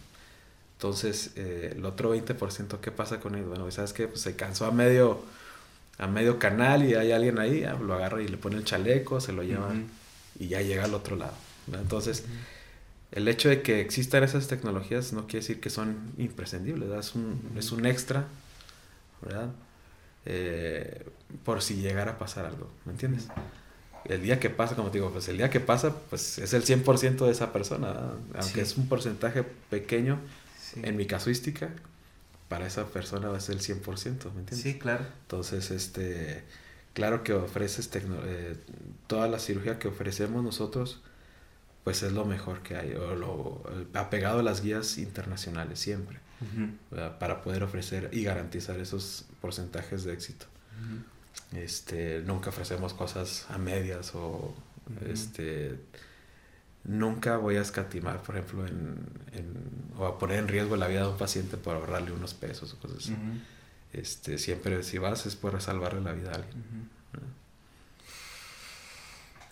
Entonces, 0.77 1.31
eh, 1.35 1.73
el 1.75 1.85
otro 1.85 2.15
20%, 2.15 2.79
¿qué 2.79 2.91
pasa 2.91 3.19
con 3.19 3.35
él? 3.35 3.43
Bueno, 3.43 3.69
¿sabes 3.71 3.91
qué? 3.91 4.07
Pues 4.07 4.21
se 4.21 4.35
cansó 4.35 4.65
a 4.65 4.71
medio 4.71 5.21
a 5.99 6.07
medio 6.07 6.39
canal 6.39 6.85
y 6.85 6.95
hay 6.95 7.11
alguien 7.11 7.37
ahí, 7.39 7.65
lo 7.81 7.93
agarra 7.93 8.21
y 8.21 8.27
le 8.27 8.37
pone 8.37 8.55
el 8.55 8.63
chaleco, 8.63 9.19
se 9.19 9.33
lo 9.33 9.43
lleva 9.43 9.73
y 10.39 10.47
ya 10.47 10.61
llega 10.61 10.85
al 10.85 10.93
otro 10.93 11.17
lado. 11.17 11.33
Entonces, 11.73 12.23
el 13.11 13.27
hecho 13.27 13.49
de 13.49 13.61
que 13.61 13.81
existan 13.81 14.23
esas 14.23 14.47
tecnologías 14.47 15.11
no 15.11 15.27
quiere 15.27 15.39
decir 15.41 15.59
que 15.59 15.69
son 15.69 16.13
imprescindibles, 16.17 16.89
es 16.89 17.15
un, 17.15 17.51
es 17.57 17.73
un 17.73 17.85
extra, 17.85 18.27
¿verdad? 19.21 19.49
Eh, 20.25 21.05
por 21.43 21.61
si 21.61 21.75
llegara 21.75 22.11
a 22.11 22.17
pasar 22.17 22.45
algo, 22.45 22.69
¿me 22.85 22.93
entiendes? 22.93 23.27
El 24.05 24.21
día 24.21 24.39
que 24.39 24.49
pasa, 24.49 24.75
como 24.75 24.89
te 24.91 24.97
digo, 24.97 25.11
pues 25.11 25.27
el 25.27 25.37
día 25.37 25.49
que 25.49 25.59
pasa, 25.59 25.95
pues 26.09 26.37
es 26.37 26.53
el 26.53 26.63
100% 26.63 27.25
de 27.25 27.31
esa 27.31 27.51
persona, 27.51 28.13
aunque 28.35 28.61
es 28.61 28.77
un 28.77 28.87
porcentaje 28.87 29.43
pequeño 29.69 30.19
en 30.81 30.95
mi 30.95 31.05
casuística, 31.05 31.69
para 32.47 32.65
esa 32.67 32.87
persona 32.87 33.29
va 33.29 33.37
a 33.37 33.39
ser 33.39 33.55
el 33.55 33.61
100%, 33.61 33.85
¿me 34.33 34.39
entiendes? 34.39 34.61
Sí, 34.61 34.79
claro. 34.79 35.05
Entonces, 35.21 35.71
este, 35.71 36.43
claro 36.93 37.23
que 37.23 37.33
ofreces 37.33 37.89
eh, 37.93 38.55
toda 39.07 39.27
la 39.27 39.39
cirugía 39.39 39.79
que 39.79 39.87
ofrecemos 39.87 40.43
nosotros, 40.43 41.01
pues 41.83 42.03
es 42.03 42.11
lo 42.11 42.25
mejor 42.25 42.61
que 42.61 42.75
hay, 42.75 42.93
o 42.93 43.15
lo, 43.15 43.63
apegado 43.93 44.39
a 44.39 44.43
las 44.43 44.61
guías 44.61 44.97
internacionales 44.97 45.79
siempre, 45.79 46.19
para 47.19 47.41
poder 47.41 47.63
ofrecer 47.63 48.09
y 48.13 48.23
garantizar 48.23 48.79
esos 48.79 49.25
porcentajes 49.41 50.03
de 50.03 50.13
éxito. 50.13 50.45
Este, 51.53 52.21
nunca 52.21 52.49
ofrecemos 52.49 52.93
cosas 52.93 53.45
a 53.49 53.57
medias 53.57 54.13
o 54.15 54.53
este 55.07 55.77
nunca 56.83 57.37
voy 57.37 57.57
a 57.57 57.61
escatimar, 57.61 58.21
por 58.21 58.35
ejemplo, 58.37 58.65
en, 58.67 58.97
o 59.97 60.05
a 60.05 60.17
poner 60.17 60.39
en 60.39 60.47
riesgo 60.47 60.75
la 60.75 60.87
vida 60.87 61.01
de 61.01 61.09
un 61.09 61.17
paciente 61.17 61.57
por 61.57 61.75
ahorrarle 61.75 62.11
unos 62.11 62.33
pesos 62.33 62.73
o 62.73 62.79
cosas 62.79 62.99
así. 62.99 63.15
este, 63.93 64.37
siempre 64.37 64.83
si 64.83 64.97
vas 64.97 65.25
es 65.25 65.35
por 65.35 65.59
salvarle 65.61 66.01
la 66.01 66.13
vida 66.13 66.31
a 66.31 66.35
alguien. 66.35 66.89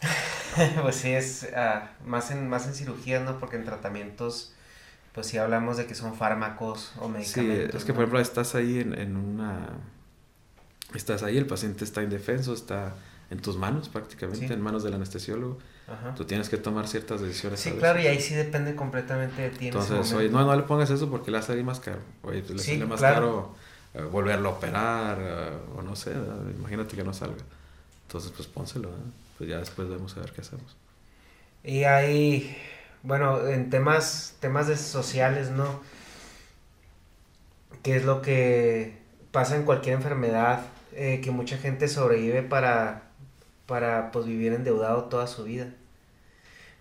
pues 0.81 0.95
sí, 0.95 1.11
es 1.11 1.47
ah, 1.55 1.91
más, 2.05 2.31
en, 2.31 2.49
más 2.49 2.67
en 2.67 2.73
cirugías, 2.73 3.23
¿no? 3.23 3.39
Porque 3.39 3.57
en 3.57 3.65
tratamientos, 3.65 4.53
pues 5.13 5.27
sí 5.27 5.37
hablamos 5.37 5.77
de 5.77 5.85
que 5.85 5.95
son 5.95 6.15
fármacos 6.15 6.93
o 6.99 7.09
medicamentos. 7.09 7.71
Sí, 7.71 7.77
es 7.77 7.85
que 7.85 7.93
por 7.93 8.03
ejemplo 8.03 8.19
estás 8.19 8.55
ahí 8.55 8.79
en, 8.79 8.97
en 8.97 9.15
una... 9.15 9.69
Estás 10.93 11.23
ahí, 11.23 11.37
el 11.37 11.45
paciente 11.45 11.83
está 11.83 12.01
indefenso, 12.01 12.53
está 12.53 12.95
en 13.29 13.39
tus 13.39 13.57
manos 13.57 13.89
prácticamente, 13.89 14.53
en 14.53 14.61
manos 14.61 14.83
del 14.83 14.93
anestesiólogo 14.93 15.57
Tú 16.17 16.25
tienes 16.25 16.49
que 16.49 16.57
tomar 16.57 16.85
ciertas 16.87 17.21
decisiones. 17.21 17.61
Sí, 17.61 17.71
claro, 17.71 18.01
y 18.01 18.07
ahí 18.07 18.19
sí 18.19 18.35
depende 18.35 18.75
completamente 18.75 19.43
de 19.43 19.49
ti. 19.51 19.67
Entonces, 19.67 20.11
oye, 20.11 20.27
no, 20.27 20.45
no 20.45 20.53
le 20.53 20.63
pongas 20.63 20.89
eso 20.89 21.09
porque 21.09 21.31
le 21.31 21.37
va 21.37 21.43
a 21.43 21.47
salir 21.47 21.63
más 21.63 21.79
caro. 21.79 21.99
Oye, 22.23 22.43
le 22.47 22.59
sale 22.59 22.85
más 22.85 22.99
caro 22.99 23.55
eh, 23.93 24.01
volverlo 24.01 24.49
a 24.49 24.51
operar 24.53 25.17
eh, 25.21 25.57
o 25.77 25.81
no 25.81 25.95
sé, 25.95 26.11
imagínate 26.57 26.97
que 26.97 27.03
no 27.03 27.13
salga. 27.13 27.41
Entonces, 28.05 28.33
pues 28.35 28.49
pónselo, 28.49 28.89
pues 29.37 29.49
ya 29.49 29.59
después 29.59 29.87
vemos 29.87 30.15
a 30.17 30.19
ver 30.19 30.33
qué 30.33 30.41
hacemos. 30.41 30.75
Y 31.63 31.85
hay, 31.85 32.57
bueno, 33.03 33.47
en 33.47 33.69
temas, 33.69 34.35
temas 34.41 34.67
de 34.67 34.75
sociales, 34.75 35.51
¿no? 35.51 35.81
¿Qué 37.81 37.95
es 37.95 38.03
lo 38.03 38.21
que 38.21 38.97
pasa 39.31 39.55
en 39.55 39.63
cualquier 39.63 39.95
enfermedad? 39.95 40.65
Eh, 40.99 41.21
que 41.21 41.29
mucha 41.29 41.59
gente 41.59 41.87
sobrevive 41.87 42.41
para, 42.41 43.03
para 43.67 44.09
pues, 44.11 44.25
vivir 44.25 44.53
endeudado 44.53 45.03
toda 45.03 45.27
su 45.27 45.43
vida. 45.43 45.71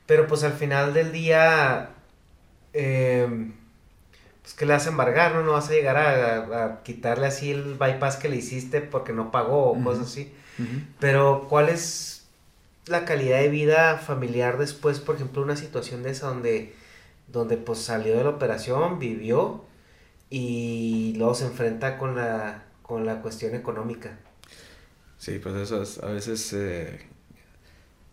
Pero 0.07 0.27
pues 0.27 0.43
al 0.43 0.55
final 0.55 0.95
del 0.95 1.13
día, 1.13 1.91
em, 2.73 3.53
pues 4.41 4.55
que 4.55 4.65
le 4.65 4.73
vas 4.73 4.87
a 4.87 4.91
embargar, 4.91 5.35
¿no? 5.35 5.43
No 5.43 5.53
vas 5.53 5.69
a 5.69 5.75
llegar 5.75 5.99
a, 5.99 6.83
quitarle 6.83 7.27
así 7.27 7.51
el 7.51 7.75
bypass 7.75 8.17
que 8.17 8.31
le 8.31 8.37
hiciste 8.37 8.81
porque 8.81 9.13
no 9.13 9.31
pagó 9.31 9.73
o 9.73 9.85
cosas 9.85 10.07
así. 10.07 10.33
Pero 10.99 11.47
¿cuál 11.51 11.69
es 11.69 12.27
la 12.87 13.05
calidad 13.05 13.41
de 13.41 13.51
vida 13.51 13.99
familiar 13.99 14.57
después, 14.57 14.99
por 15.01 15.17
ejemplo, 15.17 15.43
una 15.43 15.57
situación 15.57 16.03
de 16.03 16.11
esa 16.13 16.29
donde, 16.29 16.75
donde 17.29 17.59
pues 17.59 17.81
salió 17.81 18.17
de 18.17 18.25
la 18.25 18.31
operación, 18.31 18.99
vivió 18.99 19.65
y 20.31 21.15
luego 21.19 21.35
se 21.35 21.47
enfrenta 21.47 21.99
con 21.99 22.17
la, 22.17 22.66
con 22.87 23.05
la 23.05 23.21
cuestión 23.21 23.55
económica? 23.55 24.17
Sí, 25.19 25.41
pues 25.41 25.57
eso 25.57 25.83
es, 25.83 25.99
a 26.03 26.07
veces, 26.07 26.53
eh, 26.53 27.01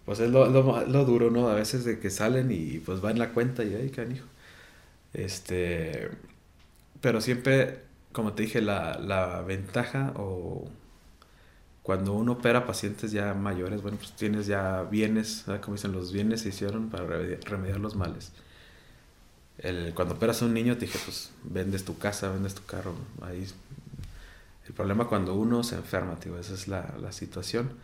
pues 0.06 0.20
es 0.20 0.32
lo, 0.32 0.48
lo, 0.50 1.06
duro, 1.06 1.30
¿no? 1.30 1.48
A 1.48 1.54
veces 1.54 1.86
de 1.86 2.00
que 2.00 2.10
salen 2.10 2.52
y 2.52 2.80
pues 2.80 3.04
va 3.04 3.12
en 3.12 3.20
la 3.20 3.34
cuenta 3.34 3.64
y, 3.64 3.76
ay, 3.76 3.90
canijo. 3.92 4.26
Este, 5.14 6.10
pero 7.02 7.22
siempre, 7.22 7.82
como 8.14 8.34
te 8.34 8.44
dije, 8.44 8.62
la, 8.62 8.98
la 9.00 9.42
ventaja 9.42 10.14
o 10.16 10.68
cuando 11.84 12.14
uno 12.14 12.34
opera 12.34 12.66
pacientes 12.66 13.12
ya 13.12 13.34
mayores, 13.36 13.82
bueno, 13.82 13.98
pues 13.98 14.14
tienes 14.14 14.48
ya 14.48 14.84
bienes, 14.84 15.46
como 15.62 15.76
dicen, 15.76 15.92
los 15.92 16.12
bienes 16.12 16.42
se 16.42 16.50
hicieron 16.50 16.90
para 16.90 17.06
remediar 17.06 17.80
los 17.80 17.96
males. 17.96 18.32
El, 19.58 19.94
cuando 19.94 20.16
operas 20.16 20.42
a 20.42 20.46
un 20.46 20.54
niño, 20.54 20.76
te 20.78 20.86
dije, 20.86 21.00
pues 21.06 21.32
vendes 21.44 21.86
tu 21.86 21.98
casa, 21.98 22.30
vendes 22.32 22.56
tu 22.56 22.66
carro. 22.66 22.96
Ahí, 23.22 23.46
el 24.68 24.74
problema 24.74 25.08
cuando 25.08 25.36
uno 25.36 25.64
se 25.64 25.76
enferma, 25.76 26.16
tío, 26.16 26.38
esa 26.40 26.54
es 26.54 26.68
la, 26.68 26.94
la 27.00 27.12
situación. 27.12 27.78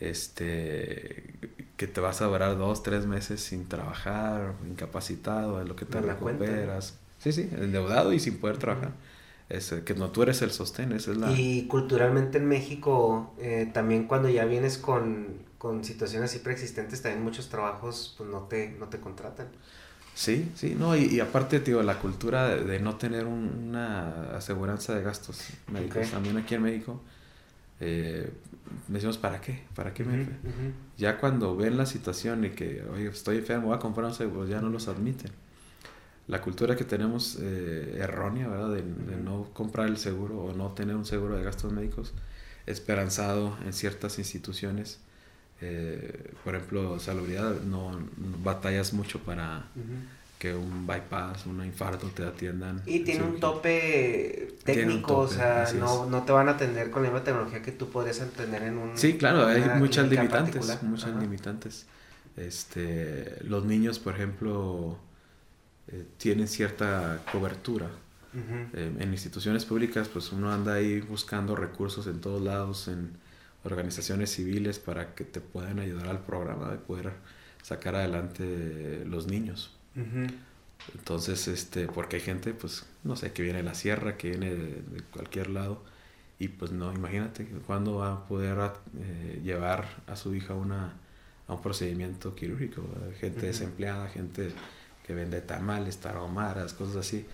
Este, 0.00 1.34
que 1.76 1.86
te 1.86 2.00
vas 2.00 2.20
a 2.20 2.26
durar 2.26 2.58
dos, 2.58 2.82
tres 2.82 3.06
meses 3.06 3.40
sin 3.40 3.66
trabajar, 3.68 4.54
incapacitado, 4.68 5.60
en 5.60 5.68
lo 5.68 5.76
que 5.76 5.84
te 5.84 6.00
recuperas. 6.00 6.98
Sí, 7.18 7.32
sí, 7.32 7.48
endeudado 7.52 8.12
y 8.12 8.20
sin 8.20 8.38
poder 8.38 8.58
trabajar. 8.58 8.92
Es 9.48 9.72
que 9.84 9.94
no 9.94 10.10
tú 10.10 10.22
eres 10.22 10.42
el 10.42 10.50
sostén, 10.50 10.92
esa 10.92 11.12
es 11.12 11.16
la... 11.18 11.30
Y 11.32 11.66
culturalmente 11.66 12.38
en 12.38 12.46
México, 12.46 13.34
eh, 13.38 13.70
también 13.72 14.06
cuando 14.06 14.28
ya 14.28 14.44
vienes 14.46 14.78
con, 14.78 15.38
con, 15.58 15.84
situaciones 15.84 16.30
así 16.30 16.38
preexistentes, 16.40 17.02
también 17.02 17.22
muchos 17.22 17.50
trabajos 17.50 18.14
pues 18.16 18.28
no 18.30 18.42
te, 18.44 18.70
no 18.70 18.88
te 18.88 19.00
contratan. 19.00 19.48
Sí, 20.14 20.50
sí, 20.54 20.76
no, 20.78 20.96
y, 20.96 21.18
aparte, 21.20 21.60
tío, 21.60 21.82
la 21.82 21.98
cultura 21.98 22.54
de, 22.54 22.78
no 22.78 22.96
tener 22.96 23.26
una 23.26 24.36
aseguranza 24.36 24.94
de 24.94 25.02
gastos 25.02 25.40
médicos, 25.72 26.10
también 26.10 26.36
aquí 26.36 26.54
en 26.54 26.62
México, 26.62 27.00
eh, 27.80 28.30
decimos, 28.86 29.18
¿para 29.18 29.40
qué? 29.40 29.64
¿Para 29.74 29.92
qué 29.92 30.04
me 30.04 30.26
Ya 30.96 31.18
cuando 31.18 31.56
ven 31.56 31.76
la 31.76 31.86
situación 31.86 32.44
y 32.44 32.50
que, 32.50 32.84
oye, 32.92 33.08
estoy 33.08 33.38
enfermo, 33.38 33.68
voy 33.68 33.76
a 33.76 33.80
comprar 33.80 34.06
un 34.06 34.14
seguro, 34.14 34.46
ya 34.46 34.60
no 34.60 34.68
los 34.68 34.86
admiten 34.86 35.32
la 36.26 36.40
cultura 36.40 36.74
que 36.76 36.84
tenemos 36.84 37.38
eh, 37.40 37.98
errónea, 38.00 38.48
¿verdad? 38.48 38.70
De, 38.74 38.82
no 38.82 39.50
comprar 39.52 39.88
el 39.88 39.98
seguro 39.98 40.40
o 40.40 40.54
no 40.54 40.72
tener 40.72 40.96
un 40.96 41.04
seguro 41.04 41.36
de 41.36 41.44
gastos 41.44 41.72
médicos 41.72 42.14
esperanzado 42.66 43.56
en 43.64 43.72
ciertas 43.72 44.18
instituciones. 44.18 45.00
Eh, 45.66 46.34
por 46.44 46.54
ejemplo, 46.54 47.00
salubridad, 47.00 47.62
no, 47.62 47.98
batallas 48.42 48.92
mucho 48.92 49.18
para 49.20 49.64
que 50.38 50.54
un 50.54 50.86
bypass, 50.86 51.46
un 51.46 51.64
infarto 51.64 52.08
te 52.08 52.22
atiendan. 52.22 52.82
Y 52.84 53.00
tiene 53.00 53.24
un 53.24 53.40
tope 53.40 54.58
técnico, 54.62 55.20
o 55.20 55.28
sea, 55.28 55.66
no, 55.78 56.04
no, 56.04 56.22
te 56.24 56.32
van 56.32 56.48
a 56.48 56.52
atender 56.52 56.90
con 56.90 57.02
la 57.02 57.08
misma 57.08 57.24
tecnología 57.24 57.62
que 57.62 57.72
tú 57.72 57.88
podrías 57.88 58.18
tener 58.36 58.62
en 58.64 58.76
un... 58.76 58.98
Sí, 58.98 59.16
claro, 59.16 59.46
hay 59.46 59.62
muchas 59.78 60.06
limitantes, 60.10 60.82
muchas 60.82 61.16
limitantes. 61.18 61.86
Este, 62.36 63.38
los 63.44 63.64
niños, 63.64 63.98
por 63.98 64.16
ejemplo, 64.16 64.98
eh, 65.88 66.04
tienen 66.18 66.46
cierta 66.46 67.22
cobertura. 67.32 67.88
Eh, 68.72 68.92
en 68.98 69.12
instituciones 69.12 69.64
públicas, 69.64 70.08
pues 70.08 70.32
uno 70.32 70.52
anda 70.52 70.74
ahí 70.74 71.00
buscando 71.00 71.54
recursos 71.56 72.06
en 72.08 72.20
todos 72.20 72.42
lados, 72.42 72.88
en 72.88 73.12
organizaciones 73.64 74.30
civiles 74.30 74.78
para 74.78 75.14
que 75.14 75.24
te 75.24 75.40
puedan 75.40 75.78
ayudar 75.78 76.08
al 76.08 76.20
programa 76.20 76.70
de 76.70 76.78
poder 76.78 77.12
sacar 77.62 77.94
adelante 77.96 79.04
los 79.06 79.26
niños. 79.26 79.74
Entonces, 80.94 81.48
este, 81.48 81.86
porque 81.86 82.16
hay 82.16 82.22
gente, 82.22 82.52
pues, 82.52 82.84
no 83.04 83.16
sé, 83.16 83.32
que 83.32 83.42
viene 83.42 83.58
de 83.58 83.64
la 83.64 83.74
sierra, 83.74 84.16
que 84.16 84.30
viene 84.30 84.54
de, 84.54 85.02
cualquier 85.12 85.50
lado, 85.50 85.82
y 86.38 86.48
pues 86.48 86.72
no, 86.72 86.92
imagínate 86.92 87.46
cuándo 87.66 87.96
va 87.96 88.12
a 88.12 88.26
poder 88.26 88.58
eh, 88.98 89.40
llevar 89.42 89.86
a 90.06 90.16
su 90.16 90.34
hija 90.34 90.54
una, 90.54 90.94
a 91.46 91.54
un 91.54 91.62
procedimiento 91.62 92.34
quirúrgico, 92.34 92.82
gente 93.20 93.46
desempleada, 93.46 94.08
gente 94.08 94.50
que 95.06 95.14
vende 95.14 95.40
tamales, 95.40 95.98
taromaras, 95.98 96.74
cosas 96.74 96.96
así, 96.96 97.24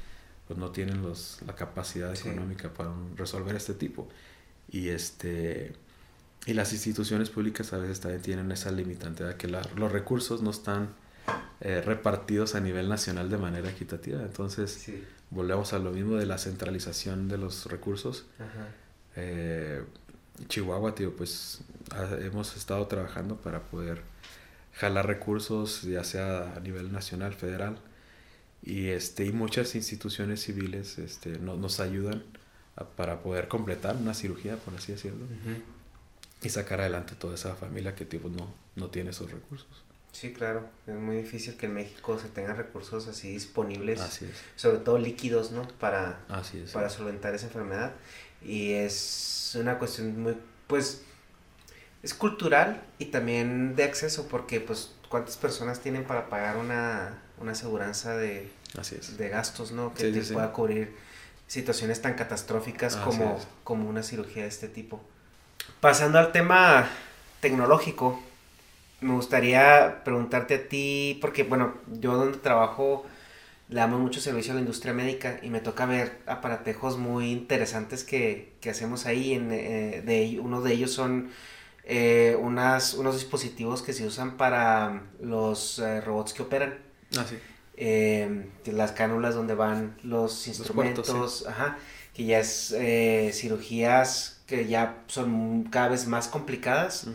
pues 0.46 0.58
no 0.58 0.70
tienen 0.70 1.02
los, 1.02 1.40
la 1.46 1.54
capacidad 1.54 2.14
económica 2.14 2.72
para 2.72 2.90
resolver 3.16 3.56
este 3.56 3.74
tipo. 3.74 4.08
Y 4.70 4.88
este 4.88 5.72
y 6.46 6.54
las 6.54 6.72
instituciones 6.72 7.30
públicas 7.30 7.72
a 7.72 7.78
veces 7.78 8.00
también 8.00 8.22
tienen 8.22 8.52
esa 8.52 8.70
limitante 8.70 9.24
de 9.24 9.36
que 9.36 9.48
los 9.48 9.92
recursos 9.92 10.42
no 10.42 10.50
están 10.50 10.88
eh, 11.60 11.82
repartidos 11.82 12.54
a 12.54 12.60
nivel 12.60 12.88
nacional 12.88 13.28
de 13.28 13.36
manera 13.36 13.68
equitativa. 13.68 14.22
Entonces, 14.22 14.90
volvemos 15.28 15.72
a 15.74 15.78
lo 15.78 15.92
mismo 15.92 16.16
de 16.16 16.26
la 16.26 16.38
centralización 16.38 17.28
de 17.28 17.38
los 17.38 17.66
recursos. 17.66 18.24
Eh, 19.16 19.82
Chihuahua, 20.48 20.94
tío, 20.94 21.14
pues 21.14 21.60
hemos 22.20 22.56
estado 22.56 22.86
trabajando 22.86 23.36
para 23.36 23.60
poder 23.60 24.02
jalar 24.72 25.06
recursos, 25.06 25.82
ya 25.82 26.04
sea 26.04 26.54
a 26.56 26.60
nivel 26.60 26.90
nacional, 26.90 27.34
federal, 27.34 27.78
y, 28.62 28.88
este, 28.88 29.26
y 29.26 29.32
muchas 29.32 29.74
instituciones 29.74 30.42
civiles 30.42 30.98
este, 30.98 31.38
nos 31.38 31.80
ayudan 31.80 32.22
para 32.96 33.22
poder 33.22 33.48
completar 33.48 33.96
una 33.96 34.14
cirugía, 34.14 34.56
por 34.56 34.74
así 34.74 34.92
decirlo, 34.92 35.26
y 36.42 36.48
sacar 36.48 36.80
adelante 36.80 37.14
toda 37.14 37.34
esa 37.34 37.54
familia 37.54 37.94
que 37.94 38.04
tipo, 38.04 38.28
no, 38.28 38.52
no 38.76 38.88
tiene 38.88 39.10
esos 39.10 39.30
recursos. 39.30 39.68
Sí, 40.12 40.32
claro, 40.32 40.68
es 40.86 40.94
muy 40.94 41.16
difícil 41.16 41.56
que 41.56 41.66
en 41.66 41.74
México 41.74 42.18
se 42.18 42.28
tengan 42.28 42.56
recursos 42.56 43.06
así 43.06 43.30
disponibles, 43.30 44.00
sobre 44.56 44.78
todo 44.78 44.98
líquidos, 44.98 45.52
¿no? 45.52 45.66
Para, 45.78 46.18
para 46.72 46.90
solventar 46.90 47.34
esa 47.34 47.46
enfermedad. 47.46 47.92
Y 48.42 48.72
es 48.72 49.56
una 49.58 49.78
cuestión 49.78 50.20
muy, 50.20 50.36
pues, 50.66 51.02
es 52.02 52.14
cultural 52.14 52.82
y 52.98 53.06
también 53.06 53.76
de 53.76 53.84
acceso, 53.84 54.26
porque 54.26 54.60
pues 54.60 54.92
cuántas 55.08 55.36
personas 55.36 55.80
tienen 55.80 56.04
para 56.04 56.28
pagar 56.28 56.56
una, 56.56 57.22
una 57.38 57.52
aseguranza 57.52 58.16
de, 58.16 58.50
de 59.16 59.28
gastos, 59.28 59.70
¿no? 59.70 59.94
Que 59.94 60.10
te 60.10 60.22
pueda 60.22 60.52
cubrir 60.52 60.96
situaciones 61.46 62.00
tan 62.02 62.14
catastróficas 62.14 62.96
como, 62.96 63.38
como 63.64 63.88
una 63.88 64.02
cirugía 64.02 64.42
de 64.42 64.48
este 64.48 64.68
tipo. 64.68 65.00
Pasando 65.80 66.18
al 66.18 66.32
tema 66.32 66.88
tecnológico, 67.40 68.22
me 69.00 69.14
gustaría 69.14 70.02
preguntarte 70.04 70.54
a 70.54 70.68
ti, 70.68 71.18
porque 71.20 71.42
bueno, 71.42 71.74
yo 72.00 72.16
donde 72.16 72.38
trabajo 72.38 73.06
le 73.70 73.76
damos 73.76 74.00
mucho 74.00 74.20
servicio 74.20 74.52
a 74.52 74.56
la 74.56 74.60
industria 74.60 74.92
médica 74.92 75.38
y 75.42 75.48
me 75.48 75.60
toca 75.60 75.86
ver 75.86 76.18
aparatejos 76.26 76.98
muy 76.98 77.30
interesantes 77.30 78.04
que, 78.04 78.52
que 78.60 78.70
hacemos 78.70 79.06
ahí. 79.06 79.32
En, 79.32 79.52
eh, 79.52 80.02
de, 80.04 80.40
uno 80.40 80.60
de 80.60 80.72
ellos 80.72 80.92
son 80.92 81.30
eh, 81.84 82.36
unas, 82.40 82.94
unos 82.94 83.14
dispositivos 83.14 83.80
que 83.82 83.92
se 83.92 84.04
usan 84.06 84.36
para 84.36 85.04
los 85.20 85.78
eh, 85.78 86.00
robots 86.00 86.32
que 86.32 86.42
operan. 86.42 86.78
Ah, 87.16 87.24
sí. 87.28 87.38
Las 88.66 88.92
cánulas 88.92 89.34
donde 89.34 89.54
van 89.54 89.96
los 90.02 90.46
instrumentos, 90.46 91.46
ajá, 91.46 91.78
que 92.12 92.24
ya 92.24 92.40
es 92.40 92.74
cirugías 93.32 94.39
que 94.50 94.66
ya 94.66 95.04
son 95.06 95.62
cada 95.70 95.90
vez 95.90 96.08
más 96.08 96.26
complicadas, 96.26 97.06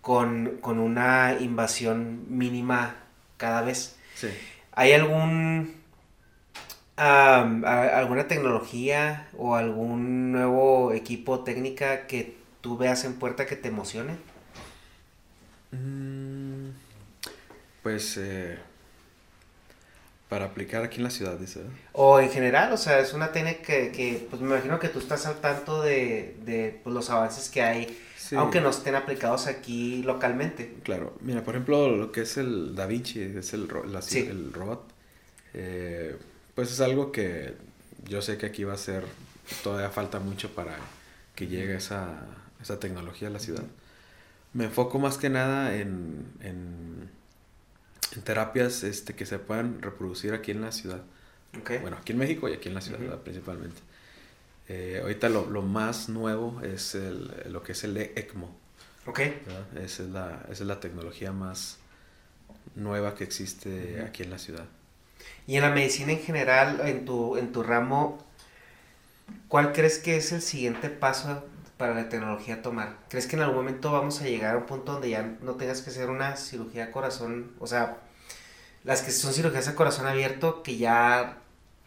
con, 0.00 0.58
una 0.64 1.36
invasión 1.38 2.24
mínima 2.30 2.96
cada 3.36 3.60
vez. 3.60 3.96
Sí. 4.14 4.28
¿Hay 4.72 4.94
algún 4.94 5.78
alguna 6.96 8.28
tecnología 8.28 9.28
o 9.36 9.56
algún 9.56 10.32
nuevo 10.32 10.92
equipo 10.92 11.40
técnica 11.40 12.06
que 12.06 12.36
tú 12.62 12.78
veas 12.78 13.04
en 13.04 13.18
puerta 13.18 13.44
que 13.44 13.56
te 13.56 13.68
emocione? 13.68 14.16
Mm, 15.72 16.70
pues 17.82 18.16
eh, 18.16 18.58
Para 20.30 20.44
aplicar 20.44 20.84
aquí 20.84 20.98
en 20.98 21.02
la 21.02 21.10
ciudad, 21.10 21.36
dice. 21.36 21.60
O 21.92 22.20
en 22.20 22.30
general, 22.30 22.72
o 22.72 22.76
sea, 22.76 23.00
es 23.00 23.12
una 23.12 23.32
técnica 23.32 23.62
que, 23.62 23.90
que, 23.90 24.26
pues 24.30 24.40
me 24.40 24.48
imagino 24.48 24.78
que 24.78 24.88
tú 24.88 25.00
estás 25.00 25.26
al 25.26 25.40
tanto 25.40 25.82
de, 25.82 26.36
de 26.44 26.80
pues, 26.84 26.94
los 26.94 27.10
avances 27.10 27.50
que 27.50 27.62
hay, 27.62 27.98
aunque 28.36 28.60
no 28.60 28.70
estén 28.70 28.94
aplicados 28.94 29.48
aquí 29.48 30.04
localmente. 30.04 30.76
Claro, 30.84 31.18
mira, 31.20 31.42
por 31.42 31.56
ejemplo, 31.56 31.88
lo 31.88 32.12
que 32.12 32.20
es 32.20 32.36
el 32.36 32.76
Da 32.76 32.86
Vinci, 32.86 33.20
es 33.20 33.52
el, 33.54 33.62
el 33.62 34.52
robot, 34.52 34.92
eh, 35.52 36.16
pues 36.54 36.70
es 36.70 36.80
algo 36.80 37.10
que 37.10 37.54
yo 38.04 38.22
sé 38.22 38.38
que 38.38 38.46
aquí 38.46 38.62
va 38.62 38.74
a 38.74 38.78
ser, 38.78 39.04
todavía 39.64 39.90
falta 39.90 40.20
mucho 40.20 40.54
para 40.54 40.76
que 41.34 41.48
llegue 41.48 41.74
esa, 41.74 42.24
esa 42.62 42.78
tecnología 42.78 43.26
a 43.26 43.32
la 43.32 43.40
ciudad. 43.40 43.64
Me 44.52 44.66
enfoco 44.66 45.00
más 45.00 45.18
que 45.18 45.28
nada 45.28 45.74
en, 45.74 46.24
en 46.40 47.10
en 48.14 48.22
terapias 48.22 48.82
este, 48.82 49.14
que 49.14 49.26
se 49.26 49.38
puedan 49.38 49.80
reproducir 49.82 50.34
aquí 50.34 50.50
en 50.50 50.60
la 50.60 50.72
ciudad. 50.72 51.02
Bueno, 51.80 51.96
aquí 52.00 52.12
en 52.12 52.18
México 52.18 52.48
y 52.48 52.54
aquí 52.54 52.68
en 52.68 52.74
la 52.74 52.80
ciudad 52.80 53.18
principalmente. 53.18 53.80
Eh, 54.68 55.00
ahorita 55.02 55.28
lo, 55.28 55.50
lo, 55.50 55.62
más 55.62 56.08
nuevo 56.08 56.60
es 56.62 56.94
el, 56.94 57.32
lo 57.48 57.62
que 57.62 57.72
es 57.72 57.82
el 57.82 57.96
ECMO. 57.96 58.54
Ok. 59.06 59.20
Esa 59.76 60.04
es, 60.04 60.08
la, 60.10 60.42
esa 60.44 60.52
es 60.52 60.60
la 60.60 60.78
tecnología 60.78 61.32
más 61.32 61.78
nueva 62.76 63.16
que 63.16 63.24
existe 63.24 64.00
aquí 64.06 64.22
en 64.22 64.30
la 64.30 64.38
ciudad. 64.38 64.66
Y 65.46 65.56
en 65.56 65.62
la 65.62 65.70
medicina 65.70 66.12
en 66.12 66.20
general, 66.20 66.80
en 66.84 67.04
tu, 67.04 67.36
en 67.36 67.50
tu 67.50 67.64
ramo, 67.64 68.24
¿cuál 69.48 69.72
crees 69.72 69.98
que 69.98 70.16
es 70.16 70.30
el 70.32 70.42
siguiente 70.42 70.88
paso 70.88 71.44
para 71.80 71.94
la 71.94 72.10
tecnología 72.10 72.60
tomar? 72.60 72.98
¿Crees 73.08 73.26
que 73.26 73.36
en 73.36 73.42
algún 73.42 73.56
momento 73.56 73.90
vamos 73.90 74.20
a 74.20 74.24
llegar 74.24 74.54
a 74.54 74.58
un 74.58 74.66
punto 74.66 74.92
donde 74.92 75.08
ya 75.08 75.38
no 75.40 75.54
tengas 75.54 75.80
que 75.80 75.88
hacer 75.88 76.10
una 76.10 76.36
cirugía 76.36 76.84
a 76.84 76.90
corazón? 76.90 77.52
O 77.58 77.66
sea, 77.66 77.96
las 78.84 79.00
que 79.00 79.10
son 79.10 79.32
cirugías 79.32 79.66
a 79.66 79.74
corazón 79.74 80.06
abierto, 80.06 80.62
que 80.62 80.76
ya 80.76 81.38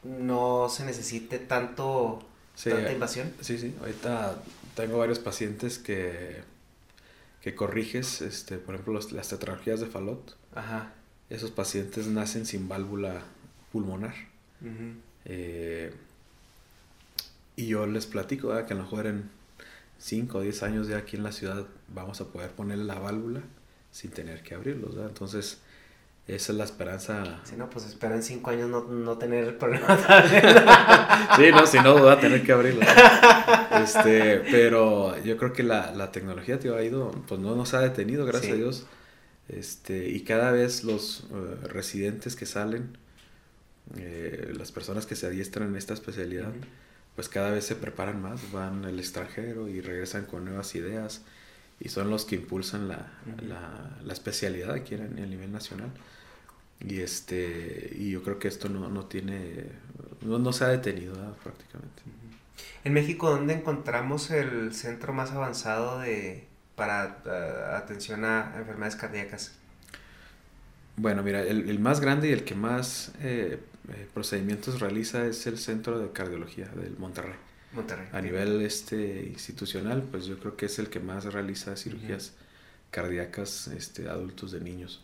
no 0.04 0.68
se 0.68 0.84
necesite 0.84 1.38
tanto 1.38 2.26
tanta 2.62 2.92
invasión. 2.92 3.32
Sí, 3.40 3.60
sí. 3.60 3.76
Ahorita 3.80 4.42
tengo 4.76 4.98
varios 4.98 5.20
pacientes 5.20 5.78
que, 5.78 6.42
que 7.42 7.54
corriges, 7.54 8.22
este, 8.22 8.58
por 8.58 8.74
ejemplo, 8.74 9.00
las 9.12 9.28
tetralogías 9.28 9.80
de 9.80 9.86
Falot. 9.86 10.36
Ajá. 10.56 10.92
Esos 11.30 11.52
pacientes 11.52 12.08
nacen 12.08 12.48
sin 12.48 12.68
válvula 12.68 13.22
pulmonar. 13.72 14.16
Eh, 15.26 15.94
y 17.56 17.68
yo 17.68 17.86
les 17.86 18.08
platico 18.08 18.50
que 18.66 18.74
a 18.74 18.76
lo 18.76 18.84
mejor 18.84 19.06
en 19.06 19.30
5 20.04 20.38
o 20.38 20.42
10 20.42 20.64
años 20.64 20.88
de 20.88 20.96
aquí 20.96 21.16
en 21.16 21.24
la 21.24 21.32
ciudad 21.32 21.66
vamos 21.88 22.20
a 22.20 22.26
poder 22.26 22.50
poner 22.50 22.80
la 22.80 23.00
válvula 23.00 23.40
sin 23.90 24.12
tener 24.12 24.44
que 24.44 24.54
abrirlos, 24.54 24.96
¿verdad? 24.96 25.08
Entonces, 25.08 25.60
esa 26.28 26.52
es 26.52 26.58
la 26.58 26.66
esperanza. 26.66 27.40
Si 27.46 27.56
no, 27.56 27.70
pues 27.70 27.86
espera 27.86 28.14
en 28.14 28.22
5 28.22 28.50
años 28.50 28.70
no, 28.70 28.84
no 28.84 29.18
tener 29.18 29.58
problema 29.58 29.98
sí, 31.38 31.44
no, 31.52 31.66
si 31.66 31.80
no, 31.80 32.04
va 32.04 32.14
a 32.14 32.20
tener 32.20 32.44
que 32.44 32.52
abrirlo. 32.52 32.82
Este, 33.82 34.40
pero 34.52 35.18
yo 35.24 35.38
creo 35.38 35.54
que 35.54 35.64
la, 35.64 35.94
la 35.94 36.12
tecnología 36.12 36.60
te 36.60 36.70
ha 36.70 36.84
ido, 36.84 37.12
pues 37.26 37.40
no 37.40 37.56
nos 37.56 37.74
ha 37.74 37.80
detenido, 37.80 38.26
gracias 38.26 38.52
a 38.52 38.56
Dios. 38.56 38.86
Este, 39.48 40.10
y 40.10 40.22
cada 40.26 40.52
vez 40.52 40.84
los 40.84 41.28
eh, 41.32 41.68
residentes 41.70 42.36
que 42.36 42.46
salen, 42.46 42.98
eh, 43.98 44.52
las 44.58 44.74
personas 44.74 45.06
que 45.06 45.16
se 45.16 45.28
adiestran 45.28 45.70
en 45.70 45.78
esta 45.78 45.94
especialidad, 45.94 46.52
pues 47.16 47.30
cada 47.30 47.52
vez 47.52 47.66
se 47.66 47.76
preparan 47.76 48.22
más, 48.22 48.52
van 48.52 48.86
al 48.86 49.00
extranjero 49.00 49.68
y 49.68 49.82
regresan 49.82 50.26
con 50.26 50.46
nuevas 50.46 50.74
ideas 50.76 51.22
y 51.80 51.90
son 51.90 52.10
los 52.10 52.26
que 52.26 52.36
impulsan 52.36 52.88
la, 52.88 53.12
la, 53.48 54.14
especialidad 54.14 54.72
aquí 54.72 54.96
a, 54.96 55.00
nivel 55.00 55.52
nacional. 55.52 55.92
Y 56.80 57.02
este 57.02 57.96
y 57.98 58.12
yo 58.12 58.24
creo 58.24 58.40
que 58.40 58.48
esto 58.48 58.68
no, 58.68 58.90
no 58.90 59.06
tiene, 59.06 59.66
no, 60.22 60.54
se 60.54 60.66
ha 60.66 60.70
detenido 60.70 61.14
prácticamente. 61.44 62.04
En 62.84 62.94
México, 62.94 63.30
¿dónde 63.30 63.54
encontramos 63.54 64.32
el 64.32 64.74
centro 64.74 65.14
más 65.14 65.32
avanzado 65.32 66.00
de 66.00 66.48
para 66.76 67.22
eh, 67.26 67.76
atención 67.76 68.26
a 68.26 68.54
enfermedades 68.58 68.96
cardíacas? 68.96 69.54
Bueno, 70.96 71.24
mira, 71.24 71.42
el, 71.42 71.70
el 71.70 71.80
más 71.80 72.00
grande 72.00 72.30
y 72.30 72.32
el 72.32 72.44
que 72.44 72.56
más 72.56 73.14
eh, 73.22 73.60
eh, 73.90 74.08
procedimientos 74.14 74.80
realiza 74.80 75.26
es 75.26 75.46
el 75.48 75.58
Centro 75.58 76.00
de 76.00 76.12
Cardiología 76.12 76.68
del 76.68 76.98
Monterrey. 76.98 77.36
Monterrey. 77.74 78.08
A 78.12 78.22
nivel 78.22 78.62
este 78.62 79.26
institucional, 79.26 80.04
pues 80.04 80.26
yo 80.26 80.40
creo 80.40 80.56
que 80.56 80.68
es 80.68 80.80
el 80.80 80.90
que 80.90 81.00
más 81.00 81.26
realiza 81.26 81.76
cirugías 81.76 82.34
cardíacas 82.92 83.68
este, 83.68 84.08
adultos 84.08 84.52
de 84.52 84.62
niños. 84.62 85.02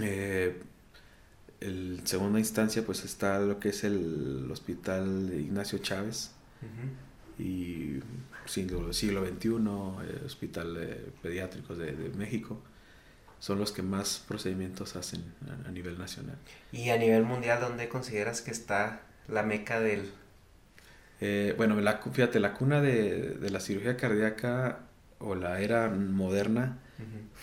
Eh, 0.00 0.60
en 1.60 2.06
segunda 2.06 2.40
instancia, 2.40 2.84
pues 2.84 3.04
está 3.04 3.38
lo 3.38 3.60
que 3.60 3.68
es 3.68 3.84
el 3.84 4.48
Hospital 4.50 5.32
Ignacio 5.32 5.78
Chávez 5.78 6.32
y 7.38 8.00
siglo, 8.46 8.92
siglo 8.92 9.24
XXI, 9.24 9.48
eh, 9.48 10.22
Hospital 10.26 11.12
Pediátricos 11.22 11.78
de, 11.78 11.92
de 11.92 12.08
México 12.10 12.60
son 13.42 13.58
los 13.58 13.72
que 13.72 13.82
más 13.82 14.22
procedimientos 14.28 14.94
hacen 14.94 15.20
a, 15.66 15.72
nivel 15.72 15.98
nacional. 15.98 16.36
¿Y 16.70 16.90
a 16.90 16.96
nivel 16.96 17.24
mundial 17.24 17.58
dónde 17.60 17.88
consideras 17.88 18.40
que 18.40 18.52
está 18.52 19.00
la 19.26 19.42
meca 19.42 19.80
del...? 19.80 20.12
Eh, 21.20 21.52
bueno, 21.56 21.80
la, 21.80 21.98
fíjate, 21.98 22.38
la 22.38 22.54
cuna 22.54 22.80
de, 22.80 23.36
la 23.50 23.58
cirugía 23.58 23.96
cardíaca 23.96 24.78
o 25.18 25.34
la 25.34 25.60
era 25.60 25.88
moderna 25.88 26.78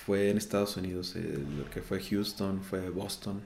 fue 0.05 0.29
en 0.29 0.37
Estados 0.37 0.77
Unidos, 0.77 1.17
eh, 1.17 1.37
lo 1.57 1.69
que 1.69 1.81
fue 1.81 2.01
Houston, 2.01 2.63
fue 2.63 2.89
Boston. 2.89 3.41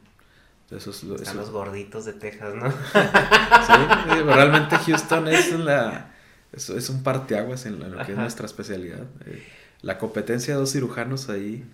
Esos, 0.70 1.04
Están 1.04 1.38
los 1.38 1.50
gorditos 1.50 2.06
de 2.06 2.14
Texas, 2.14 2.54
¿no? 2.54 2.70
sí, 2.94 4.22
realmente 4.28 4.78
Houston 4.78 5.28
es, 5.28 5.52
la, 5.54 6.14
es, 6.52 6.70
es 6.70 6.88
un 6.92 7.02
parteaguas 7.02 7.66
en 7.66 7.80
lo 7.80 8.06
que 8.06 8.12
es 8.12 8.18
nuestra 8.18 8.46
especialidad. 8.46 9.08
Eh, 9.26 9.44
la 9.82 9.98
competencia 9.98 10.54
de 10.54 10.60
dos 10.60 10.72
cirujanos 10.72 11.30
ahí 11.30 11.66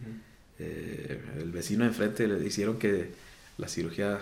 eh, 0.60 1.22
el 1.38 1.52
vecino 1.52 1.86
enfrente 1.86 2.28
le 2.28 2.46
hicieron 2.46 2.78
que 2.78 3.12
la 3.58 3.68
cirugía 3.70 4.20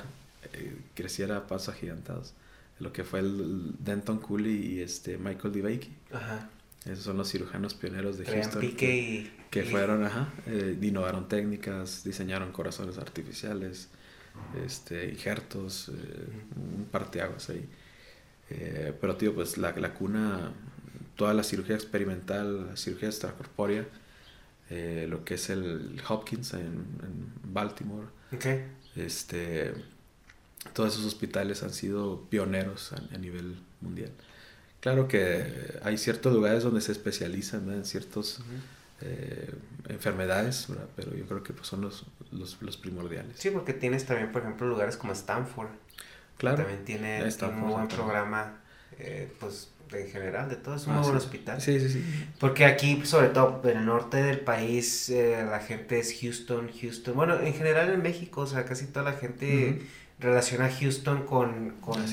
eh, 0.54 0.76
creciera 0.94 1.38
a 1.38 1.48
pasos 1.48 1.70
agigantados. 1.76 2.34
Lo 2.80 2.94
que 2.94 3.04
fue 3.04 3.20
el 3.22 3.74
Denton 3.80 4.20
Cooley 4.20 4.74
y 4.74 4.82
este 4.82 5.18
Michael 5.18 5.52
DeBakey. 5.52 5.90
Ajá. 6.14 6.50
Esos 6.86 7.04
son 7.06 7.18
los 7.18 7.30
cirujanos 7.30 7.74
pioneros 7.74 8.18
de 8.20 8.26
Houston. 8.26 8.62
que, 8.76 9.32
que 9.50 9.64
fueron, 9.64 10.06
ajá, 10.06 10.32
eh, 10.46 10.78
innovaron 10.80 11.28
técnicas, 11.28 12.04
diseñaron 12.04 12.52
corazones 12.52 12.98
artificiales, 12.98 13.90
este, 14.64 15.10
injertos, 15.10 15.90
un 15.90 16.86
parteaguas 16.90 17.50
ahí. 17.50 17.68
pero, 19.02 19.18
tío, 19.18 19.34
pues 19.34 19.58
la, 19.58 19.72
la, 19.72 19.94
cuna, 19.96 20.54
toda 21.16 21.34
la 21.34 21.44
cirugía 21.44 21.76
experimental, 21.76 22.68
la 22.68 22.78
cirugía 22.78 23.10
extracorpórea, 23.10 23.86
eh, 24.70 25.06
lo 25.10 25.24
que 25.24 25.36
es 25.36 25.50
el 25.50 26.02
Hopkins 26.08 26.54
en, 26.54 26.86
Baltimore. 27.44 28.08
Este, 28.96 29.74
todos 30.74 30.94
esos 30.94 31.06
hospitales 31.06 31.64
han 31.64 31.72
sido 31.72 32.26
pioneros 32.30 32.94
a, 32.94 33.18
nivel 33.18 33.58
mundial. 33.82 34.12
Claro 34.80 35.08
que 35.08 35.80
hay 35.84 35.98
ciertos 35.98 36.34
lugares 36.34 36.64
donde 36.64 36.82
se 36.82 36.92
especializan 36.92 37.72
en 37.72 37.86
ciertas 37.86 38.40
eh, 39.02 39.54
enfermedades, 39.90 40.68
pero 40.96 41.16
yo 41.16 41.26
creo 41.26 41.44
que 41.44 41.54
pues, 41.54 41.68
son 41.68 41.82
los, 41.82 42.06
los, 42.32 42.78
primordiales. 42.78 43.38
Sí, 43.38 43.50
porque 43.50 43.74
tienes 43.74 44.06
también, 44.06 44.32
por 44.32 44.42
ejemplo, 44.42 44.68
lugares 44.68 44.98
como 44.98 45.14
Stanford. 45.14 45.70
Claro. 46.38 46.58
También 46.58 46.86
tiene, 46.86 47.24
un 47.24 47.70
buen 47.70 47.88
programa, 47.88 48.60
eh, 49.00 49.32
pues 49.40 49.70
en 49.92 50.10
general, 50.10 50.50
de 50.50 50.56
todo, 50.56 50.76
es 50.76 50.88
un 50.88 50.94
ah, 50.94 51.02
buen 51.02 51.16
hospital. 51.16 51.62
Sí, 51.62 51.80
sí, 51.80 51.90
sí. 51.90 52.04
Porque 52.40 52.66
aquí, 52.66 53.06
sobre 53.06 53.30
todo 53.30 53.62
en 53.66 53.78
el 53.78 53.86
norte 53.86 54.18
del 54.18 54.40
país, 54.40 55.10
eh, 55.10 55.46
la 55.50 55.60
gente 55.60 56.00
es 56.00 56.18
Houston, 56.22 56.70
Houston. 56.82 57.16
Bueno, 57.16 57.40
en 57.40 57.54
general 57.54 57.90
en 57.90 58.02
México, 58.02 58.42
o 58.42 58.48
sea, 58.48 58.66
casi 58.66 58.88
toda 58.88 59.12
la 59.12 59.18
gente 59.18 59.82
relaciona 60.20 60.70
Houston 60.70 61.26
con, 61.26 61.78
con 61.80 62.04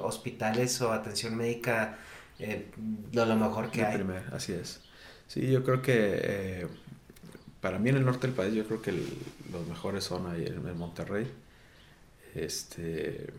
hospitales 0.00 0.80
o 0.80 0.92
atención 0.92 1.36
médica 1.36 1.96
eh, 2.38 2.66
lo, 3.12 3.36
mejor 3.36 3.70
que 3.70 3.84
hay. 3.84 4.04
así 4.32 4.52
es. 4.52 4.80
Sí, 5.28 5.50
yo 5.50 5.62
creo 5.62 5.80
que 5.80 5.92
eh, 5.96 6.66
para 7.60 7.78
mí 7.78 7.90
en 7.90 7.96
el 7.96 8.04
norte 8.04 8.26
del 8.26 8.34
país, 8.34 8.52
yo 8.52 8.66
creo 8.66 8.82
que 8.82 8.92
los 8.92 9.66
mejores 9.68 10.04
son 10.04 10.26
ahí 10.26 10.44
en, 10.44 10.76
Monterrey. 10.76 11.30
Este, 12.34 13.32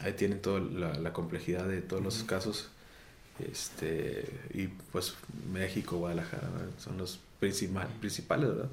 ahí 0.00 0.14
tienen 0.14 0.40
toda 0.40 0.60
la, 0.60 1.12
complejidad 1.12 1.66
de 1.68 1.82
todos 1.82 2.02
los 2.02 2.24
casos 2.24 2.70
este, 3.50 4.28
y 4.54 4.68
pues 4.68 5.14
México, 5.52 5.96
Guadalajara, 5.96 6.48
son 6.78 6.98
los 6.98 7.20
principales, 7.40 8.48
¿verdad? 8.48 8.68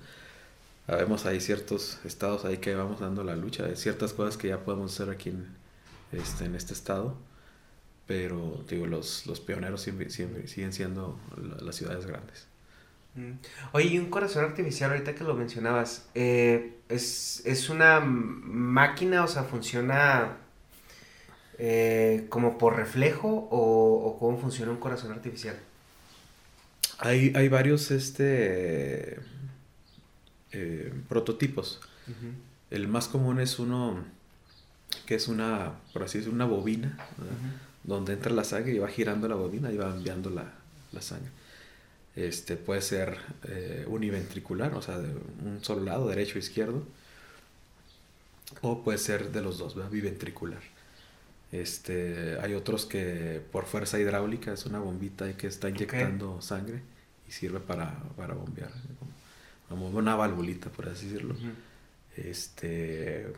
Sabemos 0.86 1.26
hay 1.26 1.40
ciertos 1.40 2.00
estados 2.04 2.46
ahí 2.46 2.58
que 2.58 2.74
vamos 2.76 3.00
dando 3.00 3.24
la 3.24 3.36
lucha, 3.36 3.76
ciertas 3.76 4.14
cosas 4.14 4.38
que 4.38 4.48
ya 4.48 4.64
podemos 4.64 4.94
hacer 4.94 5.14
aquí 5.14 5.30
en 5.30 5.48
este, 6.12 6.46
en 6.46 6.56
este 6.56 6.74
estado, 6.74 7.16
pero 8.08 8.64
digo, 8.68 8.88
los, 8.88 9.28
los 9.28 9.40
pioneros 9.40 9.82
siempre, 9.82 10.10
siempre 10.10 10.48
siguen 10.48 10.74
siendo 10.74 11.20
las 11.62 11.76
ciudades 11.76 12.08
grandes. 12.08 12.48
Mm. 13.16 13.34
Oye, 13.74 13.86
y 13.86 14.00
un 14.00 14.10
corazón 14.10 14.46
artificial, 14.46 14.92
ahorita 14.92 15.14
que 15.14 15.24
lo 15.24 15.36
mencionabas, 15.36 16.10
eh, 16.16 16.78
¿es, 16.90 17.44
¿es, 17.46 17.70
una 17.70 18.00
máquina, 18.00 19.24
o 19.24 19.28
sea, 19.28 19.44
funciona 19.44 20.38
eh, 21.60 22.26
como 22.30 22.58
por 22.58 22.78
reflejo 22.78 23.28
o, 23.28 24.08
o, 24.08 24.18
cómo 24.18 24.40
funciona 24.40 24.72
un 24.72 24.78
corazón 24.78 25.12
artificial? 25.12 25.60
Hay, 27.00 27.34
hay 27.36 27.50
varios 27.50 27.92
este, 27.92 29.20
eh, 30.54 30.94
prototipos. 31.10 31.82
El 32.72 32.88
más 32.88 33.08
común 33.08 33.40
es 33.40 33.60
uno 33.60 34.04
que 35.06 35.16
es 35.16 35.28
una, 35.28 35.74
por 35.94 36.04
así 36.04 36.20
decirlo, 36.20 36.36
una 36.36 36.46
bobina, 36.46 36.98
donde 37.84 38.14
entra 38.14 38.32
la 38.32 38.44
sangre 38.44 38.74
y 38.74 38.80
va 38.80 38.88
girando 38.88 39.28
la 39.28 39.36
bobina 39.36 39.72
y 39.72 39.78
va 39.78 39.94
enviando 39.94 40.30
la, 40.30 40.52
la 40.92 41.02
sangre. 41.02 41.30
Este, 42.16 42.56
puede 42.56 42.82
ser 42.82 43.18
eh, 43.44 43.86
univentricular, 43.88 44.74
o 44.74 44.82
sea, 44.82 44.98
de 44.98 45.10
un 45.10 45.60
solo 45.62 45.84
lado, 45.84 46.08
derecho 46.08 46.36
o 46.36 46.40
izquierdo, 46.40 46.84
o 48.62 48.84
puede 48.84 48.98
ser 48.98 49.32
de 49.32 49.42
los 49.42 49.58
dos, 49.58 49.76
biventricular. 49.92 50.62
Este, 51.52 52.38
hay 52.42 52.54
otros 52.54 52.86
que 52.86 53.42
por 53.52 53.66
fuerza 53.66 54.00
hidráulica 54.00 54.54
es 54.54 54.66
una 54.66 54.80
bombita 54.80 55.36
que 55.36 55.48
está 55.48 55.70
inyectando 55.70 56.42
sangre 56.42 56.82
y 57.28 57.32
sirve 57.32 57.60
para, 57.60 57.98
para 58.16 58.36
bombear, 58.36 58.72
como 59.68 59.88
una 59.90 60.16
valvulita, 60.16 60.70
por 60.70 60.90
así 60.90 61.08
decirlo. 61.08 61.36
Este, 62.16 63.34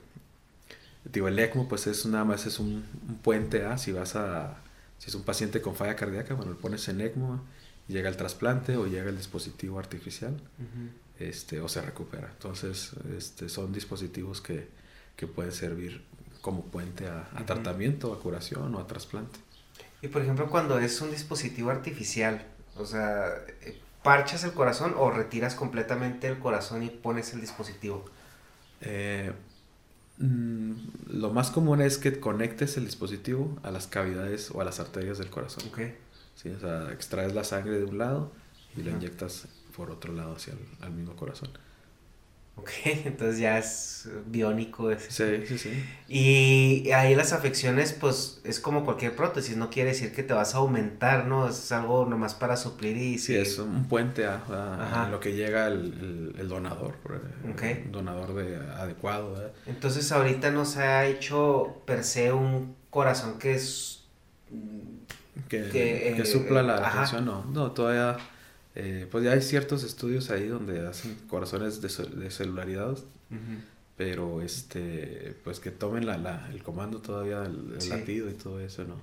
digo, 1.05 1.27
el 1.27 1.39
ECMO 1.39 1.69
pues 1.69 1.87
es 1.87 2.05
nada 2.05 2.25
más 2.25 2.45
es 2.45 2.59
un, 2.59 2.83
puente 3.23 3.65
A, 3.65 3.77
si 3.77 3.91
vas 3.91 4.15
a, 4.15 4.57
si 4.97 5.09
es 5.09 5.15
un 5.15 5.23
paciente 5.23 5.61
con 5.61 5.75
falla 5.75 5.95
cardíaca, 5.95 6.33
bueno, 6.33 6.51
lo 6.51 6.57
pones 6.57 6.87
en 6.89 7.01
ECMO 7.01 7.41
llega 7.87 8.09
el 8.09 8.17
trasplante 8.17 8.77
o 8.77 8.87
llega 8.87 9.09
el 9.09 9.17
dispositivo 9.17 9.79
artificial 9.79 10.39
este, 11.19 11.59
o 11.61 11.67
se 11.67 11.81
recupera. 11.81 12.29
Entonces, 12.31 12.91
este, 13.17 13.49
son 13.49 13.73
dispositivos 13.73 14.41
que, 14.41 14.67
que 15.15 15.27
pueden 15.27 15.51
servir 15.51 16.01
como 16.41 16.63
puente 16.63 17.07
a, 17.07 17.27
tratamiento, 17.45 18.13
a 18.13 18.19
curación 18.19 18.73
o 18.75 18.79
a 18.79 18.87
trasplante. 18.87 19.39
Y 20.01 20.07
por 20.07 20.21
ejemplo, 20.21 20.49
cuando 20.49 20.79
es 20.79 20.99
un 21.01 21.11
dispositivo 21.11 21.69
artificial, 21.69 22.43
o 22.75 22.85
sea, 22.85 23.29
¿parchas 24.03 24.43
el 24.43 24.53
corazón 24.53 24.95
o 24.97 25.11
retiras 25.11 25.53
completamente 25.55 26.27
el 26.27 26.39
corazón 26.39 26.83
y 26.83 26.89
pones 26.89 27.33
el 27.33 27.41
dispositivo? 27.41 28.05
Eh, 28.81 29.31
mm, 30.17 30.71
lo 31.09 31.31
más 31.31 31.51
común 31.51 31.81
es 31.81 31.99
que 31.99 32.19
conectes 32.19 32.77
el 32.77 32.85
dispositivo 32.85 33.59
a 33.61 33.69
las 33.69 33.87
cavidades 33.87 34.49
o 34.51 34.61
a 34.61 34.63
las 34.63 34.79
arterias 34.79 35.19
del 35.19 35.29
corazón. 35.29 35.63
Okay. 35.69 35.95
¿sí? 36.35 36.49
O 36.49 36.59
sea, 36.59 36.91
extraes 36.91 37.35
la 37.35 37.43
sangre 37.43 37.77
de 37.77 37.85
un 37.85 37.99
lado 37.99 38.31
y 38.75 38.81
la 38.81 38.91
inyectas 38.91 39.47
por 39.75 39.91
otro 39.91 40.13
lado 40.13 40.35
hacia 40.35 40.53
el 40.81 40.91
mismo 40.91 41.15
corazón. 41.15 41.49
Ok, 42.55 42.69
entonces 43.05 43.39
ya 43.39 43.57
es 43.57 44.09
biónico 44.25 44.91
ese. 44.91 45.11
Sí, 45.11 45.47
sí, 45.47 45.57
sí. 45.57 45.85
Y 46.07 46.91
ahí 46.91 47.15
las 47.15 47.33
afecciones, 47.33 47.93
pues 47.93 48.41
es 48.43 48.59
como 48.59 48.83
cualquier 48.83 49.15
prótesis, 49.15 49.57
no 49.57 49.69
quiere 49.69 49.89
decir 49.89 50.13
que 50.13 50.23
te 50.23 50.33
vas 50.33 50.53
a 50.55 50.59
aumentar, 50.59 51.25
¿no? 51.25 51.47
Es 51.47 51.71
algo 51.71 52.05
nomás 52.05 52.33
para 52.33 52.57
suplir 52.57 52.97
y... 52.97 53.17
Sí, 53.17 53.35
es 53.35 53.57
un 53.57 53.87
puente 53.87 54.25
a, 54.25 55.07
lo 55.09 55.19
que 55.19 55.33
llega 55.33 55.67
el, 55.67 56.35
el, 56.37 56.47
donador, 56.47 56.95
okay. 57.53 57.83
un 57.85 57.91
donador 57.91 58.33
de, 58.35 58.57
adecuado. 58.57 59.51
Entonces 59.65 60.11
ahorita 60.11 60.51
no 60.51 60.65
se 60.65 60.83
ha 60.83 61.05
hecho 61.05 61.81
per 61.85 62.03
se 62.03 62.33
un 62.33 62.75
corazón 62.89 63.39
que 63.39 63.53
es 63.55 64.01
que, 65.47 66.13
que, 66.15 66.25
supla 66.25 66.61
la 66.61 66.89
función, 66.89 67.25
no, 67.25 67.45
no, 67.45 67.71
todavía, 67.71 68.17
eh, 68.75 69.07
pues 69.09 69.23
ya 69.23 69.31
hay 69.31 69.41
ciertos 69.41 69.83
estudios 69.83 70.29
ahí 70.29 70.47
donde 70.47 70.87
hacen 70.87 71.15
corazones 71.27 71.81
descelularizados, 71.81 73.05
pero 73.97 74.41
este, 74.41 75.35
pues 75.43 75.59
que 75.59 75.71
tomen 75.71 76.05
la, 76.05 76.17
la 76.17 76.49
el 76.51 76.63
comando 76.63 76.99
todavía, 76.99 77.43
el, 77.43 77.77
latido 77.89 78.29
y 78.29 78.33
todo 78.33 78.59
eso, 78.59 78.83
no. 78.83 78.95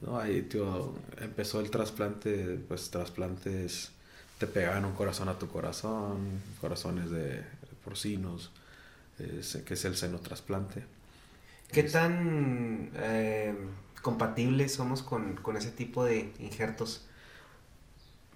No, 0.00 0.18
ahí 0.18 0.42
tío, 0.42 0.94
empezó 1.18 1.60
el 1.60 1.70
trasplante, 1.70 2.58
pues 2.68 2.90
trasplantes, 2.90 3.90
te 4.38 4.46
pegaban 4.46 4.84
un 4.84 4.92
corazón 4.92 5.28
a 5.28 5.38
tu 5.38 5.48
corazón, 5.48 6.40
corazones 6.60 7.10
de 7.10 7.42
porcinos, 7.84 8.50
que 9.16 9.74
es 9.74 9.84
el 9.84 9.96
seno 9.96 10.18
trasplante. 10.18 10.84
¿Qué 11.74 11.82
tan 11.82 12.90
eh, 12.94 13.52
compatibles 14.00 14.74
somos 14.74 15.02
con, 15.02 15.40
ese 15.56 15.72
tipo 15.72 16.04
de 16.04 16.32
injertos? 16.38 17.04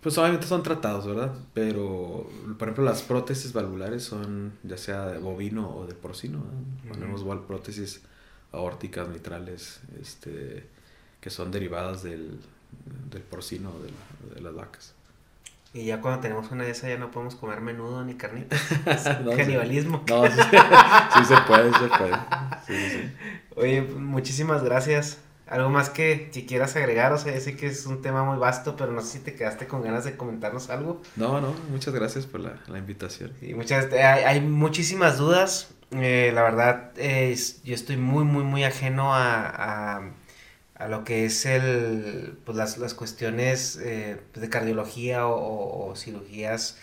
Pues 0.00 0.16
obviamente 0.16 0.46
son 0.46 0.62
tratados, 0.62 1.06
¿verdad? 1.06 1.34
Pero, 1.54 2.28
por 2.58 2.68
ejemplo, 2.68 2.84
las 2.84 3.02
prótesis 3.02 3.52
valvulares 3.52 4.04
son 4.04 4.52
ya 4.62 4.76
sea 4.76 5.06
de 5.06 5.18
bovino 5.18 5.68
o 5.70 5.86
de 5.86 5.94
porcino. 5.94 6.44
Ponemos 6.88 7.24
prótesis 7.46 8.02
aórticas 8.52 9.08
mitrales 9.08 9.80
este, 10.00 10.66
que 11.20 11.30
son 11.30 11.50
derivadas 11.50 12.04
del, 12.04 12.38
porcino 13.28 13.72
de, 13.80 14.34
de, 14.34 14.40
las 14.40 14.54
vacas. 14.54 14.94
Y 15.74 15.84
ya 15.84 16.00
cuando 16.00 16.20
tenemos 16.20 16.50
una 16.50 16.64
de 16.64 16.70
esas 16.70 16.90
ya 16.90 16.98
no 16.98 17.10
podemos 17.10 17.34
comer 17.34 17.60
menudo 17.60 18.04
ni 18.04 18.14
carnita. 18.14 18.56
canibalismo. 19.36 20.04
No, 20.08 20.26
sí, 20.26 20.32
sí, 21.14 21.24
se 21.24 21.36
puede, 21.46 21.72
se 21.72 21.88
puede. 21.88 23.14
Oye, 23.56 23.82
muchísimas 23.82 24.62
gracias. 24.62 25.18
¿Algo 25.48 25.70
más 25.70 25.88
que, 25.88 26.30
que 26.32 26.44
quieras 26.44 26.76
agregar? 26.76 27.12
O 27.12 27.18
sea, 27.18 27.38
sé 27.40 27.56
que 27.56 27.66
es 27.66 27.86
un 27.86 28.02
tema 28.02 28.22
muy 28.22 28.36
vasto, 28.38 28.76
pero 28.76 28.92
no 28.92 29.00
sé 29.00 29.18
si 29.18 29.18
te 29.20 29.34
quedaste 29.34 29.66
con 29.66 29.82
ganas 29.82 30.04
de 30.04 30.16
comentarnos 30.16 30.68
algo. 30.68 31.00
No, 31.16 31.40
no, 31.40 31.54
muchas 31.70 31.94
gracias 31.94 32.26
por 32.26 32.40
la, 32.40 32.60
la 32.66 32.78
invitación. 32.78 33.32
Y 33.40 33.54
muchas, 33.54 33.90
hay, 33.92 34.24
hay 34.24 34.40
muchísimas 34.40 35.16
dudas. 35.16 35.70
Eh, 35.92 36.32
la 36.34 36.42
verdad, 36.42 36.92
yo 36.96 37.74
estoy 37.74 37.96
muy, 37.96 38.24
muy, 38.24 38.44
muy 38.44 38.64
ajeno 38.64 39.14
a, 39.14 39.96
a, 39.96 40.10
a 40.74 40.88
lo 40.88 41.04
que 41.04 41.24
es 41.24 41.46
el, 41.46 42.38
pues 42.44 42.56
las, 42.56 42.76
las 42.76 42.92
cuestiones 42.92 43.78
eh, 43.82 44.20
de 44.34 44.48
cardiología 44.50 45.26
o, 45.26 45.88
o, 45.88 45.96
cirugías 45.96 46.76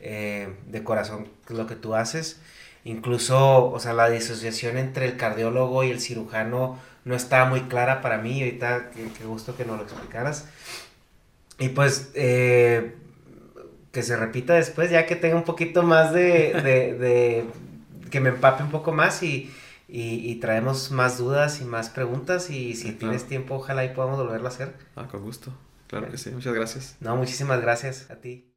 eh, 0.00 0.54
de 0.66 0.82
corazón, 0.82 1.28
que 1.46 1.52
es 1.52 1.58
lo 1.58 1.66
que 1.66 1.76
tú 1.76 1.94
haces. 1.94 2.40
Incluso, 2.84 3.66
o 3.66 3.78
sea, 3.80 3.92
la 3.92 4.08
disociación 4.08 4.78
entre 4.78 5.06
el 5.06 5.16
cardiólogo 5.16 5.84
y 5.84 5.90
el 5.90 6.00
cirujano 6.00 6.78
no 7.06 7.14
estaba 7.14 7.48
muy 7.48 7.62
clara 7.62 8.02
para 8.02 8.18
mí. 8.18 8.42
Ahorita, 8.42 8.90
qué, 8.90 9.24
gusto 9.24 9.56
que 9.56 9.64
nos 9.64 9.78
lo 9.78 9.84
explicaras. 9.84 10.48
Y 11.58 11.70
pues, 11.70 12.10
eh, 12.14 12.96
que 13.92 14.02
se 14.02 14.16
repita 14.16 14.54
después, 14.54 14.90
ya 14.90 15.06
que 15.06 15.16
tenga 15.16 15.36
un 15.36 15.44
poquito 15.44 15.84
más 15.84 16.12
de, 16.12 16.52
de, 16.52 17.44
que 18.10 18.20
me 18.20 18.30
empape 18.30 18.64
un 18.64 18.70
poco 18.70 18.92
más 18.92 19.22
y, 19.22 19.54
y, 19.88 20.34
traemos 20.34 20.90
más 20.90 21.16
dudas 21.16 21.60
y 21.60 21.64
más 21.64 21.90
preguntas. 21.90 22.50
Y 22.50 22.74
si 22.74 22.92
tienes 22.92 23.24
tiempo, 23.24 23.54
ojalá 23.54 23.84
y 23.84 23.94
podamos 23.94 24.18
volverlo 24.18 24.48
a 24.48 24.50
hacer. 24.50 24.74
Ah, 24.96 25.06
con 25.08 25.22
gusto. 25.22 25.52
Claro 25.86 26.10
que 26.10 26.18
sí. 26.18 26.30
Muchas 26.30 26.54
gracias. 26.54 26.96
No, 26.98 27.16
muchísimas 27.16 27.60
gracias 27.60 28.10
a 28.10 28.16
ti. 28.16 28.50